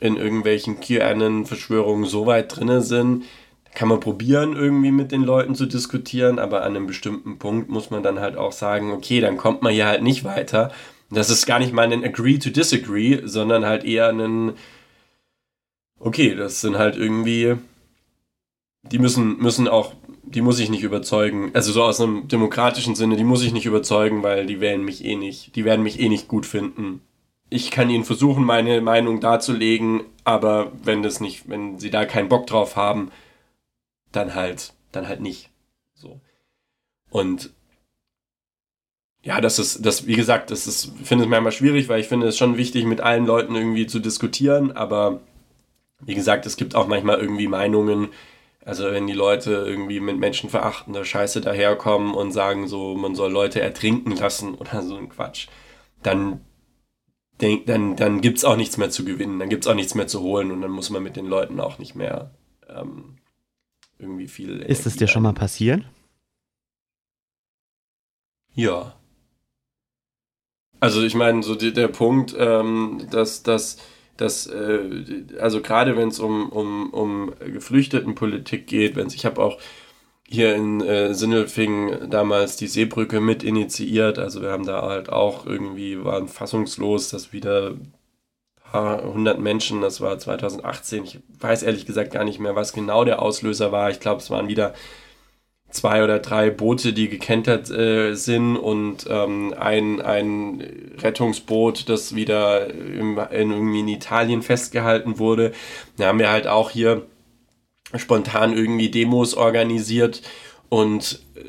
in 0.00 0.16
irgendwelchen 0.16 0.80
QAnon-Verschwörungen 0.80 2.06
so 2.06 2.26
weit 2.26 2.56
drinne 2.56 2.82
sind, 2.82 3.24
kann 3.74 3.88
man 3.88 4.00
probieren, 4.00 4.56
irgendwie 4.56 4.90
mit 4.90 5.12
den 5.12 5.22
Leuten 5.22 5.54
zu 5.54 5.66
diskutieren, 5.66 6.38
aber 6.38 6.62
an 6.62 6.74
einem 6.74 6.86
bestimmten 6.86 7.38
Punkt 7.38 7.68
muss 7.68 7.90
man 7.90 8.02
dann 8.02 8.20
halt 8.20 8.36
auch 8.36 8.52
sagen, 8.52 8.92
okay, 8.92 9.20
dann 9.20 9.36
kommt 9.36 9.62
man 9.62 9.72
hier 9.72 9.86
halt 9.86 10.02
nicht 10.02 10.24
weiter. 10.24 10.72
Das 11.10 11.30
ist 11.30 11.46
gar 11.46 11.58
nicht 11.58 11.72
mal 11.72 11.90
ein 11.90 12.04
Agree 12.04 12.38
to 12.38 12.50
Disagree, 12.50 13.20
sondern 13.24 13.64
halt 13.66 13.84
eher 13.84 14.08
ein, 14.08 14.54
okay, 16.00 16.34
das 16.34 16.60
sind 16.60 16.76
halt 16.76 16.96
irgendwie, 16.96 17.56
die 18.82 18.98
müssen, 18.98 19.38
müssen 19.38 19.68
auch 19.68 19.94
die 20.30 20.42
muss 20.42 20.58
ich 20.58 20.70
nicht 20.70 20.82
überzeugen. 20.82 21.50
Also 21.54 21.72
so 21.72 21.82
aus 21.82 22.00
einem 22.00 22.28
demokratischen 22.28 22.94
Sinne, 22.94 23.16
die 23.16 23.24
muss 23.24 23.42
ich 23.42 23.52
nicht 23.52 23.66
überzeugen, 23.66 24.22
weil 24.22 24.46
die 24.46 24.60
wählen 24.60 24.84
mich 24.84 25.04
eh 25.04 25.16
nicht. 25.16 25.56
Die 25.56 25.64
werden 25.64 25.82
mich 25.82 26.00
eh 26.00 26.08
nicht 26.08 26.28
gut 26.28 26.46
finden. 26.46 27.00
Ich 27.50 27.70
kann 27.70 27.90
ihnen 27.90 28.04
versuchen, 28.04 28.44
meine 28.44 28.80
Meinung 28.80 29.20
darzulegen, 29.20 30.04
aber 30.24 30.72
wenn 30.82 31.02
das 31.02 31.20
nicht, 31.20 31.48
wenn 31.48 31.78
sie 31.78 31.90
da 31.90 32.04
keinen 32.04 32.28
Bock 32.28 32.46
drauf 32.46 32.76
haben, 32.76 33.10
dann 34.12 34.34
halt, 34.34 34.74
dann 34.92 35.08
halt 35.08 35.20
nicht. 35.20 35.50
So. 35.94 36.20
Und 37.10 37.50
ja, 39.22 39.40
das 39.40 39.58
ist, 39.58 39.84
das, 39.84 40.06
wie 40.06 40.16
gesagt, 40.16 40.50
das 40.50 40.66
ist, 40.66 40.92
finde 41.02 41.24
ich 41.24 41.30
manchmal 41.30 41.52
schwierig, 41.52 41.88
weil 41.88 42.00
ich 42.00 42.08
finde 42.08 42.28
es 42.28 42.38
schon 42.38 42.56
wichtig, 42.56 42.84
mit 42.84 43.00
allen 43.00 43.26
Leuten 43.26 43.54
irgendwie 43.54 43.86
zu 43.86 43.98
diskutieren, 43.98 44.72
aber 44.72 45.20
wie 46.00 46.14
gesagt, 46.14 46.46
es 46.46 46.56
gibt 46.56 46.74
auch 46.74 46.86
manchmal 46.86 47.18
irgendwie 47.18 47.48
Meinungen, 47.48 48.08
also 48.64 48.84
wenn 48.84 49.06
die 49.06 49.14
Leute 49.14 49.52
irgendwie 49.66 49.98
mit 50.00 50.18
menschenverachtender 50.18 51.04
Scheiße 51.04 51.40
daherkommen 51.40 52.14
und 52.14 52.32
sagen 52.32 52.68
so, 52.68 52.94
man 52.94 53.14
soll 53.14 53.32
Leute 53.32 53.60
ertrinken 53.60 54.14
lassen 54.16 54.54
oder 54.58 54.82
so 54.82 54.96
ein 54.96 55.08
Quatsch, 55.08 55.48
dann, 56.02 56.40
denk, 57.40 57.66
dann, 57.66 57.96
dann 57.96 58.20
gibt 58.20 58.38
es 58.38 58.44
auch 58.44 58.56
nichts 58.56 58.76
mehr 58.76 58.90
zu 58.90 59.04
gewinnen, 59.04 59.38
dann 59.38 59.48
gibt 59.48 59.64
es 59.64 59.70
auch 59.70 59.74
nichts 59.74 59.94
mehr 59.94 60.06
zu 60.06 60.20
holen 60.20 60.50
und 60.50 60.60
dann 60.60 60.70
muss 60.70 60.90
man 60.90 61.02
mit 61.02 61.16
den 61.16 61.26
Leuten 61.26 61.60
auch 61.60 61.78
nicht 61.78 61.94
mehr 61.94 62.34
ähm, 62.68 63.18
irgendwie 63.98 64.28
viel. 64.28 64.60
Ist 64.60 64.86
es 64.86 64.96
dir 64.96 65.08
schon 65.08 65.22
mal 65.22 65.32
passiert? 65.32 65.82
Ja. 68.54 68.94
Also 70.80 71.02
ich 71.02 71.14
meine, 71.14 71.42
so 71.42 71.54
die, 71.54 71.72
der 71.72 71.88
Punkt, 71.88 72.34
ähm, 72.38 73.06
dass, 73.10 73.42
dass, 73.42 73.78
dass 74.16 74.46
äh, 74.46 75.24
also 75.40 75.60
gerade 75.60 75.96
wenn 75.96 76.08
es 76.08 76.20
um, 76.20 76.48
um, 76.50 76.90
um 76.92 77.34
Geflüchtetenpolitik 77.38 78.66
geht, 78.66 78.96
wenn 78.96 79.08
ich 79.08 79.24
habe 79.24 79.42
auch 79.42 79.58
hier 80.30 80.54
in 80.54 80.82
äh, 80.82 81.14
Sindelfingen 81.14 82.10
damals 82.10 82.56
die 82.56 82.66
Seebrücke 82.66 83.20
mit 83.20 83.42
initiiert, 83.42 84.18
also 84.18 84.42
wir 84.42 84.50
haben 84.50 84.66
da 84.66 84.82
halt 84.82 85.08
auch 85.08 85.46
irgendwie, 85.46 86.04
waren 86.04 86.28
fassungslos, 86.28 87.08
dass 87.08 87.32
wieder 87.32 87.74
paar 88.70 89.02
hundert 89.02 89.40
Menschen, 89.40 89.80
das 89.80 90.00
war 90.02 90.18
2018, 90.18 91.04
ich 91.04 91.20
weiß 91.40 91.62
ehrlich 91.62 91.86
gesagt 91.86 92.12
gar 92.12 92.24
nicht 92.24 92.40
mehr, 92.40 92.54
was 92.54 92.74
genau 92.74 93.04
der 93.04 93.22
Auslöser 93.22 93.72
war, 93.72 93.90
ich 93.90 94.00
glaube 94.00 94.20
es 94.20 94.30
waren 94.30 94.48
wieder 94.48 94.74
zwei 95.70 96.04
oder 96.04 96.18
drei 96.18 96.50
Boote, 96.50 96.92
die 96.92 97.08
gekentert 97.08 97.70
äh, 97.70 98.14
sind 98.14 98.56
und 98.56 99.06
ähm, 99.08 99.54
ein, 99.58 100.00
ein 100.00 100.62
Rettungsboot, 100.98 101.88
das 101.88 102.14
wieder 102.14 102.68
im, 102.68 103.18
in, 103.30 103.50
irgendwie 103.50 103.80
in 103.80 103.88
Italien 103.88 104.42
festgehalten 104.42 105.18
wurde. 105.18 105.52
Da 105.96 106.06
haben 106.06 106.18
wir 106.18 106.30
halt 106.30 106.46
auch 106.46 106.70
hier 106.70 107.06
spontan 107.96 108.56
irgendwie 108.56 108.90
Demos 108.90 109.34
organisiert 109.34 110.22
und 110.68 111.20
äh, 111.34 111.44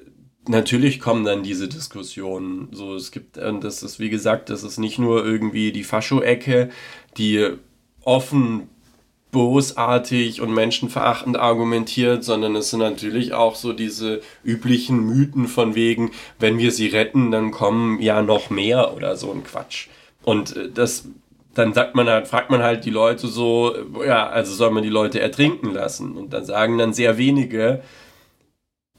natürlich 0.48 1.00
kommen 1.00 1.26
dann 1.26 1.44
diese 1.44 1.68
Diskussionen. 1.68 2.70
So, 2.72 2.96
es 2.96 3.12
gibt, 3.12 3.38
und 3.38 3.64
das 3.64 3.84
ist 3.84 4.00
wie 4.00 4.10
gesagt, 4.10 4.50
das 4.50 4.64
ist 4.64 4.78
nicht 4.78 5.00
nur 5.00 5.26
irgendwie 5.26 5.72
die 5.72 5.84
Fascho-Ecke, 5.84 6.70
die 7.18 7.50
offen 8.04 8.70
bosartig 9.32 10.42
und 10.42 10.54
menschenverachtend 10.54 11.38
argumentiert, 11.38 12.24
sondern 12.24 12.56
es 12.56 12.72
sind 12.72 12.80
natürlich 12.80 13.34
auch 13.34 13.56
so 13.56 13.74
diese 13.74 14.22
üblichen 14.44 15.06
Mythen 15.06 15.48
von 15.48 15.76
wegen, 15.76 16.12
wenn 16.40 16.58
wir 16.58 16.72
sie 16.72 16.88
retten, 16.88 17.30
dann 17.30 17.52
kommen 17.52 18.02
ja 18.02 18.24
noch 18.24 18.50
mehr 18.50 18.96
oder 18.96 19.16
so 19.18 19.32
ein 19.32 19.44
Quatsch. 19.44 19.88
Und 20.24 20.56
äh, 20.56 20.70
das, 20.72 21.06
dann 21.54 21.74
sagt 21.74 21.96
man 21.96 22.08
halt, 22.08 22.28
fragt 22.28 22.52
man 22.52 22.62
halt 22.62 22.86
die 22.86 22.90
Leute 22.92 23.28
so, 23.28 23.76
ja, 24.06 24.28
also 24.28 24.54
soll 24.54 24.72
man 24.72 24.84
die 24.84 24.90
Leute 24.90 25.20
ertrinken 25.20 25.74
lassen? 25.74 26.16
Und 26.16 26.34
dann 26.34 26.46
sagen 26.46 26.78
dann 26.78 26.94
sehr 26.94 27.18
wenige, 27.18 27.82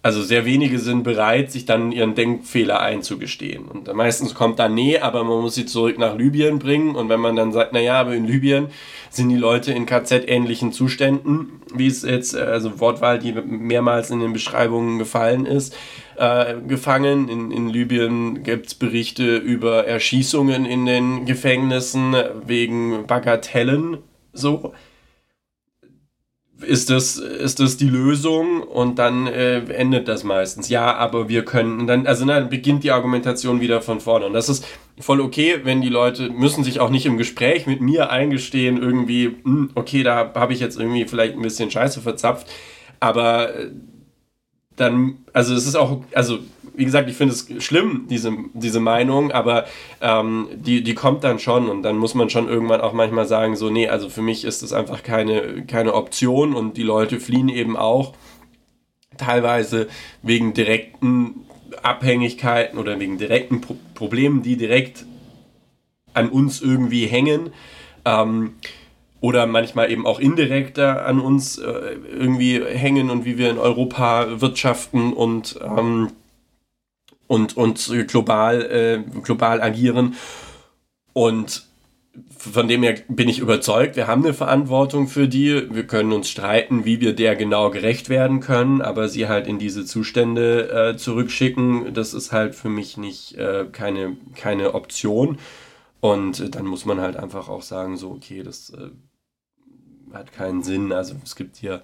also 0.03 0.23
sehr 0.23 0.47
wenige 0.47 0.79
sind 0.79 1.03
bereit, 1.03 1.53
sich 1.53 1.67
dann 1.67 1.93
ihren 1.93 2.15
Denkfehler 2.15 2.81
einzugestehen. 2.81 3.67
Und 3.67 3.93
meistens 3.95 4.35
kommt 4.35 4.59
dann, 4.59 4.75
nee, 4.75 4.99
aber 4.99 5.25
man 5.25 5.43
muss 5.43 5.55
sie 5.55 5.67
zurück 5.67 5.99
nach 5.99 6.17
Libyen 6.17 6.59
bringen. 6.59 6.97
Und 6.97 7.11
wenn 7.11 7.21
man 7.21 7.37
dann 7.37 7.53
sagt, 7.53 7.75
naja, 7.75 8.01
aber 8.01 8.15
in 8.15 8.27
Libyen 8.27 8.69
sind 9.11 9.29
die 9.29 9.37
Leute 9.37 9.73
in 9.73 9.85
KZ-ähnlichen 9.85 10.73
Zuständen, 10.73 11.61
wie 11.75 11.87
es 11.87 12.03
jetzt, 12.03 12.35
also 12.35 12.81
Wortwahl, 12.81 13.19
die 13.19 13.33
mehrmals 13.33 14.11
in 14.11 14.21
den 14.21 14.33
Beschreibungen 14.33 14.99
gefallen 14.99 15.45
ist, 15.45 15.77
äh, 16.17 16.55
gefangen. 16.67 17.29
In, 17.29 17.51
in 17.51 17.69
Libyen 17.69 18.43
gibt's 18.43 18.75
Berichte 18.75 19.37
über 19.37 19.87
Erschießungen 19.87 20.65
in 20.65 20.87
den 20.87 21.27
Gefängnissen 21.27 22.17
wegen 22.47 23.07
Bagatellen, 23.07 23.99
so 24.33 24.73
ist 26.63 26.91
das, 26.91 27.17
ist 27.17 27.61
das 27.61 27.77
die 27.77 27.89
Lösung 27.89 28.63
und 28.63 28.99
dann 28.99 29.27
äh, 29.27 29.59
endet 29.73 30.09
das 30.09 30.25
meistens. 30.25 30.69
Ja, 30.69 30.95
aber 30.95 31.29
wir 31.29 31.45
können 31.45 31.87
dann, 31.87 32.07
also 32.07 32.25
dann 32.25 32.49
beginnt 32.49 32.85
die 32.85 32.91
Argumentation 32.91 33.61
wieder 33.61 33.81
von 33.81 34.01
vorne. 34.01 34.27
Und 34.27 34.33
das 34.33 34.49
ist 34.49 34.67
voll 34.99 35.21
okay, 35.21 35.61
wenn 35.65 35.81
die 35.81 35.89
Leute 35.89 36.31
müssen 36.31 36.65
sich 36.65 36.81
auch 36.81 36.91
nicht 36.91 37.07
im 37.07 37.19
Gespräch 37.19 37.67
mit 37.67 37.81
mir 37.81 38.11
eingestehen, 38.11 38.81
irgendwie, 38.81 39.37
hm, 39.43 39.71
okay, 39.75 40.03
da 40.03 40.33
habe 40.35 40.53
ich 40.53 40.61
jetzt 40.61 40.79
irgendwie 40.79 41.07
vielleicht 41.07 41.35
ein 41.35 41.43
bisschen 41.43 41.71
Scheiße 41.71 42.01
verzapft, 42.01 42.47
aber 43.01 43.55
äh, 43.55 43.71
dann, 44.77 45.19
also 45.33 45.55
es 45.55 45.67
ist 45.67 45.77
auch, 45.77 46.03
also 46.15 46.39
wie 46.81 46.87
gesagt, 46.87 47.11
ich 47.11 47.17
finde 47.17 47.35
es 47.35 47.63
schlimm, 47.63 48.07
diese, 48.09 48.35
diese 48.55 48.81
Meinung, 48.81 49.33
aber 49.33 49.67
ähm, 50.01 50.49
die, 50.55 50.83
die 50.83 50.95
kommt 50.95 51.25
dann 51.25 51.39
schon 51.39 51.69
und 51.69 51.83
dann 51.83 51.99
muss 51.99 52.15
man 52.15 52.31
schon 52.31 52.49
irgendwann 52.49 52.81
auch 52.81 52.95
manchmal 52.95 53.27
sagen, 53.27 53.55
so, 53.55 53.69
nee, 53.69 53.87
also 53.87 54.09
für 54.09 54.23
mich 54.23 54.47
ist 54.47 54.63
das 54.63 54.73
einfach 54.73 55.03
keine, 55.03 55.67
keine 55.67 55.93
Option 55.93 56.55
und 56.55 56.79
die 56.79 56.83
Leute 56.83 57.21
fliehen 57.21 57.51
eben 57.51 57.77
auch 57.77 58.15
teilweise 59.19 59.89
wegen 60.23 60.55
direkten 60.55 61.45
Abhängigkeiten 61.83 62.79
oder 62.79 62.99
wegen 62.99 63.19
direkten 63.19 63.61
Pro 63.61 63.77
Problemen, 63.95 64.43
die 64.43 64.57
direkt 64.57 65.05
an 66.15 66.31
uns 66.31 66.63
irgendwie 66.63 67.05
hängen. 67.05 67.51
Ähm, 68.07 68.55
oder 69.21 69.47
manchmal 69.47 69.93
eben 69.93 70.07
auch 70.07 70.19
indirekter 70.19 71.05
an 71.05 71.21
uns 71.21 71.59
äh, 71.59 71.97
irgendwie 72.11 72.59
hängen 72.65 73.11
und 73.11 73.27
wie 73.27 73.37
wir 73.37 73.51
in 73.51 73.59
Europa 73.59 74.41
wirtschaften 74.41 75.13
und 75.13 75.61
ähm, 75.63 76.09
und, 77.31 77.57
und 77.57 77.93
global, 78.09 78.61
äh, 78.63 79.21
global 79.23 79.63
agieren. 79.63 80.17
Und 81.13 81.65
von 82.37 82.67
dem 82.67 82.83
her 82.83 82.97
bin 83.07 83.29
ich 83.29 83.39
überzeugt, 83.39 83.95
wir 83.95 84.09
haben 84.09 84.25
eine 84.25 84.35
Verantwortung 84.35 85.07
für 85.07 85.29
die. 85.29 85.73
Wir 85.73 85.87
können 85.87 86.13
uns 86.13 86.29
streiten, 86.29 86.85
wie 86.85 87.01
wir 87.01 87.15
der 87.15 87.37
genau 87.37 87.71
gerecht 87.71 88.09
werden 88.09 88.41
können, 88.41 88.83
aber 88.83 89.09
sie 89.09 89.29
halt 89.29 89.47
in 89.47 89.61
diese 89.61 89.85
Zustände 89.85 90.71
äh, 90.71 90.97
zurückschicken, 90.97 91.95
das 91.95 92.15
ist 92.15 92.33
halt 92.33 92.57
für 92.57 92.69
mich 92.69 92.97
nicht 92.97 93.37
äh, 93.37 93.67
keine, 93.71 94.17
keine 94.35 94.75
Option. 94.75 95.39
Und 96.01 96.41
äh, 96.41 96.51
dann 96.51 96.67
muss 96.67 96.85
man 96.85 97.01
halt 97.01 97.17
einfach 97.17 97.49
auch 97.49 97.63
sagen, 97.63 97.97
so, 97.97 98.11
okay, 98.11 98.43
das 98.43 98.71
äh, 98.71 98.91
hat 100.13 100.33
keinen 100.33 100.65
Sinn. 100.65 100.91
Also 100.91 101.15
es 101.23 101.37
gibt 101.37 101.59
hier 101.59 101.81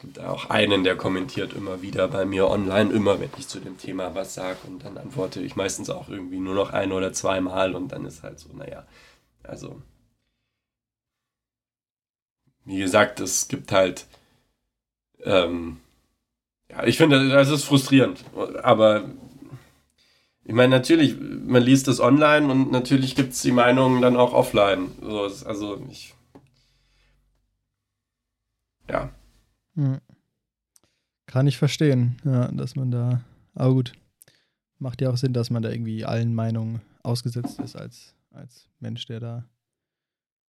es 0.00 0.06
gibt 0.06 0.18
auch 0.20 0.48
einen, 0.48 0.82
der 0.82 0.96
kommentiert 0.96 1.52
immer 1.52 1.82
wieder 1.82 2.08
bei 2.08 2.24
mir 2.24 2.48
online, 2.48 2.90
immer 2.90 3.20
wenn 3.20 3.28
ich 3.38 3.48
zu 3.48 3.60
dem 3.60 3.76
Thema 3.76 4.14
was 4.14 4.32
sage 4.32 4.56
und 4.66 4.82
dann 4.82 4.96
antworte 4.96 5.42
ich 5.42 5.56
meistens 5.56 5.90
auch 5.90 6.08
irgendwie 6.08 6.38
nur 6.38 6.54
noch 6.54 6.72
ein 6.72 6.92
oder 6.92 7.12
zweimal 7.12 7.74
und 7.74 7.92
dann 7.92 8.06
ist 8.06 8.22
halt 8.22 8.38
so, 8.38 8.48
naja, 8.54 8.86
also 9.42 9.82
wie 12.64 12.78
gesagt, 12.78 13.20
es 13.20 13.48
gibt 13.48 13.72
halt, 13.72 14.06
ähm, 15.22 15.76
ja, 16.70 16.86
ich 16.86 16.96
finde, 16.96 17.28
das 17.28 17.50
ist 17.50 17.64
frustrierend, 17.64 18.24
aber 18.62 19.04
ich 20.44 20.54
meine, 20.54 20.70
natürlich, 20.70 21.14
man 21.20 21.62
liest 21.62 21.88
es 21.88 22.00
online 22.00 22.50
und 22.50 22.72
natürlich 22.72 23.16
gibt 23.16 23.34
es 23.34 23.42
die 23.42 23.52
Meinungen 23.52 24.00
dann 24.00 24.16
auch 24.16 24.32
offline. 24.32 24.92
also 25.02 25.84
ich, 25.90 26.14
ja. 28.88 29.10
Kann 31.26 31.46
ich 31.46 31.58
verstehen, 31.58 32.16
ja, 32.24 32.48
dass 32.48 32.76
man 32.76 32.90
da, 32.90 33.20
aber 33.54 33.74
gut, 33.74 33.92
macht 34.78 35.00
ja 35.00 35.10
auch 35.10 35.16
Sinn, 35.16 35.32
dass 35.32 35.50
man 35.50 35.62
da 35.62 35.70
irgendwie 35.70 36.04
allen 36.04 36.34
Meinungen 36.34 36.80
ausgesetzt 37.02 37.60
ist 37.60 37.76
als, 37.76 38.14
als 38.30 38.68
Mensch, 38.80 39.06
der 39.06 39.20
da 39.20 39.44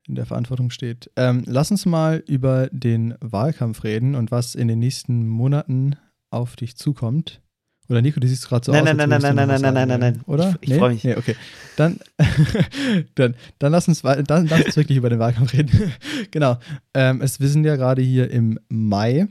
in 0.08 0.16
der 0.16 0.26
Verantwortung 0.26 0.72
steht. 0.72 1.12
Ähm, 1.16 1.44
lass 1.46 1.72
uns 1.72 1.86
mal 1.86 2.24
über 2.28 2.68
den 2.72 3.16
Wahlkampf 3.22 3.84
reden 3.84 4.16
und 4.16 4.32
was 4.32 4.56
in 4.56 4.68
den 4.68 4.80
nächsten 4.80 5.28
Monaten 5.28 5.96
auf 6.32 6.56
dich 6.56 6.76
zukommt. 6.76 7.42
Oder 7.92 8.02
Nico, 8.02 8.22
du 8.22 8.28
siehst 8.28 8.48
gerade 8.48 8.66
so 8.66 8.72
nein, 8.72 8.88
aus. 8.88 8.96
Nein, 8.96 9.10
nein, 9.10 9.22
nein, 9.22 9.36
nein, 9.36 9.48
nein, 9.48 9.62
nein, 9.62 9.74
nein, 9.74 9.88
nein, 9.88 10.00
nein. 10.00 10.22
Oder? 10.26 10.52
Ich, 10.62 10.62
ich 10.62 10.70
nee? 10.70 10.78
freue 10.80 10.94
mich. 10.94 11.04
Nee, 11.04 11.18
okay. 11.18 11.36
Dann, 11.76 12.00
dann, 13.16 13.36
dann, 13.60 13.72
lass 13.72 13.90
uns, 13.90 14.02
dann 14.02 14.48
lass 14.48 14.66
uns 14.66 14.78
wirklich 14.78 14.98
über 14.98 15.10
den 15.10 15.20
Wahlkampf 15.20 15.52
reden. 15.52 15.92
genau. 16.32 16.58
Ähm, 16.94 17.22
es, 17.22 17.42
wir 17.42 17.50
sind 17.50 17.66
ja 17.66 17.76
gerade 17.76 18.02
hier 18.02 18.32
im 18.32 18.58
Mai. 18.70 19.28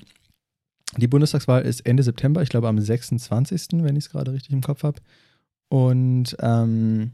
Die 0.98 1.06
Bundestagswahl 1.06 1.62
ist 1.62 1.86
Ende 1.86 2.02
September, 2.02 2.42
ich 2.42 2.50
glaube 2.50 2.68
am 2.68 2.78
26., 2.78 3.68
wenn 3.72 3.96
ich 3.96 4.04
es 4.04 4.10
gerade 4.10 4.32
richtig 4.32 4.52
im 4.52 4.60
Kopf 4.60 4.82
habe. 4.82 5.00
Und 5.70 6.36
ähm, 6.40 7.12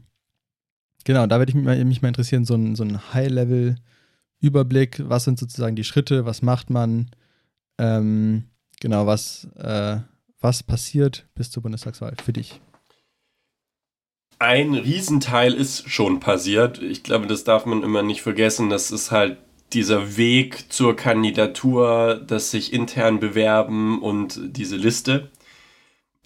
genau, 1.05 1.27
da 1.27 1.37
würde 1.37 1.51
ich 1.51 1.55
mich 1.55 1.63
mal, 1.63 1.85
mich 1.85 2.01
mal 2.01 2.09
interessieren, 2.09 2.43
so 2.43 2.55
ein, 2.55 2.75
so 2.75 2.83
ein 2.83 3.13
High-Level-Überblick. 3.13 5.03
Was 5.07 5.23
sind 5.23 5.39
sozusagen 5.39 5.77
die 5.77 5.85
Schritte? 5.85 6.25
Was 6.25 6.41
macht 6.41 6.69
man? 6.69 7.09
Ähm, 7.77 8.43
genau, 8.81 9.05
was. 9.07 9.47
Äh, 9.55 9.99
Was 10.39 10.63
passiert 10.63 11.27
bis 11.35 11.51
zur 11.51 11.63
Bundestagswahl 11.63 12.15
für 12.23 12.33
dich? 12.33 12.61
Ein 14.39 14.75
Riesenteil 14.75 15.53
ist 15.53 15.89
schon 15.89 16.19
passiert. 16.19 16.81
Ich 16.81 17.01
glaube, 17.03 17.25
das 17.25 17.43
darf 17.43 17.65
man 17.65 17.81
immer 17.81 18.03
nicht 18.03 18.21
vergessen. 18.21 18.69
Das 18.69 18.91
ist 18.91 19.09
halt 19.09 19.37
dieser 19.73 20.15
Weg 20.15 20.71
zur 20.71 20.95
Kandidatur, 20.95 22.21
das 22.25 22.51
sich 22.51 22.71
intern 22.71 23.19
bewerben 23.19 24.01
und 24.01 24.39
diese 24.55 24.75
Liste. 24.75 25.31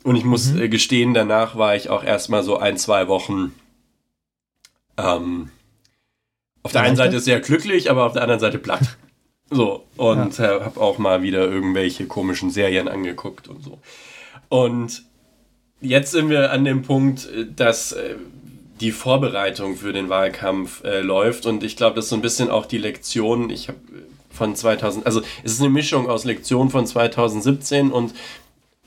Und 0.03 0.16
ich 0.16 0.26
muss 0.26 0.51
mhm. 0.51 0.62
Äh, 0.62 0.70
gestehen, 0.70 1.14
danach 1.14 1.55
war 1.55 1.76
ich 1.76 1.89
auch 1.89 2.03
erstmal 2.03 2.43
so 2.43 2.57
ein, 2.57 2.78
zwei 2.78 3.07
Wochen 3.07 3.53
ähm, 4.97 5.51
auf 6.64 6.72
der 6.72 6.82
einen 6.82 6.95
Seite 6.95 7.20
sehr 7.20 7.39
glücklich, 7.39 7.89
aber 7.89 8.05
auf 8.05 8.14
der 8.14 8.24
anderen 8.24 8.39
Seite 8.39 8.59
platt. 8.59 8.97
So, 9.54 9.84
und 9.97 10.38
ja. 10.38 10.62
habe 10.62 10.80
auch 10.80 10.97
mal 10.97 11.22
wieder 11.24 11.45
irgendwelche 11.45 12.08
komischen 12.08 12.49
Serien 12.49 12.88
angeguckt 12.88 13.49
und 13.49 13.62
so. 13.64 13.80
Und 14.47 15.04
jetzt 15.82 16.12
sind 16.12 16.30
wir 16.30 16.52
an 16.52 16.64
dem 16.64 16.84
Punkt, 16.84 17.30
äh, 17.30 17.45
dass 17.54 17.91
äh, 17.91 18.16
die 18.80 18.91
Vorbereitung 18.91 19.76
für 19.76 19.91
den 19.91 20.08
Wahlkampf 20.10 20.84
äh, 20.86 21.02
läuft 21.02 21.45
und 21.45 21.64
ich 21.64 21.76
glaube, 21.76 21.97
das 21.97 22.06
ist 22.06 22.10
so 22.10 22.16
ein 22.16 22.22
bisschen 22.22 22.49
auch 22.49 22.66
die 22.66 22.78
Lektion, 22.78 23.49
ich 23.49 23.68
habe 23.68 23.78
äh, 23.78 24.34
von 24.34 24.56
2000, 24.56 25.06
also 25.06 25.22
es 25.43 25.52
ist 25.54 25.60
eine 25.60 25.70
Mischung 25.70 26.10
aus 26.10 26.24
Lektionen 26.24 26.72
von 26.72 26.88
2017 26.88 27.91
und, 27.91 28.14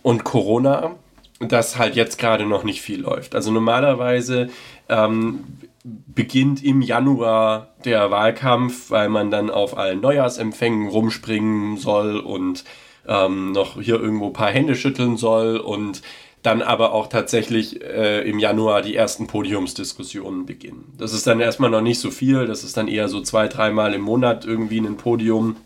und 0.03 0.25
Corona, 0.25 0.97
dass 1.41 1.77
halt 1.77 1.95
jetzt 1.95 2.19
gerade 2.19 2.47
noch 2.47 2.65
nicht 2.65 2.81
viel 2.81 3.03
läuft. 3.03 3.35
Also 3.35 3.51
normalerweise 3.51 4.49
ähm, 4.89 5.45
beginnt 5.85 6.64
im 6.64 6.80
Januar 6.80 7.74
der 7.85 8.11
Wahlkampf, 8.11 8.91
weil 8.91 9.11
man 9.11 9.30
dann 9.30 9.51
auf 9.51 9.76
allen 9.76 10.01
Neujahrsempfängen 10.01 10.89
rumspringen 10.89 11.76
soll 11.76 12.18
und 12.18 12.64
ähm, 13.07 13.53
noch 13.53 13.80
hier 13.80 14.01
irgendwo 14.01 14.28
ein 14.28 14.32
paar 14.32 14.51
Hände 14.51 14.76
schütteln 14.76 15.18
soll 15.18 15.59
und 15.59 16.01
dann 16.43 16.62
aber 16.62 16.93
auch 16.93 17.09
tatsächlich 17.09 17.82
äh, 17.82 18.20
im 18.28 18.39
Januar 18.39 18.82
die 18.82 18.97
ersten 18.97 19.26
Podiumsdiskussionen 19.26 20.47
beginnen. 20.47 20.93
Das 20.99 21.12
ist 21.12 21.26
dann 21.26 21.41
erstmal 21.41 21.70
noch 21.70 21.80
nicht 21.80 21.99
so 21.99 22.11
viel, 22.11 22.47
das 22.47 22.64
ist 22.64 22.76
dann 22.76 22.89
eher 22.89 23.09
so 23.09 23.20
zwei, 23.20 23.49
dreimal 23.49 23.95
im 23.95 24.03
Monat 24.03 24.45
irgendwie 24.45 24.78
ein 24.78 24.97
Podium. 24.97 25.57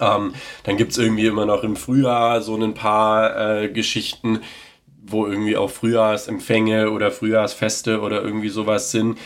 Ähm, 0.00 0.34
dann 0.64 0.76
gibt 0.76 0.92
es 0.92 0.98
irgendwie 0.98 1.26
immer 1.26 1.46
noch 1.46 1.62
im 1.64 1.76
Frühjahr 1.76 2.42
so 2.42 2.56
ein 2.56 2.74
paar 2.74 3.62
äh, 3.62 3.68
Geschichten, 3.68 4.40
wo 5.06 5.26
irgendwie 5.26 5.56
auch 5.56 5.70
Frühjahrsempfänge 5.70 6.90
oder 6.90 7.10
Frühjahrsfeste 7.10 8.00
oder 8.00 8.22
irgendwie 8.22 8.48
sowas 8.48 8.90
sind. 8.90 9.18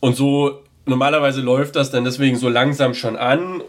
Und 0.00 0.16
so 0.16 0.62
normalerweise 0.86 1.40
läuft 1.40 1.76
das 1.76 1.90
dann 1.90 2.04
deswegen 2.04 2.36
so 2.36 2.48
langsam 2.48 2.94
schon 2.94 3.16
an. 3.16 3.62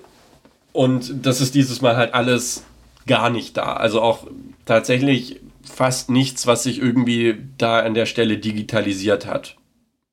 Und 0.71 1.25
das 1.25 1.41
ist 1.41 1.55
dieses 1.55 1.81
Mal 1.81 1.95
halt 1.95 2.13
alles 2.13 2.63
gar 3.05 3.29
nicht 3.29 3.57
da. 3.57 3.73
Also 3.73 4.01
auch 4.01 4.27
tatsächlich 4.65 5.39
fast 5.63 6.09
nichts, 6.09 6.47
was 6.47 6.63
sich 6.63 6.79
irgendwie 6.79 7.37
da 7.57 7.79
an 7.79 7.93
der 7.93 8.05
Stelle 8.05 8.37
digitalisiert 8.37 9.25
hat. 9.25 9.55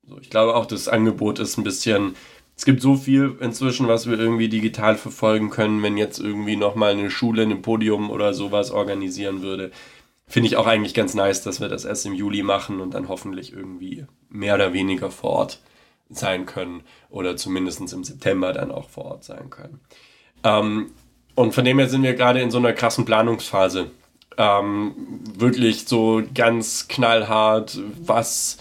So, 0.06 0.18
ich 0.20 0.30
glaube 0.30 0.54
auch, 0.54 0.66
das 0.66 0.88
Angebot 0.88 1.38
ist 1.38 1.58
ein 1.58 1.64
bisschen. 1.64 2.14
Es 2.56 2.66
gibt 2.66 2.82
so 2.82 2.94
viel 2.94 3.38
inzwischen, 3.40 3.88
was 3.88 4.08
wir 4.08 4.18
irgendwie 4.18 4.50
digital 4.50 4.96
verfolgen 4.96 5.48
können, 5.48 5.82
wenn 5.82 5.96
jetzt 5.96 6.18
irgendwie 6.18 6.56
nochmal 6.56 6.92
eine 6.92 7.10
Schule, 7.10 7.42
ein 7.42 7.62
Podium 7.62 8.10
oder 8.10 8.34
sowas 8.34 8.70
organisieren 8.70 9.40
würde 9.40 9.72
finde 10.30 10.46
ich 10.46 10.56
auch 10.56 10.66
eigentlich 10.66 10.94
ganz 10.94 11.14
nice, 11.14 11.42
dass 11.42 11.60
wir 11.60 11.68
das 11.68 11.84
erst 11.84 12.06
im 12.06 12.14
Juli 12.14 12.42
machen 12.42 12.80
und 12.80 12.94
dann 12.94 13.08
hoffentlich 13.08 13.52
irgendwie 13.52 14.06
mehr 14.28 14.54
oder 14.54 14.72
weniger 14.72 15.10
vor 15.10 15.30
Ort 15.30 15.60
sein 16.08 16.46
können 16.46 16.82
oder 17.10 17.36
zumindest 17.36 17.80
im 17.92 18.04
September 18.04 18.52
dann 18.52 18.70
auch 18.70 18.88
vor 18.88 19.06
Ort 19.06 19.24
sein 19.24 19.50
können. 19.50 19.80
Ähm, 20.44 20.92
und 21.34 21.52
von 21.52 21.64
dem 21.64 21.78
her 21.80 21.88
sind 21.88 22.04
wir 22.04 22.14
gerade 22.14 22.40
in 22.40 22.52
so 22.52 22.58
einer 22.58 22.72
krassen 22.72 23.04
Planungsphase. 23.04 23.90
Ähm, 24.36 24.94
wirklich 25.36 25.88
so 25.88 26.22
ganz 26.32 26.86
knallhart, 26.86 27.78
was 28.00 28.58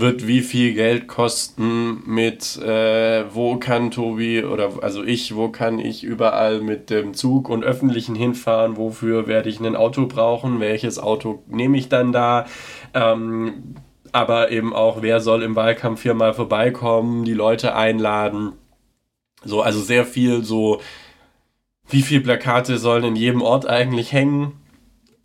wird 0.00 0.26
wie 0.26 0.40
viel 0.40 0.74
Geld 0.74 1.06
kosten 1.08 2.02
mit, 2.06 2.56
äh, 2.56 3.24
wo 3.32 3.56
kann 3.56 3.90
Tobi 3.90 4.44
oder 4.44 4.82
also 4.82 5.02
ich, 5.02 5.36
wo 5.36 5.48
kann 5.48 5.78
ich 5.78 6.02
überall 6.02 6.60
mit 6.60 6.90
dem 6.90 7.14
Zug 7.14 7.48
und 7.48 7.64
öffentlichen 7.64 8.14
hinfahren, 8.14 8.76
wofür 8.76 9.26
werde 9.26 9.48
ich 9.48 9.60
ein 9.60 9.76
Auto 9.76 10.06
brauchen, 10.06 10.60
welches 10.60 10.98
Auto 10.98 11.42
nehme 11.48 11.76
ich 11.76 11.88
dann 11.88 12.12
da, 12.12 12.46
ähm, 12.94 13.74
aber 14.12 14.50
eben 14.50 14.74
auch, 14.74 15.02
wer 15.02 15.20
soll 15.20 15.42
im 15.42 15.56
Wahlkampf 15.56 16.02
hier 16.02 16.14
mal 16.14 16.34
vorbeikommen, 16.34 17.24
die 17.24 17.34
Leute 17.34 17.74
einladen, 17.74 18.52
so, 19.44 19.62
also 19.62 19.80
sehr 19.80 20.04
viel 20.04 20.44
so, 20.44 20.80
wie 21.88 22.02
viele 22.02 22.20
Plakate 22.20 22.78
sollen 22.78 23.04
in 23.04 23.16
jedem 23.16 23.42
Ort 23.42 23.66
eigentlich 23.66 24.12
hängen, 24.12 24.52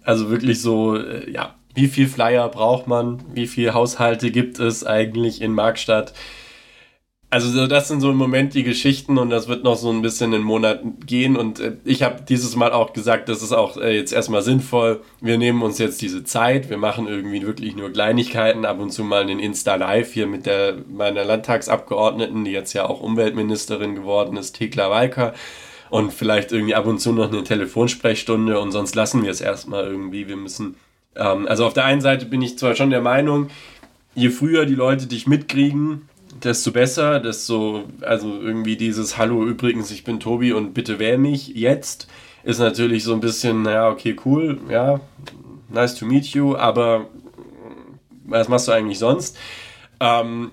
also 0.03 0.29
wirklich 0.29 0.61
so, 0.61 0.95
äh, 0.95 1.29
ja, 1.31 1.55
wie 1.75 1.87
viel 1.87 2.07
Flyer 2.07 2.49
braucht 2.49 2.87
man? 2.87 3.21
Wie 3.33 3.47
viele 3.47 3.73
Haushalte 3.73 4.31
gibt 4.31 4.59
es 4.59 4.85
eigentlich 4.85 5.41
in 5.41 5.53
Markstadt? 5.53 6.13
Also 7.35 7.67
das 7.67 7.89
sind 7.89 7.99
so 7.99 8.11
im 8.11 8.15
Moment 8.15 8.53
die 8.53 8.63
Geschichten 8.63 9.17
und 9.17 9.29
das 9.29 9.49
wird 9.49 9.65
noch 9.65 9.75
so 9.75 9.89
ein 9.89 10.01
bisschen 10.01 10.31
in 10.31 10.41
Monaten 10.41 11.01
gehen 11.05 11.35
und 11.35 11.59
äh, 11.59 11.75
ich 11.83 12.01
habe 12.01 12.21
dieses 12.21 12.55
Mal 12.55 12.71
auch 12.71 12.93
gesagt, 12.93 13.27
das 13.27 13.41
ist 13.41 13.51
auch 13.51 13.75
äh, 13.75 13.93
jetzt 13.93 14.13
erstmal 14.13 14.41
sinnvoll. 14.41 15.01
Wir 15.19 15.37
nehmen 15.37 15.61
uns 15.61 15.77
jetzt 15.77 16.01
diese 16.01 16.23
Zeit, 16.23 16.69
wir 16.69 16.77
machen 16.77 17.07
irgendwie 17.07 17.45
wirklich 17.45 17.75
nur 17.75 17.91
Kleinigkeiten, 17.91 18.63
ab 18.63 18.79
und 18.79 18.91
zu 18.91 19.03
mal 19.03 19.23
einen 19.23 19.39
Insta 19.39 19.75
Live 19.75 20.13
hier 20.13 20.27
mit 20.27 20.45
der 20.45 20.77
meiner 20.87 21.25
Landtagsabgeordneten, 21.25 22.45
die 22.45 22.51
jetzt 22.51 22.71
ja 22.71 22.87
auch 22.87 23.01
Umweltministerin 23.01 23.95
geworden 23.95 24.37
ist, 24.37 24.53
Thekla 24.53 24.89
Walker 24.89 25.33
und 25.89 26.13
vielleicht 26.13 26.53
irgendwie 26.53 26.75
ab 26.75 26.85
und 26.85 26.99
zu 26.99 27.11
noch 27.11 27.29
eine 27.31 27.43
Telefonsprechstunde 27.43 28.59
und 28.59 28.71
sonst 28.71 28.95
lassen 28.95 29.23
wir 29.23 29.31
es 29.31 29.41
erstmal 29.41 29.85
irgendwie. 29.85 30.29
Wir 30.29 30.37
müssen 30.37 30.75
ähm, 31.15 31.47
also 31.47 31.65
auf 31.65 31.73
der 31.73 31.85
einen 31.85 32.01
Seite 32.01 32.25
bin 32.25 32.41
ich 32.41 32.57
zwar 32.57 32.75
schon 32.75 32.89
der 32.89 33.01
Meinung, 33.01 33.49
je 34.13 34.29
früher 34.29 34.65
die 34.65 34.75
Leute 34.75 35.07
dich 35.07 35.27
mitkriegen, 35.27 36.07
desto 36.43 36.71
besser, 36.71 37.19
desto, 37.19 37.83
also 38.01 38.39
irgendwie 38.41 38.77
dieses 38.77 39.17
Hallo 39.17 39.45
übrigens, 39.45 39.91
ich 39.91 40.03
bin 40.03 40.19
Tobi 40.19 40.53
und 40.53 40.73
bitte 40.73 40.99
wähl 40.99 41.17
mich 41.17 41.47
jetzt, 41.49 42.07
ist 42.43 42.59
natürlich 42.59 43.03
so 43.03 43.13
ein 43.13 43.19
bisschen, 43.19 43.63
naja, 43.63 43.89
okay, 43.89 44.15
cool, 44.25 44.59
ja, 44.69 44.99
nice 45.69 45.95
to 45.95 46.05
meet 46.05 46.27
you, 46.27 46.55
aber 46.55 47.07
was 48.25 48.49
machst 48.49 48.67
du 48.67 48.71
eigentlich 48.71 48.99
sonst? 48.99 49.37
Ähm, 49.99 50.51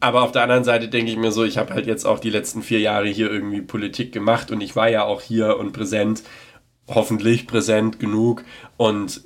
aber 0.00 0.22
auf 0.22 0.32
der 0.32 0.42
anderen 0.42 0.64
Seite 0.64 0.88
denke 0.88 1.10
ich 1.10 1.16
mir 1.16 1.32
so, 1.32 1.44
ich 1.44 1.56
habe 1.56 1.72
halt 1.72 1.86
jetzt 1.86 2.04
auch 2.04 2.18
die 2.18 2.30
letzten 2.30 2.62
vier 2.62 2.80
Jahre 2.80 3.08
hier 3.08 3.30
irgendwie 3.30 3.62
Politik 3.62 4.12
gemacht 4.12 4.50
und 4.50 4.60
ich 4.60 4.76
war 4.76 4.88
ja 4.90 5.04
auch 5.04 5.22
hier 5.22 5.58
und 5.58 5.72
präsent, 5.72 6.22
hoffentlich 6.88 7.46
präsent 7.46 7.98
genug 7.98 8.44
und 8.76 9.22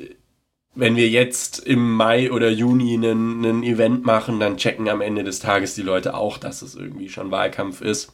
wenn 0.78 0.94
wir 0.94 1.08
jetzt 1.08 1.58
im 1.58 1.92
Mai 1.92 2.30
oder 2.30 2.50
Juni 2.50 2.94
ein 2.94 3.64
Event 3.64 4.06
machen, 4.06 4.38
dann 4.38 4.58
checken 4.58 4.88
am 4.88 5.00
Ende 5.00 5.24
des 5.24 5.40
Tages 5.40 5.74
die 5.74 5.82
Leute 5.82 6.14
auch, 6.14 6.38
dass 6.38 6.62
es 6.62 6.76
irgendwie 6.76 7.08
schon 7.08 7.32
Wahlkampf 7.32 7.80
ist. 7.80 8.12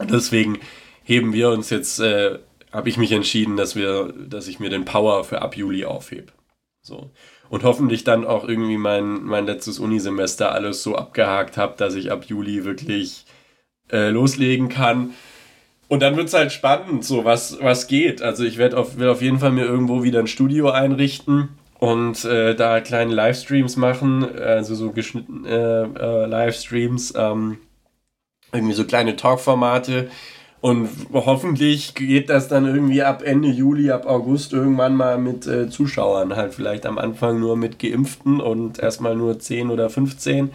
Deswegen 0.00 0.58
heben 1.04 1.34
wir 1.34 1.50
uns 1.50 1.68
jetzt, 1.68 2.00
äh, 2.00 2.38
habe 2.72 2.88
ich 2.88 2.96
mich 2.96 3.12
entschieden, 3.12 3.58
dass 3.58 3.76
wir, 3.76 4.14
dass 4.26 4.48
ich 4.48 4.58
mir 4.58 4.70
den 4.70 4.86
Power 4.86 5.22
für 5.24 5.42
ab 5.42 5.54
Juli 5.54 5.84
aufhebe. 5.84 6.32
So. 6.80 7.10
Und 7.50 7.62
hoffentlich 7.62 8.04
dann 8.04 8.24
auch 8.24 8.48
irgendwie 8.48 8.78
mein, 8.78 9.22
mein 9.22 9.44
letztes 9.44 9.78
Unisemester 9.78 10.50
alles 10.50 10.82
so 10.82 10.96
abgehakt 10.96 11.58
habe, 11.58 11.74
dass 11.76 11.94
ich 11.94 12.10
ab 12.10 12.24
Juli 12.24 12.64
wirklich 12.64 13.26
äh, 13.90 14.08
loslegen 14.08 14.70
kann. 14.70 15.12
Und 15.88 16.00
dann 16.00 16.16
wird 16.16 16.28
es 16.28 16.34
halt 16.34 16.52
spannend, 16.52 17.04
so 17.04 17.26
was, 17.26 17.58
was 17.60 17.86
geht. 17.86 18.22
Also 18.22 18.44
ich 18.44 18.56
werde 18.56 18.78
auf, 18.78 18.98
auf 18.98 19.20
jeden 19.20 19.40
Fall 19.40 19.52
mir 19.52 19.66
irgendwo 19.66 20.02
wieder 20.02 20.20
ein 20.20 20.26
Studio 20.26 20.70
einrichten 20.70 21.50
und 21.82 22.24
äh, 22.24 22.54
da 22.54 22.80
kleine 22.80 23.12
Livestreams 23.12 23.76
machen, 23.76 24.38
also 24.38 24.76
so 24.76 24.92
geschnittene 24.92 25.48
äh, 25.48 26.00
äh, 26.00 26.26
Livestreams, 26.26 27.12
ähm, 27.16 27.58
irgendwie 28.52 28.74
so 28.74 28.84
kleine 28.84 29.16
Talkformate. 29.16 30.08
Und 30.60 30.88
hoffentlich 31.12 31.96
geht 31.96 32.30
das 32.30 32.46
dann 32.46 32.66
irgendwie 32.66 33.02
ab 33.02 33.24
Ende 33.24 33.48
Juli, 33.48 33.90
ab 33.90 34.06
August 34.06 34.52
irgendwann 34.52 34.94
mal 34.94 35.18
mit 35.18 35.48
äh, 35.48 35.70
Zuschauern. 35.70 36.36
Halt 36.36 36.54
vielleicht 36.54 36.86
am 36.86 36.98
Anfang 36.98 37.40
nur 37.40 37.56
mit 37.56 37.80
Geimpften 37.80 38.40
und 38.40 38.78
erstmal 38.78 39.16
nur 39.16 39.40
10 39.40 39.70
oder 39.70 39.90
15. 39.90 40.52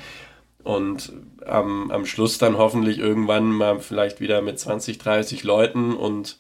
Und 0.64 1.12
am, 1.46 1.92
am 1.92 2.06
Schluss 2.06 2.38
dann 2.38 2.58
hoffentlich 2.58 3.00
irgendwann 3.00 3.52
mal 3.52 3.82
vielleicht 3.82 4.22
wieder 4.22 4.42
mit 4.42 4.60
20, 4.60 4.98
30 4.98 5.44
Leuten 5.44 5.94
und, 5.94 6.38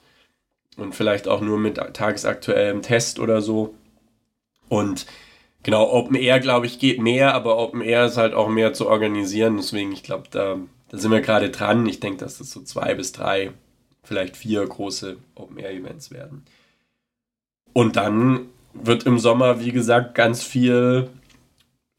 und 0.77 0.95
vielleicht 0.95 1.27
auch 1.27 1.41
nur 1.41 1.57
mit 1.57 1.75
tagesaktuellem 1.75 2.81
Test 2.83 3.19
oder 3.19 3.41
so. 3.41 3.75
Und 4.69 5.05
genau, 5.63 5.91
Open 5.91 6.15
Air, 6.15 6.39
glaube 6.39 6.65
ich, 6.65 6.79
geht 6.79 7.01
mehr, 7.01 7.33
aber 7.33 7.57
Open 7.57 7.81
Air 7.81 8.05
ist 8.05 8.17
halt 8.17 8.33
auch 8.33 8.49
mehr 8.49 8.73
zu 8.73 8.87
organisieren. 8.87 9.57
Deswegen, 9.57 9.91
ich 9.91 10.03
glaube, 10.03 10.25
da, 10.31 10.57
da 10.89 10.97
sind 10.97 11.11
wir 11.11 11.21
gerade 11.21 11.49
dran. 11.49 11.85
Ich 11.85 11.99
denke, 11.99 12.19
dass 12.19 12.37
das 12.37 12.51
so 12.51 12.61
zwei 12.61 12.93
bis 12.95 13.11
drei, 13.11 13.51
vielleicht 14.03 14.37
vier 14.37 14.65
große 14.65 15.17
Open 15.35 15.57
Air 15.57 15.71
Events 15.71 16.11
werden. 16.11 16.45
Und 17.73 17.95
dann 17.95 18.47
wird 18.73 19.03
im 19.03 19.19
Sommer, 19.19 19.59
wie 19.59 19.71
gesagt, 19.71 20.15
ganz 20.15 20.43
viel 20.43 21.09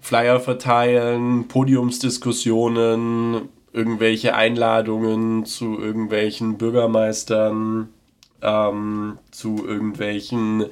Flyer 0.01 0.41
verteilen, 0.41 1.49
Podiumsdiskussionen, 1.49 3.49
irgendwelche 3.73 4.35
Einladungen 4.35 5.45
zu 5.45 5.79
irgendwelchen 5.79 6.57
Bürgermeistern, 6.57 7.89
ähm, 8.43 9.19
zu 9.31 9.67
irgendwelchen 9.67 10.67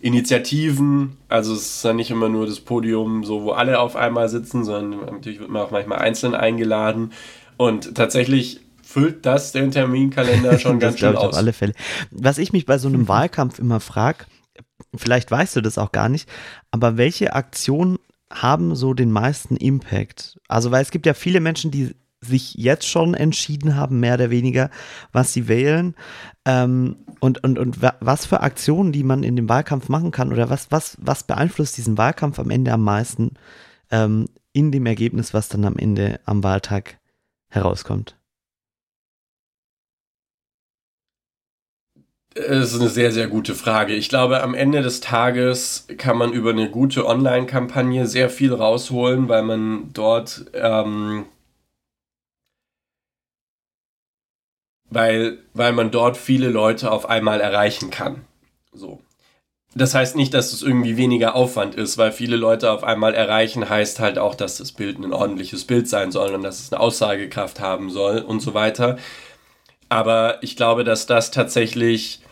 Initiativen. 0.00 1.16
Also 1.28 1.54
es 1.54 1.76
ist 1.76 1.84
ja 1.84 1.92
nicht 1.92 2.10
immer 2.10 2.28
nur 2.28 2.46
das 2.46 2.60
Podium, 2.60 3.24
so 3.24 3.42
wo 3.42 3.50
alle 3.50 3.80
auf 3.80 3.96
einmal 3.96 4.28
sitzen, 4.28 4.64
sondern 4.64 5.06
natürlich 5.06 5.40
wird 5.40 5.50
man 5.50 5.62
auch 5.62 5.70
manchmal 5.70 5.98
einzeln 5.98 6.34
eingeladen. 6.34 7.12
Und 7.56 7.94
tatsächlich 7.96 8.60
füllt 8.82 9.26
das 9.26 9.52
den 9.52 9.70
Terminkalender 9.70 10.58
schon 10.58 10.78
ganz 10.80 10.98
schön 10.98 11.16
aus. 11.16 11.24
auf 11.24 11.34
alle 11.34 11.52
Fälle. 11.52 11.74
Was 12.10 12.38
ich 12.38 12.52
mich 12.52 12.64
bei 12.64 12.78
so 12.78 12.88
einem 12.88 13.08
Wahlkampf 13.08 13.58
immer 13.58 13.80
frage, 13.80 14.24
vielleicht 14.94 15.30
weißt 15.30 15.56
du 15.56 15.60
das 15.60 15.78
auch 15.78 15.92
gar 15.92 16.08
nicht, 16.08 16.28
aber 16.70 16.96
welche 16.96 17.34
Aktionen 17.34 17.98
haben 18.30 18.76
so 18.76 18.94
den 18.94 19.10
meisten 19.10 19.56
Impact? 19.56 20.38
Also, 20.48 20.70
weil 20.70 20.82
es 20.82 20.90
gibt 20.90 21.06
ja 21.06 21.14
viele 21.14 21.40
Menschen, 21.40 21.70
die 21.70 21.94
sich 22.20 22.54
jetzt 22.54 22.86
schon 22.86 23.14
entschieden 23.14 23.76
haben, 23.76 24.00
mehr 24.00 24.14
oder 24.14 24.30
weniger, 24.30 24.70
was 25.12 25.32
sie 25.32 25.48
wählen. 25.48 25.94
Ähm, 26.44 26.96
und, 27.20 27.44
und, 27.44 27.58
und 27.58 27.82
wa- 27.82 27.96
was 28.00 28.26
für 28.26 28.40
Aktionen, 28.40 28.92
die 28.92 29.04
man 29.04 29.22
in 29.22 29.36
dem 29.36 29.48
Wahlkampf 29.48 29.88
machen 29.88 30.10
kann 30.10 30.32
oder 30.32 30.50
was, 30.50 30.70
was, 30.70 30.96
was 31.00 31.24
beeinflusst 31.24 31.76
diesen 31.76 31.98
Wahlkampf 31.98 32.38
am 32.38 32.50
Ende 32.50 32.72
am 32.72 32.82
meisten 32.82 33.34
ähm, 33.90 34.26
in 34.52 34.72
dem 34.72 34.86
Ergebnis, 34.86 35.34
was 35.34 35.48
dann 35.48 35.64
am 35.64 35.76
Ende 35.76 36.20
am 36.24 36.42
Wahltag 36.42 36.98
herauskommt? 37.48 38.16
Das 42.34 42.72
ist 42.72 42.80
eine 42.80 42.88
sehr, 42.90 43.10
sehr 43.10 43.26
gute 43.26 43.54
Frage. 43.54 43.94
Ich 43.94 44.08
glaube, 44.08 44.42
am 44.42 44.54
Ende 44.54 44.80
des 44.82 45.00
Tages 45.00 45.86
kann 45.96 46.16
man 46.16 46.32
über 46.32 46.50
eine 46.50 46.70
gute 46.70 47.04
Online-Kampagne 47.06 48.06
sehr 48.06 48.30
viel 48.30 48.52
rausholen, 48.54 49.28
weil 49.28 49.42
man 49.42 49.92
dort, 49.92 50.44
ähm, 50.54 51.24
weil, 54.90 55.38
weil 55.54 55.72
man 55.72 55.90
dort 55.90 56.16
viele 56.16 56.48
Leute 56.48 56.90
auf 56.90 57.08
einmal 57.08 57.40
erreichen 57.40 57.90
kann. 57.90 58.24
So. 58.72 59.00
Das 59.74 59.94
heißt 59.94 60.16
nicht, 60.16 60.32
dass 60.32 60.52
es 60.52 60.62
irgendwie 60.62 60.96
weniger 60.96 61.34
Aufwand 61.34 61.74
ist, 61.74 61.98
weil 61.98 62.10
viele 62.10 62.36
Leute 62.36 62.72
auf 62.72 62.84
einmal 62.84 63.14
erreichen, 63.14 63.68
heißt 63.68 64.00
halt 64.00 64.18
auch, 64.18 64.34
dass 64.34 64.56
das 64.56 64.72
Bild 64.72 64.98
ein 64.98 65.12
ordentliches 65.12 65.64
Bild 65.64 65.88
sein 65.88 66.10
soll 66.10 66.34
und 66.34 66.42
dass 66.42 66.60
es 66.60 66.72
eine 66.72 66.80
Aussagekraft 66.80 67.60
haben 67.60 67.90
soll 67.90 68.18
und 68.20 68.40
so 68.40 68.54
weiter. 68.54 68.98
Aber 69.88 70.42
ich 70.42 70.56
glaube, 70.56 70.84
dass 70.84 71.06
das 71.06 71.30
tatsächlich 71.30 72.22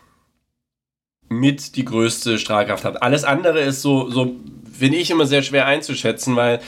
mit 1.29 1.77
die 1.77 1.85
größte 1.85 2.39
Strahlkraft 2.39 2.85
hat. 2.85 3.03
Alles 3.03 3.25
andere 3.25 3.61
ist 3.61 3.83
so, 3.83 4.11
so 4.11 4.37
finde 4.73 4.99
ich 4.99 5.11
immer 5.11 5.27
sehr 5.27 5.43
schwer 5.43 5.67
einzuschätzen, 5.67 6.37
weil 6.37 6.61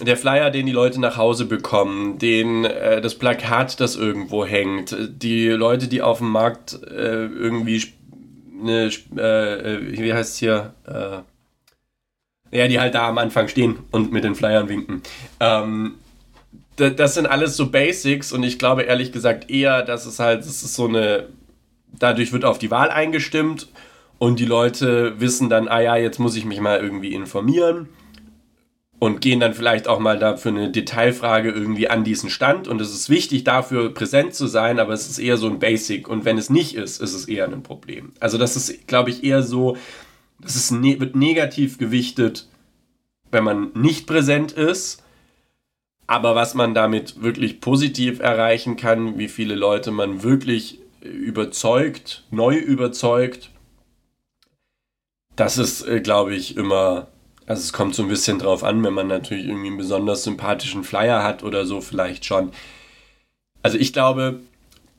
der 0.00 0.16
Flyer, 0.16 0.50
den 0.50 0.66
die 0.66 0.72
Leute 0.72 1.00
nach 1.00 1.16
Hause 1.16 1.44
bekommen, 1.44 2.18
den, 2.18 2.64
äh, 2.64 3.00
das 3.00 3.14
Plakat, 3.14 3.80
das 3.80 3.96
irgendwo 3.96 4.44
hängt, 4.44 4.96
die 4.98 5.48
Leute, 5.48 5.88
die 5.88 6.02
auf 6.02 6.18
dem 6.18 6.30
Markt 6.30 6.80
äh, 6.84 7.26
irgendwie 7.26 7.82
eine, 8.60 8.90
äh, 9.16 9.74
äh, 9.74 9.98
wie 9.98 10.12
heißt 10.12 10.32
es 10.32 10.38
hier, 10.38 10.74
äh, 10.86 11.18
ja, 12.56 12.66
die 12.68 12.80
halt 12.80 12.94
da 12.94 13.08
am 13.08 13.18
Anfang 13.18 13.48
stehen 13.48 13.78
und 13.90 14.12
mit 14.12 14.24
den 14.24 14.34
Flyern 14.34 14.68
winken. 14.68 15.02
Ähm, 15.38 15.94
da- 16.76 16.90
das 16.90 17.14
sind 17.14 17.26
alles 17.26 17.56
so 17.56 17.70
Basics 17.70 18.32
und 18.32 18.42
ich 18.42 18.58
glaube 18.58 18.82
ehrlich 18.82 19.12
gesagt 19.12 19.50
eher, 19.50 19.82
dass 19.82 20.06
es 20.06 20.18
halt, 20.18 20.40
das 20.40 20.62
ist 20.62 20.74
so 20.74 20.86
eine, 20.88 21.28
dadurch 21.98 22.32
wird 22.32 22.44
auf 22.44 22.58
die 22.58 22.70
Wahl 22.70 22.90
eingestimmt 22.90 23.68
und 24.18 24.40
die 24.40 24.46
Leute 24.46 25.20
wissen 25.20 25.48
dann, 25.48 25.68
ah 25.68 25.80
ja, 25.80 25.96
jetzt 25.96 26.18
muss 26.18 26.36
ich 26.36 26.44
mich 26.44 26.60
mal 26.60 26.80
irgendwie 26.80 27.14
informieren 27.14 27.88
und 29.00 29.22
gehen 29.22 29.40
dann 29.40 29.54
vielleicht 29.54 29.88
auch 29.88 29.98
mal 29.98 30.18
da 30.18 30.36
für 30.36 30.50
eine 30.50 30.70
Detailfrage 30.70 31.50
irgendwie 31.50 31.88
an 31.88 32.04
diesen 32.04 32.28
Stand 32.30 32.68
und 32.68 32.80
es 32.82 32.92
ist 32.92 33.08
wichtig 33.08 33.44
dafür 33.44 33.92
präsent 33.92 34.34
zu 34.34 34.46
sein, 34.46 34.78
aber 34.78 34.92
es 34.92 35.08
ist 35.08 35.18
eher 35.18 35.38
so 35.38 35.48
ein 35.48 35.58
Basic 35.58 36.06
und 36.06 36.26
wenn 36.26 36.36
es 36.36 36.50
nicht 36.50 36.74
ist, 36.74 37.00
ist 37.00 37.14
es 37.14 37.26
eher 37.26 37.46
ein 37.46 37.62
Problem. 37.62 38.12
Also 38.20 38.36
das 38.36 38.56
ist, 38.56 38.86
glaube 38.86 39.08
ich, 39.08 39.24
eher 39.24 39.42
so, 39.42 39.78
das 40.38 40.54
ist 40.54 40.70
ne 40.70 41.00
wird 41.00 41.16
negativ 41.16 41.78
gewichtet, 41.78 42.46
wenn 43.32 43.42
man 43.42 43.70
nicht 43.74 44.06
präsent 44.06 44.52
ist. 44.52 45.02
Aber 46.06 46.34
was 46.34 46.54
man 46.54 46.74
damit 46.74 47.22
wirklich 47.22 47.60
positiv 47.60 48.18
erreichen 48.18 48.76
kann, 48.76 49.16
wie 49.16 49.28
viele 49.28 49.54
Leute 49.54 49.92
man 49.92 50.22
wirklich 50.24 50.80
überzeugt, 51.00 52.24
neu 52.30 52.56
überzeugt, 52.56 53.50
das 55.36 55.56
ist, 55.56 55.86
äh, 55.86 56.00
glaube 56.00 56.34
ich, 56.34 56.56
immer, 56.56 57.06
also 57.50 57.62
es 57.62 57.72
kommt 57.72 57.96
so 57.96 58.04
ein 58.04 58.08
bisschen 58.08 58.38
drauf 58.38 58.62
an, 58.62 58.80
wenn 58.84 58.94
man 58.94 59.08
natürlich 59.08 59.48
irgendwie 59.48 59.66
einen 59.66 59.76
besonders 59.76 60.22
sympathischen 60.22 60.84
Flyer 60.84 61.24
hat 61.24 61.42
oder 61.42 61.66
so, 61.66 61.80
vielleicht 61.80 62.24
schon. 62.24 62.52
Also 63.60 63.76
ich 63.76 63.92
glaube, 63.92 64.38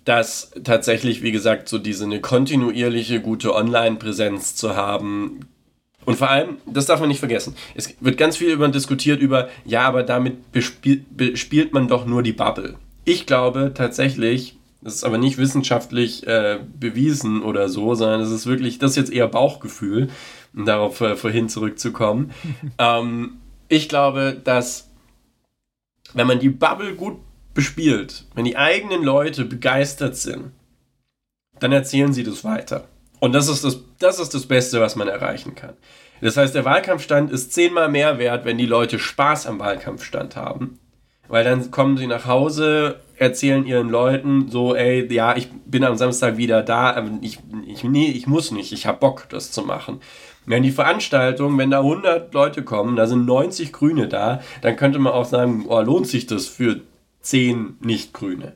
dass 0.03 0.51
tatsächlich, 0.61 1.23
wie 1.23 1.31
gesagt, 1.31 1.69
so 1.69 1.77
diese 1.77 2.03
eine 2.03 2.19
kontinuierliche, 2.19 3.21
gute 3.21 3.55
Online-Präsenz 3.55 4.57
zu 4.57 4.75
haben, 4.75 5.47
und 6.03 6.17
vor 6.17 6.29
allem, 6.29 6.57
das 6.65 6.87
darf 6.87 6.99
man 6.99 7.07
nicht 7.07 7.19
vergessen, 7.19 7.55
es 7.73 7.95
wird 8.01 8.17
ganz 8.17 8.35
viel 8.35 8.49
über 8.49 8.67
diskutiert 8.67 9.21
über, 9.21 9.47
ja, 9.63 9.83
aber 9.83 10.03
damit 10.03 10.51
bespielt 10.51 11.73
man 11.73 11.87
doch 11.87 12.05
nur 12.05 12.21
die 12.21 12.33
Bubble. 12.33 12.75
Ich 13.05 13.27
glaube 13.27 13.71
tatsächlich, 13.73 14.57
das 14.81 14.95
ist 14.95 15.03
aber 15.05 15.17
nicht 15.17 15.37
wissenschaftlich 15.37 16.27
äh, 16.27 16.59
bewiesen 16.77 17.43
oder 17.43 17.69
so, 17.69 17.95
sondern 17.95 18.19
es 18.19 18.31
ist 18.31 18.45
wirklich, 18.45 18.77
das 18.77 18.91
ist 18.91 18.97
jetzt 18.97 19.13
eher 19.13 19.29
Bauchgefühl, 19.29 20.09
um 20.53 20.65
darauf 20.65 21.01
äh, 21.01 21.15
vorhin 21.15 21.49
zurückzukommen. 21.49 22.31
ähm, 22.77 23.37
ich 23.67 23.89
glaube, 23.89 24.39
dass 24.43 24.89
wenn 26.13 26.27
man 26.27 26.39
die 26.39 26.49
Bubble 26.49 26.95
gut 26.95 27.17
bespielt, 27.53 28.25
wenn 28.35 28.45
die 28.45 28.57
eigenen 28.57 29.03
Leute 29.03 29.45
begeistert 29.45 30.15
sind, 30.15 30.51
dann 31.59 31.71
erzählen 31.71 32.11
sie 32.11 32.23
das 32.23 32.43
weiter. 32.43 32.87
Und 33.19 33.33
das 33.33 33.47
ist 33.47 33.63
das, 33.63 33.79
das 33.99 34.19
ist 34.19 34.33
das 34.33 34.45
Beste, 34.45 34.81
was 34.81 34.95
man 34.95 35.07
erreichen 35.07 35.55
kann. 35.55 35.75
Das 36.21 36.37
heißt, 36.37 36.53
der 36.53 36.65
Wahlkampfstand 36.65 37.31
ist 37.31 37.53
zehnmal 37.53 37.89
mehr 37.89 38.19
wert, 38.19 38.45
wenn 38.45 38.57
die 38.57 38.65
Leute 38.65 38.99
Spaß 38.99 39.47
am 39.47 39.59
Wahlkampfstand 39.59 40.35
haben. 40.35 40.79
Weil 41.27 41.43
dann 41.43 41.71
kommen 41.71 41.97
sie 41.97 42.07
nach 42.07 42.25
Hause, 42.25 42.99
erzählen 43.17 43.65
ihren 43.65 43.89
Leuten 43.89 44.49
so, 44.49 44.75
ey, 44.75 45.11
ja, 45.13 45.35
ich 45.35 45.49
bin 45.65 45.83
am 45.83 45.95
Samstag 45.95 46.37
wieder 46.37 46.61
da, 46.61 46.91
aber 46.93 47.09
ich, 47.21 47.39
ich, 47.65 47.83
nee, 47.83 48.09
ich 48.09 48.27
muss 48.27 48.51
nicht, 48.51 48.73
ich 48.73 48.85
habe 48.85 48.99
Bock, 48.99 49.27
das 49.29 49.51
zu 49.51 49.61
machen. 49.61 50.01
Wenn 50.51 50.63
die 50.63 50.71
Veranstaltung, 50.71 51.57
wenn 51.57 51.71
da 51.71 51.79
100 51.79 52.33
Leute 52.33 52.63
kommen, 52.63 52.97
da 52.97 53.07
sind 53.07 53.25
90 53.25 53.71
Grüne 53.71 54.09
da, 54.09 54.41
dann 54.61 54.75
könnte 54.75 54.99
man 54.99 55.13
auch 55.13 55.23
sagen, 55.23 55.63
oh, 55.69 55.79
lohnt 55.79 56.07
sich 56.07 56.27
das 56.27 56.47
für 56.47 56.81
10 57.21 57.77
Nicht-Grüne. 57.79 58.51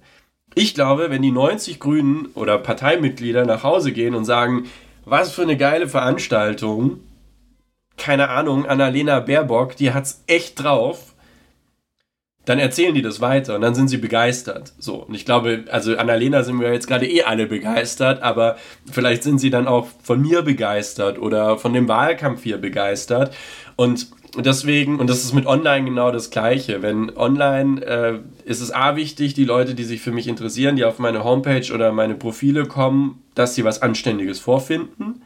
Ich 0.56 0.74
glaube, 0.74 1.10
wenn 1.10 1.22
die 1.22 1.32
90 1.32 1.80
Grünen 1.80 2.28
oder 2.36 2.58
Parteimitglieder 2.58 3.46
nach 3.46 3.64
Hause 3.64 3.94
gehen 3.94 4.14
und 4.14 4.26
sagen, 4.26 4.66
was 5.06 5.32
für 5.32 5.44
eine 5.44 5.56
geile 5.56 5.88
Veranstaltung, 5.88 7.00
keine 7.96 8.28
Ahnung, 8.28 8.66
Annalena 8.66 9.22
Baerbock, 9.22 9.78
die 9.78 9.94
hat's 9.94 10.22
echt 10.28 10.62
drauf, 10.62 11.15
dann 12.46 12.60
erzählen 12.60 12.94
die 12.94 13.02
das 13.02 13.22
weiter 13.22 13.56
und 13.56 13.62
dann 13.62 13.76
sind 13.76 13.88
sie 13.88 13.98
begeistert. 13.98 14.74
So, 14.78 14.96
und 15.04 15.16
ich 15.16 15.26
glaube, 15.26 15.66
also 15.72 15.98
Annalena 15.98 16.44
sind 16.44 16.60
wir 16.60 16.72
jetzt 16.72 16.88
gerade 16.88 17.08
eh 17.08 17.24
alle 17.24 17.48
begeistert, 17.48 18.22
aber 18.22 18.58
vielleicht 18.90 19.24
sind 19.24 19.40
sie 19.40 19.50
dann 19.50 19.68
auch 19.68 19.88
von 20.04 20.22
mir 20.22 20.44
begeistert 20.44 21.20
oder 21.20 21.58
von 21.58 21.74
dem 21.74 21.88
Wahlkampf 21.88 22.44
hier 22.44 22.58
begeistert. 22.58 23.34
Und 23.76 24.08
deswegen, 24.38 25.00
und 25.00 25.10
das 25.10 25.24
ist 25.24 25.34
mit 25.34 25.46
Online 25.46 25.86
genau 25.86 26.12
das 26.12 26.30
Gleiche. 26.30 26.82
Wenn 26.82 27.16
online 27.16 27.82
äh, 27.82 28.20
ist 28.46 28.62
es 28.62 28.72
A 28.72 28.96
wichtig, 28.96 29.34
die 29.34 29.46
Leute, 29.46 29.76
die 29.76 29.84
sich 29.84 30.02
für 30.02 30.12
mich 30.12 30.28
interessieren, 30.28 30.76
die 30.76 30.86
auf 30.86 31.00
meine 31.00 31.24
Homepage 31.24 31.74
oder 31.74 31.92
meine 31.92 32.16
Profile 32.16 32.66
kommen, 32.66 33.24
dass 33.34 33.56
sie 33.56 33.64
was 33.64 33.82
Anständiges 33.82 34.40
vorfinden. 34.40 35.24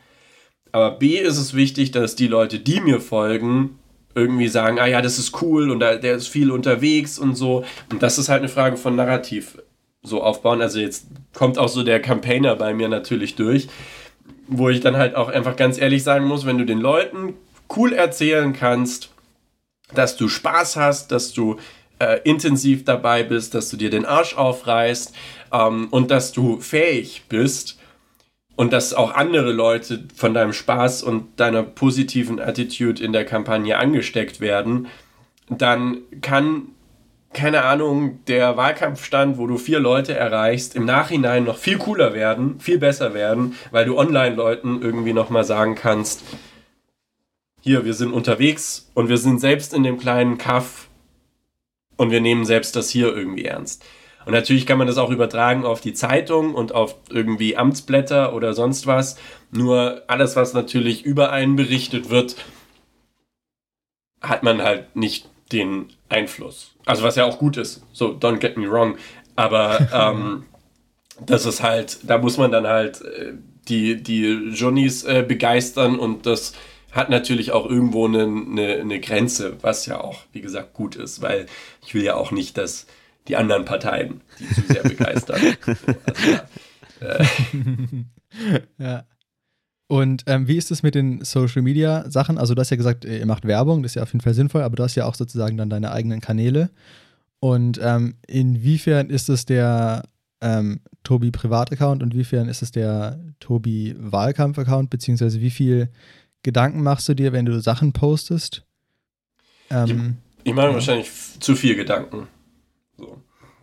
Aber 0.72 0.92
B 0.92 1.18
ist 1.18 1.38
es 1.38 1.54
wichtig, 1.54 1.92
dass 1.92 2.16
die 2.16 2.28
Leute, 2.28 2.60
die 2.60 2.80
mir 2.80 3.02
folgen, 3.02 3.80
irgendwie 4.16 4.48
sagen, 4.48 4.80
ah 4.80 4.88
ja, 4.88 5.02
das 5.02 5.20
ist 5.20 5.42
cool 5.42 5.70
und 5.70 5.80
da, 5.80 5.96
der 5.96 6.16
ist 6.16 6.28
viel 6.28 6.52
unterwegs 6.52 7.20
und 7.20 7.36
so. 7.36 7.64
Und 7.92 8.04
das 8.04 8.18
ist 8.18 8.30
halt 8.30 8.40
eine 8.40 8.50
Frage 8.50 8.78
von 8.78 8.96
Narrativ 8.96 9.58
so 10.02 10.22
aufbauen. 10.24 10.62
Also 10.62 10.80
jetzt 10.80 11.08
kommt 11.34 11.58
auch 11.58 11.68
so 11.68 11.84
der 11.84 12.02
Campaigner 12.02 12.56
bei 12.56 12.74
mir 12.74 12.90
natürlich 12.90 13.36
durch, 13.36 13.68
wo 14.48 14.70
ich 14.70 14.80
dann 14.80 14.98
halt 14.98 15.16
auch 15.16 15.30
einfach 15.30 15.56
ganz 15.56 15.80
ehrlich 15.80 16.04
sagen 16.04 16.26
muss, 16.26 16.46
wenn 16.46 16.58
du 16.58 16.66
den 16.66 16.80
Leuten 16.80 17.36
cool 17.76 17.94
erzählen 17.94 18.54
kannst, 18.54 19.10
dass 19.94 20.18
du 20.18 20.28
Spaß 20.28 20.76
hast, 20.76 21.12
dass 21.12 21.34
du 21.34 21.58
äh, 22.00 22.20
intensiv 22.24 22.86
dabei 22.86 23.24
bist, 23.24 23.54
dass 23.54 23.70
du 23.70 23.78
dir 23.78 23.90
den 23.90 24.06
Arsch 24.06 24.36
aufreißt 24.36 25.14
ähm, 25.52 25.88
und 25.92 26.12
dass 26.12 26.32
du 26.32 26.60
fähig 26.60 27.24
bist, 27.30 27.79
und 28.60 28.74
dass 28.74 28.94
auch 28.94 29.16
andere 29.16 29.54
Leute 29.54 30.04
von 30.14 30.34
deinem 30.34 30.52
Spaß 30.52 31.02
und 31.04 31.40
deiner 31.40 31.64
positiven 31.64 32.42
Attitude 32.42 33.02
in 33.02 33.14
der 33.14 33.24
Kampagne 33.24 33.78
angesteckt 33.78 34.42
werden, 34.42 34.90
dann 35.48 36.00
kann, 36.20 36.64
keine 37.32 37.64
Ahnung, 37.64 38.20
der 38.28 38.58
Wahlkampfstand, 38.58 39.38
wo 39.38 39.48
du 39.48 39.58
vier 39.58 39.80
Leute 39.80 40.14
erreichst, 40.14 40.76
im 40.76 40.84
Nachhinein 40.84 41.46
noch 41.46 41.56
viel 41.56 41.78
cooler 41.78 42.14
werden, 42.14 42.60
viel 42.60 42.80
besser 42.80 43.14
werden, 43.14 43.56
weil 43.72 43.86
du 43.86 43.98
Online-Leuten 43.98 44.82
irgendwie 44.82 45.14
nochmal 45.14 45.46
sagen 45.46 45.76
kannst, 45.76 46.22
hier, 47.62 47.86
wir 47.86 47.94
sind 47.94 48.12
unterwegs 48.12 48.92
und 48.94 49.08
wir 49.08 49.18
sind 49.18 49.40
selbst 49.40 49.74
in 49.74 49.84
dem 49.84 49.98
kleinen 49.98 50.38
Kaff 50.38 50.90
und 51.96 52.12
wir 52.12 52.20
nehmen 52.20 52.44
selbst 52.44 52.76
das 52.76 52.90
hier 52.90 53.16
irgendwie 53.16 53.46
ernst. 53.46 53.86
Und 54.30 54.36
natürlich 54.36 54.68
kann 54.68 54.78
man 54.78 54.86
das 54.86 55.00
auch 55.00 55.10
übertragen 55.10 55.66
auf 55.66 55.82
die 55.82 55.96
Zeitung 55.96 56.54
und 56.54 56.72
auf 56.72 56.94
irgendwie 57.10 57.58
Amtsblätter 57.58 58.36
oder 58.36 58.54
sonst 58.54 58.86
was. 58.86 59.18
Nur 59.50 60.04
alles, 60.06 60.36
was 60.36 60.54
natürlich 60.54 61.04
über 61.04 61.32
einen 61.32 61.56
berichtet 61.56 62.12
wird, 62.12 62.36
hat 64.22 64.44
man 64.44 64.62
halt 64.62 64.96
nicht 64.96 65.28
den 65.52 65.88
Einfluss. 66.10 66.76
Also 66.86 67.02
was 67.02 67.16
ja 67.16 67.26
auch 67.26 67.40
gut 67.40 67.58
ist. 67.58 67.82
So, 67.92 68.10
don't 68.10 68.38
get 68.38 68.56
me 68.56 68.70
wrong. 68.70 69.00
Aber 69.36 69.90
ähm, 69.92 70.46
das 71.26 71.48
ist 71.48 71.64
halt, 71.64 71.98
da 72.04 72.20
muss 72.20 72.38
man 72.38 72.52
dann 72.52 72.68
halt 72.68 73.02
äh, 73.02 73.34
die, 73.68 73.96
die 73.96 74.52
Johnnies 74.54 75.06
äh, 75.06 75.26
begeistern 75.28 75.98
und 75.98 76.28
das 76.28 76.54
hat 76.92 77.10
natürlich 77.10 77.52
auch 77.52 77.68
irgendwo 77.68 78.06
eine, 78.06 78.26
eine, 78.26 78.76
eine 78.76 79.00
Grenze, 79.00 79.58
was 79.62 79.88
ja 79.88 80.00
auch, 80.00 80.20
wie 80.34 80.42
gesagt, 80.42 80.76
gut 80.76 80.96
ist, 80.98 81.24
weil 81.24 81.48
ich 81.84 81.96
will 81.96 82.04
ja 82.04 82.14
auch 82.14 82.30
nicht, 82.30 82.60
dass 82.60 82.86
die 83.28 83.36
anderen 83.36 83.66
Parteien 83.66 84.22
die 84.40 84.48
zu 84.48 84.62
sehr 84.62 84.84
begeistern. 84.84 85.40
also, 85.66 85.92
ja, 87.02 87.18
äh, 87.20 87.26
ja. 88.78 89.04
Und 89.88 90.24
ähm, 90.28 90.48
wie 90.48 90.58
ist 90.58 90.70
es 90.70 90.84
mit 90.84 90.94
den 90.94 91.24
Social 91.24 91.64
Media 91.64 92.10
Sachen? 92.10 92.38
Also, 92.38 92.54
du 92.54 92.60
hast 92.60 92.70
ja 92.70 92.78
gesagt, 92.78 93.06
ihr 93.06 93.26
macht 93.26 93.46
Werbung, 93.46 93.82
das 93.82 93.92
ist 93.92 93.96
ja 93.96 94.04
auf 94.04 94.14
jeden 94.14 94.22
Fall 94.22 94.36
sinnvoll, 94.36 94.62
aber 94.62 94.76
du 94.76 94.84
hast 94.84 94.96
ja 94.96 95.06
auch 95.06 95.16
sozusagen 95.16 95.58
dann 95.58 95.70
deine 95.70 95.92
eigenen 95.92 96.22
Kanäle. 96.22 96.70
Und 97.40 97.80
ähm, 97.82 98.16
inwiefern 98.28 99.10
ist 99.10 99.30
es 99.30 99.46
der 99.46 100.04
ähm, 100.42 100.82
Tobi 101.04 101.32
Privataccount 101.32 102.04
und 102.04 102.14
inwiefern 102.14 102.50
ist 102.50 102.62
es 102.62 102.72
der 102.72 103.20
Tobi 103.40 103.96
Wahlkampf-Account, 103.98 104.90
beziehungsweise 104.90 105.42
wie 105.42 105.50
viel 105.50 105.90
Gedanken 106.44 106.84
machst 106.84 107.10
du 107.10 107.14
dir, 107.14 107.34
wenn 107.34 107.46
du 107.46 107.60
Sachen 107.60 107.94
postest? 107.94 108.64
Ähm, 109.70 110.18
ich, 110.44 110.50
ich 110.50 110.54
mache 110.54 110.68
ja. 110.68 110.74
wahrscheinlich 110.74 111.10
zu 111.40 111.56
viel 111.56 111.76
Gedanken. 111.76 112.28
So. 113.00 113.18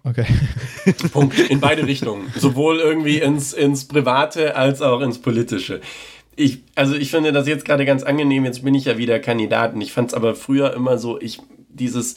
Okay. 0.04 0.26
Punkt. 1.12 1.38
In 1.38 1.60
beide 1.60 1.86
Richtungen. 1.86 2.32
Sowohl 2.36 2.78
irgendwie 2.78 3.18
ins, 3.18 3.52
ins 3.52 3.86
Private 3.86 4.56
als 4.56 4.80
auch 4.80 5.00
ins 5.00 5.18
Politische. 5.18 5.80
Ich, 6.36 6.62
also 6.74 6.94
ich 6.94 7.10
finde 7.10 7.32
das 7.32 7.48
jetzt 7.48 7.64
gerade 7.64 7.84
ganz 7.84 8.02
angenehm. 8.02 8.44
Jetzt 8.44 8.64
bin 8.64 8.74
ich 8.74 8.84
ja 8.84 8.98
wieder 8.98 9.18
Kandidaten. 9.18 9.80
Ich 9.80 9.92
fand 9.92 10.10
es 10.10 10.14
aber 10.14 10.34
früher 10.34 10.74
immer 10.74 10.98
so, 10.98 11.20
ich, 11.20 11.40
dieses, 11.68 12.14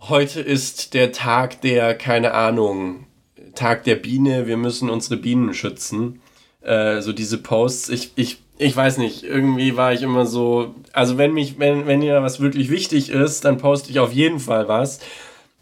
heute 0.00 0.40
ist 0.40 0.94
der 0.94 1.12
Tag 1.12 1.60
der, 1.60 1.94
keine 1.94 2.32
Ahnung, 2.32 3.06
Tag 3.54 3.84
der 3.84 3.96
Biene, 3.96 4.46
wir 4.46 4.56
müssen 4.56 4.90
unsere 4.90 5.16
Bienen 5.16 5.54
schützen. 5.54 6.20
Äh, 6.60 7.00
so 7.02 7.12
diese 7.12 7.38
Posts, 7.38 7.90
ich, 7.90 8.12
ich 8.16 8.38
ich 8.58 8.74
weiß 8.74 8.98
nicht, 8.98 9.22
irgendwie 9.22 9.76
war 9.76 9.92
ich 9.92 10.02
immer 10.02 10.24
so, 10.24 10.74
also 10.92 11.18
wenn 11.18 11.34
mich, 11.34 11.58
wenn, 11.58 11.86
wenn 11.86 12.00
ja 12.00 12.22
was 12.22 12.40
wirklich 12.40 12.70
wichtig 12.70 13.10
ist, 13.10 13.44
dann 13.44 13.58
poste 13.58 13.90
ich 13.90 13.98
auf 13.98 14.12
jeden 14.12 14.40
Fall 14.40 14.66
was. 14.66 15.00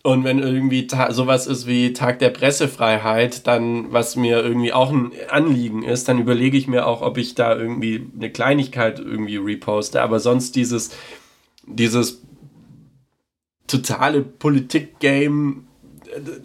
Und 0.07 0.23
wenn 0.23 0.39
irgendwie 0.39 0.87
sowas 1.13 1.47
ist 1.47 1.67
wie 1.67 1.95
Tag 1.95 2.19
der 2.19 2.29
Pressefreiheit, 2.29 3.47
dann, 3.47 3.91
was 3.91 4.17
mir 4.17 4.45
irgendwie 4.45 4.75
auch 4.75 4.93
ein 4.93 5.13
Anliegen 5.31 5.83
ist, 5.83 6.09
dann 6.09 6.19
überlege 6.19 6.59
ich 6.59 6.69
mir 6.69 6.87
auch, 6.87 7.01
ob 7.01 7.17
ich 7.17 7.35
da 7.35 7.57
irgendwie 7.57 8.07
eine 8.15 8.29
Kleinigkeit 8.29 8.99
irgendwie 8.99 9.39
reposte. 9.39 10.03
Aber 10.03 10.21
sonst 10.21 10.57
dieses, 10.57 10.95
dieses 11.67 12.21
totale 13.67 14.21
Politik-Game 14.21 15.69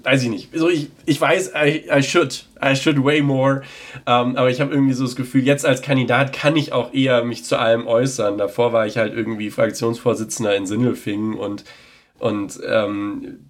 weiß 0.03 0.23
ich 0.23 0.29
nicht. 0.29 0.49
So, 0.53 0.69
ich, 0.69 0.89
ich 1.05 1.19
weiß, 1.19 1.51
I, 1.53 1.83
I 1.93 2.01
should. 2.01 2.45
I 2.63 2.77
should 2.77 3.03
way 3.03 3.21
more. 3.21 3.63
Ähm, 4.07 4.37
aber 4.37 4.49
ich 4.49 4.61
habe 4.61 4.73
irgendwie 4.73 4.93
so 4.93 5.03
das 5.03 5.17
Gefühl, 5.17 5.43
jetzt 5.43 5.65
als 5.65 5.81
Kandidat 5.81 6.31
kann 6.31 6.55
ich 6.55 6.71
auch 6.71 6.93
eher 6.93 7.25
mich 7.25 7.43
zu 7.43 7.59
allem 7.59 7.87
äußern. 7.87 8.37
Davor 8.37 8.71
war 8.71 8.87
ich 8.87 8.97
halt 8.97 9.13
irgendwie 9.13 9.49
Fraktionsvorsitzender 9.49 10.55
in 10.55 10.65
Sinnelfingen 10.65 11.33
und, 11.35 11.65
und 12.19 12.57
ähm, 12.65 13.48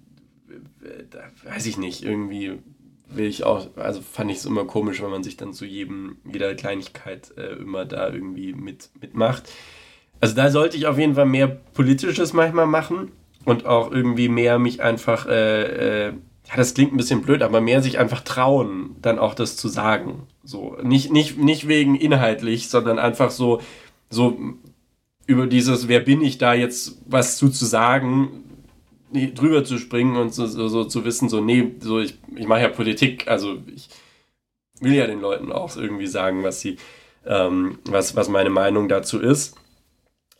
weiß 1.44 1.66
ich 1.66 1.78
nicht, 1.78 2.02
irgendwie 2.02 2.58
will 3.08 3.26
ich 3.26 3.44
auch, 3.44 3.68
also 3.76 4.00
fand 4.00 4.30
ich 4.30 4.38
es 4.38 4.46
immer 4.46 4.64
komisch, 4.64 5.02
wenn 5.02 5.10
man 5.10 5.22
sich 5.22 5.36
dann 5.36 5.52
zu 5.52 5.64
jedem, 5.64 6.18
jeder 6.30 6.54
Kleinigkeit 6.54 7.32
äh, 7.36 7.54
immer 7.54 7.84
da 7.84 8.08
irgendwie 8.08 8.52
mit, 8.52 8.90
mitmacht. 9.00 9.50
Also 10.20 10.34
da 10.34 10.50
sollte 10.50 10.76
ich 10.76 10.86
auf 10.86 10.98
jeden 10.98 11.14
Fall 11.14 11.26
mehr 11.26 11.48
Politisches 11.48 12.32
manchmal 12.32 12.66
machen 12.66 13.10
und 13.44 13.66
auch 13.66 13.90
irgendwie 13.90 14.28
mehr 14.28 14.58
mich 14.58 14.82
einfach, 14.82 15.26
äh, 15.26 16.08
äh, 16.08 16.12
ja, 16.48 16.56
das 16.56 16.74
klingt 16.74 16.92
ein 16.92 16.96
bisschen 16.96 17.22
blöd, 17.22 17.42
aber 17.42 17.60
mehr 17.60 17.82
sich 17.82 17.98
einfach 17.98 18.20
trauen, 18.20 18.96
dann 19.00 19.18
auch 19.18 19.34
das 19.34 19.56
zu 19.56 19.68
sagen. 19.68 20.26
So, 20.44 20.76
nicht, 20.82 21.12
nicht, 21.12 21.38
nicht 21.38 21.68
wegen 21.68 21.94
inhaltlich, 21.94 22.68
sondern 22.68 22.98
einfach 22.98 23.30
so, 23.30 23.60
so 24.08 24.38
über 25.26 25.46
dieses, 25.46 25.88
wer 25.88 26.00
bin 26.00 26.22
ich 26.22 26.38
da 26.38 26.54
jetzt 26.54 26.98
was 27.06 27.38
zu, 27.38 27.48
zu 27.50 27.64
sagen, 27.64 28.49
drüber 29.12 29.64
zu 29.64 29.78
springen 29.78 30.16
und 30.16 30.34
so, 30.34 30.46
so, 30.46 30.68
so, 30.68 30.84
zu 30.84 31.04
wissen, 31.04 31.28
so, 31.28 31.40
nee, 31.40 31.72
so 31.80 32.00
ich, 32.00 32.18
ich 32.36 32.46
mache 32.46 32.62
ja 32.62 32.68
Politik, 32.68 33.28
also 33.28 33.58
ich 33.74 33.88
will 34.80 34.94
ja 34.94 35.06
den 35.06 35.20
Leuten 35.20 35.52
auch 35.52 35.76
irgendwie 35.76 36.06
sagen, 36.06 36.42
was 36.42 36.60
sie, 36.60 36.76
ähm, 37.26 37.78
was, 37.84 38.16
was 38.16 38.28
meine 38.28 38.50
Meinung 38.50 38.88
dazu 38.88 39.20
ist. 39.20 39.56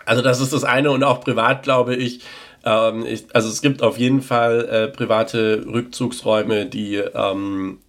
Also 0.06 0.22
das 0.22 0.40
ist 0.40 0.52
das 0.52 0.64
eine 0.64 0.90
und 0.90 1.04
auch 1.04 1.20
privat 1.20 1.62
glaube 1.62 1.94
ich, 1.94 2.22
ähm, 2.64 3.04
ich, 3.06 3.26
also 3.34 3.48
es 3.48 3.62
gibt 3.62 3.82
auf 3.82 3.98
jeden 3.98 4.22
Fall 4.22 4.68
äh, 4.68 4.88
private 4.88 5.64
Rückzugsräume, 5.66 6.66
die, 6.66 6.96
ähm, 6.96 7.80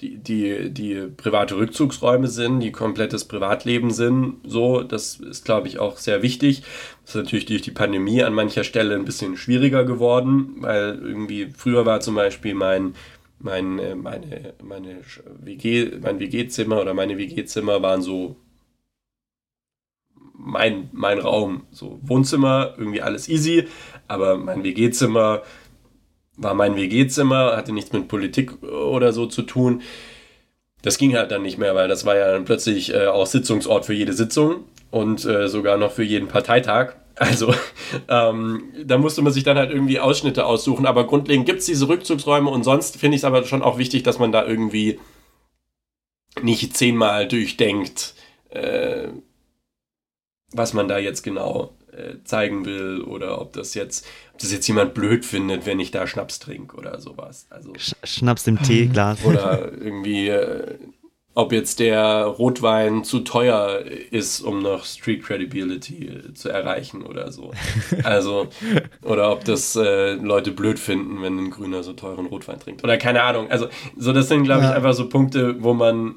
die, 0.00 0.70
die, 0.70 1.06
private 1.16 1.56
Rückzugsräume 1.56 2.28
sind, 2.28 2.60
die 2.60 2.72
komplettes 2.72 3.26
Privatleben 3.26 3.90
sind. 3.90 4.36
So, 4.44 4.82
das 4.82 5.16
ist, 5.16 5.44
glaube 5.44 5.68
ich, 5.68 5.78
auch 5.78 5.98
sehr 5.98 6.22
wichtig. 6.22 6.62
Das 7.02 7.14
ist 7.14 7.22
natürlich 7.22 7.46
durch 7.46 7.62
die 7.62 7.70
Pandemie 7.70 8.22
an 8.22 8.34
mancher 8.34 8.64
Stelle 8.64 8.94
ein 8.94 9.04
bisschen 9.04 9.36
schwieriger 9.36 9.84
geworden, 9.84 10.56
weil 10.58 10.98
irgendwie 11.02 11.48
früher 11.56 11.86
war 11.86 12.00
zum 12.00 12.14
Beispiel 12.14 12.54
mein 12.54 12.94
mein, 13.42 13.78
äh, 13.78 13.94
meine, 13.94 14.54
meine 14.62 15.00
WG, 15.40 15.92
mein 16.02 16.20
WG-Zimmer 16.20 16.80
oder 16.80 16.94
meine 16.94 17.16
WG-Zimmer 17.16 17.82
waren 17.82 18.02
so 18.02 18.36
mein, 20.34 20.88
mein 20.92 21.18
Raum. 21.18 21.66
So 21.70 21.98
Wohnzimmer, 22.02 22.74
irgendwie 22.76 23.02
alles 23.02 23.28
easy, 23.28 23.66
aber 24.08 24.36
mein 24.36 24.62
WG-Zimmer 24.64 25.42
war 26.36 26.54
mein 26.54 26.76
WG-Zimmer, 26.76 27.56
hatte 27.56 27.72
nichts 27.72 27.92
mit 27.92 28.08
Politik 28.08 28.62
oder 28.62 29.12
so 29.12 29.26
zu 29.26 29.42
tun. 29.42 29.82
Das 30.82 30.96
ging 30.96 31.14
halt 31.14 31.30
dann 31.30 31.42
nicht 31.42 31.58
mehr, 31.58 31.74
weil 31.74 31.88
das 31.88 32.06
war 32.06 32.16
ja 32.16 32.32
dann 32.32 32.44
plötzlich 32.44 32.94
äh, 32.94 33.06
auch 33.06 33.26
Sitzungsort 33.26 33.84
für 33.84 33.92
jede 33.92 34.14
Sitzung 34.14 34.64
und 34.90 35.24
äh, 35.24 35.48
sogar 35.48 35.76
noch 35.76 35.92
für 35.92 36.04
jeden 36.04 36.28
Parteitag. 36.28 36.94
Also 37.20 37.52
ähm, 38.08 38.72
da 38.82 38.96
musste 38.96 39.20
man 39.20 39.30
sich 39.30 39.44
dann 39.44 39.58
halt 39.58 39.70
irgendwie 39.70 40.00
Ausschnitte 40.00 40.46
aussuchen. 40.46 40.86
Aber 40.86 41.06
grundlegend 41.06 41.44
gibt 41.44 41.58
es 41.58 41.66
diese 41.66 41.86
Rückzugsräume 41.86 42.48
und 42.48 42.64
sonst 42.64 42.96
finde 42.96 43.16
ich 43.16 43.20
es 43.20 43.24
aber 43.26 43.44
schon 43.44 43.60
auch 43.60 43.76
wichtig, 43.76 44.04
dass 44.04 44.18
man 44.18 44.32
da 44.32 44.46
irgendwie 44.46 44.98
nicht 46.40 46.74
zehnmal 46.74 47.28
durchdenkt, 47.28 48.14
äh, 48.48 49.08
was 50.52 50.72
man 50.72 50.88
da 50.88 50.96
jetzt 50.98 51.22
genau 51.22 51.76
äh, 51.92 52.22
zeigen 52.24 52.64
will 52.64 53.02
oder 53.02 53.40
ob 53.40 53.52
das 53.52 53.74
jetzt, 53.74 54.06
das 54.40 54.52
jetzt 54.52 54.66
jemand 54.68 54.94
blöd 54.94 55.24
findet, 55.24 55.66
wenn 55.66 55.80
ich 55.80 55.90
da 55.90 56.06
Schnaps 56.06 56.38
trinke 56.38 56.76
oder 56.76 57.00
sowas. 57.00 57.46
Also 57.50 57.72
Sch 57.76 57.94
Schnaps 58.04 58.46
im 58.46 58.62
Teeglas. 58.62 59.18
Oder 59.24 59.70
irgendwie, 59.72 60.28
äh, 60.28 60.78
ob 61.34 61.52
jetzt 61.52 61.78
der 61.78 62.24
Rotwein 62.24 63.04
zu 63.04 63.20
teuer 63.20 63.80
ist, 64.10 64.40
um 64.40 64.62
noch 64.62 64.84
Street 64.84 65.22
Credibility 65.22 66.34
zu 66.34 66.48
erreichen 66.48 67.02
oder 67.02 67.30
so. 67.30 67.52
Also, 68.02 68.48
oder 69.02 69.30
ob 69.30 69.44
das 69.44 69.76
äh, 69.76 70.14
Leute 70.14 70.50
blöd 70.52 70.78
finden, 70.78 71.22
wenn 71.22 71.38
ein 71.38 71.50
Grüner 71.50 71.82
so 71.82 71.92
teuren 71.92 72.26
Rotwein 72.26 72.58
trinkt. 72.58 72.82
Oder 72.82 72.96
keine 72.98 73.22
Ahnung. 73.22 73.50
Also, 73.50 73.68
so 73.96 74.12
das 74.12 74.28
sind, 74.28 74.44
glaube 74.44 74.64
ich, 74.64 74.70
einfach 74.70 74.94
so 74.94 75.08
Punkte, 75.08 75.62
wo 75.62 75.74
man 75.74 76.16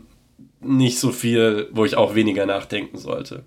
nicht 0.61 0.99
so 0.99 1.11
viel, 1.11 1.67
wo 1.71 1.85
ich 1.85 1.95
auch 1.95 2.15
weniger 2.15 2.45
nachdenken 2.45 2.97
sollte. 2.97 3.43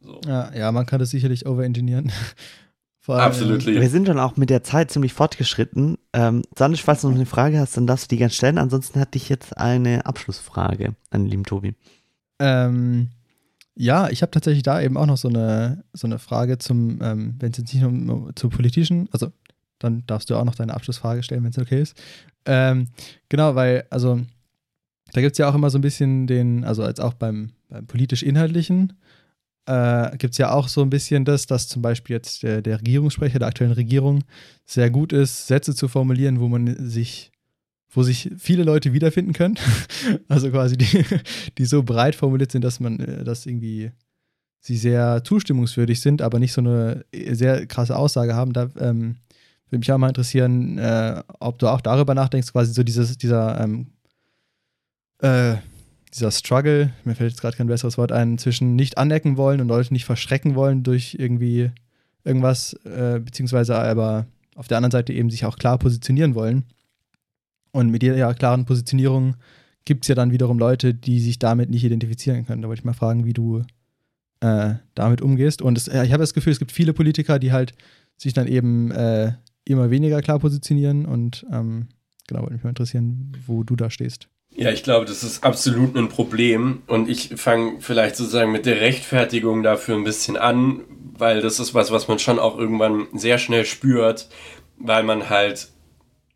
So. 0.00 0.20
Ja, 0.26 0.52
ja, 0.54 0.72
man 0.72 0.86
kann 0.86 0.98
das 0.98 1.10
sicherlich 1.10 1.46
overengineeren. 1.46 2.12
Absolut. 3.06 3.66
Wir 3.66 3.88
sind 3.90 4.06
schon 4.06 4.18
auch 4.18 4.36
mit 4.36 4.48
der 4.48 4.62
Zeit 4.62 4.90
ziemlich 4.90 5.12
fortgeschritten. 5.12 5.98
Ähm, 6.12 6.42
Sandisch, 6.56 6.84
falls 6.84 7.00
du 7.00 7.08
noch 7.08 7.16
eine 7.16 7.26
Frage 7.26 7.58
hast, 7.58 7.76
dann 7.76 7.86
darfst 7.86 8.04
du 8.04 8.08
die 8.14 8.18
gerne 8.18 8.30
stellen. 8.30 8.58
Ansonsten 8.58 9.00
hatte 9.00 9.18
ich 9.18 9.28
jetzt 9.28 9.56
eine 9.58 10.06
Abschlussfrage 10.06 10.94
an 11.10 11.22
den 11.22 11.26
lieben 11.26 11.44
Tobi. 11.44 11.74
Ähm, 12.38 13.08
ja, 13.74 14.08
ich 14.08 14.22
habe 14.22 14.30
tatsächlich 14.30 14.62
da 14.62 14.80
eben 14.80 14.96
auch 14.96 15.06
noch 15.06 15.16
so 15.16 15.28
eine, 15.28 15.82
so 15.92 16.06
eine 16.06 16.18
Frage 16.18 16.58
zum, 16.58 17.00
ähm, 17.02 17.34
wenn 17.40 17.50
es 17.50 17.58
jetzt 17.58 17.74
nicht 17.74 17.82
nur 17.82 18.14
um, 18.14 18.36
zum 18.36 18.50
politischen, 18.50 19.08
also 19.12 19.32
dann 19.78 20.04
darfst 20.06 20.30
du 20.30 20.36
auch 20.36 20.44
noch 20.44 20.54
deine 20.54 20.74
Abschlussfrage 20.74 21.22
stellen, 21.22 21.42
wenn 21.42 21.50
es 21.50 21.58
okay 21.58 21.82
ist. 21.82 22.00
Ähm, 22.44 22.88
genau, 23.28 23.54
weil, 23.54 23.84
also 23.90 24.20
da 25.12 25.20
gibt 25.20 25.32
es 25.32 25.38
ja 25.38 25.48
auch 25.48 25.54
immer 25.54 25.70
so 25.70 25.78
ein 25.78 25.82
bisschen 25.82 26.26
den, 26.26 26.64
also 26.64 26.82
als 26.82 27.00
auch 27.00 27.14
beim, 27.14 27.50
beim 27.68 27.86
politisch-inhaltlichen, 27.86 28.92
äh, 29.66 30.16
gibt 30.16 30.34
es 30.34 30.38
ja 30.38 30.52
auch 30.52 30.68
so 30.68 30.82
ein 30.82 30.90
bisschen 30.90 31.24
das, 31.24 31.46
dass 31.46 31.68
zum 31.68 31.82
Beispiel 31.82 32.14
jetzt 32.14 32.42
der, 32.42 32.62
der 32.62 32.80
Regierungssprecher 32.80 33.38
der 33.38 33.48
aktuellen 33.48 33.72
Regierung 33.72 34.24
sehr 34.64 34.90
gut 34.90 35.12
ist, 35.12 35.46
Sätze 35.46 35.74
zu 35.74 35.88
formulieren, 35.88 36.40
wo 36.40 36.48
man 36.48 36.88
sich, 36.88 37.30
wo 37.90 38.02
sich 38.02 38.30
viele 38.38 38.64
Leute 38.64 38.92
wiederfinden 38.92 39.32
können. 39.32 39.58
also 40.28 40.50
quasi 40.50 40.76
die, 40.76 41.04
die 41.58 41.64
so 41.64 41.82
breit 41.82 42.14
formuliert 42.14 42.52
sind, 42.52 42.64
dass 42.64 42.80
man 42.80 42.98
äh, 43.00 43.24
das 43.24 43.46
irgendwie 43.46 43.92
sie 44.62 44.76
sehr 44.76 45.22
zustimmungswürdig 45.24 46.00
sind, 46.00 46.22
aber 46.22 46.38
nicht 46.38 46.52
so 46.52 46.60
eine 46.60 47.04
äh, 47.12 47.34
sehr 47.34 47.66
krasse 47.66 47.96
Aussage 47.96 48.34
haben. 48.34 48.52
Da 48.52 48.68
ähm, 48.78 49.16
Würde 49.68 49.78
mich 49.78 49.92
auch 49.92 49.98
mal 49.98 50.08
interessieren, 50.08 50.78
äh, 50.78 51.22
ob 51.40 51.58
du 51.58 51.68
auch 51.68 51.80
darüber 51.80 52.14
nachdenkst, 52.14 52.52
quasi 52.52 52.72
so 52.72 52.82
dieses, 52.82 53.18
dieser, 53.18 53.60
ähm, 53.60 53.88
äh, 55.18 55.56
dieser 56.14 56.30
Struggle, 56.30 56.92
mir 57.04 57.14
fällt 57.14 57.32
jetzt 57.32 57.40
gerade 57.40 57.56
kein 57.56 57.66
besseres 57.66 57.96
Wort 57.98 58.12
ein, 58.12 58.38
zwischen 58.38 58.76
nicht 58.76 58.98
anecken 58.98 59.36
wollen 59.36 59.60
und 59.60 59.68
Leute 59.68 59.92
nicht 59.92 60.04
verschrecken 60.04 60.54
wollen 60.54 60.82
durch 60.82 61.16
irgendwie 61.18 61.70
irgendwas, 62.24 62.74
äh, 62.84 63.20
beziehungsweise 63.24 63.76
aber 63.76 64.26
auf 64.54 64.68
der 64.68 64.76
anderen 64.76 64.92
Seite 64.92 65.12
eben 65.12 65.30
sich 65.30 65.44
auch 65.44 65.56
klar 65.56 65.78
positionieren 65.78 66.34
wollen. 66.34 66.64
Und 67.72 67.90
mit 67.90 68.02
jeder 68.02 68.34
klaren 68.34 68.66
Positionierung 68.66 69.36
gibt 69.84 70.04
es 70.04 70.08
ja 70.08 70.14
dann 70.14 70.30
wiederum 70.30 70.58
Leute, 70.58 70.94
die 70.94 71.20
sich 71.20 71.38
damit 71.38 71.70
nicht 71.70 71.84
identifizieren 71.84 72.46
können. 72.46 72.62
Da 72.62 72.68
wollte 72.68 72.80
ich 72.80 72.84
mal 72.84 72.92
fragen, 72.92 73.24
wie 73.24 73.32
du 73.32 73.62
äh, 74.40 74.74
damit 74.94 75.22
umgehst. 75.22 75.62
Und 75.62 75.78
es, 75.78 75.88
äh, 75.88 76.04
ich 76.04 76.12
habe 76.12 76.22
das 76.22 76.34
Gefühl, 76.34 76.52
es 76.52 76.58
gibt 76.58 76.72
viele 76.72 76.92
Politiker, 76.92 77.38
die 77.38 77.52
halt 77.52 77.72
sich 78.18 78.34
dann 78.34 78.46
eben 78.46 78.90
äh, 78.90 79.32
immer 79.64 79.90
weniger 79.90 80.20
klar 80.20 80.38
positionieren. 80.38 81.06
Und 81.06 81.46
ähm, 81.50 81.88
genau, 82.26 82.42
würde 82.42 82.54
mich 82.54 82.62
mal 82.62 82.70
interessieren, 82.70 83.32
wo 83.46 83.64
du 83.64 83.74
da 83.74 83.88
stehst. 83.88 84.28
Ja, 84.54 84.70
ich 84.70 84.82
glaube, 84.82 85.06
das 85.06 85.22
ist 85.22 85.44
absolut 85.44 85.96
ein 85.96 86.08
Problem. 86.08 86.82
Und 86.86 87.08
ich 87.08 87.34
fange 87.36 87.76
vielleicht 87.80 88.16
sozusagen 88.16 88.52
mit 88.52 88.66
der 88.66 88.80
Rechtfertigung 88.80 89.62
dafür 89.62 89.96
ein 89.96 90.04
bisschen 90.04 90.36
an, 90.36 90.80
weil 91.16 91.40
das 91.40 91.58
ist 91.58 91.74
was, 91.74 91.90
was 91.90 92.08
man 92.08 92.18
schon 92.18 92.38
auch 92.38 92.58
irgendwann 92.58 93.06
sehr 93.14 93.38
schnell 93.38 93.64
spürt, 93.64 94.28
weil 94.76 95.04
man 95.04 95.30
halt 95.30 95.68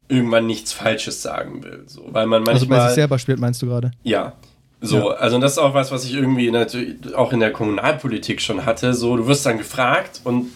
irgendwann 0.08 0.46
nichts 0.46 0.72
Falsches 0.72 1.20
sagen 1.20 1.62
will. 1.62 1.84
So, 1.86 2.04
weil 2.10 2.26
man 2.26 2.42
manchmal, 2.42 2.54
also 2.54 2.68
bei 2.68 2.86
sich 2.86 2.94
selber 2.94 3.18
spielt, 3.18 3.38
meinst 3.38 3.60
du 3.60 3.66
gerade? 3.66 3.90
Ja. 4.02 4.34
So, 4.80 5.10
ja. 5.10 5.16
also 5.16 5.38
das 5.38 5.52
ist 5.52 5.58
auch 5.58 5.74
was, 5.74 5.90
was 5.90 6.04
ich 6.04 6.14
irgendwie 6.14 6.50
natürlich 6.50 7.14
auch 7.14 7.32
in 7.32 7.40
der 7.40 7.52
Kommunalpolitik 7.52 8.40
schon 8.40 8.64
hatte. 8.64 8.94
So, 8.94 9.16
du 9.16 9.26
wirst 9.26 9.44
dann 9.44 9.58
gefragt 9.58 10.20
und 10.24 10.50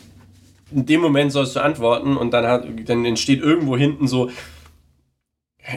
in 0.72 0.86
dem 0.86 1.00
Moment 1.00 1.32
sollst 1.32 1.56
du 1.56 1.60
antworten 1.60 2.16
und 2.16 2.30
dann, 2.30 2.46
hat, 2.46 2.64
dann 2.86 3.04
entsteht 3.04 3.40
irgendwo 3.40 3.76
hinten 3.76 4.06
so, 4.06 4.30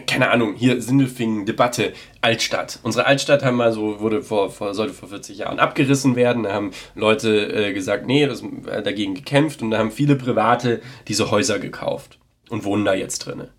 keine 0.07 0.31
Ahnung, 0.31 0.55
hier 0.55 0.81
Sindelfingen, 0.81 1.45
Debatte, 1.45 1.93
Altstadt. 2.21 2.79
Unsere 2.83 3.05
Altstadt 3.05 3.43
haben 3.43 3.57
mal 3.57 3.73
so, 3.73 3.99
wurde 3.99 4.21
vor, 4.21 4.49
vor, 4.49 4.73
sollte 4.73 4.93
vor 4.93 5.09
40 5.09 5.39
Jahren 5.39 5.59
abgerissen 5.59 6.15
werden. 6.15 6.43
Da 6.43 6.53
haben 6.53 6.71
Leute 6.95 7.53
äh, 7.53 7.73
gesagt, 7.73 8.05
nee, 8.05 8.25
das, 8.25 8.41
äh, 8.41 8.81
dagegen 8.81 9.13
gekämpft 9.13 9.61
und 9.61 9.71
da 9.71 9.77
haben 9.77 9.91
viele 9.91 10.15
Private 10.15 10.81
diese 11.07 11.31
Häuser 11.31 11.59
gekauft 11.59 12.19
und 12.49 12.63
wohnen 12.63 12.85
da 12.85 12.93
jetzt 12.93 13.19
drinne. 13.19 13.49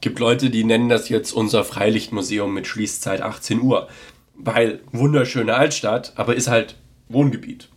Gibt 0.00 0.18
Leute, 0.18 0.50
die 0.50 0.64
nennen 0.64 0.90
das 0.90 1.08
jetzt 1.08 1.32
unser 1.32 1.64
Freilichtmuseum 1.64 2.52
mit 2.52 2.66
Schließzeit 2.66 3.22
18 3.22 3.62
Uhr. 3.62 3.88
Weil 4.34 4.80
wunderschöne 4.92 5.54
Altstadt, 5.54 6.12
aber 6.16 6.34
ist 6.34 6.48
halt 6.48 6.76
Wohngebiet 7.08 7.70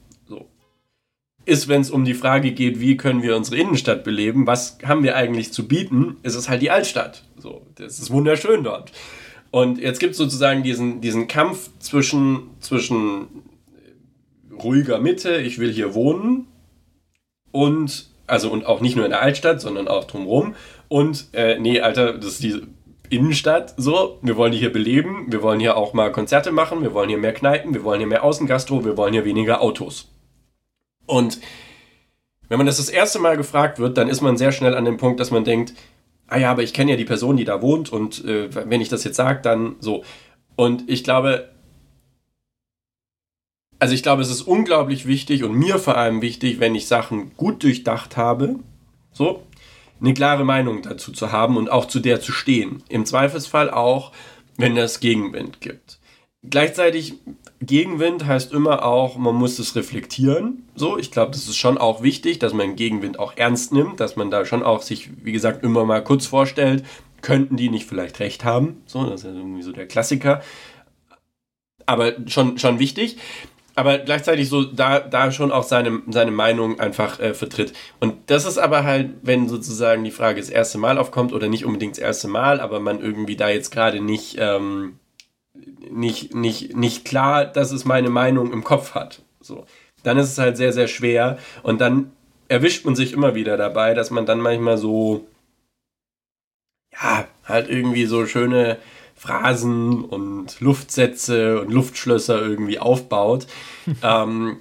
ist, 1.49 1.67
wenn 1.67 1.81
es 1.81 1.91
um 1.91 2.05
die 2.05 2.13
Frage 2.13 2.51
geht, 2.51 2.79
wie 2.79 2.95
können 2.95 3.23
wir 3.23 3.35
unsere 3.35 3.57
Innenstadt 3.57 4.03
beleben, 4.03 4.47
was 4.47 4.77
haben 4.83 5.03
wir 5.03 5.15
eigentlich 5.15 5.51
zu 5.51 5.67
bieten, 5.67 6.17
ist 6.23 6.35
es 6.35 6.47
halt 6.47 6.61
die 6.61 6.71
Altstadt. 6.71 7.23
So, 7.37 7.61
das 7.75 7.99
ist 7.99 8.11
wunderschön 8.11 8.63
dort. 8.63 8.91
Und 9.51 9.79
jetzt 9.79 9.99
gibt 9.99 10.11
es 10.11 10.17
sozusagen 10.17 10.63
diesen, 10.63 11.01
diesen 11.01 11.27
Kampf 11.27 11.71
zwischen, 11.79 12.51
zwischen 12.59 13.27
ruhiger 14.61 14.99
Mitte, 14.99 15.37
ich 15.41 15.57
will 15.59 15.71
hier 15.73 15.93
wohnen, 15.95 16.45
und, 17.51 18.09
also 18.27 18.51
und 18.51 18.65
auch 18.65 18.79
nicht 18.79 18.95
nur 18.95 19.05
in 19.05 19.11
der 19.11 19.21
Altstadt, 19.21 19.59
sondern 19.59 19.87
auch 19.87 20.05
drumherum. 20.05 20.55
Und, 20.87 21.27
äh, 21.33 21.57
nee, 21.59 21.81
Alter, 21.81 22.13
das 22.13 22.33
ist 22.33 22.43
die 22.43 22.61
Innenstadt, 23.09 23.73
so, 23.77 24.19
wir 24.21 24.37
wollen 24.37 24.51
die 24.51 24.59
hier 24.59 24.71
beleben, 24.71 25.25
wir 25.29 25.41
wollen 25.41 25.59
hier 25.59 25.75
auch 25.75 25.93
mal 25.93 26.11
Konzerte 26.11 26.51
machen, 26.51 26.83
wir 26.83 26.93
wollen 26.93 27.09
hier 27.09 27.17
mehr 27.17 27.33
Kneipen, 27.33 27.73
wir 27.73 27.83
wollen 27.83 27.99
hier 27.99 28.07
mehr 28.07 28.23
Außengastro, 28.23 28.85
wir 28.85 28.97
wollen 28.97 29.13
hier 29.13 29.25
weniger 29.25 29.61
Autos. 29.61 30.11
Und 31.09 31.39
wenn 32.49 32.57
man 32.57 32.67
das 32.67 32.77
das 32.77 32.89
erste 32.89 33.19
Mal 33.19 33.35
gefragt 33.35 33.79
wird, 33.79 33.97
dann 33.97 34.09
ist 34.09 34.21
man 34.21 34.37
sehr 34.37 34.51
schnell 34.51 34.75
an 34.75 34.85
dem 34.85 34.97
Punkt, 34.97 35.19
dass 35.19 35.31
man 35.31 35.43
denkt, 35.43 35.73
ah 36.27 36.37
ja, 36.37 36.51
aber 36.51 36.61
ich 36.61 36.73
kenne 36.73 36.91
ja 36.91 36.97
die 36.97 37.05
Person, 37.05 37.35
die 37.35 37.45
da 37.45 37.61
wohnt 37.63 37.91
und 37.91 38.23
äh, 38.25 38.53
wenn 38.53 38.79
ich 38.79 38.89
das 38.89 39.03
jetzt 39.03 39.15
sage, 39.15 39.41
dann 39.41 39.75
so. 39.79 40.03
Und 40.55 40.87
ich 40.87 41.03
glaube, 41.03 41.49
also 43.79 43.93
ich 43.95 44.03
glaube, 44.03 44.21
es 44.21 44.29
ist 44.29 44.43
unglaublich 44.43 45.07
wichtig 45.07 45.43
und 45.43 45.53
mir 45.53 45.79
vor 45.79 45.97
allem 45.97 46.21
wichtig, 46.21 46.59
wenn 46.59 46.75
ich 46.75 46.87
Sachen 46.87 47.35
gut 47.35 47.63
durchdacht 47.63 48.15
habe, 48.15 48.57
so, 49.11 49.41
eine 49.99 50.13
klare 50.13 50.45
Meinung 50.45 50.83
dazu 50.83 51.11
zu 51.11 51.31
haben 51.31 51.57
und 51.57 51.71
auch 51.71 51.85
zu 51.85 51.99
der 51.99 52.21
zu 52.21 52.31
stehen. 52.31 52.83
Im 52.87 53.05
Zweifelsfall 53.05 53.71
auch, 53.71 54.11
wenn 54.57 54.77
es 54.77 54.99
Gegenwind 54.99 55.59
gibt. 55.59 55.99
Gleichzeitig 56.47 57.15
Gegenwind 57.61 58.25
heißt 58.25 58.53
immer 58.53 58.85
auch, 58.85 59.17
man 59.17 59.35
muss 59.35 59.59
es 59.59 59.75
reflektieren. 59.75 60.63
So, 60.75 60.97
ich 60.97 61.11
glaube, 61.11 61.31
das 61.31 61.47
ist 61.47 61.57
schon 61.57 61.77
auch 61.77 62.01
wichtig, 62.01 62.39
dass 62.39 62.53
man 62.53 62.77
Gegenwind 62.77 63.19
auch 63.19 63.33
ernst 63.35 63.73
nimmt, 63.73 63.99
dass 63.99 64.15
man 64.15 64.31
da 64.31 64.45
schon 64.45 64.63
auch 64.63 64.81
sich, 64.81 65.09
wie 65.23 65.33
gesagt, 65.33 65.63
immer 65.63 65.85
mal 65.85 66.03
kurz 66.03 66.25
vorstellt, 66.25 66.85
könnten 67.21 67.57
die 67.57 67.69
nicht 67.69 67.85
vielleicht 67.85 68.19
recht 68.21 68.45
haben. 68.45 68.81
So, 68.85 69.03
das 69.03 69.21
ist 69.21 69.25
ja 69.25 69.33
irgendwie 69.33 69.61
so 69.61 69.73
der 69.73 69.87
Klassiker. 69.87 70.41
Aber 71.85 72.13
schon, 72.27 72.57
schon 72.57 72.79
wichtig. 72.79 73.17
Aber 73.75 73.97
gleichzeitig 73.97 74.49
so 74.49 74.63
da, 74.63 74.99
da 74.99 75.31
schon 75.31 75.51
auch 75.51 75.63
seine, 75.63 76.01
seine 76.09 76.31
Meinung 76.31 76.79
einfach 76.79 77.19
äh, 77.19 77.33
vertritt. 77.33 77.73
Und 77.99 78.15
das 78.27 78.45
ist 78.45 78.57
aber 78.57 78.83
halt, 78.83 79.11
wenn 79.21 79.49
sozusagen 79.49 80.03
die 80.03 80.11
Frage 80.11 80.39
das 80.39 80.49
erste 80.49 80.77
Mal 80.77 80.97
aufkommt 80.97 81.33
oder 81.33 81.49
nicht 81.49 81.65
unbedingt 81.65 81.97
das 81.97 82.03
erste 82.03 82.27
Mal, 82.29 82.61
aber 82.61 82.79
man 82.79 83.01
irgendwie 83.01 83.35
da 83.35 83.49
jetzt 83.49 83.71
gerade 83.71 84.01
nicht. 84.01 84.37
Ähm, 84.39 84.99
nicht, 85.53 86.35
nicht, 86.35 86.75
nicht 86.75 87.05
klar, 87.05 87.45
dass 87.45 87.71
es 87.71 87.85
meine 87.85 88.09
Meinung 88.09 88.53
im 88.53 88.63
Kopf 88.63 88.93
hat. 88.95 89.21
So. 89.41 89.65
Dann 90.03 90.17
ist 90.17 90.31
es 90.31 90.37
halt 90.37 90.57
sehr, 90.57 90.73
sehr 90.73 90.87
schwer. 90.87 91.37
Und 91.63 91.81
dann 91.81 92.11
erwischt 92.47 92.85
man 92.85 92.95
sich 92.95 93.13
immer 93.13 93.35
wieder 93.35 93.57
dabei, 93.57 93.93
dass 93.93 94.11
man 94.11 94.25
dann 94.25 94.39
manchmal 94.39 94.77
so, 94.77 95.27
ja, 96.93 97.27
halt 97.45 97.69
irgendwie 97.69 98.05
so 98.05 98.25
schöne 98.25 98.77
Phrasen 99.15 100.05
und 100.05 100.61
Luftsätze 100.61 101.59
und 101.59 101.71
Luftschlösser 101.71 102.41
irgendwie 102.41 102.79
aufbaut. 102.79 103.47
ähm, 104.03 104.59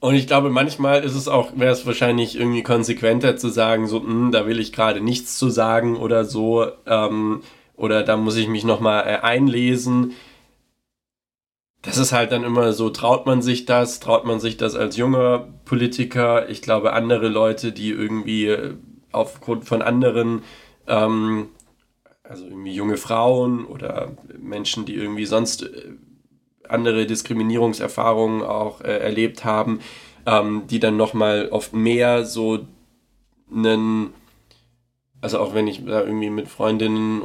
und 0.00 0.14
ich 0.14 0.26
glaube, 0.26 0.50
manchmal 0.50 1.04
ist 1.04 1.14
es 1.14 1.28
auch, 1.28 1.52
wäre 1.54 1.72
es 1.72 1.86
wahrscheinlich 1.86 2.36
irgendwie 2.36 2.64
konsequenter 2.64 3.36
zu 3.36 3.50
sagen, 3.50 3.86
so, 3.86 4.00
mh, 4.00 4.08
hm, 4.08 4.32
da 4.32 4.46
will 4.46 4.58
ich 4.58 4.72
gerade 4.72 5.00
nichts 5.00 5.38
zu 5.38 5.48
sagen 5.48 5.96
oder 5.96 6.24
so. 6.24 6.66
Ähm, 6.86 7.42
oder 7.76 8.02
da 8.02 8.16
muss 8.16 8.36
ich 8.36 8.48
mich 8.48 8.64
nochmal 8.64 9.04
äh, 9.06 9.18
einlesen. 9.18 10.12
Das 11.82 11.98
ist 11.98 12.12
halt 12.12 12.30
dann 12.30 12.44
immer 12.44 12.72
so, 12.72 12.90
traut 12.90 13.26
man 13.26 13.42
sich 13.42 13.64
das, 13.64 13.98
traut 13.98 14.24
man 14.24 14.38
sich 14.38 14.56
das 14.56 14.76
als 14.76 14.96
junger 14.96 15.48
Politiker? 15.64 16.48
Ich 16.48 16.62
glaube, 16.62 16.92
andere 16.92 17.28
Leute, 17.28 17.72
die 17.72 17.90
irgendwie 17.90 18.46
äh, 18.46 18.74
aufgrund 19.10 19.64
von 19.64 19.82
anderen, 19.82 20.42
ähm, 20.86 21.48
also 22.22 22.44
irgendwie 22.44 22.74
junge 22.74 22.96
Frauen 22.96 23.66
oder 23.66 24.12
Menschen, 24.38 24.84
die 24.84 24.94
irgendwie 24.94 25.26
sonst 25.26 25.64
äh, 25.64 25.92
andere 26.68 27.06
Diskriminierungserfahrungen 27.06 28.42
auch 28.42 28.80
äh, 28.80 28.98
erlebt 28.98 29.44
haben, 29.44 29.80
ähm, 30.26 30.64
die 30.68 30.80
dann 30.80 30.96
nochmal 30.96 31.48
oft 31.50 31.72
mehr 31.72 32.24
so 32.24 32.60
einen, 33.52 34.14
also 35.20 35.38
auch 35.40 35.54
wenn 35.54 35.66
ich 35.66 35.84
da 35.84 36.02
irgendwie 36.02 36.30
mit 36.30 36.48
Freundinnen 36.48 37.22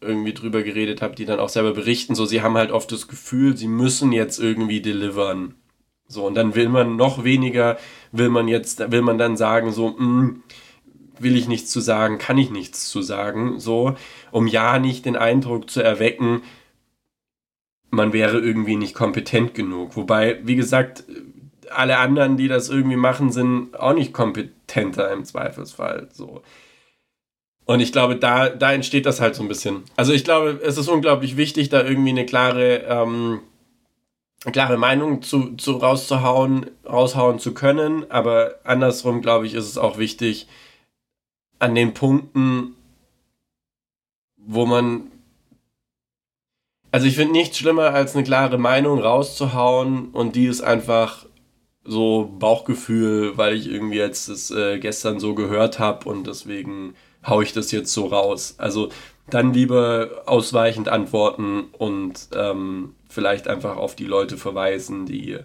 irgendwie 0.00 0.32
drüber 0.32 0.62
geredet 0.62 1.02
habe, 1.02 1.14
die 1.14 1.24
dann 1.24 1.40
auch 1.40 1.48
selber 1.48 1.72
berichten, 1.72 2.14
so 2.14 2.24
sie 2.24 2.42
haben 2.42 2.56
halt 2.56 2.70
oft 2.70 2.90
das 2.92 3.08
Gefühl, 3.08 3.56
sie 3.56 3.68
müssen 3.68 4.12
jetzt 4.12 4.38
irgendwie 4.38 4.80
delivern. 4.80 5.54
So, 6.08 6.26
und 6.26 6.34
dann 6.34 6.54
will 6.54 6.68
man 6.68 6.96
noch 6.96 7.22
weniger, 7.22 7.78
will 8.10 8.30
man 8.30 8.48
jetzt, 8.48 8.90
will 8.90 9.02
man 9.02 9.18
dann 9.18 9.36
sagen, 9.36 9.72
so, 9.72 9.90
mh, 9.90 9.96
hm, 9.98 10.42
will 11.20 11.36
ich 11.36 11.48
nichts 11.48 11.70
zu 11.70 11.80
sagen, 11.80 12.18
kann 12.18 12.38
ich 12.38 12.50
nichts 12.50 12.88
zu 12.88 13.02
sagen, 13.02 13.60
so, 13.60 13.94
um 14.32 14.46
ja 14.46 14.78
nicht 14.78 15.04
den 15.04 15.16
Eindruck 15.16 15.70
zu 15.70 15.82
erwecken, 15.82 16.42
man 17.90 18.12
wäre 18.12 18.38
irgendwie 18.38 18.76
nicht 18.76 18.94
kompetent 18.94 19.54
genug. 19.54 19.96
Wobei, 19.96 20.40
wie 20.44 20.56
gesagt, 20.56 21.04
alle 21.70 21.98
anderen, 21.98 22.36
die 22.36 22.48
das 22.48 22.68
irgendwie 22.68 22.96
machen, 22.96 23.30
sind 23.30 23.78
auch 23.78 23.94
nicht 23.94 24.12
kompetenter 24.12 25.12
im 25.12 25.24
Zweifelsfall, 25.24 26.08
so. 26.12 26.42
Und 27.70 27.78
ich 27.78 27.92
glaube, 27.92 28.16
da, 28.16 28.48
da 28.48 28.72
entsteht 28.72 29.06
das 29.06 29.20
halt 29.20 29.36
so 29.36 29.42
ein 29.42 29.48
bisschen. 29.48 29.84
Also 29.94 30.12
ich 30.12 30.24
glaube, 30.24 30.60
es 30.60 30.76
ist 30.76 30.88
unglaublich 30.88 31.36
wichtig, 31.36 31.68
da 31.68 31.84
irgendwie 31.84 32.10
eine 32.10 32.26
klare, 32.26 32.78
ähm, 32.78 33.42
klare 34.50 34.76
Meinung 34.76 35.22
zu, 35.22 35.54
zu 35.54 35.76
rauszuhauen, 35.76 36.68
raushauen 36.84 37.38
zu 37.38 37.54
können. 37.54 38.10
Aber 38.10 38.56
andersrum, 38.64 39.22
glaube 39.22 39.46
ich, 39.46 39.54
ist 39.54 39.68
es 39.68 39.78
auch 39.78 39.98
wichtig, 39.98 40.48
an 41.60 41.76
den 41.76 41.94
Punkten, 41.94 42.74
wo 44.36 44.66
man. 44.66 45.12
Also 46.90 47.06
ich 47.06 47.14
finde 47.14 47.34
nichts 47.34 47.56
schlimmer, 47.56 47.94
als 47.94 48.16
eine 48.16 48.24
klare 48.24 48.58
Meinung 48.58 48.98
rauszuhauen 48.98 50.08
und 50.08 50.34
die 50.34 50.46
ist 50.46 50.60
einfach 50.60 51.24
so 51.84 52.34
Bauchgefühl, 52.36 53.38
weil 53.38 53.54
ich 53.54 53.68
irgendwie 53.68 53.98
jetzt 53.98 54.28
das 54.28 54.50
äh, 54.50 54.80
gestern 54.80 55.20
so 55.20 55.36
gehört 55.36 55.78
habe 55.78 56.08
und 56.08 56.26
deswegen 56.26 56.96
hau 57.24 57.40
ich 57.40 57.52
das 57.52 57.70
jetzt 57.72 57.92
so 57.92 58.06
raus. 58.06 58.54
Also 58.58 58.90
dann 59.28 59.52
lieber 59.52 60.22
ausweichend 60.26 60.88
antworten 60.88 61.68
und 61.78 62.28
ähm, 62.34 62.94
vielleicht 63.08 63.48
einfach 63.48 63.76
auf 63.76 63.94
die 63.94 64.06
Leute 64.06 64.36
verweisen, 64.36 65.06
die 65.06 65.38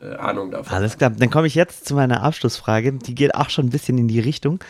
äh, 0.00 0.14
Ahnung 0.16 0.50
davon. 0.50 0.72
Alles 0.72 0.96
klar, 0.96 1.10
dann 1.10 1.30
komme 1.30 1.46
ich 1.46 1.54
jetzt 1.54 1.86
zu 1.86 1.94
meiner 1.94 2.22
Abschlussfrage. 2.22 2.92
Die 2.92 3.14
geht 3.14 3.34
auch 3.34 3.50
schon 3.50 3.66
ein 3.66 3.70
bisschen 3.70 3.98
in 3.98 4.08
die 4.08 4.20
Richtung. 4.20 4.60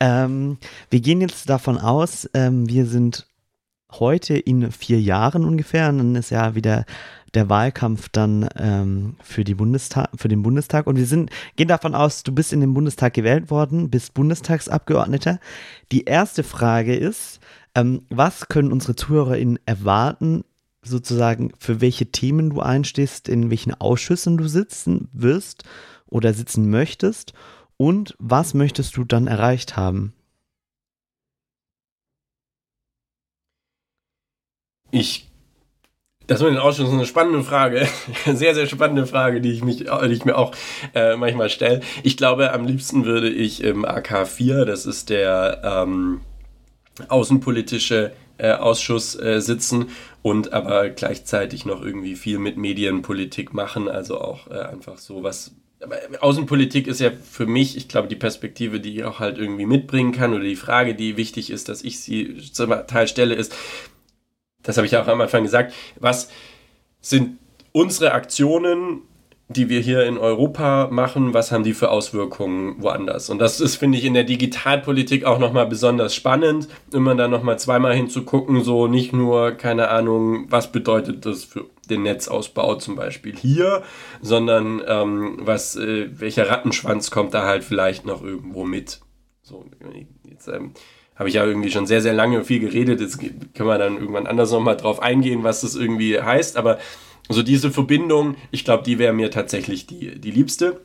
Ähm, 0.00 0.58
wir 0.90 1.00
gehen 1.00 1.20
jetzt 1.20 1.48
davon 1.48 1.78
aus, 1.78 2.28
ähm, 2.34 2.68
wir 2.68 2.86
sind 2.86 3.26
heute 3.92 4.36
in 4.36 4.72
vier 4.72 5.00
Jahren 5.00 5.44
ungefähr 5.44 5.88
und 5.88 5.98
dann 5.98 6.14
ist 6.16 6.30
ja 6.30 6.54
wieder 6.54 6.84
der 7.34 7.48
Wahlkampf 7.48 8.08
dann 8.08 8.48
ähm, 8.56 9.16
für, 9.22 9.44
die 9.44 9.54
Bundestag, 9.54 10.10
für 10.14 10.28
den 10.28 10.42
Bundestag 10.42 10.86
und 10.86 10.96
wir 10.96 11.06
sind, 11.06 11.30
gehen 11.56 11.68
davon 11.68 11.94
aus, 11.94 12.22
du 12.22 12.32
bist 12.32 12.52
in 12.52 12.60
den 12.60 12.74
Bundestag 12.74 13.14
gewählt 13.14 13.50
worden, 13.50 13.90
bist 13.90 14.14
Bundestagsabgeordneter. 14.14 15.40
Die 15.92 16.04
erste 16.04 16.42
Frage 16.44 16.94
ist, 16.94 17.40
ähm, 17.74 18.02
was 18.08 18.48
können 18.48 18.72
unsere 18.72 18.94
ZuhörerInnen 18.94 19.58
erwarten, 19.66 20.44
sozusagen 20.82 21.52
für 21.58 21.80
welche 21.80 22.06
Themen 22.06 22.50
du 22.50 22.60
einstehst, 22.60 23.28
in 23.28 23.50
welchen 23.50 23.74
Ausschüssen 23.74 24.36
du 24.36 24.48
sitzen 24.48 25.08
wirst 25.12 25.64
oder 26.06 26.32
sitzen 26.34 26.70
möchtest 26.70 27.32
und 27.76 28.14
was 28.18 28.54
möchtest 28.54 28.96
du 28.96 29.04
dann 29.04 29.26
erreicht 29.26 29.76
haben? 29.76 30.12
Ich. 34.90 35.33
Das 36.26 36.40
mit 36.40 36.50
den 36.50 36.58
Ausschüssen 36.58 36.92
ist 36.92 36.98
eine 36.98 37.06
spannende 37.06 37.42
Frage. 37.42 37.86
Sehr, 38.24 38.54
sehr 38.54 38.66
spannende 38.66 39.06
Frage, 39.06 39.40
die 39.42 39.52
ich, 39.52 39.62
mich, 39.62 39.84
die 39.84 40.12
ich 40.12 40.24
mir 40.24 40.38
auch 40.38 40.52
äh, 40.94 41.16
manchmal 41.16 41.50
stelle. 41.50 41.80
Ich 42.02 42.16
glaube, 42.16 42.52
am 42.52 42.64
liebsten 42.64 43.04
würde 43.04 43.28
ich 43.28 43.62
im 43.62 43.84
AK4, 43.84 44.64
das 44.64 44.86
ist 44.86 45.10
der 45.10 45.60
ähm, 45.62 46.22
außenpolitische 47.08 48.12
äh, 48.38 48.52
Ausschuss 48.52 49.18
äh, 49.20 49.40
sitzen 49.40 49.90
und 50.22 50.52
aber 50.52 50.88
gleichzeitig 50.88 51.66
noch 51.66 51.82
irgendwie 51.82 52.16
viel 52.16 52.38
mit 52.38 52.56
Medienpolitik 52.56 53.52
machen, 53.52 53.88
also 53.88 54.20
auch 54.20 54.50
äh, 54.50 54.60
einfach 54.60 54.96
so 54.98 55.22
was. 55.22 55.52
Aber 55.80 55.96
Außenpolitik 56.20 56.86
ist 56.86 57.00
ja 57.00 57.10
für 57.10 57.46
mich, 57.46 57.76
ich 57.76 57.88
glaube, 57.88 58.08
die 58.08 58.16
Perspektive, 58.16 58.80
die 58.80 58.96
ich 58.96 59.04
auch 59.04 59.18
halt 59.18 59.36
irgendwie 59.36 59.66
mitbringen 59.66 60.12
kann 60.12 60.32
oder 60.32 60.44
die 60.44 60.56
Frage, 60.56 60.94
die 60.94 61.18
wichtig 61.18 61.50
ist, 61.50 61.68
dass 61.68 61.82
ich 61.82 62.00
sie 62.00 62.38
zum 62.38 62.70
Teil 62.86 63.06
stelle, 63.06 63.34
ist, 63.34 63.54
das 64.64 64.76
habe 64.76 64.86
ich 64.86 64.92
ja 64.92 65.02
auch 65.02 65.08
am 65.08 65.20
Anfang 65.20 65.44
gesagt, 65.44 65.72
was 66.00 66.28
sind 67.00 67.38
unsere 67.72 68.12
Aktionen, 68.12 69.02
die 69.48 69.68
wir 69.68 69.80
hier 69.80 70.04
in 70.04 70.16
Europa 70.16 70.88
machen, 70.90 71.34
was 71.34 71.52
haben 71.52 71.64
die 71.64 71.74
für 71.74 71.90
Auswirkungen 71.90 72.82
woanders? 72.82 73.28
Und 73.28 73.38
das 73.38 73.60
ist, 73.60 73.76
finde 73.76 73.98
ich, 73.98 74.04
in 74.04 74.14
der 74.14 74.24
Digitalpolitik 74.24 75.24
auch 75.24 75.38
nochmal 75.38 75.66
besonders 75.66 76.14
spannend, 76.14 76.68
immer 76.92 77.14
dann 77.14 77.30
nochmal 77.30 77.58
zweimal 77.58 77.94
hinzugucken, 77.94 78.62
so 78.62 78.86
nicht 78.86 79.12
nur, 79.12 79.52
keine 79.52 79.88
Ahnung, 79.88 80.46
was 80.48 80.72
bedeutet 80.72 81.26
das 81.26 81.44
für 81.44 81.66
den 81.90 82.02
Netzausbau 82.02 82.76
zum 82.76 82.96
Beispiel 82.96 83.36
hier, 83.36 83.82
sondern 84.22 84.82
ähm, 84.86 85.38
was, 85.40 85.76
äh, 85.76 86.08
welcher 86.18 86.48
Rattenschwanz 86.48 87.10
kommt 87.10 87.34
da 87.34 87.44
halt 87.44 87.64
vielleicht 87.64 88.06
noch 88.06 88.22
irgendwo 88.22 88.64
mit. 88.64 89.00
So, 89.42 89.66
jetzt, 90.24 90.48
ähm, 90.48 90.72
habe 91.16 91.28
ich 91.28 91.36
ja 91.36 91.44
irgendwie 91.44 91.70
schon 91.70 91.86
sehr, 91.86 92.02
sehr 92.02 92.12
lange 92.12 92.44
viel 92.44 92.60
geredet. 92.60 93.00
Jetzt 93.00 93.18
können 93.18 93.68
wir 93.68 93.78
dann 93.78 93.98
irgendwann 93.98 94.26
anders 94.26 94.50
nochmal 94.50 94.76
drauf 94.76 95.00
eingehen, 95.00 95.44
was 95.44 95.60
das 95.60 95.76
irgendwie 95.76 96.20
heißt. 96.20 96.56
Aber 96.56 96.78
so 97.28 97.42
diese 97.42 97.70
Verbindung, 97.70 98.36
ich 98.50 98.64
glaube, 98.64 98.82
die 98.82 98.98
wäre 98.98 99.12
mir 99.12 99.30
tatsächlich 99.30 99.86
die, 99.86 100.20
die 100.20 100.30
liebste. 100.30 100.80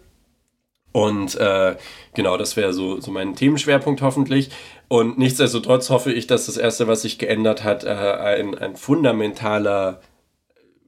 Und 0.91 1.35
äh, 1.35 1.75
genau, 2.13 2.37
das 2.37 2.57
wäre 2.57 2.73
so, 2.73 2.99
so 2.99 3.11
mein 3.11 3.35
Themenschwerpunkt 3.35 4.01
hoffentlich. 4.01 4.49
Und 4.87 5.17
nichtsdestotrotz 5.17 5.89
hoffe 5.89 6.11
ich, 6.11 6.27
dass 6.27 6.47
das 6.47 6.57
Erste, 6.57 6.87
was 6.87 7.03
sich 7.03 7.19
geändert 7.19 7.63
hat, 7.63 7.83
äh, 7.83 7.89
ein, 7.89 8.57
ein 8.57 8.75
fundamentaler, 8.75 10.01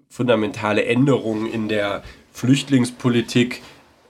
fundamentale 0.10 0.86
Änderung 0.86 1.52
in 1.52 1.68
der 1.68 2.04
Flüchtlingspolitik 2.34 3.62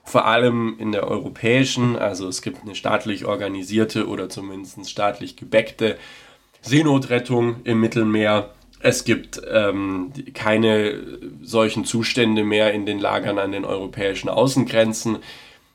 vor 0.03 0.26
allem 0.26 0.76
in 0.80 0.91
der 0.91 1.07
europäischen, 1.07 1.95
also 1.95 2.28
es 2.28 2.41
gibt 2.41 2.61
eine 2.61 2.76
staatlich 2.76 3.26
organisierte 3.26 4.07
oder 4.07 4.30
zumindest 4.30 4.90
staatlich 4.90 5.36
gebäckte 5.36 5.98
Seenotrettung 6.61 7.57
im 7.64 7.80
Mittelmeer. 7.80 8.52
Es 8.80 9.03
gibt 9.03 9.41
ähm, 9.52 10.11
keine 10.34 11.02
solchen 11.41 11.86
Zustände 11.86 12.44
mehr 12.44 12.73
in 12.73 12.86
den 12.86 12.99
Lagern 12.99 13.38
an 13.38 13.52
den 13.52 13.65
europäischen 13.65 14.28
Außengrenzen. 14.30 15.19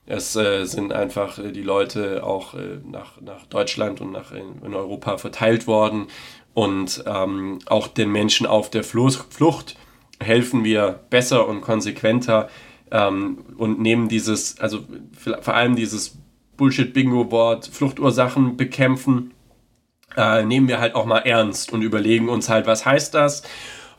Es 0.06 0.36
äh, 0.36 0.64
sind 0.64 0.92
einfach 0.92 1.38
die 1.38 1.62
Leute 1.62 2.24
auch 2.24 2.54
äh, 2.54 2.78
nach, 2.84 3.20
nach 3.20 3.46
Deutschland 3.46 4.00
und 4.00 4.12
nach 4.12 4.32
in, 4.32 4.62
in 4.64 4.74
Europa 4.74 5.18
verteilt 5.18 5.66
worden. 5.66 6.06
Und 6.54 7.04
ähm, 7.06 7.58
auch 7.66 7.86
den 7.88 8.10
Menschen 8.10 8.46
auf 8.46 8.70
der 8.70 8.82
Flucht 8.82 9.76
helfen 10.20 10.64
wir 10.64 11.00
besser 11.10 11.46
und 11.46 11.60
konsequenter, 11.60 12.48
ähm, 12.90 13.38
und 13.56 13.80
nehmen 13.80 14.08
dieses, 14.08 14.60
also 14.60 14.80
vor 15.16 15.54
allem 15.54 15.76
dieses 15.76 16.18
Bullshit-Bingo-Wort 16.56 17.66
Fluchtursachen 17.66 18.56
bekämpfen, 18.56 19.32
äh, 20.16 20.44
nehmen 20.44 20.68
wir 20.68 20.80
halt 20.80 20.94
auch 20.94 21.06
mal 21.06 21.18
ernst 21.18 21.72
und 21.72 21.82
überlegen 21.82 22.28
uns 22.28 22.48
halt, 22.48 22.66
was 22.66 22.86
heißt 22.86 23.14
das 23.14 23.42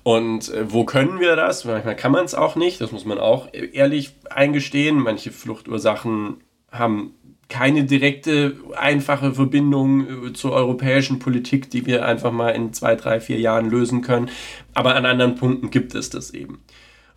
und 0.08 0.54
äh, 0.54 0.72
wo 0.72 0.86
können 0.86 1.20
wir 1.20 1.36
das? 1.36 1.66
Manchmal 1.66 1.98
kann 1.98 2.14
man 2.14 2.24
es 2.24 2.34
auch 2.34 2.56
nicht, 2.56 2.80
das 2.80 2.94
muss 2.94 3.04
man 3.04 3.18
auch 3.18 3.50
ehrlich 3.52 4.16
eingestehen. 4.30 5.00
Manche 5.00 5.32
Fluchtursachen 5.32 6.38
haben 6.72 7.14
keine 7.50 7.84
direkte, 7.84 8.56
einfache 8.78 9.34
Verbindung 9.34 10.28
äh, 10.28 10.34
zur 10.34 10.54
europäischen 10.54 11.20
Politik, 11.20 11.70
die 11.70 11.86
wir 11.86 12.06
einfach 12.06 12.32
mal 12.32 12.52
in 12.52 12.72
zwei, 12.72 12.96
drei, 12.96 13.20
vier 13.20 13.40
Jahren 13.40 13.70
lösen 13.70 14.02
können. 14.02 14.30
Aber 14.74 14.96
an 14.96 15.06
anderen 15.06 15.36
Punkten 15.36 15.72
gibt 15.72 15.94
es 15.94 16.10
das 16.10 16.32
eben. 16.32 16.64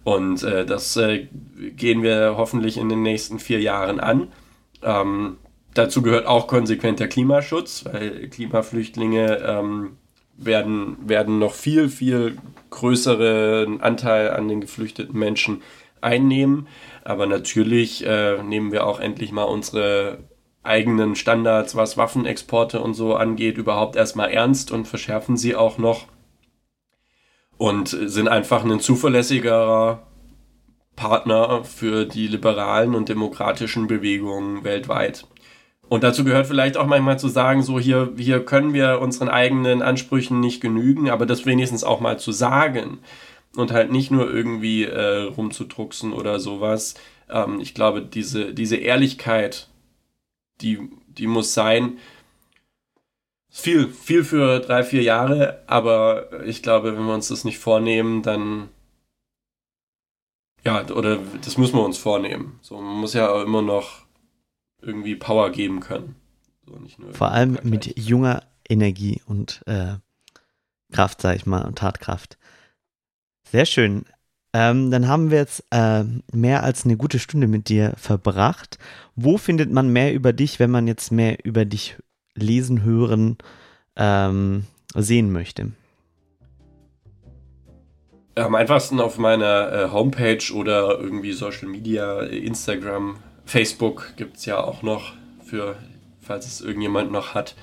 Und 0.05 0.43
äh, 0.43 0.65
das 0.65 0.97
äh, 0.97 1.29
gehen 1.77 2.03
wir 2.03 2.35
hoffentlich 2.37 2.79
in 2.79 2.89
den 2.89 3.03
nächsten 3.03 3.39
vier 3.39 3.61
Jahren 3.61 4.01
an. 4.01 4.29
Ähm, 4.83 5.37
dazu 5.75 6.03
gehört 6.03 6.27
auch 6.27 6.47
konsequenter 6.47 7.07
Klimaschutz, 7.07 7.85
weil 7.85 8.29
Klimaflüchtlinge 8.29 9.39
ähm, 9.39 9.97
werden, 10.37 10.97
werden 11.07 11.39
noch 11.39 11.53
viel, 11.53 11.89
viel 11.89 12.39
größeren 12.71 13.81
Anteil 13.81 14.31
an 14.31 14.49
den 14.49 14.61
geflüchteten 14.61 15.19
Menschen 15.19 15.63
einnehmen. 16.01 16.67
Aber 17.05 17.27
natürlich 17.27 18.07
äh, 18.07 18.43
nehmen 18.43 18.73
wir 18.73 18.87
auch 18.87 19.01
endlich 19.01 19.33
mal 19.33 19.45
unsere 19.45 20.19
eigenen 20.63 21.15
Standards, 21.17 21.75
was 21.77 21.97
Waffenexporte 21.97 22.81
und 22.81 22.95
so 22.95 23.15
angeht, 23.15 23.57
überhaupt 23.57 23.97
erstmal 23.97 24.31
ernst 24.31 24.71
und 24.71 24.87
verschärfen 24.87 25.37
sie 25.37 25.57
auch 25.57 25.79
noch 25.79 26.07
und 27.61 27.89
sind 27.89 28.27
einfach 28.27 28.65
ein 28.65 28.81
zuverlässigerer 28.81 30.07
Partner 30.97 31.63
für 31.63 32.07
die 32.07 32.27
liberalen 32.27 32.95
und 32.95 33.11
demokratischen 33.11 33.87
Bewegungen 33.87 34.65
weltweit. 34.65 35.27
Und 35.87 36.03
dazu 36.03 36.25
gehört 36.25 36.47
vielleicht 36.47 36.79
auch 36.79 36.87
manchmal 36.87 37.19
zu 37.19 37.29
sagen, 37.29 37.63
so 37.63 37.79
hier, 37.79 38.15
hier 38.17 38.43
können 38.47 38.73
wir 38.73 39.03
unseren 39.03 39.29
eigenen 39.29 39.83
Ansprüchen 39.83 40.41
nicht 40.41 40.63
genügen, 40.63 41.11
aber 41.11 41.27
das 41.27 41.45
wenigstens 41.45 41.85
auch 41.85 42.01
mal 42.01 42.19
zu 42.19 42.33
sagen 42.33 43.01
und 43.55 43.73
halt 43.73 43.93
nicht 43.93 44.11
nur 44.11 44.33
irgendwie 44.33 44.85
äh, 44.85 45.25
rumzudrucksen 45.25 46.15
oder 46.15 46.41
sowas. 46.41 46.95
Ähm, 47.29 47.61
ich 47.61 47.75
glaube, 47.75 48.01
diese, 48.01 48.55
diese 48.55 48.77
Ehrlichkeit, 48.77 49.69
die, 50.63 50.79
die 51.09 51.27
muss 51.27 51.53
sein, 51.53 51.99
viel, 53.51 53.89
viel 53.89 54.25
für 54.25 54.61
drei, 54.61 54.85
vier 54.85 55.03
Jahre, 55.03 55.63
aber 55.67 56.45
ich 56.45 56.63
glaube, 56.63 56.97
wenn 56.97 57.05
wir 57.05 57.15
uns 57.15 57.29
das 57.29 57.45
nicht 57.45 57.59
vornehmen, 57.59 58.23
dann. 58.23 58.69
Ja, 60.65 60.87
oder 60.89 61.19
das 61.43 61.59
müssen 61.59 61.75
wir 61.75 61.85
uns 61.85 61.99
vornehmen. 61.99 62.59
So, 62.63 62.81
man 62.81 62.97
muss 62.97 63.15
ja 63.15 63.31
auch 63.31 63.43
immer 63.43 63.63
noch 63.63 64.03
irgendwie 64.83 65.17
Power 65.17 65.51
geben 65.51 65.81
können. 65.81 66.17
So, 66.67 66.79
Vor 67.13 67.33
allem 67.33 67.59
mit 67.63 67.99
junger 67.99 68.45
Energie 68.69 69.21
und 69.27 69.63
äh, 69.67 69.95
Kraft, 70.93 71.23
sag 71.23 71.37
ich 71.37 71.47
mal, 71.47 71.65
und 71.65 71.79
Tatkraft. 71.79 72.39
Sehr 73.51 73.67
schön. 73.67 74.05
Ähm, 74.53 74.91
dann 74.91 75.09
haben 75.09 75.31
wir 75.31 75.39
jetzt 75.39 75.65
äh, 75.71 76.05
mehr 76.33 76.63
als 76.63 76.85
eine 76.85 76.97
gute 76.97 77.19
Stunde 77.19 77.47
mit 77.47 77.69
dir 77.69 77.95
verbracht. 77.97 78.79
Wo 79.17 79.39
findet 79.39 79.73
man 79.73 79.93
mehr 79.93 80.13
über 80.13 80.33
dich, 80.33 80.59
wenn 80.59 80.71
man 80.71 80.87
jetzt 80.87 81.11
mehr 81.11 81.45
über 81.45 81.65
dich 81.65 81.97
lesen, 82.35 82.83
hören, 82.83 83.39
ähm, 83.97 84.65
sehen 84.95 85.33
möchte? 85.33 85.73
Am 88.37 88.55
einfachsten 88.55 89.01
auf 89.01 89.19
meiner 89.19 89.73
äh, 89.73 89.91
Homepage 89.91 90.53
oder 90.55 90.99
irgendwie 90.99 91.33
Social 91.33 91.69
Media, 91.69 92.23
Instagram, 92.23 93.17
Facebook 93.45 94.13
gibt 94.17 94.37
es 94.37 94.47
ja 94.47 94.63
auch 94.63 94.83
noch 94.83 95.13
für, 95.45 95.77
falls 96.21 96.47
es 96.47 96.61
irgendjemand 96.61 97.11
noch 97.11 97.35
hat. 97.35 97.57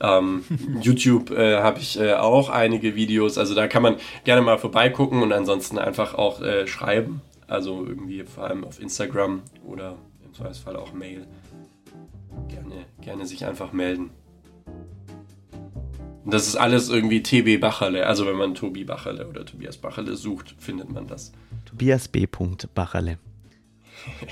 Ähm, 0.00 0.44
YouTube 0.80 1.30
äh, 1.30 1.58
habe 1.58 1.78
ich 1.80 2.00
äh, 2.00 2.14
auch 2.14 2.48
einige 2.48 2.94
Videos, 2.94 3.38
also 3.38 3.54
da 3.54 3.68
kann 3.68 3.82
man 3.82 3.96
gerne 4.24 4.42
mal 4.42 4.58
vorbeigucken 4.58 5.22
und 5.22 5.32
ansonsten 5.32 5.78
einfach 5.78 6.14
auch 6.14 6.40
äh, 6.40 6.66
schreiben. 6.66 7.20
Also 7.46 7.84
irgendwie 7.86 8.24
vor 8.24 8.44
allem 8.44 8.64
auf 8.64 8.80
Instagram 8.80 9.42
oder 9.66 9.96
im 10.24 10.32
Zweifelsfall 10.34 10.76
auch 10.76 10.92
Mail. 10.94 11.26
Gerne, 12.48 12.86
gerne 13.00 13.26
sich 13.26 13.44
einfach 13.46 13.72
melden. 13.72 14.10
Und 16.24 16.32
das 16.32 16.46
ist 16.46 16.56
alles 16.56 16.88
irgendwie 16.88 17.22
TB 17.22 17.60
Bacherle. 17.60 18.06
Also 18.06 18.26
wenn 18.26 18.36
man 18.36 18.54
Tobi 18.54 18.84
Bacherle 18.84 19.28
oder 19.28 19.44
Tobias 19.44 19.76
Bacherle 19.76 20.16
sucht, 20.16 20.54
findet 20.58 20.90
man 20.90 21.06
das. 21.06 21.32
Tobias 21.66 22.08
B. 22.08 22.26
Bacherle. 22.74 23.18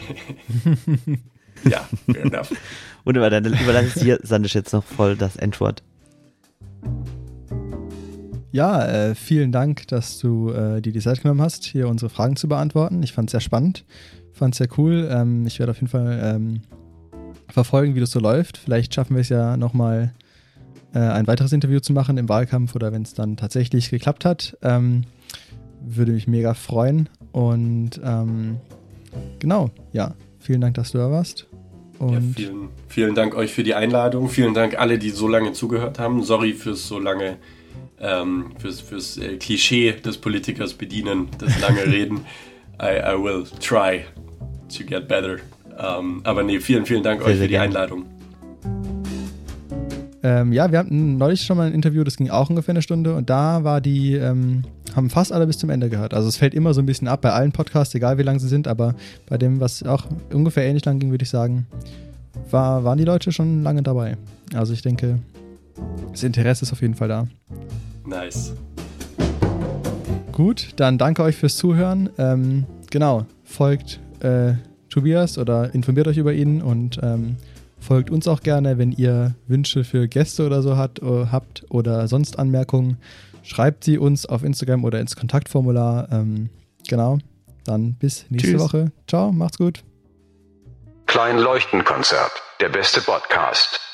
ja, 1.64 1.86
fair 2.10 2.24
enough. 2.24 2.52
Wunderbar, 3.04 3.30
dann 3.30 3.44
überlasse 3.44 3.86
ich 3.88 4.02
dir, 4.02 4.18
Sandisch, 4.22 4.54
jetzt 4.54 4.72
noch 4.72 4.84
voll 4.84 5.16
das 5.16 5.36
Endwort. 5.36 5.82
Ja, 8.52 8.84
äh, 8.86 9.14
vielen 9.14 9.50
Dank, 9.50 9.88
dass 9.88 10.18
du 10.18 10.50
äh, 10.50 10.80
dir 10.82 10.92
die 10.92 11.00
Zeit 11.00 11.22
genommen 11.22 11.40
hast, 11.40 11.64
hier 11.64 11.88
unsere 11.88 12.10
Fragen 12.10 12.36
zu 12.36 12.48
beantworten. 12.48 13.02
Ich 13.02 13.12
fand 13.12 13.28
es 13.28 13.32
sehr 13.32 13.40
spannend, 13.40 13.84
fand 14.32 14.54
es 14.54 14.58
sehr 14.58 14.68
cool. 14.76 15.08
Ähm, 15.10 15.46
ich 15.46 15.58
werde 15.58 15.72
auf 15.72 15.78
jeden 15.78 15.88
Fall 15.88 16.20
ähm, 16.22 16.60
verfolgen, 17.52 17.94
wie 17.94 18.00
das 18.00 18.10
so 18.10 18.20
läuft. 18.20 18.58
Vielleicht 18.58 18.94
schaffen 18.94 19.14
wir 19.14 19.20
es 19.20 19.28
ja 19.28 19.56
nochmal 19.56 20.12
äh, 20.94 20.98
ein 20.98 21.26
weiteres 21.26 21.52
Interview 21.52 21.80
zu 21.80 21.92
machen 21.92 22.18
im 22.18 22.28
Wahlkampf 22.28 22.74
oder 22.74 22.92
wenn 22.92 23.02
es 23.02 23.14
dann 23.14 23.36
tatsächlich 23.36 23.90
geklappt 23.90 24.24
hat. 24.24 24.56
Ähm, 24.62 25.04
würde 25.84 26.12
mich 26.12 26.26
mega 26.26 26.54
freuen. 26.54 27.08
Und 27.32 28.00
ähm, 28.04 28.58
genau, 29.38 29.70
ja, 29.92 30.14
vielen 30.38 30.60
Dank, 30.60 30.74
dass 30.74 30.92
du 30.92 30.98
da 30.98 31.10
warst. 31.10 31.46
Ja, 32.00 32.20
vielen, 32.34 32.68
vielen 32.88 33.14
Dank 33.14 33.36
euch 33.36 33.52
für 33.52 33.62
die 33.62 33.74
Einladung. 33.74 34.28
Vielen 34.28 34.54
Dank 34.54 34.78
alle, 34.78 34.98
die 34.98 35.10
so 35.10 35.28
lange 35.28 35.52
zugehört 35.52 35.98
haben. 35.98 36.22
Sorry 36.22 36.52
fürs 36.52 36.88
so 36.88 36.98
lange, 36.98 37.36
ähm, 38.00 38.52
fürs, 38.58 38.80
fürs 38.80 39.18
äh, 39.18 39.36
Klischee 39.36 39.92
des 39.92 40.18
Politikers 40.18 40.74
bedienen, 40.74 41.28
das 41.38 41.60
lange 41.60 41.86
Reden. 41.86 42.22
I, 42.80 42.98
I 42.98 43.14
will 43.16 43.44
try 43.60 44.04
to 44.76 44.84
get 44.84 45.06
better. 45.06 45.38
Ähm, 45.78 46.20
aber 46.24 46.42
nee, 46.42 46.60
vielen, 46.60 46.86
vielen 46.86 47.02
Dank 47.02 47.22
Sehr, 47.22 47.32
euch 47.32 47.38
für 47.38 47.48
die. 47.48 47.58
Einladung. 47.58 48.04
Ähm, 50.24 50.52
ja, 50.52 50.70
wir 50.70 50.78
hatten 50.78 51.16
neulich 51.16 51.42
schon 51.42 51.56
mal 51.56 51.66
ein 51.66 51.74
Interview, 51.74 52.04
das 52.04 52.16
ging 52.16 52.30
auch 52.30 52.48
ungefähr 52.48 52.72
eine 52.72 52.82
Stunde 52.82 53.16
und 53.16 53.28
da 53.28 53.64
war 53.64 53.80
die, 53.80 54.14
ähm, 54.14 54.62
haben 54.94 55.10
fast 55.10 55.32
alle 55.32 55.48
bis 55.48 55.58
zum 55.58 55.68
Ende 55.70 55.90
gehört. 55.90 56.14
Also 56.14 56.28
es 56.28 56.36
fällt 56.36 56.54
immer 56.54 56.74
so 56.74 56.80
ein 56.80 56.86
bisschen 56.86 57.08
ab 57.08 57.22
bei 57.22 57.32
allen 57.32 57.50
Podcasts, 57.50 57.94
egal 57.94 58.18
wie 58.18 58.22
lang 58.22 58.38
sie 58.38 58.46
sind, 58.46 58.68
aber 58.68 58.94
bei 59.28 59.36
dem, 59.36 59.58
was 59.58 59.82
auch 59.82 60.06
ungefähr 60.32 60.64
ähnlich 60.64 60.84
lang 60.84 61.00
ging, 61.00 61.10
würde 61.10 61.24
ich 61.24 61.30
sagen, 61.30 61.66
war, 62.50 62.84
waren 62.84 62.98
die 62.98 63.04
Leute 63.04 63.32
schon 63.32 63.64
lange 63.64 63.82
dabei. 63.82 64.16
Also 64.54 64.72
ich 64.72 64.82
denke, 64.82 65.18
das 66.12 66.22
Interesse 66.22 66.64
ist 66.64 66.72
auf 66.72 66.82
jeden 66.82 66.94
Fall 66.94 67.08
da. 67.08 67.26
Nice. 68.06 68.52
Gut, 70.30 70.68
dann 70.76 70.98
danke 70.98 71.22
euch 71.22 71.36
fürs 71.36 71.56
Zuhören. 71.56 72.10
Ähm, 72.16 72.64
genau, 72.90 73.26
folgt 73.44 74.00
äh, 74.20 74.54
Tobias 74.92 75.38
oder 75.38 75.74
informiert 75.74 76.06
euch 76.06 76.18
über 76.18 76.32
ihn 76.32 76.60
und 76.60 77.00
ähm, 77.02 77.36
folgt 77.80 78.10
uns 78.10 78.28
auch 78.28 78.40
gerne, 78.40 78.78
wenn 78.78 78.92
ihr 78.92 79.34
Wünsche 79.48 79.84
für 79.84 80.06
Gäste 80.06 80.46
oder 80.46 80.62
so 80.62 80.76
hat, 80.76 81.00
äh, 81.00 81.26
habt 81.32 81.64
oder 81.70 82.06
sonst 82.08 82.38
Anmerkungen. 82.38 82.98
Schreibt 83.42 83.84
sie 83.84 83.98
uns 83.98 84.26
auf 84.26 84.44
Instagram 84.44 84.84
oder 84.84 85.00
ins 85.00 85.16
Kontaktformular. 85.16 86.08
Ähm, 86.12 86.50
genau, 86.86 87.18
dann 87.64 87.94
bis 87.94 88.26
nächste 88.28 88.52
Tschüss. 88.52 88.60
Woche. 88.60 88.92
Ciao, 89.08 89.32
macht's 89.32 89.58
gut. 89.58 89.82
Klein 91.06 91.38
Leuchtenkonzert. 91.38 92.32
Der 92.60 92.68
beste 92.68 93.00
Podcast. 93.00 93.91